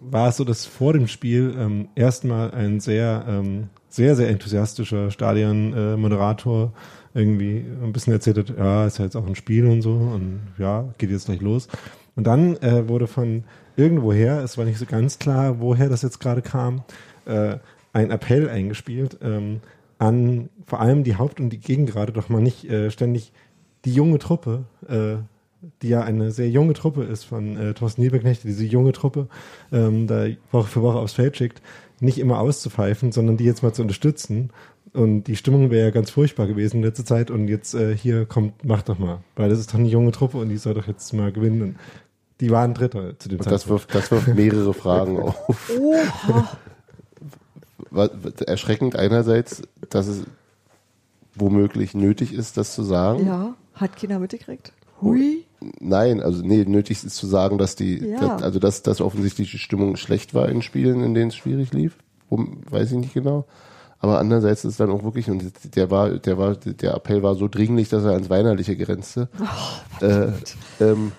war 0.00 0.28
es 0.28 0.36
so, 0.36 0.44
dass 0.44 0.66
vor 0.66 0.92
dem 0.92 1.06
Spiel 1.06 1.54
ähm, 1.58 1.88
erstmal 1.94 2.50
ein 2.52 2.80
sehr, 2.80 3.24
ähm, 3.28 3.68
sehr, 3.88 4.16
sehr 4.16 4.28
enthusiastischer 4.28 5.10
Stadion-Moderator 5.10 6.72
äh, 7.14 7.18
irgendwie 7.20 7.64
ein 7.82 7.92
bisschen 7.92 8.12
erzählt 8.12 8.38
hat, 8.38 8.56
ja, 8.56 8.86
ist 8.86 8.98
ja 8.98 9.04
jetzt 9.04 9.16
auch 9.16 9.26
ein 9.26 9.34
Spiel 9.34 9.66
und 9.66 9.82
so 9.82 9.92
und 9.92 10.40
ja, 10.58 10.92
geht 10.98 11.10
jetzt 11.10 11.26
gleich 11.26 11.40
los. 11.40 11.68
Und 12.16 12.26
dann 12.26 12.56
äh, 12.58 12.88
wurde 12.88 13.06
von 13.06 13.44
irgendwoher, 13.76 14.42
es 14.42 14.58
war 14.58 14.64
nicht 14.64 14.78
so 14.78 14.86
ganz 14.86 15.18
klar, 15.18 15.60
woher 15.60 15.88
das 15.88 16.02
jetzt 16.02 16.20
gerade 16.20 16.42
kam, 16.42 16.82
äh, 17.24 17.56
ein 17.92 18.10
Appell 18.10 18.48
eingespielt 18.48 19.18
ähm, 19.22 19.60
an 19.98 20.48
vor 20.66 20.80
allem 20.80 21.04
die 21.04 21.16
Haupt- 21.16 21.40
und 21.40 21.50
die 21.50 21.58
Gegengrade 21.58 22.12
doch 22.12 22.28
mal 22.28 22.40
nicht 22.40 22.64
äh, 22.70 22.90
ständig 22.90 23.32
die 23.84 23.92
junge 23.92 24.18
Truppe, 24.18 24.64
äh, 24.88 25.16
die 25.82 25.88
ja 25.88 26.02
eine 26.02 26.30
sehr 26.30 26.48
junge 26.48 26.72
Truppe 26.72 27.02
ist 27.04 27.24
von 27.24 27.56
äh, 27.56 27.74
Thorsten 27.74 28.02
Lieberknecht, 28.02 28.44
diese 28.44 28.64
junge 28.64 28.92
Truppe 28.92 29.28
ähm, 29.72 30.06
da 30.06 30.26
Woche 30.52 30.68
für 30.68 30.82
Woche 30.82 30.98
aufs 30.98 31.12
Feld 31.14 31.36
schickt, 31.36 31.60
nicht 32.00 32.18
immer 32.18 32.38
auszupfeifen, 32.40 33.12
sondern 33.12 33.36
die 33.36 33.44
jetzt 33.44 33.62
mal 33.62 33.72
zu 33.72 33.82
unterstützen. 33.82 34.50
Und 34.92 35.24
die 35.24 35.36
Stimmung 35.36 35.70
wäre 35.70 35.86
ja 35.86 35.90
ganz 35.90 36.10
furchtbar 36.10 36.46
gewesen 36.46 36.78
in 36.78 36.82
letzter 36.82 37.04
Zeit. 37.04 37.30
Und 37.30 37.46
jetzt 37.48 37.74
äh, 37.74 37.96
hier 37.96 38.26
kommt, 38.26 38.64
mach 38.64 38.82
doch 38.82 38.98
mal. 38.98 39.18
Weil 39.36 39.48
das 39.50 39.58
ist 39.60 39.70
doch 39.72 39.78
eine 39.78 39.88
junge 39.88 40.10
Truppe 40.10 40.38
und 40.38 40.48
die 40.48 40.56
soll 40.56 40.74
doch 40.74 40.88
jetzt 40.88 41.12
mal 41.12 41.30
gewinnen. 41.30 41.62
Und 41.62 41.76
die 42.40 42.50
waren 42.50 42.74
Dritter 42.74 43.18
zu 43.18 43.28
dem 43.28 43.38
Und 43.38 43.46
das 43.46 43.62
Zeitpunkt. 43.62 43.92
wirft, 43.92 43.94
das 43.94 44.10
wirft 44.10 44.28
mehrere 44.34 44.74
Fragen 44.74 45.18
auf. 45.20 45.70
Oha. 45.78 46.58
Erschreckend 48.46 48.96
einerseits, 48.96 49.62
dass 49.90 50.06
es 50.06 50.24
womöglich 51.34 51.94
nötig 51.94 52.32
ist, 52.32 52.56
das 52.56 52.74
zu 52.74 52.82
sagen. 52.82 53.26
Ja, 53.26 53.54
hat 53.74 53.96
keiner 53.96 54.18
mitgekriegt. 54.18 54.72
Hui. 55.00 55.44
Nein, 55.78 56.22
also 56.22 56.42
nee, 56.42 56.64
nötig 56.64 57.04
ist 57.04 57.16
zu 57.16 57.26
sagen, 57.26 57.58
dass 57.58 57.76
die, 57.76 57.98
Ja. 57.98 58.20
dass, 58.20 58.42
also 58.42 58.58
dass, 58.58 58.82
dass 58.82 59.00
offensichtlich 59.00 59.50
die 59.50 59.58
Stimmung 59.58 59.96
schlecht 59.96 60.32
war 60.34 60.48
in 60.48 60.62
Spielen, 60.62 61.04
in 61.04 61.12
denen 61.14 61.28
es 61.28 61.36
schwierig 61.36 61.72
lief. 61.72 61.96
Warum, 62.30 62.62
weiß 62.70 62.92
ich 62.92 62.98
nicht 62.98 63.12
genau. 63.14 63.44
Aber 63.98 64.18
andererseits 64.18 64.64
ist 64.64 64.80
dann 64.80 64.90
auch 64.90 65.02
wirklich, 65.02 65.28
und 65.28 65.52
der 65.76 65.90
war, 65.90 66.10
der 66.10 66.38
war, 66.38 66.54
der 66.56 66.94
Appell 66.94 67.22
war 67.22 67.34
so 67.34 67.48
dringlich, 67.48 67.90
dass 67.90 68.04
er 68.04 68.12
ans 68.12 68.30
Weinerliche 68.30 68.74
grenzte. 68.76 69.28
äh, 70.00 70.28
ähm, 70.80 71.12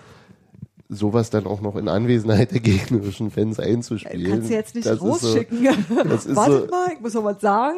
sowas 0.89 1.29
dann 1.29 1.45
auch 1.45 1.61
noch 1.61 1.75
in 1.75 1.87
Anwesenheit 1.87 2.51
der 2.51 2.59
gegnerischen 2.59 3.29
Fans 3.29 3.59
einzuspielen. 3.59 4.31
Kannst 4.31 4.49
du 4.49 4.53
jetzt 4.55 4.73
nicht 4.75 4.87
das 4.87 4.95
ist 4.95 4.99
so- 5.01 5.07
rausschicken. 5.09 5.65
ist 5.67 6.35
Wartet 6.35 6.63
so- 6.65 6.67
mal, 6.71 6.87
ich 6.93 6.99
muss 6.99 7.13
noch 7.13 7.23
was 7.23 7.39
sagen. 7.39 7.77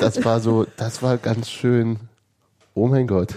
Das 0.00 0.24
war 0.24 0.40
so, 0.40 0.64
das 0.78 1.02
war 1.02 1.18
ganz 1.18 1.50
schön. 1.50 1.98
Oh 2.72 2.88
mein 2.88 3.06
Gott. 3.06 3.34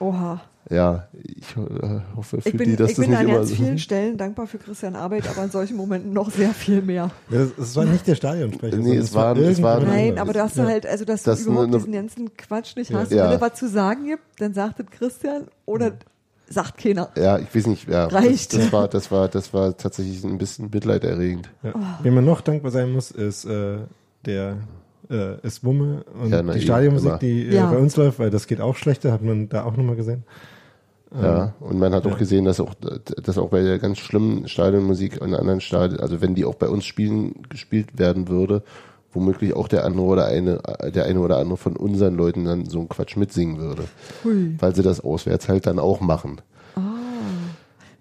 Oha. 0.00 0.40
Ja, 0.70 1.08
ich 1.22 1.56
äh, 1.56 2.00
hoffe 2.16 2.40
für 2.40 2.48
Ich 2.48 2.56
bin, 2.56 2.70
die, 2.70 2.76
dass 2.76 2.90
ich 2.90 2.96
das 2.96 3.02
bin 3.04 3.10
nicht 3.10 3.18
an 3.18 3.26
immer 3.26 3.38
ganz 3.38 3.48
so 3.50 3.56
vielen 3.56 3.78
Stellen 3.78 4.16
dankbar 4.16 4.46
für 4.46 4.58
Christian 4.58 4.94
Arbeit, 4.94 5.28
aber 5.28 5.42
in 5.44 5.50
solchen 5.50 5.76
Momenten 5.76 6.12
noch 6.12 6.30
sehr 6.30 6.50
viel 6.50 6.80
mehr. 6.80 7.10
Ja, 7.28 7.38
das, 7.40 7.48
das 7.56 7.76
war 7.76 7.84
nicht 7.86 8.06
der 8.06 8.14
Stadionsprecher. 8.14 8.76
Nee, 8.76 8.96
es 8.96 9.12
war- 9.12 9.36
es 9.36 9.60
war- 9.60 9.80
Nein, 9.80 10.16
aber 10.18 10.32
du 10.32 10.40
hast 10.40 10.56
Ja. 10.56 10.66
halt, 10.66 10.86
also 10.86 11.04
dass 11.04 11.24
Das 11.24 11.42
du 11.44 11.50
überhaupt 11.50 11.70
ne- 11.72 11.78
diesen 11.78 11.92
ganzen 11.92 12.36
Quatsch 12.36 12.76
nicht 12.76 12.90
Ja. 12.90 12.98
hast. 13.00 13.10
Ja. 13.10 13.24
Wenn 13.28 13.34
es 13.36 13.40
was 13.40 13.54
zu 13.54 13.68
sagen 13.68 14.06
gibt, 14.06 14.22
dann 14.38 14.54
sagt 14.54 14.78
es 14.78 14.86
Christian 14.90 15.48
oder 15.66 15.92
sagt 16.48 16.78
keiner. 16.78 17.08
Ja, 17.16 17.38
ich 17.38 17.52
weiß 17.54 17.66
nicht, 17.66 17.88
ja. 17.88 18.06
Reicht. 18.06 18.52
Das, 18.52 18.60
das 18.60 18.72
war, 18.72 18.86
das 18.88 19.10
war, 19.10 19.28
das 19.28 19.52
war 19.52 19.76
tatsächlich 19.76 20.22
ein 20.22 20.38
bisschen 20.38 20.70
mitleiderregend. 20.72 21.50
Ja. 21.64 21.72
Wem 22.02 22.14
man 22.14 22.24
noch 22.24 22.42
dankbar 22.42 22.70
sein 22.70 22.92
muss, 22.92 23.10
ist 23.10 23.44
äh, 23.44 23.78
der 24.24 24.58
äh, 25.10 25.44
ist 25.44 25.64
Wumme 25.64 26.04
und 26.22 26.30
Ja, 26.30 26.40
na, 26.44 26.52
die 26.52 26.60
Stadionmusik, 26.60 27.18
die 27.18 27.48
äh, 27.48 27.54
Ja. 27.56 27.70
bei 27.72 27.78
uns 27.78 27.96
läuft, 27.96 28.20
weil 28.20 28.30
das 28.30 28.46
geht 28.46 28.60
auch 28.60 28.76
schlechter, 28.76 29.10
hat 29.10 29.22
man 29.22 29.48
da 29.48 29.64
auch 29.64 29.76
nochmal 29.76 29.96
gesehen. 29.96 30.22
Ja, 31.12 31.54
und 31.58 31.78
man 31.78 31.92
hat 31.92 32.04
ja. 32.04 32.12
auch 32.12 32.18
gesehen, 32.18 32.44
dass 32.44 32.60
auch, 32.60 32.74
dass 32.74 33.36
auch 33.36 33.48
bei 33.48 33.62
der 33.62 33.78
ganz 33.78 33.98
schlimmen 33.98 34.46
Stadionmusik 34.46 35.20
in 35.20 35.34
anderen 35.34 35.60
Stadien, 35.60 35.98
also 36.00 36.20
wenn 36.20 36.36
die 36.36 36.44
auch 36.44 36.54
bei 36.54 36.68
uns 36.68 36.84
spielen, 36.84 37.42
gespielt 37.48 37.98
werden 37.98 38.28
würde, 38.28 38.62
womöglich 39.12 39.54
auch 39.54 39.66
der 39.66 39.84
andere 39.84 40.06
oder 40.06 40.26
eine, 40.26 40.60
der 40.94 41.06
eine 41.06 41.20
oder 41.20 41.38
andere 41.38 41.56
von 41.56 41.76
unseren 41.76 42.14
Leuten 42.14 42.44
dann 42.44 42.66
so 42.66 42.78
einen 42.78 42.88
Quatsch 42.88 43.16
mitsingen 43.16 43.58
würde. 43.58 43.84
Hui. 44.22 44.54
Weil 44.58 44.74
sie 44.74 44.82
das 44.82 45.00
auswärts 45.00 45.48
halt 45.48 45.66
dann 45.66 45.80
auch 45.80 46.00
machen. 46.00 46.40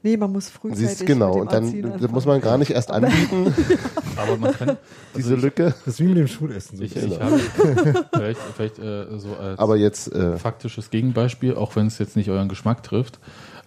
Nee, 0.02 0.18
man 0.18 0.32
muss 0.32 0.50
frühzeitig 0.50 0.90
Siehst 0.90 1.06
genau, 1.06 1.40
mit 1.40 1.52
dem 1.52 1.92
und 1.92 2.02
dann 2.02 2.12
muss 2.12 2.26
man 2.26 2.40
gar 2.40 2.58
nicht 2.58 2.72
erst 2.72 2.90
anbieten, 2.92 3.54
Aber 4.16 4.38
man 4.38 4.54
kann, 4.54 4.78
diese 5.18 5.36
Lücke. 5.36 5.74
Das 5.86 5.96
ist 5.96 6.00
wie 6.00 6.08
mit 6.08 6.18
dem 6.18 6.28
Schulessen. 6.28 6.78
So 6.78 6.84
ich, 6.84 6.96
ich 6.96 7.20
habe 7.20 7.40
vielleicht, 8.14 8.40
vielleicht 8.56 8.80
äh, 8.80 9.18
so 9.18 9.36
als 9.36 9.60
Aber 9.60 9.78
jetzt, 9.78 10.14
äh, 10.14 10.38
faktisches 10.38 10.90
Gegenbeispiel, 10.90 11.56
auch 11.56 11.76
wenn 11.76 11.88
es 11.88 11.98
jetzt 12.00 12.16
nicht 12.16 12.30
euren 12.30 12.50
Geschmack 12.50 12.84
trifft. 12.84 13.20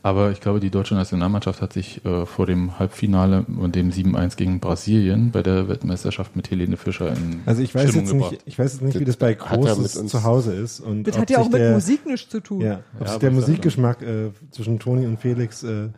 Aber 0.04 0.32
ich 0.32 0.40
glaube, 0.40 0.58
die 0.58 0.70
deutsche 0.70 0.94
Nationalmannschaft 0.96 1.62
hat 1.62 1.72
sich 1.72 2.04
äh, 2.04 2.26
vor 2.26 2.46
dem 2.46 2.76
Halbfinale 2.80 3.44
und 3.56 3.76
dem 3.76 3.90
7-1 3.90 4.36
gegen 4.36 4.58
Brasilien 4.58 5.30
bei 5.30 5.44
der 5.44 5.68
Weltmeisterschaft 5.68 6.34
mit 6.34 6.50
Helene 6.50 6.76
Fischer 6.76 7.12
in 7.12 7.40
also 7.46 7.62
ich 7.62 7.72
weiß 7.72 7.90
Stimmung 7.90 8.04
jetzt 8.06 8.12
nicht, 8.14 8.30
gebracht. 8.30 8.42
ich 8.44 8.58
weiß 8.58 8.72
jetzt 8.72 8.82
nicht, 8.82 8.98
wie 8.98 9.04
das 9.04 9.16
bei 9.16 9.34
Großes 9.34 10.06
zu 10.06 10.24
Hause 10.24 10.54
ist. 10.54 10.80
Und 10.80 11.04
Das 11.04 11.16
hat 11.16 11.30
ja 11.30 11.38
auch 11.38 11.48
mit 11.48 11.60
der, 11.60 11.74
Musik 11.74 12.04
nichts 12.04 12.28
zu 12.28 12.40
tun. 12.40 12.62
Ja, 12.62 12.80
ob 12.98 13.06
Ja, 13.06 13.12
sich 13.12 13.18
der 13.20 13.28
ich 13.30 13.34
Musikgeschmack 13.36 14.02
äh, 14.02 14.30
zwischen 14.50 14.80
Toni 14.80 15.06
und 15.06 15.20
Felix 15.20 15.62
äh, 15.62 15.88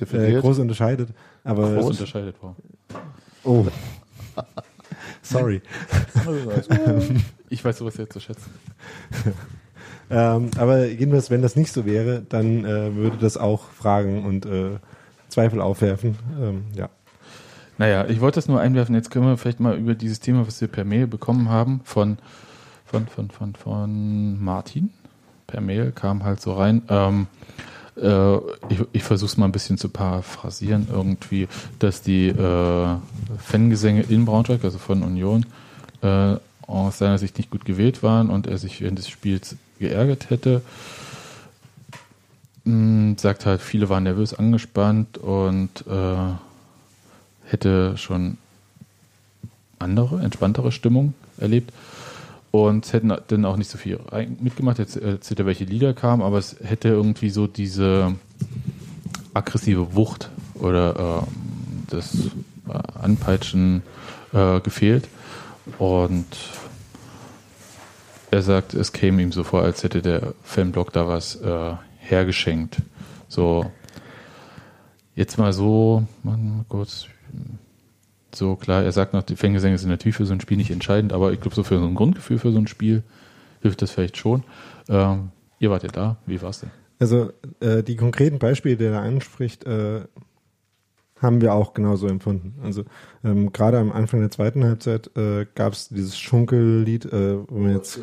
äh, 0.00 0.40
groß 0.40 0.58
unterscheidet. 0.58 1.10
Aber 1.42 1.74
Groß 1.74 1.90
unterscheidet 1.90 2.36
war. 2.42 2.56
oh, 3.44 3.66
sorry. 5.22 5.62
Ich 7.48 7.64
weiß 7.64 7.78
sowas 7.78 7.96
jetzt 7.96 8.12
zu 8.12 8.20
schätzen. 8.20 8.50
Ähm, 10.10 10.50
aber 10.58 10.86
jedenfalls, 10.86 11.30
wenn 11.30 11.42
das 11.42 11.56
nicht 11.56 11.72
so 11.72 11.86
wäre, 11.86 12.22
dann 12.28 12.64
äh, 12.64 12.94
würde 12.94 13.16
das 13.18 13.36
auch 13.36 13.68
Fragen 13.70 14.24
und 14.24 14.46
äh, 14.46 14.78
Zweifel 15.28 15.60
aufwerfen. 15.60 16.16
Ähm, 16.40 16.64
ja. 16.74 16.88
Naja, 17.78 18.06
ich 18.06 18.20
wollte 18.20 18.36
das 18.36 18.46
nur 18.46 18.60
einwerfen. 18.60 18.94
Jetzt 18.94 19.10
können 19.10 19.26
wir 19.26 19.36
vielleicht 19.36 19.60
mal 19.60 19.76
über 19.76 19.94
dieses 19.94 20.20
Thema, 20.20 20.46
was 20.46 20.60
wir 20.60 20.68
per 20.68 20.84
Mail 20.84 21.06
bekommen 21.06 21.48
haben, 21.48 21.80
von, 21.84 22.18
von, 22.84 23.08
von, 23.08 23.30
von, 23.30 23.54
von 23.54 24.42
Martin. 24.42 24.90
Per 25.46 25.60
Mail 25.60 25.90
kam 25.92 26.22
halt 26.22 26.40
so 26.40 26.52
rein. 26.52 26.82
Ähm, 26.88 27.26
äh, 27.96 28.36
ich 28.68 28.80
ich 28.92 29.02
versuche 29.02 29.30
es 29.30 29.36
mal 29.36 29.46
ein 29.46 29.52
bisschen 29.52 29.78
zu 29.78 29.88
paraphrasieren 29.88 30.88
irgendwie, 30.90 31.48
dass 31.78 32.02
die 32.02 32.28
äh, 32.28 32.96
Fangesänge 33.38 34.02
in 34.02 34.24
Braunschweig, 34.24 34.64
also 34.64 34.78
von 34.78 35.02
Union, 35.02 35.46
äh, 36.02 36.36
aus 36.66 36.98
seiner 36.98 37.18
Sicht 37.18 37.36
nicht 37.38 37.50
gut 37.50 37.64
gewählt 37.64 38.02
waren 38.02 38.30
und 38.30 38.46
er 38.46 38.58
sich 38.58 38.80
während 38.80 38.98
des 38.98 39.08
Spiels 39.08 39.56
geärgert 39.78 40.30
hätte. 40.30 40.62
Mm, 42.64 43.14
sagt 43.16 43.44
halt, 43.46 43.60
viele 43.60 43.88
waren 43.88 44.04
nervös 44.04 44.34
angespannt 44.34 45.18
und 45.18 45.84
äh, 45.86 46.32
hätte 47.44 47.96
schon 47.98 48.38
andere, 49.78 50.22
entspanntere 50.22 50.72
Stimmung 50.72 51.14
erlebt 51.38 51.72
und 52.54 52.92
hätten 52.92 53.12
dann 53.26 53.44
auch 53.46 53.56
nicht 53.56 53.68
so 53.68 53.78
viel 53.78 53.98
mitgemacht. 54.38 54.78
Jetzt 54.78 54.96
erzählt 54.96 55.40
er, 55.40 55.46
welche 55.46 55.64
Lieder 55.64 55.92
kamen, 55.92 56.22
aber 56.22 56.38
es 56.38 56.54
hätte 56.62 56.86
irgendwie 56.86 57.28
so 57.28 57.48
diese 57.48 58.14
aggressive 59.32 59.96
Wucht 59.96 60.30
oder 60.54 61.24
ähm, 61.26 61.34
das 61.90 62.14
äh, 62.14 62.78
Anpeitschen 63.02 63.82
äh, 64.32 64.60
gefehlt. 64.60 65.08
Und 65.78 66.28
er 68.30 68.42
sagt, 68.42 68.74
es 68.74 68.92
käme 68.92 69.20
ihm 69.20 69.32
so 69.32 69.42
vor, 69.42 69.62
als 69.62 69.82
hätte 69.82 70.00
der 70.00 70.34
Fanblock 70.44 70.92
da 70.92 71.08
was 71.08 71.34
äh, 71.34 71.72
hergeschenkt. 71.98 72.82
So, 73.26 73.68
jetzt 75.16 75.38
mal 75.38 75.52
so, 75.52 76.04
mal 76.22 76.38
kurz, 76.68 77.06
so 78.36 78.56
klar, 78.56 78.82
er 78.82 78.92
sagt 78.92 79.12
noch, 79.12 79.22
die 79.22 79.36
Fangesänge 79.36 79.78
sind 79.78 79.90
natürlich 79.90 80.16
für 80.16 80.26
so 80.26 80.32
ein 80.32 80.40
Spiel 80.40 80.56
nicht 80.56 80.70
entscheidend, 80.70 81.12
aber 81.12 81.32
ich 81.32 81.40
glaube, 81.40 81.54
so 81.54 81.62
für 81.62 81.78
so 81.78 81.86
ein 81.86 81.94
Grundgefühl 81.94 82.38
für 82.38 82.52
so 82.52 82.58
ein 82.58 82.66
Spiel 82.66 83.02
hilft 83.62 83.82
das 83.82 83.90
vielleicht 83.90 84.16
schon. 84.16 84.44
Ähm, 84.88 85.30
ihr 85.58 85.70
wart 85.70 85.82
ja 85.82 85.90
da, 85.90 86.16
wie 86.26 86.40
war's 86.42 86.60
denn? 86.60 86.70
Also 86.98 87.32
äh, 87.60 87.82
die 87.82 87.96
konkreten 87.96 88.38
Beispiele, 88.38 88.76
die 88.76 88.84
er 88.84 88.92
da 88.92 89.02
anspricht, 89.02 89.64
äh, 89.64 90.02
haben 91.20 91.40
wir 91.40 91.54
auch 91.54 91.74
genauso 91.74 92.06
empfunden. 92.06 92.54
Also 92.62 92.84
ähm, 93.24 93.52
gerade 93.52 93.78
am 93.78 93.92
Anfang 93.92 94.20
der 94.20 94.30
zweiten 94.30 94.64
Halbzeit 94.64 95.10
äh, 95.16 95.46
gab 95.54 95.72
es 95.72 95.88
dieses 95.88 96.18
Schunkellied, 96.18 97.06
äh, 97.06 97.38
wo 97.48 97.58
man 97.58 97.72
jetzt 97.72 97.98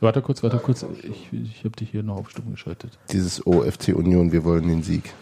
Warte 0.00 0.22
kurz, 0.22 0.42
warte 0.42 0.58
kurz, 0.58 0.84
ich, 1.02 1.32
ich 1.32 1.64
habe 1.64 1.76
dich 1.76 1.90
hier 1.90 2.02
noch 2.02 2.16
auf 2.16 2.30
Stumm 2.30 2.52
geschaltet. 2.52 2.98
Dieses 3.10 3.46
OFC 3.46 3.88
Union, 3.94 4.32
wir 4.32 4.44
wollen 4.44 4.68
den 4.68 4.82
Sieg. 4.82 5.12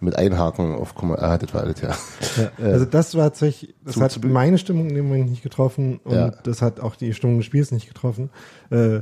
Mit 0.00 0.16
Einhaken 0.16 0.74
auf 0.74 0.94
Komma. 0.94 1.14
Ah, 1.14 1.38
das 1.38 1.54
war 1.54 1.62
alles, 1.62 1.80
ja. 1.80 1.96
Ja, 2.36 2.50
also 2.64 2.84
das 2.84 3.14
war 3.14 3.24
tatsächlich, 3.24 3.74
das 3.84 3.94
zu- 3.94 4.00
hat 4.02 4.10
zu- 4.12 4.20
meine 4.26 4.58
Stimmung 4.58 4.88
in 4.90 4.94
dem 4.94 5.08
Moment 5.08 5.30
nicht 5.30 5.42
getroffen 5.42 6.00
und 6.04 6.14
Ja. 6.14 6.30
das 6.42 6.60
hat 6.60 6.80
auch 6.80 6.96
die 6.96 7.14
Stimmung 7.14 7.38
des 7.38 7.46
Spiels 7.46 7.70
nicht 7.72 7.88
getroffen. 7.88 8.28
Äh, 8.70 9.00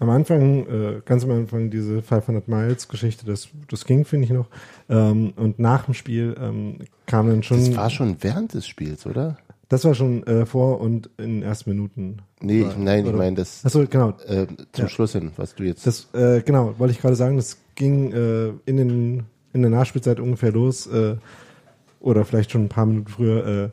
am 0.00 0.10
Anfang, 0.10 0.66
äh, 0.66 1.00
ganz 1.04 1.22
am 1.24 1.30
Anfang 1.30 1.70
diese 1.70 2.02
500 2.02 2.48
Miles 2.48 2.88
Geschichte, 2.88 3.24
das, 3.24 3.48
das 3.70 3.84
ging, 3.84 4.04
finde 4.04 4.24
ich 4.26 4.32
noch. 4.32 4.48
Ähm, 4.88 5.32
und 5.36 5.58
nach 5.60 5.84
dem 5.84 5.94
Spiel 5.94 6.34
ähm, 6.40 6.78
kam 7.06 7.28
dann 7.28 7.42
schon. 7.44 7.58
Das 7.64 7.76
war 7.76 7.88
schon 7.90 8.16
während 8.20 8.52
des 8.54 8.66
Spiels, 8.66 9.06
oder? 9.06 9.36
Das 9.68 9.84
war 9.84 9.94
schon 9.94 10.26
äh, 10.26 10.44
vor 10.44 10.80
und 10.80 11.08
in 11.16 11.40
den 11.40 11.42
ersten 11.42 11.70
Minuten. 11.70 12.18
Nee, 12.40 12.62
ich, 12.62 12.76
nein, 12.76 13.04
ich 13.04 13.08
oder- 13.08 13.18
meine 13.18 13.36
das 13.36 13.64
Achso, 13.64 13.84
genau. 13.88 14.10
äh, 14.26 14.46
zum 14.72 14.84
Ja. 14.84 14.88
Schluss 14.88 15.12
hin, 15.12 15.30
was 15.36 15.54
du 15.54 15.62
jetzt. 15.62 15.86
Das, 15.86 16.08
äh, 16.12 16.42
genau, 16.42 16.74
wollte 16.78 16.92
ich 16.92 17.00
gerade 17.00 17.16
sagen, 17.16 17.36
das 17.36 17.56
ging 17.76 18.12
äh, 18.12 18.48
in, 18.66 18.76
den, 18.76 19.22
in 19.54 19.62
der 19.62 19.70
Nachspielzeit 19.70 20.20
ungefähr 20.20 20.52
los, 20.52 20.86
äh, 20.86 21.16
oder 22.00 22.26
vielleicht 22.26 22.50
schon 22.50 22.64
ein 22.64 22.68
paar 22.68 22.84
Minuten 22.84 23.08
früher, 23.08 23.46
äh, 23.46 23.70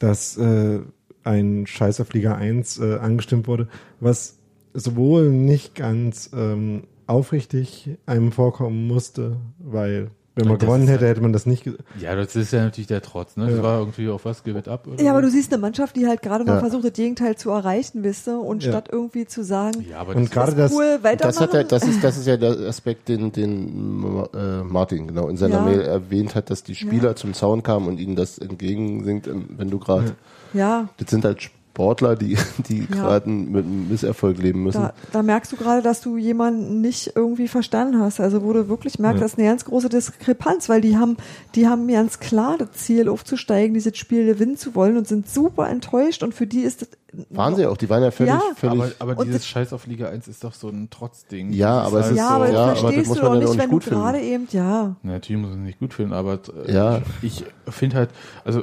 dass 0.00 0.36
äh, 0.36 0.80
ein 1.22 1.66
Scheiß 1.66 2.00
auf 2.00 2.12
Liga 2.12 2.34
1 2.34 2.80
äh, 2.80 2.96
angestimmt 2.96 3.46
wurde, 3.46 3.68
was 4.00 4.38
sowohl 4.74 5.30
nicht 5.30 5.76
ganz 5.76 6.30
ähm, 6.34 6.84
aufrichtig 7.06 7.90
einem 8.06 8.32
vorkommen 8.32 8.88
musste, 8.88 9.36
weil 9.58 10.10
wenn 10.34 10.46
man 10.48 10.56
Das 10.58 10.66
gewonnen 10.66 10.88
hätte, 10.88 11.06
hätte 11.06 11.20
man 11.20 11.32
das 11.32 11.44
nicht. 11.44 11.64
ge- 11.64 11.74
Ja, 12.00 12.14
das 12.16 12.34
ist 12.36 12.52
ja 12.52 12.62
natürlich 12.64 12.86
der 12.86 13.02
Trotz, 13.02 13.36
ne? 13.36 13.46
Das 13.46 13.56
Ja. 13.56 13.62
war 13.62 13.78
irgendwie 13.80 14.08
auf 14.08 14.24
was, 14.24 14.42
it 14.46 14.66
up? 14.68 14.86
Oder 14.86 15.02
Ja, 15.02 15.10
aber 15.12 15.20
du 15.22 15.30
siehst 15.30 15.52
eine 15.52 15.60
Mannschaft, 15.60 15.94
die 15.96 16.06
halt 16.06 16.22
gerade 16.22 16.44
mal 16.44 16.54
Ja. 16.54 16.60
versucht, 16.60 16.84
das 16.84 16.92
Gegenteil 16.94 17.36
zu 17.36 17.50
erreichen, 17.50 18.02
wisst 18.02 18.26
du? 18.26 18.38
Und 18.40 18.62
Ja. 18.64 18.70
statt 18.70 18.88
irgendwie 18.90 19.26
zu 19.26 19.44
sagen, 19.44 19.84
Ja, 19.90 19.98
aber 19.98 20.16
Und 20.16 20.24
das 20.24 20.30
gerade 20.30 20.50
ist 20.52 20.58
das, 20.58 20.72
cool, 20.72 20.98
weitermachen. 21.02 21.18
Das, 21.20 21.40
hat 21.40 21.54
er, 21.54 21.64
das, 21.64 21.82
ist, 21.86 22.02
das 22.02 22.16
ist 22.16 22.26
ja 22.26 22.36
der 22.38 22.52
Aspekt, 22.68 23.08
den, 23.08 23.30
den 23.32 24.28
äh, 24.34 24.62
Martin 24.62 25.06
genau 25.08 25.28
in 25.28 25.36
seiner 25.36 25.56
Ja. 25.56 25.62
Mail 25.64 25.80
erwähnt 25.82 26.34
hat, 26.34 26.48
dass 26.50 26.62
die 26.62 26.74
Spieler 26.74 27.10
Ja. 27.10 27.14
zum 27.16 27.34
Zaun 27.34 27.62
kamen 27.62 27.86
und 27.88 27.98
ihnen 28.00 28.16
das 28.16 28.38
entgegensingt, 28.38 29.28
wenn 29.56 29.70
du 29.70 29.78
gerade. 29.78 30.14
ja, 30.54 30.88
Das 30.98 31.10
sind 31.10 31.24
halt 31.24 31.50
Sportler, 31.74 32.16
die, 32.16 32.36
die 32.68 32.86
gerade 32.86 33.28
mit 33.30 33.64
einem 33.64 33.88
Misserfolg 33.88 34.36
leben 34.38 34.62
müssen. 34.62 34.82
da, 34.82 34.92
da 35.10 35.22
merkst 35.22 35.50
du 35.52 35.56
gerade, 35.56 35.80
dass 35.80 36.02
du 36.02 36.18
jemanden 36.18 36.82
nicht 36.82 37.12
irgendwie 37.16 37.48
verstanden 37.48 37.98
hast. 37.98 38.20
Also 38.20 38.42
wo 38.42 38.52
du 38.52 38.68
wirklich 38.68 38.98
merkst, 38.98 39.20
Ja. 39.20 39.24
das 39.24 39.32
ist 39.32 39.38
eine 39.38 39.48
ganz 39.48 39.64
große 39.64 39.88
Diskrepanz, 39.88 40.68
weil 40.68 40.82
die 40.82 40.98
haben, 40.98 41.16
die 41.54 41.66
haben 41.66 41.88
ganz 41.88 42.20
klar 42.20 42.56
das 42.58 42.72
Ziel, 42.72 43.08
aufzusteigen, 43.08 43.72
dieses 43.72 43.96
Spiel 43.96 44.26
gewinnen 44.26 44.56
zu 44.58 44.74
wollen 44.74 44.98
und 44.98 45.08
sind 45.08 45.28
super 45.28 45.68
enttäuscht 45.70 46.22
und 46.22 46.34
für 46.34 46.46
die 46.46 46.60
ist 46.60 46.82
das 46.82 46.88
Waren 47.28 47.56
sie 47.56 47.66
auch, 47.66 47.76
die 47.76 47.90
waren 47.90 48.02
ja 48.02 48.10
völlig, 48.10 48.32
Ja. 48.32 48.40
völlig. 48.56 48.94
aber, 48.98 49.12
aber 49.12 49.24
dieses 49.26 49.46
Scheiß 49.46 49.74
auf 49.74 49.86
Liga 49.86 50.08
1 50.08 50.28
ist 50.28 50.44
doch 50.44 50.54
so 50.54 50.68
ein 50.68 50.88
Trotzding. 50.90 51.52
Ja, 51.52 51.80
aber 51.82 51.98
es 51.98 52.04
halt 52.04 52.12
ist 52.12 52.18
ja, 52.18 52.28
so, 52.28 52.34
aber 52.34 52.50
ja, 52.50 52.58
aber 52.62 52.70
das 52.72 52.80
verstehst 52.80 53.08
muss 53.08 53.18
du 53.18 53.22
man 53.24 53.32
doch 53.32 53.40
ja 53.40 53.46
auch 53.48 53.50
nicht, 53.50 53.50
nicht 53.50 53.62
wenn 53.62 53.70
du 53.70 53.76
gut 53.76 53.84
finden. 53.84 54.00
gerade 54.00 54.20
eben, 54.20 54.48
ja. 54.50 54.96
Na, 55.02 55.12
Natürlich 55.12 55.42
muss 55.42 55.50
man 55.50 55.60
es 55.60 55.64
nicht 55.66 55.78
gut 55.78 55.92
finden, 55.94 56.12
aber 56.14 56.38
äh, 56.66 56.72
Ja. 56.72 57.02
ich, 57.20 57.44
ich 57.66 57.74
finde 57.74 57.96
halt, 57.96 58.10
also 58.46 58.62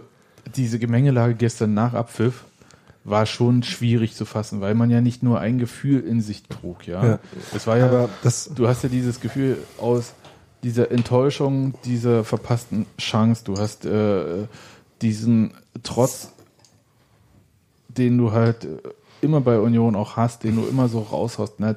diese 0.55 0.79
Gemengelage 0.79 1.35
gestern 1.35 1.75
nach 1.75 1.93
Abpfiff 1.93 2.45
war 3.09 3.25
schon 3.25 3.63
schwierig 3.63 4.15
zu 4.15 4.25
fassen, 4.25 4.61
weil 4.61 4.75
man 4.75 4.89
ja 4.89 5.01
nicht 5.01 5.23
nur 5.23 5.39
ein 5.39 5.57
Gefühl 5.57 6.01
in 6.01 6.21
sich 6.21 6.43
trug, 6.43 6.87
ja. 6.87 7.05
Ja. 7.05 7.19
Es 7.55 7.67
war 7.67 7.77
ja, 7.77 7.87
aber 7.87 8.09
das, 8.23 8.51
du 8.53 8.67
hast 8.67 8.83
ja 8.83 8.89
dieses 8.89 9.19
Gefühl 9.19 9.57
aus 9.79 10.13
dieser 10.63 10.91
Enttäuschung, 10.91 11.73
dieser 11.85 12.23
verpassten 12.23 12.85
Chance, 12.97 13.43
du 13.45 13.57
hast 13.57 13.85
äh, 13.85 14.47
diesen 15.01 15.53
Trotz, 15.83 16.33
den 17.87 18.17
du 18.17 18.31
halt 18.31 18.65
äh, 18.65 18.77
immer 19.21 19.41
bei 19.41 19.59
Union 19.59 19.95
auch 19.95 20.17
hast, 20.17 20.43
den 20.43 20.55
du 20.55 20.67
immer 20.67 20.89
so 20.89 20.99
raushaust. 20.99 21.55
Na, 21.57 21.75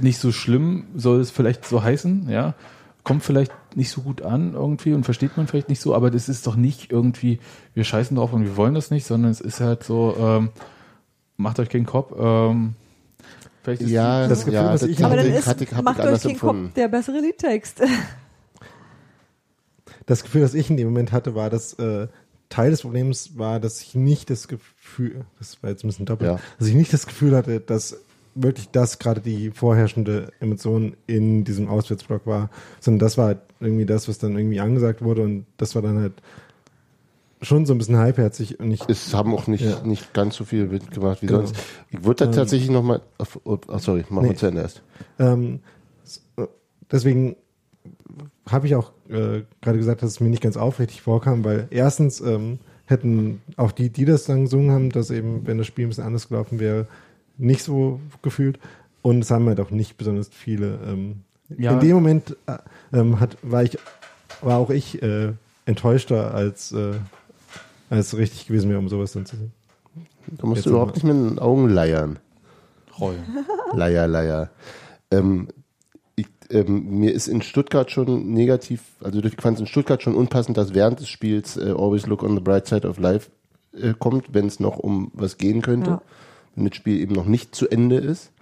nicht 0.00 0.18
so 0.18 0.32
schlimm 0.32 0.86
soll 0.94 1.20
es 1.20 1.30
vielleicht 1.30 1.64
so 1.66 1.82
heißen, 1.82 2.28
ja. 2.28 2.54
Kommt 3.04 3.24
vielleicht 3.24 3.52
nicht 3.76 3.90
so 3.90 4.02
gut 4.02 4.22
an 4.22 4.54
irgendwie 4.54 4.92
und 4.94 5.04
versteht 5.04 5.36
man 5.36 5.46
vielleicht 5.46 5.68
nicht 5.68 5.80
so, 5.80 5.94
aber 5.94 6.10
das 6.10 6.28
ist 6.28 6.46
doch 6.46 6.56
nicht 6.56 6.90
irgendwie, 6.92 7.38
wir 7.74 7.84
scheißen 7.84 8.16
drauf 8.16 8.32
und 8.32 8.44
wir 8.44 8.56
wollen 8.56 8.74
das 8.74 8.90
nicht, 8.90 9.06
sondern 9.06 9.30
es 9.30 9.40
ist 9.40 9.60
halt 9.60 9.82
so, 9.84 10.16
ähm, 10.18 10.50
macht 11.36 11.58
euch 11.58 11.68
keinen 11.68 11.86
Kopf. 11.86 12.12
Ähm, 12.18 12.74
vielleicht 13.62 13.82
ist 13.82 13.90
ja, 13.90 14.26
das 14.28 14.40
Gefühl, 14.40 14.54
ja, 14.54 14.72
was 14.72 14.80
das 14.82 14.90
ich 14.90 14.98
Aber 15.04 15.14
hatte- 15.14 15.16
dann 15.22 15.26
hatte, 15.32 15.38
ist, 15.38 15.46
hatte, 15.46 15.76
hab 15.76 15.84
macht 15.84 15.98
euch 16.00 16.06
anders 16.06 16.22
den 16.22 16.38
Kopf, 16.38 16.56
der 16.76 16.88
bessere 16.88 17.20
Liedtext. 17.20 17.82
das 20.06 20.22
Gefühl, 20.22 20.40
das 20.42 20.54
ich 20.54 20.70
in 20.70 20.76
dem 20.76 20.88
Moment 20.88 21.12
hatte, 21.12 21.34
war, 21.34 21.50
dass 21.50 21.74
äh, 21.74 22.08
Teil 22.48 22.70
des 22.70 22.82
Problems 22.82 23.38
war, 23.38 23.60
dass 23.60 23.80
ich 23.80 23.94
nicht 23.94 24.28
das 24.30 24.48
Gefühl, 24.48 25.24
das 25.38 25.62
war 25.62 25.70
jetzt 25.70 25.84
ein 25.84 25.88
bisschen 25.88 26.06
doppelt, 26.06 26.32
Ja. 26.32 26.40
dass 26.58 26.68
ich 26.68 26.74
nicht 26.74 26.92
das 26.92 27.06
Gefühl 27.06 27.34
hatte, 27.36 27.60
dass 27.60 27.96
wirklich 28.34 28.70
das 28.70 28.98
gerade 28.98 29.20
die 29.20 29.50
vorherrschende 29.50 30.32
Emotion 30.40 30.94
in 31.06 31.44
diesem 31.44 31.68
Auswärtsblock 31.68 32.26
war, 32.26 32.50
sondern 32.80 33.00
das 33.00 33.18
war 33.18 33.26
halt 33.26 33.38
irgendwie 33.60 33.84
das, 33.86 34.08
was 34.08 34.18
dann 34.18 34.36
irgendwie 34.36 34.60
angesagt 34.60 35.02
wurde 35.02 35.22
und 35.22 35.46
das 35.58 35.74
war 35.74 35.82
dann 35.82 35.98
halt 35.98 36.14
schon 37.42 37.66
so 37.66 37.74
ein 37.74 37.78
bisschen 37.78 37.96
halbherzig 37.96 38.60
und 38.60 38.70
ich 38.70 38.80
Es 38.88 39.12
haben 39.14 39.34
auch 39.34 39.48
nicht, 39.48 39.64
Ja. 39.64 39.80
nicht 39.84 40.12
ganz 40.14 40.36
so 40.36 40.44
viel 40.44 40.66
mitgemacht 40.68 41.22
wie 41.22 41.26
Genau. 41.26 41.40
sonst. 41.40 41.56
Ich 41.90 42.04
würde 42.04 42.24
da 42.24 42.24
Ähm, 42.26 42.32
tatsächlich 42.32 42.70
nochmal, 42.70 43.02
oh, 43.44 43.58
sorry, 43.78 44.04
machen 44.08 44.24
wir 44.24 44.30
Nee. 44.30 44.36
zu 44.36 44.46
Ende 44.46 44.62
erst. 44.62 44.82
Ähm, 45.18 45.60
äh, 46.36 46.46
deswegen 46.90 47.36
habe 48.48 48.66
ich 48.66 48.74
auch 48.76 48.92
äh, 49.08 49.42
gerade 49.60 49.78
gesagt, 49.78 50.02
dass 50.02 50.10
es 50.10 50.20
mir 50.20 50.28
nicht 50.28 50.42
ganz 50.42 50.56
aufrichtig 50.56 51.02
vorkam, 51.02 51.44
weil 51.44 51.66
erstens 51.70 52.20
ähm, 52.20 52.58
hätten 52.86 53.42
auch 53.56 53.72
die, 53.72 53.90
die 53.90 54.04
das 54.04 54.24
dann 54.24 54.42
gesungen 54.44 54.70
haben, 54.70 54.90
dass 54.90 55.10
eben, 55.10 55.46
wenn 55.46 55.58
das 55.58 55.66
Spiel 55.66 55.86
ein 55.86 55.88
bisschen 55.88 56.04
anders 56.04 56.28
gelaufen 56.28 56.60
wäre, 56.60 56.86
nicht 57.38 57.62
so 57.62 58.00
gefühlt. 58.22 58.58
Und 59.02 59.20
es 59.24 59.30
haben 59.30 59.46
halt 59.48 59.60
auch 59.60 59.70
nicht 59.70 59.96
besonders 59.96 60.28
viele. 60.28 60.78
Ähm, 60.86 61.22
Ja. 61.58 61.72
In 61.72 61.80
dem 61.80 61.94
Moment 61.94 62.36
äh, 62.46 62.58
ähm, 62.92 63.20
hat, 63.20 63.36
war 63.42 63.62
ich, 63.62 63.78
war 64.40 64.58
auch 64.58 64.70
ich 64.70 65.02
äh, 65.02 65.32
enttäuschter 65.66 66.34
als 66.34 66.72
äh, 66.72 66.94
als 67.90 68.16
richtig 68.16 68.46
gewesen 68.46 68.70
wäre, 68.70 68.78
um 68.78 68.88
sowas 68.88 69.12
dann 69.12 69.26
zu 69.26 69.36
sehen. 69.36 69.52
Da 70.38 70.46
musst 70.46 70.58
Jetzt 70.58 70.66
du 70.66 70.70
überhaupt 70.70 70.94
nicht 70.94 71.04
mit 71.04 71.14
den 71.14 71.38
Augen 71.38 71.68
leiern. 71.68 72.18
Reue. 72.98 73.18
Leier, 73.74 74.06
Leier. 74.08 74.50
Ähm, 75.10 75.48
ich, 76.16 76.26
ähm, 76.50 76.98
mir 77.00 77.12
ist 77.12 77.28
in 77.28 77.42
Stuttgart 77.42 77.90
schon 77.90 78.32
negativ, 78.32 78.82
also 79.02 79.22
ich 79.22 79.34
fand 79.40 79.56
es 79.56 79.60
in 79.62 79.66
Stuttgart 79.66 80.02
schon 80.02 80.14
unpassend, 80.14 80.56
dass 80.56 80.72
während 80.74 81.00
des 81.00 81.08
Spiels 81.08 81.56
äh, 81.56 81.70
Always 81.76 82.06
Look 82.06 82.22
on 82.22 82.34
the 82.34 82.40
Bright 82.40 82.66
Side 82.66 82.88
of 82.88 82.98
Life 82.98 83.30
äh, 83.74 83.92
kommt, 83.98 84.32
wenn 84.32 84.46
es 84.46 84.58
noch 84.60 84.78
um 84.78 85.10
was 85.12 85.36
gehen 85.36 85.60
könnte, 85.60 85.90
Ja. 85.90 86.02
Wenn 86.54 86.66
das 86.66 86.76
Spiel 86.76 87.00
eben 87.00 87.14
noch 87.14 87.26
nicht 87.26 87.54
zu 87.54 87.68
Ende 87.68 87.96
ist. 87.96 88.32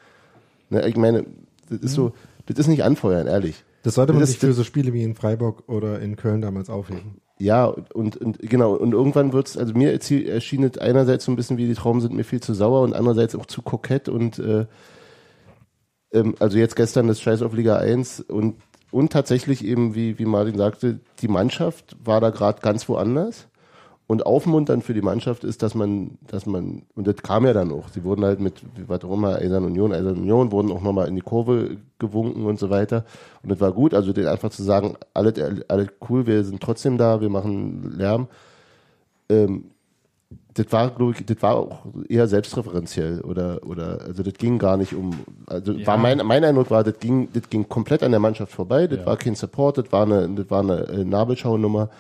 Ne, 0.69 0.87
ich 0.89 0.97
meine, 0.97 1.25
das 1.69 1.81
ist 1.81 1.95
so, 1.95 2.13
das 2.47 2.59
ist 2.59 2.67
nicht 2.69 2.85
anfeuern, 2.85 3.27
ehrlich. 3.27 3.65
Das 3.83 3.95
sollte 3.95 4.13
man 4.13 4.21
Das- 4.21 4.31
sich 4.31 4.39
für 4.39 4.53
so 4.53 4.65
Spiele 4.65 4.93
wie 4.93 5.03
in 5.03 5.15
Freiburg 5.15 5.65
oder 5.69 6.01
in 6.01 6.17
Köln 6.17 6.41
damals 6.41 6.69
aufheben. 6.71 7.21
Ja, 7.39 7.65
und, 7.65 8.19
und 8.19 8.39
genau, 8.41 8.75
und 8.75 8.93
irgendwann 8.93 9.33
wird's, 9.33 9.57
also 9.57 9.73
mir 9.73 9.93
erschien 9.93 10.63
es 10.65 10.77
einerseits 10.77 11.25
so 11.25 11.33
ein 11.33 11.37
bisschen 11.37 11.57
wie 11.57 11.67
die 11.67 11.73
Trauben 11.75 12.03
sind 12.03 12.13
mir 12.15 12.25
viel 12.25 12.41
zu 12.41 12.53
sauer 12.53 12.83
und 12.83 12.93
andererseits 12.93 13.35
auch 13.35 13.47
zu 13.47 13.63
kokett 13.63 14.11
und 14.11 14.39
äh, 14.39 14.67
ähm, 16.13 16.35
also 16.39 16.59
jetzt 16.59 16.77
gestern 16.77 17.07
das 17.09 17.21
Scheiß 17.21 17.41
auf 17.43 17.55
Liga 17.55 17.77
1 17.79 18.21
und, 18.21 18.57
und 18.91 19.11
tatsächlich 19.13 19.65
eben, 19.65 19.95
wie, 19.95 20.19
wie 20.19 20.27
Martin 20.27 20.59
sagte, 20.59 21.01
die 21.21 21.29
Mannschaft 21.29 21.97
war 22.05 22.21
da 22.21 22.31
gerade 22.31 22.61
ganz 22.61 22.89
woanders. 22.91 23.49
Und 24.11 24.27
aufmunternd 24.27 24.83
für 24.83 24.93
die 24.93 25.03
Mannschaft 25.03 25.45
ist, 25.45 25.63
dass 25.63 25.77
man, 25.77 26.19
dass 26.27 26.45
man, 26.45 26.83
und 26.97 27.07
das 27.07 27.19
kam 27.23 27.47
ja 27.47 27.53
dann 27.53 27.71
auch, 27.71 27.87
sie 27.91 28.03
wurden 28.03 28.25
halt 28.25 28.41
mit, 28.41 28.55
was 28.89 29.05
auch 29.05 29.13
immer, 29.13 29.37
Eisern 29.37 29.65
Union, 29.65 29.93
Eisern 29.93 30.19
Union, 30.19 30.51
wurden 30.51 30.73
auch 30.73 30.83
nochmal 30.83 31.07
in 31.07 31.15
die 31.15 31.21
Kurve 31.21 31.77
gewunken 32.01 32.45
und 32.45 32.59
so 32.59 32.71
weiter. 32.71 33.05
Und 33.45 33.51
das 33.53 33.61
war 33.61 33.71
gut, 33.71 33.95
also 33.95 34.13
den 34.13 34.27
einfach 34.27 34.51
zu 34.51 34.65
sagen, 34.65 34.97
alles, 35.15 35.35
alles 35.69 35.91
cool, 36.09 36.27
wir 36.27 36.43
sind 36.43 36.61
trotzdem 36.61 36.99
da, 36.99 37.21
wir 37.21 37.29
machen 37.29 37.95
Lärm. 37.97 38.27
Ähm, 39.29 39.67
das 40.55 40.67
war, 40.73 40.91
glaube 40.91 41.13
ich, 41.17 41.25
das 41.25 41.41
war 41.41 41.55
auch 41.55 41.79
eher 42.09 42.27
selbstreferenziell 42.27 43.21
oder, 43.21 43.61
oder, 43.65 44.01
also 44.05 44.25
das 44.25 44.35
ging 44.35 44.59
gar 44.59 44.77
nicht 44.77 44.93
um, 44.93 45.21
also 45.47 45.71
Ja. 45.71 45.87
war 45.87 45.99
mein, 45.99 46.19
mein 46.25 46.43
Eindruck 46.43 46.73
war, 46.73 46.83
das 46.83 46.99
ging, 46.99 47.29
das 47.33 47.49
ging 47.49 47.69
komplett 47.69 48.03
an 48.03 48.11
der 48.11 48.19
Mannschaft 48.19 48.51
vorbei, 48.51 48.89
das 48.89 48.99
Ja. 48.99 49.07
war 49.07 49.17
kein 49.17 49.37
Support, 49.37 49.79
das 49.79 49.93
war 49.93 50.03
eine, 50.03 50.29
das 50.31 50.51
war 50.51 50.63
eine 50.63 50.79
äh, 50.89 51.05
Nabelschaunummer. 51.05 51.91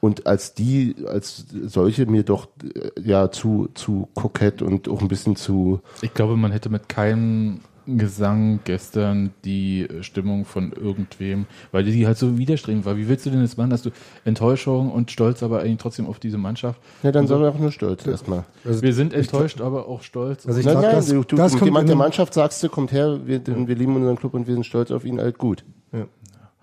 Und 0.00 0.26
als 0.26 0.54
die, 0.54 0.94
als 1.06 1.44
solche 1.66 2.06
mir 2.06 2.22
doch 2.22 2.48
äh, 2.74 2.90
ja 3.02 3.30
zu, 3.30 3.68
zu 3.74 4.08
kokett 4.14 4.62
und 4.62 4.88
auch 4.88 5.02
ein 5.02 5.08
bisschen 5.08 5.36
zu, 5.36 5.80
Ich 6.02 6.14
glaube, 6.14 6.36
man 6.36 6.52
hätte 6.52 6.70
mit 6.70 6.88
keinem 6.88 7.60
Gesang 7.86 8.60
gestern 8.64 9.30
die 9.44 9.88
Stimmung 10.02 10.44
von 10.44 10.72
irgendwem, 10.72 11.46
weil 11.72 11.82
die 11.82 12.06
halt 12.06 12.18
so 12.18 12.38
widerstrebend 12.38 12.84
war. 12.84 12.96
Wie 12.96 13.08
willst 13.08 13.26
du 13.26 13.30
denn 13.30 13.40
das 13.42 13.56
machen, 13.56 13.70
dass 13.70 13.82
du 13.82 13.90
Enttäuschung 14.24 14.92
und 14.92 15.10
Stolz, 15.10 15.42
aber 15.42 15.60
eigentlich 15.60 15.78
trotzdem 15.78 16.06
auf 16.06 16.20
diese 16.20 16.38
Mannschaft? 16.38 16.80
ja, 17.02 17.10
dann 17.10 17.26
soll 17.26 17.42
er 17.42 17.50
auch 17.50 17.58
nur 17.58 17.72
stolz 17.72 18.06
erstmal. 18.06 18.44
Also, 18.64 18.82
Wir 18.82 18.92
sind 18.94 19.12
enttäuscht, 19.12 19.60
aber 19.60 19.88
auch 19.88 20.02
stolz. 20.02 20.46
Also 20.46 20.60
ich 20.60 20.66
Nein, 20.66 20.74
glaub, 20.74 20.84
nein, 20.84 20.96
das- 20.96 21.08
du, 21.08 21.24
du, 21.24 21.36
das 21.36 21.60
jemand 21.60 21.88
der 21.88 21.96
Mannschaft 21.96 22.34
sagst 22.34 22.62
du, 22.62 22.68
kommt 22.68 22.92
her, 22.92 23.18
wir, 23.24 23.44
wir 23.46 23.74
lieben 23.74 23.96
unseren 23.96 24.16
Club 24.16 24.34
und 24.34 24.46
wir 24.46 24.54
sind 24.54 24.64
stolz 24.66 24.90
auf 24.92 25.04
ihn, 25.04 25.18
halt 25.18 25.38
gut. 25.38 25.64
Ja. 25.92 26.04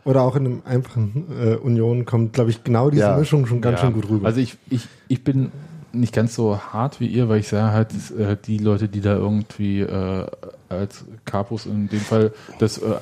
Oder 0.07 0.21
auch 0.21 0.35
in 0.37 0.45
einem 0.45 0.61
einfachen 0.65 1.25
äh, 1.37 1.55
Union 1.55 2.05
kommt, 2.05 2.31
glaube 2.33 2.49
ich, 2.49 2.63
genau 2.63 2.89
diese 2.89 3.01
Ja. 3.03 3.17
Mischung 3.17 3.45
schon 3.45 3.59
ganz 3.61 3.79
Ja. 3.81 3.85
schön 3.85 3.93
gut 3.93 4.07
rüber. 4.09 4.25
Also 4.25 4.39
ich, 4.39 4.55
ich, 4.69 4.87
ich 5.09 5.23
bin 5.23 5.51
nicht 5.91 6.13
ganz 6.13 6.33
so 6.33 6.57
hart 6.57 6.99
wie 7.01 7.07
ihr, 7.07 7.27
weil 7.27 7.39
ich 7.41 7.47
sage 7.49 7.73
halt, 7.73 7.93
dass, 7.93 8.11
äh, 8.11 8.37
die 8.45 8.57
Leute, 8.57 8.87
die 8.87 9.01
da 9.01 9.15
irgendwie 9.15 9.81
äh, 9.81 10.25
als 10.69 11.03
Capos 11.25 11.65
in 11.65 11.89
dem 11.89 11.99
Fall, 11.99 12.31
das, 12.59 12.77
äh, 12.77 12.95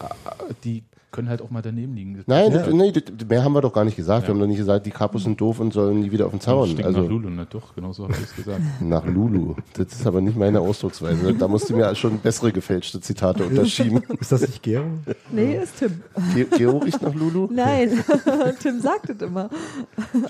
die 0.63 0.83
können 1.15 1.29
halt 1.29 1.41
auch 1.41 1.49
mal 1.49 1.61
daneben 1.61 1.95
liegen. 1.95 2.21
Nein, 2.27 2.51
Ja. 2.51 2.57
das, 2.59 2.73
nee, 2.73 2.91
das, 2.91 3.03
mehr 3.27 3.43
haben 3.43 3.53
wir 3.53 3.61
doch 3.61 3.73
gar 3.73 3.85
nicht 3.85 3.95
gesagt. 3.95 4.23
Ja. 4.23 4.27
Wir 4.27 4.33
haben 4.35 4.39
doch 4.41 4.47
nicht 4.47 4.57
gesagt, 4.57 4.85
die 4.85 4.91
Kapus 4.91 5.23
sind 5.23 5.39
doof 5.39 5.59
und 5.59 5.73
sollen 5.73 6.01
nie 6.01 6.11
wieder 6.11 6.25
auf 6.25 6.31
den 6.31 6.39
Das 6.39 6.45
Zaun. 6.45 6.65
stinkt 6.67 6.85
Also 6.85 7.01
nach 7.01 7.09
Lulu, 7.09 7.29
ne? 7.29 7.47
Doch, 7.49 7.73
genau 7.73 7.93
so 7.93 8.03
habe 8.03 8.13
ich 8.13 8.19
es 8.21 8.35
gesagt. 8.35 8.61
nach 8.81 9.05
Lulu. 9.05 9.55
Das 9.73 9.87
ist 9.87 10.05
aber 10.05 10.21
nicht 10.21 10.37
meine 10.37 10.59
Ausdrucksweise. 10.59 11.33
Da 11.33 11.47
musst 11.47 11.69
du 11.69 11.75
mir 11.77 11.95
schon 11.95 12.19
bessere 12.19 12.51
gefälschte 12.51 12.99
Zitate 13.01 13.43
unterschieben. 13.45 14.03
Ist 14.19 14.31
das 14.31 14.41
nicht 14.41 14.61
Gero? 14.61 14.85
Nee, 15.31 15.57
ist 15.61 15.79
Tim. 15.79 16.01
Ge 16.33 16.45
Gero 16.57 16.77
riecht 16.79 17.01
nach 17.01 17.13
Lulu? 17.15 17.47
Nein, 17.51 17.89
Tim 18.61 18.79
sagt 18.81 19.09
es 19.09 19.21
immer. 19.21 19.49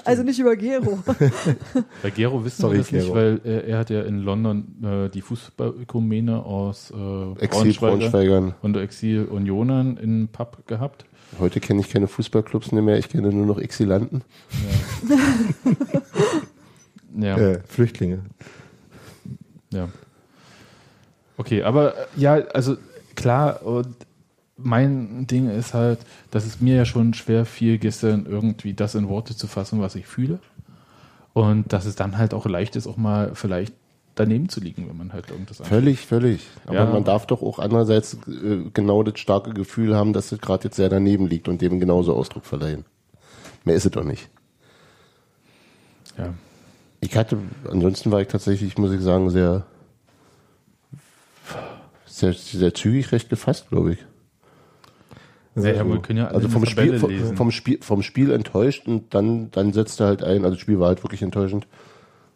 Also 0.03 0.24
nicht 0.24 0.40
über 0.40 0.56
Gero. 0.56 0.99
Bei 2.03 2.10
Gero 2.12 2.44
wissen 2.45 2.62
Sorry, 2.62 2.74
wir 2.76 2.82
das 2.84 2.91
nicht, 2.91 3.06
Gero. 3.06 3.16
weil 3.16 3.41
er, 3.44 3.64
er 3.66 3.78
hat 3.80 3.90
ja 3.90 4.02
in 4.03 4.20
London 4.20 4.66
äh, 4.84 5.10
die 5.10 5.22
Fußballökumene 5.22 6.44
aus 6.44 6.91
äh, 6.91 7.44
Exil 7.44 7.74
Braunschweigern. 7.74 8.53
und 8.62 8.78
Exil-Unionern 8.78 9.98
in 9.98 10.28
Pub 10.28 10.66
gehabt. 10.68 10.74
Heute 11.39 11.60
kenne 11.60 11.81
ich 11.81 11.89
keine 11.89 12.07
Fußballclubs 12.07 12.72
mehr, 12.72 12.97
ich 12.97 13.10
kenne 13.10 13.30
nur 13.31 13.45
noch 13.45 13.60
Exilanten. 13.60 14.22
Ja, 17.18 17.38
Äh, 17.38 17.61
Flüchtlinge. 17.68 18.19
ja. 19.72 19.88
Okay, 21.38 21.64
aber 21.64 21.93
äh, 21.95 22.06
ja, 22.18 22.34
also 22.53 22.77
klar, 23.15 23.64
und 23.65 23.95
mein 24.57 25.27
Ding 25.27 25.49
ist 25.49 25.73
halt, 25.73 25.99
dass 26.31 26.45
es 26.45 26.61
mir 26.61 26.76
ja 26.76 26.85
schon 26.85 27.14
schwer 27.14 27.45
fiel, 27.45 27.77
gestern 27.77 28.26
irgendwie 28.26 28.73
das 28.73 28.95
in 28.95 29.07
Worte 29.10 29.35
zu 29.35 29.47
fassen, 29.47 29.81
was 29.81 29.95
ich 29.95 30.07
fühle. 30.07 30.39
Und 31.34 31.73
dass 31.73 31.85
es 31.85 31.95
dann 31.95 32.18
halt 32.18 32.34
auch 32.34 32.45
leicht 32.45 32.76
ist, 32.77 32.88
auch 32.88 32.95
mal 32.97 33.31
vielleicht 33.34 33.73
daneben 34.15 34.49
zu 34.49 34.59
liegen, 34.61 34.87
wenn 34.89 34.97
man 34.97 35.13
halt 35.13 35.29
irgendwas 35.29 35.59
anschaut. 35.61 35.67
Völlig, 35.77 35.99
völlig. 35.99 36.47
Aber 36.65 36.75
Ja. 36.75 36.85
man 36.85 37.03
darf 37.03 37.27
doch 37.27 37.41
auch 37.41 37.59
andererseits 37.59 38.17
äh, 38.27 38.69
genau 38.73 39.03
das 39.03 39.19
starke 39.19 39.53
Gefühl 39.53 39.95
haben, 39.95 40.13
dass 40.13 40.31
es 40.31 40.39
gerade 40.39 40.65
jetzt 40.65 40.75
sehr 40.77 40.89
daneben 40.89 41.27
liegt 41.27 41.47
und 41.47 41.61
dem 41.61 41.79
genauso 41.79 42.15
Ausdruck 42.15 42.45
verleihen. 42.45 42.85
Mehr 43.65 43.75
ist 43.75 43.85
es 43.85 43.91
doch 43.91 44.03
nicht. 44.03 44.29
Ja. 46.17 46.33
Ich 47.01 47.15
hatte, 47.17 47.37
ansonsten 47.69 48.11
war 48.11 48.21
ich 48.21 48.27
tatsächlich, 48.27 48.77
muss 48.77 48.91
ich 48.91 49.01
sagen, 49.01 49.29
sehr, 49.29 49.65
sehr, 52.05 52.33
sehr 52.33 52.73
zügig 52.73 53.11
recht 53.11 53.29
gefasst, 53.29 53.69
glaube 53.69 53.93
ich. 53.93 53.99
Also, 55.55 55.67
Ja, 55.67 55.75
ja, 55.75 55.87
wir 55.87 56.01
können 56.01 56.19
ja 56.19 56.27
Also 56.27 56.49
vom 56.49 56.65
Spiel, 56.65 56.99
vom, 56.99 57.35
vom 57.35 57.51
Spiel, 57.51 57.79
vom 57.81 58.01
Spiel 58.01 58.31
enttäuscht 58.31 58.87
und 58.87 59.13
dann, 59.13 59.51
dann 59.51 59.73
setzte 59.73 60.05
halt 60.05 60.23
ein, 60.23 60.43
also 60.43 60.51
das 60.51 60.59
Spiel 60.59 60.79
war 60.79 60.87
halt 60.87 61.03
wirklich 61.03 61.21
enttäuschend. 61.21 61.67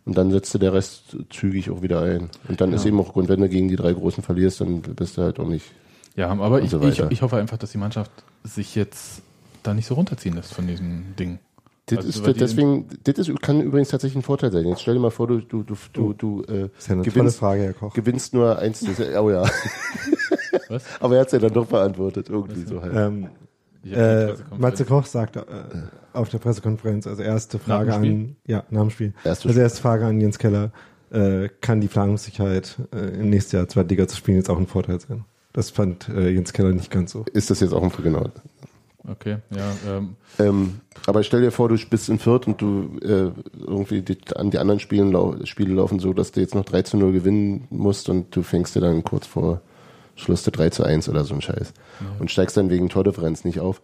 Und 0.09 0.17
dann 0.17 0.31
setzte 0.31 0.57
der 0.57 0.73
Rest 0.73 1.15
zügig 1.29 1.69
auch 1.69 1.83
wieder 1.83 2.01
ein. 2.01 2.31
Und 2.47 2.59
dann 2.61 2.73
ist 2.73 2.83
eben 2.83 2.99
auch 2.99 3.13
Grund, 3.13 3.29
wenn 3.29 3.41
du 3.41 3.47
gegen 3.47 3.67
die 3.67 3.75
drei 3.75 3.93
Großen 3.93 4.23
verlierst, 4.23 4.59
dann 4.59 4.81
bist 4.81 5.17
du 5.17 5.21
halt 5.21 5.39
auch 5.39 5.47
nicht. 5.47 5.67
Ja, 6.15 6.29
aber 6.31 6.63
ich, 6.63 6.71
so 6.71 6.81
ich, 6.81 6.99
ich 6.99 7.21
hoffe 7.21 7.37
einfach, 7.37 7.57
dass 7.57 7.73
die 7.73 7.77
Mannschaft 7.77 8.09
sich 8.43 8.73
jetzt 8.73 9.21
da 9.61 9.75
nicht 9.75 9.85
so 9.85 9.93
runterziehen 9.93 10.33
lässt 10.33 10.51
von 10.51 10.65
diesem 10.65 11.15
Ding. 11.19 11.37
Das 11.85 12.07
Also, 12.07 12.25
ist, 12.25 12.41
deswegen, 12.41 12.87
das 13.03 13.19
ist, 13.19 13.39
kann 13.43 13.61
übrigens 13.61 13.89
tatsächlich 13.89 14.17
ein 14.17 14.23
Vorteil 14.23 14.51
sein. 14.51 14.65
Jetzt 14.65 14.81
stell 14.81 14.95
dir 14.95 14.99
mal 14.99 15.11
vor, 15.11 15.27
du, 15.27 15.41
du, 15.41 15.61
du, 15.61 15.75
du, 15.93 16.13
du 16.13 16.43
äh, 16.45 16.69
ja 16.87 16.95
gewinnst, 17.03 17.37
Frage, 17.37 17.61
Herr 17.61 17.73
Koch. 17.73 17.93
gewinnst 17.93 18.33
nur 18.33 18.57
eins. 18.57 18.79
Das, 18.79 18.99
oh 18.99 19.29
ja. 19.29 19.43
Was? 20.69 20.83
Aber 20.99 21.13
er 21.17 21.21
hat 21.21 21.27
es 21.27 21.33
ja 21.33 21.39
dann 21.39 21.53
doch 21.53 21.67
beantwortet, 21.67 22.29
irgendwie 22.29 22.63
so 22.63 22.81
halt. 22.81 22.95
Ähm, 22.95 23.29
äh, 23.85 24.35
Matze 24.57 24.85
Koch 24.85 25.05
sagte 25.05 25.39
äh, 25.39 26.17
auf 26.17 26.29
der 26.29 26.39
Pressekonferenz, 26.39 27.07
also 27.07 27.21
erste 27.21 27.59
Frage 27.59 27.93
an, 27.93 28.35
ja, 28.45 28.63
nach 28.69 28.81
dem 28.81 28.89
Spiel. 28.89 29.13
Erste 29.23 29.47
also 29.47 29.59
erste 29.59 29.81
Frage 29.81 30.05
an 30.05 30.19
Jens 30.19 30.39
Keller, 30.39 30.71
äh, 31.11 31.49
kann 31.61 31.81
die 31.81 31.87
Planungssicherheit 31.87 32.77
äh, 32.93 33.19
im 33.19 33.29
nächsten 33.29 33.55
Jahr 33.55 33.67
Zweitliga 33.67 34.07
zu 34.07 34.17
spielen 34.17 34.37
jetzt 34.37 34.49
auch 34.49 34.57
ein 34.57 34.67
Vorteil 34.67 34.99
sein? 34.99 35.25
Das 35.53 35.69
fand 35.69 36.09
äh, 36.09 36.29
Jens 36.29 36.53
Keller 36.53 36.71
nicht 36.71 36.91
ganz 36.91 37.11
so. 37.11 37.25
Ist 37.33 37.49
das 37.49 37.59
jetzt 37.59 37.73
auch 37.73 37.83
ein 37.83 37.91
genau? 38.03 38.29
Okay, 39.07 39.37
ja. 39.49 39.73
Ähm, 39.87 40.15
Ähm, 40.37 40.81
aber 41.07 41.23
stell 41.23 41.41
dir 41.41 41.51
vor, 41.51 41.69
du 41.69 41.77
bist 41.89 42.09
in 42.09 42.19
Fürth 42.19 42.47
und 42.47 42.61
du 42.61 42.99
äh, 43.01 43.31
irgendwie 43.59 44.01
die, 44.01 44.17
an 44.35 44.51
die 44.51 44.59
anderen 44.59 44.79
Spielen 44.79 45.11
lau 45.11 45.35
Spiele 45.45 45.73
laufen 45.73 45.99
so, 45.99 46.13
dass 46.13 46.31
du 46.31 46.41
jetzt 46.41 46.53
noch 46.53 46.65
3 46.65 46.83
zu 46.83 46.97
0 46.97 47.13
gewinnen 47.13 47.67
musst 47.69 48.09
und 48.09 48.35
du 48.35 48.43
fängst 48.43 48.75
dir 48.75 48.81
dann 48.81 49.03
kurz 49.03 49.25
vor 49.25 49.61
Schluss 50.19 50.43
der 50.43 50.51
3 50.51 50.69
zu 50.69 50.83
1 50.83 51.09
oder 51.09 51.23
so 51.23 51.33
ein 51.33 51.41
Scheiß 51.41 51.73
und 52.19 52.29
steigst 52.29 52.57
dann 52.57 52.69
wegen 52.69 52.89
Tordifferenz 52.89 53.43
nicht 53.45 53.59
auf. 53.59 53.81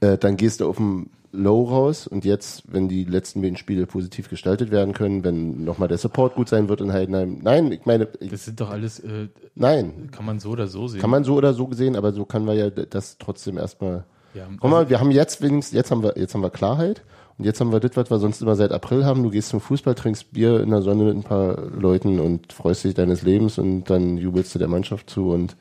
Äh, 0.00 0.16
dann 0.18 0.36
gehst 0.36 0.60
du 0.60 0.68
auf 0.68 0.76
dem 0.76 1.10
Low 1.30 1.64
raus 1.64 2.06
und 2.06 2.24
jetzt, 2.24 2.62
wenn 2.72 2.88
die 2.88 3.04
letzten 3.04 3.42
beiden 3.42 3.58
Spiele 3.58 3.86
positiv 3.86 4.30
gestaltet 4.30 4.70
werden 4.70 4.94
können, 4.94 5.24
wenn 5.24 5.62
nochmal 5.64 5.88
der 5.88 5.98
Support 5.98 6.34
gut 6.34 6.48
sein 6.48 6.70
wird 6.70 6.80
in 6.80 6.92
Heidenheim. 6.92 7.40
Nein, 7.42 7.70
ich 7.70 7.84
meine, 7.84 8.08
ich, 8.20 8.30
das 8.30 8.46
sind 8.46 8.60
doch 8.60 8.70
alles, 8.70 9.00
äh, 9.00 9.28
nein, 9.54 10.08
kann 10.10 10.24
man 10.24 10.38
so 10.38 10.50
oder 10.50 10.68
so 10.68 10.88
sehen. 10.88 11.00
kann 11.00 11.10
man 11.10 11.24
so 11.24 11.34
oder 11.34 11.52
so 11.52 11.68
sehen, 11.72 11.96
aber 11.96 12.12
so 12.12 12.24
kann 12.24 12.46
man 12.46 12.56
ja 12.56 12.70
das 12.70 13.18
trotzdem 13.18 13.58
erstmal 13.58 14.04
ja, 14.34 14.46
Guck 14.60 14.70
mal, 14.70 14.88
wir 14.88 15.00
haben 15.00 15.10
jetzt 15.10 15.42
wenigstens, 15.42 15.74
jetzt 15.74 15.90
haben 15.90 16.02
wir, 16.02 16.14
jetzt 16.16 16.34
haben 16.34 16.42
wir 16.42 16.50
Klarheit 16.50 17.02
und 17.38 17.44
jetzt 17.44 17.60
haben 17.60 17.70
wir 17.70 17.78
das, 17.78 17.96
was 17.96 18.10
wir 18.10 18.18
sonst 18.18 18.42
immer 18.42 18.56
seit 18.56 18.72
April 18.72 19.04
haben. 19.04 19.22
Du 19.22 19.30
gehst 19.30 19.50
zum 19.50 19.60
Fußball, 19.60 19.94
trinkst 19.94 20.32
Bier 20.32 20.60
in 20.60 20.70
der 20.70 20.82
Sonne 20.82 21.04
mit 21.04 21.16
ein 21.16 21.22
paar 21.22 21.56
Leuten 21.70 22.18
und 22.18 22.52
freust 22.52 22.82
dich 22.82 22.94
deines 22.94 23.22
Lebens 23.22 23.58
und 23.58 23.84
dann 23.84 24.18
jubelst 24.18 24.54
du 24.54 24.58
der 24.58 24.66
Mannschaft 24.66 25.08
zu 25.08 25.30
und 25.30 25.56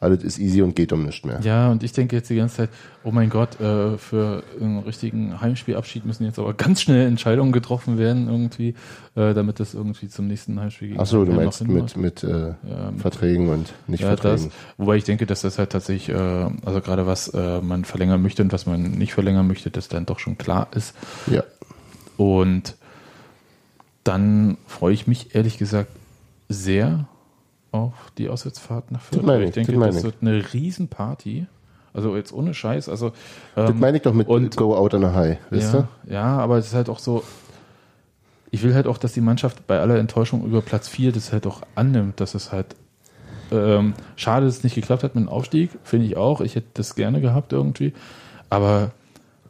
alles 0.00 0.24
ist 0.24 0.38
easy 0.38 0.62
und 0.62 0.74
geht 0.74 0.92
um 0.94 1.04
nichts 1.04 1.26
mehr. 1.26 1.40
Ja, 1.42 1.70
und 1.70 1.82
ich 1.82 1.92
denke 1.92 2.16
jetzt 2.16 2.30
die 2.30 2.36
ganze 2.36 2.56
Zeit, 2.56 2.70
oh 3.04 3.10
mein 3.10 3.28
Gott, 3.28 3.60
äh, 3.60 3.98
für 3.98 4.42
einen 4.58 4.78
richtigen 4.78 5.40
Heimspielabschied 5.42 6.06
müssen 6.06 6.24
jetzt 6.24 6.38
aber 6.38 6.54
ganz 6.54 6.80
schnell 6.80 7.06
Entscheidungen 7.06 7.52
getroffen 7.52 7.98
werden 7.98 8.26
irgendwie, 8.26 8.74
äh, 9.14 9.34
damit 9.34 9.60
das 9.60 9.74
irgendwie 9.74 10.08
zum 10.08 10.26
nächsten 10.26 10.58
Heimspiel 10.58 10.88
gegen 10.88 11.00
Ach 11.00 11.06
so, 11.06 11.24
du 11.26 11.32
meinst 11.32 11.66
mit, 11.68 11.96
mit 11.98 12.24
äh, 12.24 12.54
Ja, 12.66 12.90
mit- 12.92 13.02
Verträgen 13.02 13.50
und 13.50 13.74
nicht 13.88 14.00
ja, 14.00 14.12
das, 14.16 14.20
Verträgen. 14.20 14.52
wobei 14.78 14.96
ich 14.96 15.04
denke, 15.04 15.26
dass 15.26 15.42
das 15.42 15.58
halt 15.58 15.70
tatsächlich, 15.70 16.08
äh, 16.08 16.14
also 16.64 16.80
gerade 16.80 17.06
was 17.06 17.28
äh, 17.28 17.60
man 17.60 17.84
verlängern 17.84 18.22
möchte 18.22 18.42
und 18.42 18.52
was 18.54 18.64
man 18.64 18.80
nicht 18.92 19.12
verlängern 19.12 19.46
möchte, 19.46 19.70
das 19.70 19.88
dann 19.88 20.06
doch 20.06 20.18
schon 20.18 20.38
klar 20.38 20.68
ist. 20.74 20.94
Ja. 21.30 21.44
Und 22.16 22.74
dann 24.04 24.56
freue 24.66 24.94
ich 24.94 25.06
mich 25.06 25.34
ehrlich 25.34 25.58
gesagt 25.58 25.90
sehr 26.48 27.06
auf 27.72 27.92
die 28.18 28.28
Auswärtsfahrt 28.28 28.90
nach 28.90 29.00
Fürth. 29.00 29.22
Das 29.26 29.36
ich, 29.40 29.46
ich 29.48 29.50
denke, 29.54 29.72
das 29.72 29.94
das 29.96 30.04
wird 30.04 30.16
eine 30.20 30.52
Riesenparty. 30.52 31.46
Also 31.92 32.16
jetzt 32.16 32.32
ohne 32.32 32.54
Scheiß. 32.54 32.88
Also, 32.88 33.12
Das 33.56 33.70
ähm, 33.70 33.80
meine 33.80 33.96
ich 33.96 34.02
doch 34.04 34.12
mit 34.14 34.28
und- 34.28 34.56
Go 34.56 34.76
Out 34.76 34.94
on 34.94 35.04
a 35.04 35.14
High, 35.14 35.38
weißt 35.50 35.74
ja, 35.74 35.88
ja, 36.08 36.38
aber 36.38 36.58
es 36.58 36.66
ist 36.68 36.74
halt 36.74 36.88
auch 36.88 37.00
so, 37.00 37.24
ich 38.52 38.62
will 38.62 38.74
halt 38.74 38.86
auch, 38.86 38.98
dass 38.98 39.12
die 39.12 39.20
Mannschaft 39.20 39.66
bei 39.66 39.80
aller 39.80 39.96
Enttäuschung 39.98 40.44
über 40.44 40.60
Platz 40.62 40.88
4 40.88 41.12
das 41.12 41.32
halt 41.32 41.46
auch 41.46 41.62
annimmt, 41.74 42.20
dass 42.20 42.34
es 42.34 42.52
halt 42.52 42.76
ähm, 43.52 43.94
schade, 44.14 44.46
dass 44.46 44.58
es 44.58 44.64
nicht 44.64 44.76
geklappt 44.76 45.02
hat 45.02 45.16
mit 45.16 45.24
dem 45.24 45.28
Aufstieg, 45.28 45.70
finde 45.82 46.06
ich 46.06 46.16
auch. 46.16 46.40
Ich 46.40 46.54
hätte 46.54 46.68
das 46.74 46.94
gerne 46.94 47.20
gehabt 47.20 47.52
irgendwie. 47.52 47.92
Aber 48.48 48.92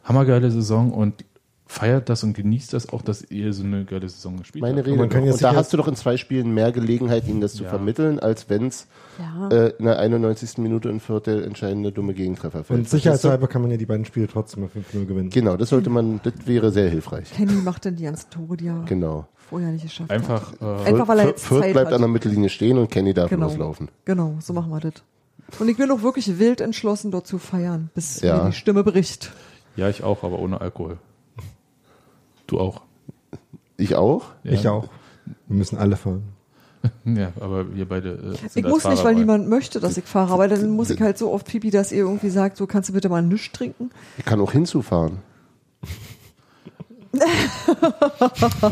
hammergeile 0.03 0.49
Saison 0.49 0.91
und 0.91 1.23
feiert 1.71 2.09
das 2.09 2.23
und 2.23 2.33
genießt 2.33 2.73
das 2.73 2.89
auch, 2.89 3.01
dass 3.01 3.23
ihr 3.31 3.53
so 3.53 3.63
eine 3.63 3.85
geile 3.85 4.07
Saison 4.09 4.35
gespielt 4.37 4.61
Meine 4.61 4.77
habt. 4.79 4.87
Rede. 4.87 4.97
doch. 5.07 5.15
jetzt 5.25 5.33
Und 5.35 5.41
da 5.43 5.55
hast 5.55 5.71
du 5.71 5.77
doch 5.77 5.87
in 5.87 5.95
zwei 5.95 6.17
Spielen 6.17 6.53
mehr 6.53 6.71
Gelegenheit, 6.73 7.25
ihnen 7.27 7.39
das 7.39 7.53
zu 7.53 7.63
Ja. 7.63 7.69
vermitteln, 7.69 8.19
als 8.19 8.49
wenn 8.49 8.67
es 8.67 8.87
Ja. 9.17 9.47
äh, 9.49 9.69
in 9.79 9.85
der 9.85 9.97
91. 9.99 10.57
Minute 10.61 10.89
in 10.89 10.99
Fürth 10.99 11.27
der 11.27 11.45
entscheidende 11.45 11.91
dumme 11.93 12.13
Gegentreffer 12.13 12.63
fällt. 12.65 12.79
Und 12.79 12.89
sicherheitshalber 12.89 13.47
kann 13.47 13.61
man 13.61 13.71
ja 13.71 13.77
die 13.77 13.85
beiden 13.85 14.03
Spiele 14.05 14.27
trotzdem 14.27 14.65
auf 14.65 14.71
5-0 14.75 15.05
gewinnen. 15.05 15.29
Genau, 15.29 15.55
das 15.55 15.69
sollte 15.69 15.89
man, 15.89 16.19
das 16.23 16.33
wäre 16.45 16.71
sehr 16.71 16.89
hilfreich. 16.89 17.31
Kenny 17.31 17.53
macht 17.53 17.85
denn 17.85 17.95
die 17.95 18.03
ganzen 18.03 18.29
Tore, 18.29 18.57
die 18.57 18.67
er 18.67 18.83
Genau. 18.85 19.27
vorher 19.37 19.71
nicht 19.71 19.83
geschafft 19.83 20.11
Einfach, 20.11 20.51
hat. 20.59 20.61
äh, 20.85 20.89
Einfach 20.89 21.07
weil 21.07 21.19
er 21.19 21.27
jetzt 21.27 21.45
Fürth 21.45 21.61
Zeit 21.63 21.71
bleibt 21.73 21.87
hat. 21.87 21.93
an 21.95 22.01
der 22.01 22.09
Mittellinie 22.09 22.49
stehen 22.49 22.77
und 22.77 22.91
Kenny 22.91 23.13
darf 23.13 23.29
Genau. 23.29 23.47
loslaufen. 23.47 23.89
Genau, 24.05 24.35
so 24.41 24.51
machen 24.51 24.69
wir 24.71 24.79
das. 24.81 24.93
Und 25.59 25.69
ich 25.69 25.77
bin 25.77 25.89
auch 25.89 26.01
wirklich 26.01 26.37
wild 26.37 26.59
entschlossen, 26.61 27.11
dort 27.11 27.27
zu 27.27 27.37
feiern, 27.37 27.89
bis 27.95 28.19
Ja. 28.21 28.43
mir 28.43 28.49
die 28.49 28.55
Stimme 28.57 28.83
bricht. 28.83 29.31
ja, 29.77 29.87
ich 29.89 30.03
auch, 30.03 30.23
aber 30.23 30.39
ohne 30.39 30.59
Alkohol. 30.59 30.97
Du 32.51 32.59
auch. 32.59 32.81
Ich 33.77 33.95
auch? 33.95 34.25
Ja. 34.43 34.51
Ich 34.51 34.67
auch. 34.67 34.89
Wir 35.47 35.55
müssen 35.55 35.77
alle 35.77 35.95
fahren. 35.95 36.23
Ja, 37.05 37.31
aber 37.39 37.75
wir 37.75 37.87
beide 37.87 38.13
äh, 38.13 38.35
sind 38.49 38.55
Ich 38.55 38.63
muss 38.63 38.83
nicht, 38.83 38.93
Fahrer 38.93 39.03
weil 39.05 39.13
bei. 39.13 39.19
niemand 39.19 39.47
möchte, 39.47 39.79
dass 39.79 39.97
ich 39.97 40.03
fahre, 40.03 40.33
aber 40.33 40.47
dann 40.47 40.71
muss 40.71 40.89
ich 40.89 40.99
halt 40.99 41.15
so 41.17 41.31
oft 41.31 41.45
pipi, 41.47 41.69
dass 41.69 41.91
ihr 41.91 41.99
irgendwie 41.99 42.31
sagt, 42.31 42.57
so 42.57 42.65
kannst 42.65 42.89
du 42.89 42.93
bitte 42.93 43.07
mal 43.07 43.21
nichts 43.21 43.51
trinken. 43.53 43.91
Ich 44.17 44.25
kann 44.25 44.41
auch 44.41 44.51
hinzufahren. 44.51 45.19
Wir 47.13 47.21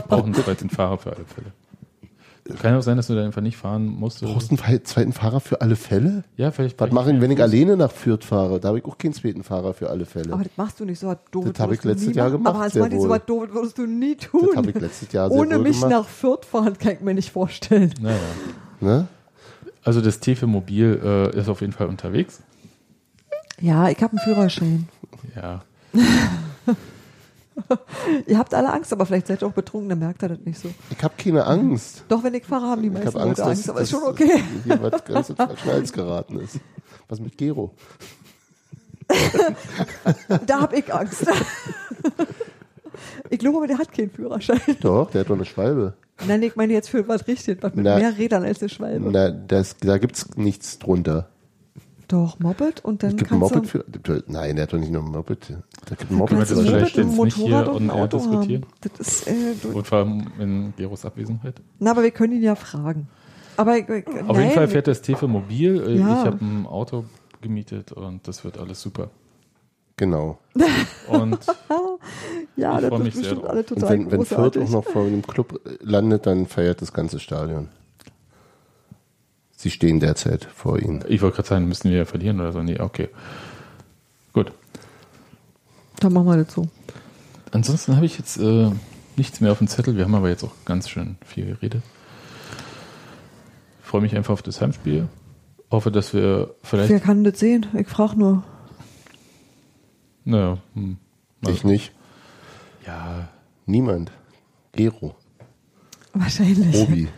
brauchen 0.07 0.26
einen 0.26 0.34
zweiten 0.34 0.69
Fahrer 0.72 0.97
für 0.97 1.11
alle 1.11 1.26
Fälle. 1.26 1.51
Kann 2.62 2.76
auch 2.76 2.82
sein, 2.82 2.98
dass 2.98 3.08
du 3.08 3.16
da 3.16 3.24
einfach 3.24 3.42
nicht 3.42 3.58
fahren 3.58 3.86
musst. 3.86 4.24
oder- 4.24 4.34
Brauchst 4.34 4.52
du 4.52 4.56
einen 4.64 4.84
zweiten 4.86 5.14
Fahrer 5.14 5.40
für 5.40 5.62
alle 5.62 5.76
Fälle? 5.76 6.24
Ja, 6.38 6.52
vielleicht. 6.52 6.80
Was 6.80 6.92
mache 6.92 7.12
ich, 7.12 7.22
wenn 7.22 7.32
ich 7.32 7.42
alleine 7.42 7.78
nach 7.78 7.92
Fürth 7.92 8.24
fahre? 8.24 8.60
Da 8.60 8.70
habe 8.70 8.80
ich 8.80 8.86
auch 8.86 8.98
keinen 8.98 9.14
zweiten 9.14 9.44
Fahrer 9.44 9.74
für 9.74 9.90
alle 9.90 10.06
Fälle. 10.06 10.34
Aber 10.34 10.44
das 10.44 10.52
machst 10.58 10.80
du 10.80 10.86
nicht 10.86 11.00
so 11.00 11.08
was 11.08 11.18
doof. 11.32 11.46
Das 11.54 11.60
hab 11.60 11.72
ich 11.72 11.84
letztes 11.84 12.16
Jahr 12.16 12.32
gemacht, 12.32 12.54
Aber 12.56 12.64
als 12.64 12.74
sehr 12.74 12.82
Martin, 12.82 13.02
so 13.02 13.08
doof 13.18 13.48
würdest 13.52 13.78
du 13.78 13.86
nie 13.86 14.16
tun. 14.16 14.42
Das 14.48 14.56
habe 14.58 14.70
ich 14.72 14.80
letztes 14.80 15.12
Jahr 15.12 15.30
sehr 15.30 15.38
Ohne 15.40 15.56
wohl 15.58 15.64
mich 15.64 15.76
gemacht. 15.78 15.92
nach 15.92 16.08
Fürth 16.08 16.46
fahren, 16.46 16.78
kann 16.78 16.94
ich 16.94 17.02
mir 17.02 17.14
nicht 17.14 17.32
vorstellen. 17.32 17.94
Naja. 18.02 18.18
Ne? 18.82 19.08
Also 19.84 20.02
das 20.02 20.20
T 20.20 20.36
für 20.36 20.48
Mobil 20.48 21.00
äh, 21.04 21.38
ist 21.40 21.50
auf 21.50 21.62
jeden 21.62 21.74
Fall 21.74 21.88
unterwegs. 21.88 22.42
Ja, 23.62 23.90
ich 23.90 24.02
habe 24.02 24.14
einen 24.18 24.20
Führerschein. 24.20 24.88
Ja. 25.36 25.62
Ihr 28.27 28.38
habt 28.38 28.53
alle 28.53 28.72
Angst, 28.72 28.91
aber 28.94 29.06
vielleicht 29.06 29.27
seid 29.27 29.41
ihr 29.41 29.48
auch 29.48 29.53
betrunken, 29.53 29.90
dann 29.90 29.99
merkt 29.99 30.23
ihr 30.23 30.30
das 30.30 30.40
nicht 30.44 30.60
so. 30.60 30.69
Ich 30.90 31.03
habe 31.03 31.14
keine 31.18 31.45
Angst. 31.45 32.03
Doch, 32.07 32.23
wenn 32.23 32.34
ich 32.34 32.45
fahre, 32.45 32.68
haben 32.68 32.81
die 32.81 32.88
Ich 32.88 32.94
meisten 32.94 33.07
habe 33.07 33.22
Angst, 33.22 33.40
Leute 33.40 33.49
dass, 33.49 33.57
Angst, 33.57 33.69
aber 33.69 33.81
ist 33.81 33.94
dass 33.94 33.99
schon 33.99 34.10
okay. 34.10 34.44
hier 34.64 34.81
was 34.81 35.03
ganz 35.06 35.65
Hals 35.65 35.94
geraten 35.94 36.40
ist. 36.40 36.60
Was 37.07 37.19
mit 37.19 37.38
Gero? 37.38 37.72
Da 40.45 40.61
hab 40.61 40.73
ich 40.73 40.94
Angst. 40.94 41.26
Ich 43.30 43.40
glaube, 43.40 43.68
der 43.68 43.77
hat 43.77 43.91
keinen 43.91 44.10
Führerschein. 44.10 44.60
Doch, 44.81 45.10
der 45.11 45.22
hat 45.22 45.30
doch 45.30 45.36
eine 45.36 45.45
Schwalbe. 45.45 45.94
Nein, 46.27 46.44
ich 46.44 46.56
meine 46.56 46.73
jetzt 46.73 46.90
für 46.90 47.07
was 47.07 47.27
richtig, 47.27 47.61
was 47.61 47.73
mit 47.76 47.86
Na. 47.86 47.98
mehr 47.98 48.18
Rädern 48.18 48.44
als 48.44 48.61
eine 48.61 48.69
Schwalbe. 48.69 49.10
Na, 49.11 49.30
das, 49.31 49.77
da 49.77 49.98
gibt's 49.98 50.36
nichts 50.36 50.80
drunter. 50.80 51.30
Doch, 52.10 52.40
Moped 52.40 52.84
und 52.84 53.03
dann 53.03 53.11
Es 53.11 53.15
gibt 53.18 53.30
kannst 53.30 53.53
Moped 53.56 53.73
du... 53.76 53.99
für. 54.03 54.23
Nein, 54.27 54.56
der 54.56 54.64
hat 54.64 54.73
doch 54.73 54.77
nicht 54.80 54.91
nur 54.91 55.03
Moped. 55.03 55.53
Da 55.86 55.95
gibt 55.95 56.10
Moped 56.11 56.36
kannst 56.36 56.52
das 56.52 56.57
Moped, 56.65 56.98
nicht 56.98 57.15
Motorrad 57.15 57.68
und 57.69 57.84
ein 57.84 57.90
Auto 57.91 58.18
diskutieren? 58.18 58.64
haben. 58.64 58.91
Das 58.98 59.07
ist, 59.07 59.27
äh, 59.27 59.34
du, 59.61 59.69
Und 59.77 59.88
vor 59.88 59.99
allem 59.99 60.27
in 60.40 60.73
Geros 60.76 61.06
Abwesenheit. 61.06 61.61
na, 61.80 61.91
aber 61.91 62.03
wir 62.03 62.11
können 62.11 62.34
ihn 62.34 62.44
ja 62.44 62.56
fragen. 62.56 63.07
Aber 63.57 63.77
ich- 63.77 63.88
Auf 63.88 64.06
nein, 64.27 64.40
jeden 64.41 64.52
Fall 64.53 64.68
fährt 64.68 64.88
das 64.88 65.02
Tefe 65.02 65.27
mobil. 65.27 65.81
Äh, 65.86 65.98
Ja. 65.99 66.19
Ich 66.22 66.26
habe 66.26 66.44
ein 66.44 66.65
Auto 66.65 67.06
gemietet 67.41 67.91
und 67.91 68.27
das 68.27 68.44
wird 68.44 68.57
alles 68.57 68.81
super. 68.81 69.11
Genau. 69.98 70.40
Und 71.10 71.38
ja, 72.56 72.80
das 72.81 72.90
sehr 72.90 72.99
bestimmt 72.99 73.41
drauf. 73.44 73.49
alle 73.49 73.60
Und 73.60 73.68
total 73.68 73.90
wenn, 73.90 74.11
wenn 74.11 74.26
Fürth 74.26 74.57
auch 74.57 74.69
noch 74.69 74.84
vor 74.86 75.06
dem 75.06 75.22
Club 75.22 75.60
äh, 75.65 75.77
landet, 75.81 76.26
dann 76.26 76.48
feiert 76.48 76.81
das 76.81 76.91
ganze 76.94 77.19
Stadion. 77.19 77.68
Sie 79.61 79.72
stehen 79.72 79.99
derzeit 79.99 80.45
vor 80.45 80.80
ihnen. 80.80 81.03
ich 81.10 81.22
wollte 81.22 81.36
gerade 81.36 81.49
sagen, 81.49 81.68
müssen 81.68 81.90
wir 81.91 81.98
ja 81.98 82.06
verlieren 82.06 82.40
oder 82.40 82.53
so. 82.53 82.64
Nee, 82.64 82.80
okay. 82.80 83.10
Gut. 84.31 84.53
Dann 85.99 86.14
machen 86.14 86.27
wir 86.27 86.38
das 86.45 86.53
so. 86.53 86.69
Ansonsten 87.52 87.98
habe 87.98 88.06
ich 88.06 88.18
jetzt 88.18 88.38
äh, 88.38 88.72
nichts 89.18 89.41
mehr 89.41 89.52
auf 89.52 89.57
dem 89.57 89.68
Zettel. 89.68 89.98
Wir 89.98 90.06
haben 90.06 90.15
aber 90.15 90.30
jetzt 90.30 90.45
auch 90.45 90.53
ganz 90.64 90.88
schön 90.88 91.18
viel 91.26 91.45
geredet. 91.48 91.84
Freue 93.81 93.99
mich 93.99 94.15
einfach 94.15 94.31
auf 94.31 94.41
das 94.41 94.61
Heimspiel. 94.61 95.10
Hoffe, 95.69 95.91
dass 95.91 96.14
wir 96.14 96.56
vielleicht. 96.64 96.90
Wer 96.90 97.02
kann 97.02 97.26
das 97.26 97.38
sehen? 97.40 97.65
Ich 97.77 97.90
frage 97.90 98.18
nur. 98.18 98.44
Naja, 100.23 100.57
hm, 100.73 100.95
mal- 101.41 101.52
Ich 101.52 101.65
nicht. 101.65 101.91
ja, 102.88 103.27
Niemand. 103.65 104.10
Gero. 104.72 105.18
Wahrscheinlich. 106.14 106.76
Obi. 106.77 107.10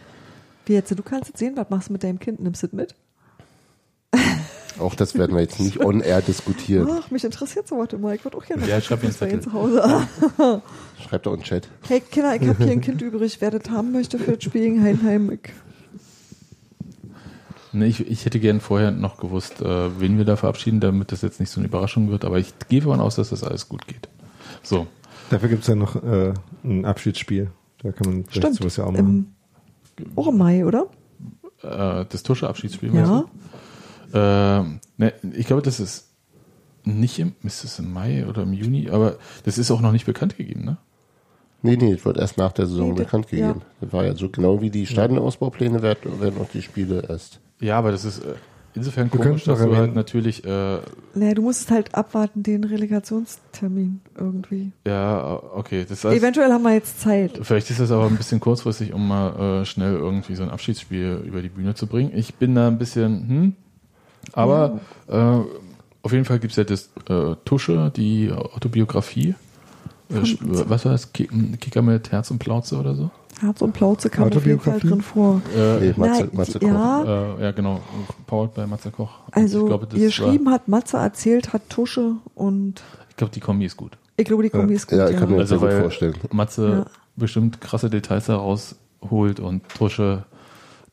Wie 0.72 0.76
jetzt? 0.76 0.98
Du 0.98 1.04
kannst 1.04 1.34
es 1.34 1.38
sehen. 1.38 1.58
Was 1.58 1.70
machst 1.70 1.90
du 1.90 1.92
mit 1.92 2.02
deinem 2.02 2.18
Kind? 2.18 2.40
Nimmst 2.40 2.64
du 2.64 2.68
es 2.68 2.72
mit? 2.72 2.96
Auch 4.80 4.96
das 4.96 5.16
werden 5.16 5.36
wir 5.36 5.42
jetzt 5.42 5.60
nicht 5.60 5.84
on 5.84 6.00
air 6.00 6.22
diskutieren. 6.22 6.88
Ach, 6.90 7.12
mich 7.12 7.26
interessiert 7.26 7.68
sowas 7.68 7.90
immer. 7.92 8.14
Ich 8.14 8.24
würde 8.24 8.38
auch 8.38 8.46
gerne 8.46 8.66
Ja, 8.66 8.78
ich 8.78 8.86
schreib 8.86 9.02
bei 9.02 9.38
zu 9.38 9.52
Hause. 9.52 10.08
Schreibt 11.04 11.26
doch 11.26 11.34
in 11.34 11.40
den 11.40 11.44
Chat. 11.44 11.68
Hey 11.90 12.00
Kinder, 12.00 12.38
ich 12.38 12.48
habe 12.48 12.64
hier 12.64 12.72
ein 12.72 12.80
Kind 12.80 13.02
übrig. 13.02 13.36
Wer 13.42 13.52
das 13.52 13.70
haben 13.70 13.92
möchte 13.92 14.18
für 14.18 14.38
das 14.38 14.44
Spiel 14.46 14.62
gegen 14.62 14.82
Heidenheim, 14.82 15.30
ich 15.32 15.52
Nee, 17.74 17.88
ich, 17.88 18.08
ich 18.08 18.26
hätte 18.26 18.40
gern 18.40 18.62
vorher 18.62 18.92
noch 18.92 19.18
gewusst, 19.18 19.62
äh, 19.62 20.00
wen 20.00 20.18
wir 20.18 20.24
da 20.26 20.38
verabschieden, 20.38 20.80
damit 20.80 21.12
das 21.12 21.22
jetzt 21.22 21.42
nicht 21.42 21.50
so 21.50 21.60
eine 21.60 21.68
Überraschung 21.68 22.10
wird. 22.10 22.24
Aber 22.24 22.40
ich 22.40 22.54
gehe 22.70 22.80
davon 22.80 23.02
aus, 23.02 23.16
dass 23.16 23.30
das 23.30 23.44
alles 23.44 23.68
gut 23.68 23.88
geht. 23.88 24.08
So, 24.64 24.88
Dafür 25.30 25.48
gibt 25.48 25.62
es 25.62 25.68
ja 25.68 25.76
noch 25.76 26.02
äh, 26.02 26.34
ein 26.64 26.86
Abschiedsspiel. 26.86 27.52
Da 27.84 27.92
kann 27.92 28.08
man 28.08 28.26
vielleicht 28.26 28.38
Stimmt. 28.38 28.56
sowas 28.56 28.76
ja 28.78 28.84
auch 28.84 28.92
machen. 28.92 29.08
Im, 29.08 29.41
auch 30.16 30.28
im 30.28 30.38
Mai, 30.38 30.66
oder? 30.66 30.88
äh, 31.64 32.06
das 32.10 32.24
Tusche 32.24 32.48
Abschiedsspiel. 32.50 32.94
Ja. 32.96 33.26
Äh, 34.14 34.64
ne, 34.98 35.14
ich 35.34 35.46
glaube, 35.46 35.62
das 35.62 35.80
ist 35.80 36.08
nicht 36.84 37.20
im, 37.20 37.34
ist 37.44 37.64
es 37.64 37.78
im 37.80 37.94
Mai 37.94 38.26
oder 38.28 38.42
im 38.44 38.54
Juni, 38.54 38.90
aber 38.90 39.18
das 39.44 39.58
ist 39.58 39.70
auch 39.72 39.82
noch 39.82 39.92
nicht 39.92 40.06
bekannt 40.06 40.38
gegeben, 40.38 40.66
ne? 40.66 40.78
Nee, 41.64 41.78
nee, 41.78 41.94
das 41.94 42.04
wird 42.06 42.18
erst 42.18 42.38
nach 42.40 42.52
der 42.54 42.66
Saison 42.66 42.90
Nee, 42.90 42.96
das- 42.96 43.06
bekannt 43.06 43.28
ja. 43.32 43.48
gegeben. 43.50 43.62
Das 43.80 43.94
war 43.94 44.04
ja 44.04 44.16
so 44.16 44.30
genau 44.30 44.62
wie 44.62 44.72
die 44.72 44.88
Stadionausbaupläne 44.88 45.84
werden, 45.84 46.20
werden 46.20 46.42
auch 46.42 46.50
die 46.50 46.64
Spiele 46.64 47.04
erst. 47.08 47.40
Ja, 47.60 47.78
aber 47.78 47.92
das 47.92 48.04
ist 48.04 48.26
äh, 48.26 48.34
insofern 48.76 49.12
Wir 49.12 49.20
komisch, 49.20 49.44
dass 49.44 49.60
du 49.64 49.76
halt 49.76 49.96
natürlich, 49.96 50.44
äh, 50.46 50.80
Naja, 51.16 51.34
du 51.34 51.42
musst 51.42 51.70
halt 51.72 51.94
abwarten, 51.96 52.44
den 52.44 52.64
Relegationstermin 52.64 54.02
irgendwie. 54.18 54.72
ja, 54.88 55.42
okay, 55.56 55.86
das 55.88 56.04
heißt, 56.04 56.16
Eventuell 56.18 56.52
haben 56.52 56.64
wir 56.64 56.74
jetzt 56.74 57.00
Zeit. 57.02 57.40
Vielleicht 57.42 57.70
ist 57.70 57.80
das 57.80 57.92
aber 57.92 58.06
ein 58.06 58.16
bisschen 58.18 58.40
kurzfristig, 58.40 58.94
um 58.94 59.08
mal 59.08 59.62
äh, 59.62 59.66
schnell 59.66 59.94
irgendwie 59.94 60.36
so 60.36 60.44
ein 60.44 60.50
Abschiedsspiel 60.50 61.22
über 61.26 61.42
die 61.42 61.50
Bühne 61.50 61.76
zu 61.76 61.88
bringen. 61.88 62.12
Ich 62.16 62.36
bin 62.36 62.56
da 62.56 62.68
ein 62.68 62.78
bisschen, 62.78 63.28
hm, 63.30 63.56
aber 64.34 64.80
äh, 65.08 65.40
auf 66.04 66.12
jeden 66.12 66.26
Fall 66.26 66.40
gibt 66.40 66.52
es 66.52 66.58
ja 66.58 66.64
das 66.64 66.90
äh, 67.10 67.36
Tusche, 67.46 67.92
die 67.96 68.32
Autobiografie. 68.32 69.36
Äh, 70.10 70.16
was 70.42 70.86
war 70.86 70.92
das? 70.94 71.14
Ki- 71.14 71.30
Kicker 71.60 71.82
mit 71.82 72.12
Herz 72.12 72.32
und 72.32 72.40
Plauze 72.40 72.78
oder 72.78 72.96
so? 72.96 73.12
Herz 73.42 73.62
und 73.62 73.74
Plauze 73.74 74.10
kam 74.10 74.32
auf 74.32 74.46
jeden 74.46 74.60
Fall 74.60 74.80
drin 74.80 75.02
vor. 75.02 75.42
Äh, 75.56 75.80
Nee, 75.80 75.94
Matze, 75.98 76.22
Nein, 76.24 76.30
Matze 76.34 76.60
Koch. 76.60 76.68
ja, 76.68 77.36
äh, 77.38 77.44
ja, 77.44 77.52
genau. 77.52 77.80
Powered 78.28 78.54
bei 78.54 78.68
Matze 78.68 78.92
Koch. 78.92 79.10
Also 79.32 79.62
ich 79.62 79.66
glaube, 79.68 79.88
das 79.88 80.00
geschrieben 80.00 80.46
war, 80.48 80.54
hat 80.54 80.68
Matze, 80.68 80.98
erzählt 80.98 81.54
hat 81.54 81.70
Tusche 81.70 82.14
und 82.36 82.82
ich 83.10 83.16
glaube, 83.18 83.34
die 83.34 83.40
Kombi 83.40 83.66
ist 83.66 83.78
gut. 83.78 83.98
ich 84.18 84.26
glaube, 84.26 84.44
die 84.44 84.50
Kombi 84.50 84.74
ist 84.74 84.88
gut. 84.88 84.98
Ja, 85.00 85.10
ich 85.10 85.18
kann 85.18 85.30
mir 85.30 85.38
das 85.38 85.52
Also, 85.52 85.66
sehr 85.66 85.76
gut 85.76 85.82
vorstellen. 85.82 86.16
Matze 86.32 86.70
Ja. 86.70 86.86
bestimmt 87.16 87.62
krasse 87.62 87.90
Details 87.90 88.28
herausholt 88.28 89.40
und 89.40 89.68
Tusche 89.70 90.24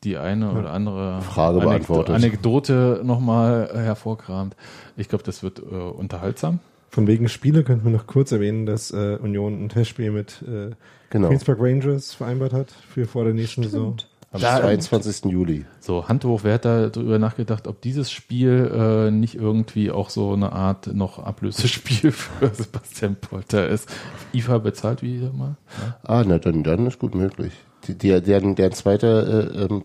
die 0.03 0.15
eine 0.17 0.51
oder 0.51 0.71
andere 0.71 1.21
Frage 1.21 1.59
beantwortet. 1.59 2.15
Anekdote 2.15 3.01
nochmal 3.03 3.69
hervorkramt. 3.73 4.55
Ich 4.95 5.09
glaube, 5.09 5.23
das 5.25 5.43
wird 5.43 5.59
äh, 5.59 5.75
unterhaltsam. 5.75 6.59
Von 6.89 7.07
wegen 7.07 7.29
Spiele 7.29 7.63
könnten 7.63 7.85
wir 7.85 7.91
noch 7.91 8.07
kurz 8.07 8.31
erwähnen, 8.31 8.65
dass 8.65 8.91
äh, 8.91 9.17
Union 9.21 9.63
ein 9.63 9.69
Testspiel 9.69 10.11
mit 10.11 10.41
äh, 10.41 10.71
Genau. 11.11 11.27
Queens 11.29 11.43
Park 11.43 11.57
Rangers 11.59 12.13
vereinbart 12.13 12.53
hat 12.53 12.71
für 12.71 13.05
vor 13.07 13.23
der 13.23 13.33
nächsten 13.33 13.63
Saison. 13.63 13.97
Am 14.31 14.41
Da- 14.41 14.59
22. 14.61 15.25
Juli. 15.31 15.65
So, 15.79 16.07
Hand 16.07 16.23
hoch, 16.23 16.41
wer 16.43 16.53
hat 16.53 16.65
da 16.65 16.89
drüber 16.89 17.17
nachgedacht, 17.17 17.67
ob 17.67 17.81
dieses 17.81 18.11
Spiel 18.11 18.71
äh, 18.71 19.09
nicht 19.09 19.33
irgendwie 19.33 19.89
auch 19.89 20.11
so 20.11 20.33
eine 20.33 20.51
Art 20.51 20.85
noch 20.93 21.17
Ablösespiel 21.17 22.11
für 22.11 22.53
Sebastian 22.53 23.15
Polter 23.15 23.67
ist? 23.67 23.89
IFA 24.33 24.59
bezahlt 24.59 25.01
wieder 25.01 25.33
mal? 25.33 25.55
Ja. 25.81 25.97
Ah, 26.03 26.23
na 26.27 26.37
dann, 26.37 26.63
dann 26.63 26.85
ist 26.85 26.99
gut 26.99 27.15
möglich. 27.15 27.53
Die, 27.87 27.95
der, 27.97 28.21
der, 28.21 28.41
der 28.41 28.69
zweite 28.71 29.49
äh, 29.55 29.73
ähm, 29.73 29.83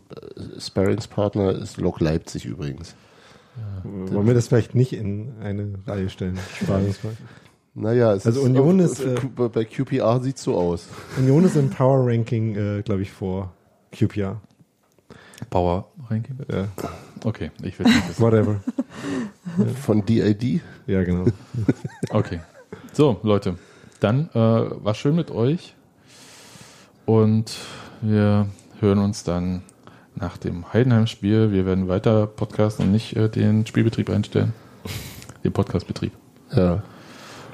Sparringspartner 0.58 1.52
ist 1.52 1.78
Lok 1.78 2.00
Leipzig 2.00 2.44
übrigens. 2.44 2.94
Wollen 3.84 4.26
wir 4.26 4.34
das 4.34 4.48
vielleicht 4.48 4.74
nicht 4.74 4.92
in 4.92 5.32
eine 5.42 5.74
Reihe 5.86 6.08
stellen? 6.08 6.38
Naja, 7.74 8.12
es 8.14 8.24
Also 8.26 8.42
Union 8.42 8.80
auf- 8.80 8.90
ist, 8.92 9.00
äh, 9.04 9.14
Q- 9.14 9.48
bei 9.48 9.64
QPR 9.64 10.20
sieht 10.20 10.38
so 10.38 10.56
aus. 10.56 10.88
Union 11.18 11.44
ist 11.44 11.56
im 11.56 11.70
Power 11.70 12.06
Ranking, 12.06 12.54
äh, 12.56 12.82
glaube 12.82 13.02
ich, 13.02 13.10
vor 13.12 13.52
QPR. 13.92 14.40
Power 15.50 15.88
Ranking? 16.08 16.36
Ja, 16.50 16.68
Okay, 17.24 17.50
ich 17.62 17.78
will 17.78 17.86
nicht 17.86 18.08
wissen. 18.08 18.22
whatever. 18.22 18.60
Von 19.82 20.04
DID. 20.04 20.60
Ja, 20.86 21.02
genau. 21.04 21.24
Okay. 22.10 22.40
So, 22.92 23.18
Leute, 23.22 23.56
dann 24.00 24.28
äh, 24.34 24.38
war 24.38 24.94
schön 24.94 25.16
mit 25.16 25.30
euch 25.30 25.74
und 27.06 27.56
wir 28.02 28.46
hören 28.80 28.98
uns 28.98 29.24
dann 29.24 29.62
nach 30.16 30.36
dem 30.36 30.72
Heidenheim-Spiel. 30.72 31.52
Wir 31.52 31.66
werden 31.66 31.88
weiter 31.88 32.26
podcasten 32.26 32.86
und 32.86 32.92
nicht 32.92 33.16
äh, 33.16 33.28
den 33.28 33.66
Spielbetrieb 33.66 34.10
einstellen. 34.10 34.52
Den 35.42 35.52
Podcastbetrieb. 35.52 36.12
Ja. 36.52 36.82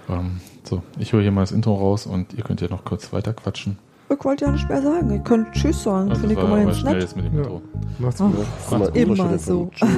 Ähm, 0.08 0.40
so, 0.64 0.82
ich 0.98 1.12
höre 1.12 1.22
hier 1.22 1.32
mal 1.32 1.42
das 1.42 1.52
Intro 1.52 1.74
raus 1.74 2.06
und 2.06 2.32
ihr 2.34 2.44
könnt 2.44 2.60
ja 2.60 2.68
noch 2.68 2.84
kurz 2.84 3.12
weiter 3.12 3.32
quatschen. 3.32 3.78
Ich 4.12 4.24
wollte 4.24 4.44
ja 4.44 4.50
nicht 4.50 4.68
mehr 4.68 4.82
sagen. 4.82 5.10
Ich 5.12 5.22
könnte 5.22 5.52
Tschüss 5.52 5.84
sagen. 5.84 6.08
Also 6.10 6.20
Finde 6.22 6.34
ich 6.34 6.38
war 6.38 6.46
immer 6.46 6.56
aber 6.56 6.64
ganz 6.64 6.78
schnell 6.78 6.94
nett. 6.94 7.02
jetzt 7.02 7.16
mit 7.16 7.26
dem 7.26 7.34
Ja. 7.34 7.40
Intro. 7.42 7.62
Macht's 8.00 8.20
Ach, 8.20 8.78
gut. 8.80 8.96
Immer- 8.96 9.38
so. 9.38 9.70
Tschüss. 9.72 9.88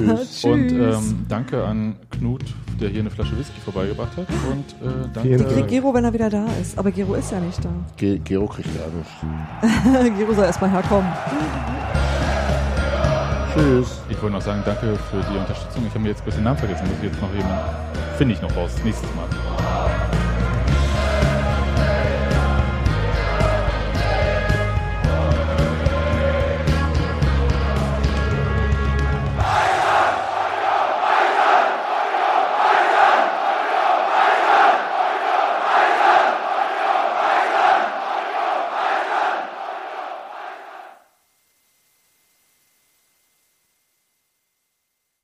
Tschüss. 0.41 0.43
Und 0.45 0.71
ähm, 0.71 1.25
danke 1.27 1.63
an 1.63 1.95
Knut, 2.11 2.43
der 2.79 2.89
hier 2.89 2.99
eine 2.99 3.09
Flasche 3.09 3.35
Whisky 3.39 3.59
vorbeigebracht 3.61 4.15
hat. 4.15 4.27
Und 4.51 4.87
äh, 4.87 5.09
danke. 5.13 5.37
Die 5.37 5.43
kriegt. 5.43 5.67
Gero, 5.69 5.93
wenn 5.95 6.03
er 6.05 6.13
wieder 6.13 6.29
da 6.29 6.45
ist. 6.61 6.77
Aber 6.77 6.91
Gero 6.91 7.15
ist 7.15 7.31
ja 7.31 7.39
nicht 7.39 7.63
da. 7.65 7.69
Ge 7.97 8.19
Gero 8.23 8.45
kriegt 8.45 8.69
ja 8.75 10.01
nicht. 10.03 10.17
Gero 10.19 10.33
soll 10.33 10.45
erstmal 10.45 10.69
herkommen. 10.69 11.11
Tschüss. 13.53 14.01
Ich 14.09 14.21
wollte 14.21 14.35
noch 14.35 14.41
sagen, 14.41 14.63
danke 14.65 14.97
für 15.11 15.21
die 15.31 15.37
Unterstützung. 15.37 15.85
Ich 15.85 15.91
habe 15.91 15.99
mir 15.99 16.09
jetzt 16.09 16.21
ein 16.21 16.25
bisschen 16.25 16.43
Namen 16.43 16.57
vergessen. 16.57 16.87
Muss 16.87 16.97
ich 16.97 17.11
jetzt 17.11 17.21
noch 17.21 17.33
jemand. 17.33 17.61
Finde 18.17 18.33
ich 18.33 18.41
noch 18.41 18.55
raus. 18.55 18.71
Nächstes 18.83 19.09
Mal. 19.15 20.22